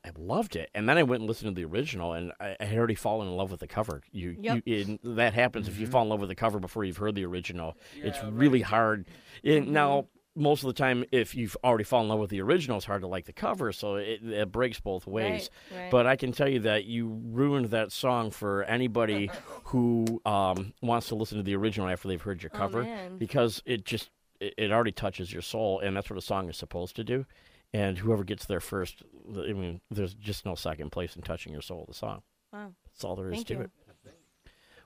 I 0.05 0.11
loved 0.17 0.55
it. 0.55 0.69
And 0.73 0.87
then 0.87 0.97
I 0.97 1.03
went 1.03 1.21
and 1.21 1.27
listened 1.29 1.55
to 1.55 1.59
the 1.61 1.65
original, 1.65 2.13
and 2.13 2.31
I, 2.39 2.55
I 2.59 2.65
had 2.65 2.77
already 2.77 2.95
fallen 2.95 3.27
in 3.27 3.35
love 3.35 3.51
with 3.51 3.59
the 3.59 3.67
cover. 3.67 4.01
You, 4.11 4.35
Yep. 4.39 4.63
you 4.65 4.97
and 5.03 5.17
that 5.17 5.33
happens 5.33 5.67
if 5.67 5.77
you 5.79 5.85
fall 5.87 6.03
in 6.03 6.09
love 6.09 6.19
with 6.21 6.29
the 6.29 6.35
cover 6.35 6.59
before 6.59 6.83
you've 6.85 6.97
heard 6.97 7.15
the 7.15 7.25
original. 7.25 7.75
it's 7.95 8.17
really 8.23 8.61
hard. 8.61 9.07
And 9.43 9.69
now, 9.69 10.07
most 10.35 10.61
of 10.63 10.67
the 10.67 10.73
time, 10.73 11.03
if 11.11 11.33
you've 11.33 11.57
already 11.63 11.83
fallen 11.83 12.05
in 12.05 12.09
love 12.09 12.19
with 12.19 12.29
the 12.29 12.41
original, 12.41 12.77
it's 12.77 12.85
hard 12.85 13.01
to 13.01 13.07
like 13.07 13.25
the 13.25 13.33
cover, 13.33 13.71
so 13.71 13.95
it, 13.95 14.21
it 14.23 14.51
breaks 14.51 14.79
both 14.79 15.07
ways. 15.07 15.49
Right, 15.71 15.81
right. 15.81 15.91
But 15.91 16.05
I 16.05 16.15
can 16.15 16.31
tell 16.31 16.47
you 16.47 16.59
that 16.59 16.85
you 16.85 17.07
ruined 17.25 17.71
that 17.71 17.91
song 17.91 18.29
for 18.29 18.63
anybody 18.65 19.31
who 19.65 20.21
um, 20.27 20.73
wants 20.81 21.07
to 21.07 21.15
listen 21.15 21.37
to 21.39 21.43
the 21.43 21.55
original 21.55 21.89
after 21.89 22.07
they've 22.07 22.21
heard 22.21 22.43
your 22.43 22.51
Oh, 22.53 22.57
cover, 22.57 22.83
man. 22.83 23.17
because 23.17 23.63
it 23.65 23.83
just 23.83 24.11
it, 24.39 24.53
it 24.57 24.71
already 24.71 24.91
touches 24.91 25.31
your 25.31 25.41
soul, 25.41 25.79
and 25.79 25.95
that's 25.95 26.09
what 26.09 26.17
a 26.17 26.21
song 26.21 26.49
is 26.49 26.57
supposed 26.57 26.95
to 26.97 27.03
do. 27.03 27.25
And 27.73 27.97
whoever 27.97 28.23
gets 28.23 28.45
there 28.45 28.61
first, 28.61 29.03
I 29.29 29.53
mean, 29.53 29.81
there's 29.91 30.13
just 30.13 30.45
no 30.45 30.55
second 30.55 30.91
place 30.91 31.15
in 31.15 31.21
touching 31.21 31.51
your 31.51 31.61
soul. 31.61 31.85
The 31.87 31.93
song. 31.93 32.21
Wow. 32.53 32.71
That's 32.85 33.03
all 33.03 33.15
there 33.15 33.29
is 33.29 33.35
Thank 33.35 33.47
to 33.47 33.53
you. 33.53 33.61
it. 33.61 33.71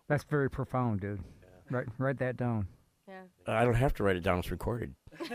That's 0.08 0.24
very 0.24 0.50
profound, 0.50 1.00
dude. 1.00 1.24
Write 1.70 1.88
write 1.98 2.18
that 2.18 2.36
down. 2.38 2.68
Yeah. 3.08 3.22
I 3.48 3.64
don't 3.64 3.76
have 3.76 3.94
to 3.96 4.04
write 4.04 4.16
it 4.18 4.24
down; 4.24 4.40
it's 4.40 4.52
recorded. 4.52 4.96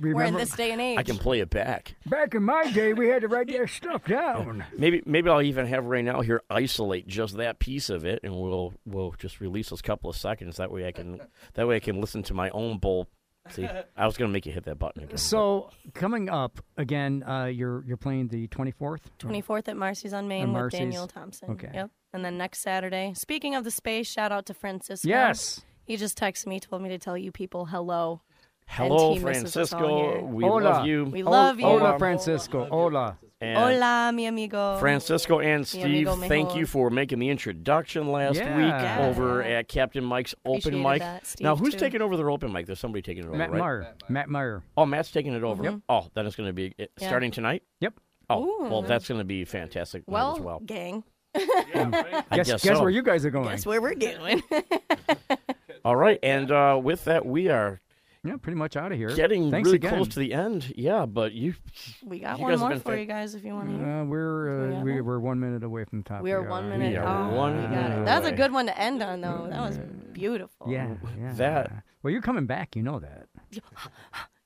We're 0.00 0.22
in 0.22 0.34
this 0.34 0.54
day 0.54 0.72
and 0.72 0.80
age. 0.80 0.98
I 0.98 1.02
can 1.02 1.18
play 1.18 1.40
it 1.40 1.50
back. 1.50 1.94
Back 2.06 2.34
in 2.34 2.42
my 2.42 2.70
day, 2.72 2.92
we 2.92 3.08
had 3.08 3.22
to 3.22 3.28
write 3.28 3.48
that 3.48 3.68
stuff 3.68 4.04
down. 4.04 4.64
Maybe 4.78 5.02
maybe 5.06 5.30
I'll 5.30 5.42
even 5.42 5.66
have 5.66 5.86
Ray 5.86 6.02
now 6.02 6.20
here 6.20 6.42
isolate 6.50 7.06
just 7.06 7.36
that 7.36 7.58
piece 7.58 7.90
of 7.90 8.04
it, 8.04 8.20
and 8.22 8.34
we'll 8.34 8.74
we'll 8.84 9.14
just 9.18 9.40
release 9.40 9.70
those 9.70 9.82
couple 9.82 10.10
of 10.10 10.16
seconds. 10.16 10.56
That 10.56 10.70
way 10.70 10.86
I 10.86 10.92
can 10.92 11.20
that 11.54 11.66
way 11.68 11.76
I 11.76 11.80
can 11.80 12.00
listen 12.00 12.22
to 12.24 12.34
my 12.34 12.50
own 12.50 12.78
bowl. 12.78 13.08
See, 13.50 13.68
I 13.96 14.06
was 14.06 14.16
gonna 14.16 14.32
make 14.32 14.46
you 14.46 14.52
hit 14.52 14.64
that 14.64 14.78
button 14.78 15.04
again. 15.04 15.18
So 15.18 15.70
coming 15.92 16.30
up 16.30 16.60
again, 16.76 17.22
uh, 17.22 17.44
you're 17.44 17.84
you're 17.84 17.98
playing 17.98 18.28
the 18.28 18.48
24th. 18.48 19.00
24th 19.18 19.68
at 19.68 19.76
Marcy's 19.76 20.14
on 20.14 20.28
Main 20.28 20.52
with 20.52 20.72
Daniel 20.72 21.06
Thompson. 21.06 21.50
Okay. 21.50 21.70
Yep. 21.74 21.90
And 22.14 22.24
then 22.24 22.38
next 22.38 22.60
Saturday, 22.60 23.12
speaking 23.14 23.54
of 23.54 23.64
the 23.64 23.70
space, 23.70 24.06
shout 24.06 24.32
out 24.32 24.46
to 24.46 24.54
Francisco. 24.54 25.08
Yes. 25.08 25.60
He 25.84 25.96
just 25.98 26.16
texted 26.18 26.46
me, 26.46 26.60
told 26.60 26.80
me 26.80 26.88
to 26.88 26.98
tell 26.98 27.18
you 27.18 27.30
people 27.32 27.66
hello. 27.66 28.22
Hello, 28.66 29.12
And 29.12 29.18
he 29.18 29.24
misses 29.24 29.56
us 29.56 29.72
all 29.72 29.78
Francisco. 29.80 30.24
We 30.26 30.44
Hola. 30.44 30.60
love 30.62 30.86
you. 30.86 31.04
We 31.04 31.22
love 31.22 31.60
you. 31.60 31.66
Hola, 31.66 31.98
Francisco. 31.98 32.66
Hola. 32.70 33.18
And 33.40 33.58
Hola, 33.58 34.10
mi 34.12 34.26
amigo. 34.26 34.78
Francisco 34.78 35.38
and 35.40 35.66
Steve, 35.66 35.84
amigo 36.08 36.16
thank 36.16 36.48
mejor. 36.48 36.58
you 36.60 36.66
for 36.66 36.88
making 36.90 37.18
the 37.18 37.28
introduction 37.28 38.10
last 38.10 38.36
Yeah. 38.36 38.56
week 38.56 39.08
over 39.16 39.42
at 39.42 39.68
Captain 39.68 40.02
Mike's 40.02 40.34
open 40.46 40.56
Appreciated 40.56 40.82
mic. 40.82 40.98
that. 41.00 41.26
Steve, 41.26 41.44
now, 41.44 41.54
who's 41.54 41.74
too. 41.74 41.78
taking 41.80 42.00
over 42.00 42.16
their 42.16 42.30
open 42.30 42.52
mic? 42.52 42.66
There's 42.66 42.80
somebody 42.80 43.02
taking 43.02 43.24
it 43.24 43.28
over, 43.28 43.36
Matt 43.36 43.50
right? 43.52 43.58
Meyer. 43.60 43.94
Matt 44.08 44.28
Meyer. 44.30 44.62
Oh, 44.76 44.86
Matt's 44.86 45.10
taking 45.10 45.34
it 45.34 45.42
over. 45.44 45.78
Oh, 45.88 46.06
then 46.14 46.26
it's 46.26 46.36
going 46.36 46.48
to 46.48 46.52
be 46.54 46.74
it, 46.78 46.90
Yeah. 46.98 47.08
starting 47.08 47.30
tonight. 47.32 47.62
Yep. 47.80 47.94
Oh, 48.30 48.66
well, 48.70 48.82
that's 48.82 49.06
going 49.06 49.18
to 49.18 49.24
be 49.24 49.44
fantastic 49.44 50.08
night 50.08 50.12
Well, 50.14 50.32
as 50.36 50.40
well. 50.40 50.60
gang. 50.64 51.04
I 51.34 51.40
Guess, 51.42 52.28
guess 52.30 52.46
guess 52.62 52.62
so. 52.62 52.80
where 52.80 52.90
you 52.90 53.02
guys 53.02 53.26
are 53.26 53.30
going. 53.30 53.50
Guess 53.50 53.66
where 53.66 53.82
we're 53.82 53.94
going. 53.94 54.42
All 55.84 55.96
right, 55.96 56.18
and 56.22 56.50
uh, 56.50 56.80
with 56.82 57.04
that, 57.04 57.26
we 57.26 57.48
are 57.48 57.80
Yeah, 58.24 58.36
pretty 58.38 58.56
much 58.56 58.74
out 58.74 58.90
of 58.90 58.96
here. 58.96 59.10
getting 59.10 59.50
Thanks 59.50 59.66
really 59.66 59.76
again. 59.76 59.94
close 59.96 60.08
to 60.08 60.18
the 60.18 60.32
end. 60.32 60.72
Yeah, 60.76 61.04
but 61.04 61.32
you 61.32 61.54
we 62.02 62.20
got 62.20 62.38
You 62.38 62.44
one 62.44 62.58
more 62.58 62.70
for 62.76 62.92
fa- 62.92 63.00
you 63.00 63.04
guys 63.04 63.34
if 63.34 63.44
you 63.44 63.52
want 63.52 63.68
to. 63.78 63.90
Uh, 63.90 64.04
we're 64.04 64.60
We 64.60 64.66
uh, 64.66 64.76
got 64.76 64.84
we, 64.84 64.92
one? 64.94 65.04
we're 65.04 65.18
one 65.18 65.40
minute 65.40 65.62
away 65.62 65.84
from 65.84 65.98
the 66.02 66.08
top. 66.08 66.22
We 66.22 66.32
are 66.32 66.42
one 66.42 66.70
minute. 66.70 66.92
We 66.92 66.96
are 66.96 67.30
oh, 67.30 67.34
one 67.36 67.56
we 67.56 67.62
got 67.62 67.70
minute 67.70 67.98
it. 68.00 68.04
That 68.06 68.22
was 68.22 68.32
a 68.32 68.34
good 68.34 68.52
one 68.52 68.66
to 68.66 68.78
end 68.78 69.02
on, 69.02 69.20
though. 69.20 69.46
That 69.50 69.60
was 69.60 69.78
beautiful. 70.12 70.70
Yeah, 70.70 70.94
yeah. 71.20 71.32
That- 71.34 71.72
Well, 72.02 72.12
you're 72.12 72.22
coming 72.22 72.46
back. 72.46 72.76
You 72.76 72.82
know 72.82 72.98
that. 73.00 73.28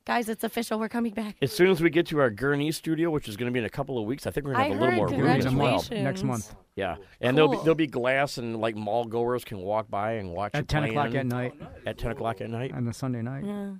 Guys, 0.05 0.29
it's 0.31 0.43
official. 0.43 0.79
We're 0.81 0.89
coming 0.89 1.13
back. 1.13 1.37
as 1.43 1.53
soon 1.53 1.71
as 1.71 1.83
we 1.83 1.91
get 1.91 2.07
to 2.07 2.19
our 2.19 2.31
Gurnee 2.31 2.73
studio, 2.73 3.11
which 3.11 3.29
is 3.29 3.37
going 3.37 3.47
to 3.49 3.53
be 3.53 3.59
in 3.59 3.67
a 3.67 3.71
couple 3.71 3.99
of 3.99 4.07
weeks, 4.07 4.27
I 4.27 4.31
think 4.31 4.47
we're 4.47 4.55
going 4.55 4.71
to 4.71 4.75
have 4.75 4.81
a 4.81 4.85
little 4.85 4.97
more 4.97 5.09
room 5.09 5.27
as 5.27 5.45
well. 5.45 5.81
Congratulations. 5.83 5.91
Next 6.05 6.23
month 6.25 6.55
Yeah, 6.79 6.97
and 7.21 7.37
there'll 7.37 7.51
be 7.51 7.57
there'll 7.59 7.75
be 7.75 7.87
glass 7.89 8.39
and 8.39 8.61
like 8.61 8.77
mall 8.77 9.05
goers 9.05 9.45
can 9.45 9.59
walk 9.59 9.91
by 9.91 10.13
and 10.13 10.31
watch 10.33 10.53
at 10.55 10.69
10 10.69 10.85
o'clock 10.85 11.15
at 11.15 11.27
night 11.27 11.55
At 11.85 11.99
ten 11.99 12.11
o'clock 12.13 12.41
at 12.41 12.49
night. 12.51 12.73
on 12.73 12.87
a 12.87 12.93
Sunday 12.93 13.21
night. 13.23 13.45
Yeah. 13.45 13.73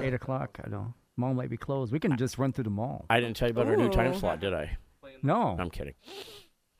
Eight 0.00 0.14
o'clock. 0.14 0.58
I 0.64 0.68
don't. 0.68 0.94
Mall 1.16 1.34
might 1.34 1.50
be 1.50 1.56
closed. 1.56 1.92
We 1.92 2.00
can 2.00 2.16
just 2.16 2.38
run 2.38 2.52
through 2.52 2.64
the 2.64 2.70
mall. 2.70 3.04
I 3.10 3.20
didn't 3.20 3.36
tell 3.36 3.48
you 3.48 3.52
about 3.52 3.66
our 3.66 3.76
new 3.76 3.88
time 3.90 4.14
slot, 4.14 4.40
did 4.40 4.54
I? 4.54 4.76
No. 5.22 5.56
I'm 5.58 5.68
kidding. 5.70 5.94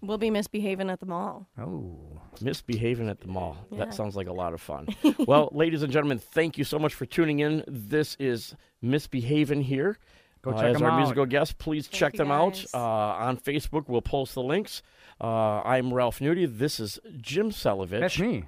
We'll 0.00 0.16
be 0.18 0.30
misbehaving 0.30 0.90
at 0.90 1.00
the 1.00 1.06
mall. 1.06 1.48
Oh. 1.60 2.20
Misbehaving 2.40 3.08
at 3.08 3.20
the 3.20 3.26
mall. 3.26 3.56
Yeah. 3.70 3.78
That 3.78 3.94
sounds 3.94 4.14
like 4.14 4.28
a 4.28 4.32
lot 4.32 4.54
of 4.54 4.60
fun. 4.60 4.86
well, 5.26 5.48
ladies 5.52 5.82
and 5.82 5.92
gentlemen, 5.92 6.18
thank 6.20 6.56
you 6.56 6.62
so 6.64 6.78
much 6.78 6.94
for 6.94 7.04
tuning 7.04 7.40
in. 7.40 7.64
This 7.66 8.16
is 8.20 8.54
Misbehaving 8.80 9.62
here. 9.62 9.98
Go 10.42 10.52
check 10.52 10.58
Uh, 10.58 10.62
check 10.62 10.70
as 10.70 10.76
them 10.76 10.84
our 10.84 10.90
out. 10.92 10.98
musical 10.98 11.26
guest, 11.26 11.58
please 11.58 11.88
check 11.88 12.12
you, 12.14 12.18
them 12.18 12.30
out 12.30 12.64
uh, 12.72 12.78
on 12.78 13.36
Facebook. 13.38 13.88
We'll 13.88 14.00
post 14.02 14.34
the 14.34 14.42
links. 14.42 14.82
Uh, 15.20 15.62
I'm 15.64 15.92
Ralph 15.92 16.20
Nudie. 16.20 16.46
This 16.46 16.78
is 16.78 17.00
Jim 17.20 17.50
Celovich. 17.50 18.00
That's 18.00 18.18
me. 18.18 18.44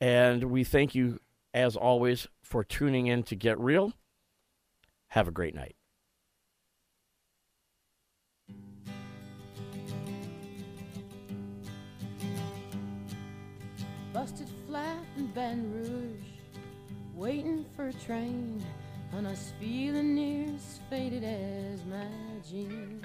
And 0.00 0.44
we 0.44 0.62
thank 0.62 0.94
you, 0.94 1.18
as 1.52 1.76
always, 1.76 2.28
for 2.42 2.62
tuning 2.62 3.08
in 3.08 3.24
to 3.24 3.34
Get 3.34 3.58
Real. 3.58 3.92
Have 5.08 5.26
a 5.26 5.32
great 5.32 5.54
night. 5.54 5.74
Busted 14.12 14.48
flat 14.66 14.98
in 15.16 15.26
Baton 15.28 15.72
Rouge, 15.72 16.28
waiting 17.14 17.64
for 17.74 17.88
a 17.88 17.92
train, 17.92 18.64
and 19.12 19.26
I 19.26 19.30
was 19.30 19.52
feeling 19.58 20.14
near 20.14 20.54
as 20.54 20.78
faded 20.88 21.24
as 21.24 21.84
my 21.86 22.06
jeans. 22.48 23.04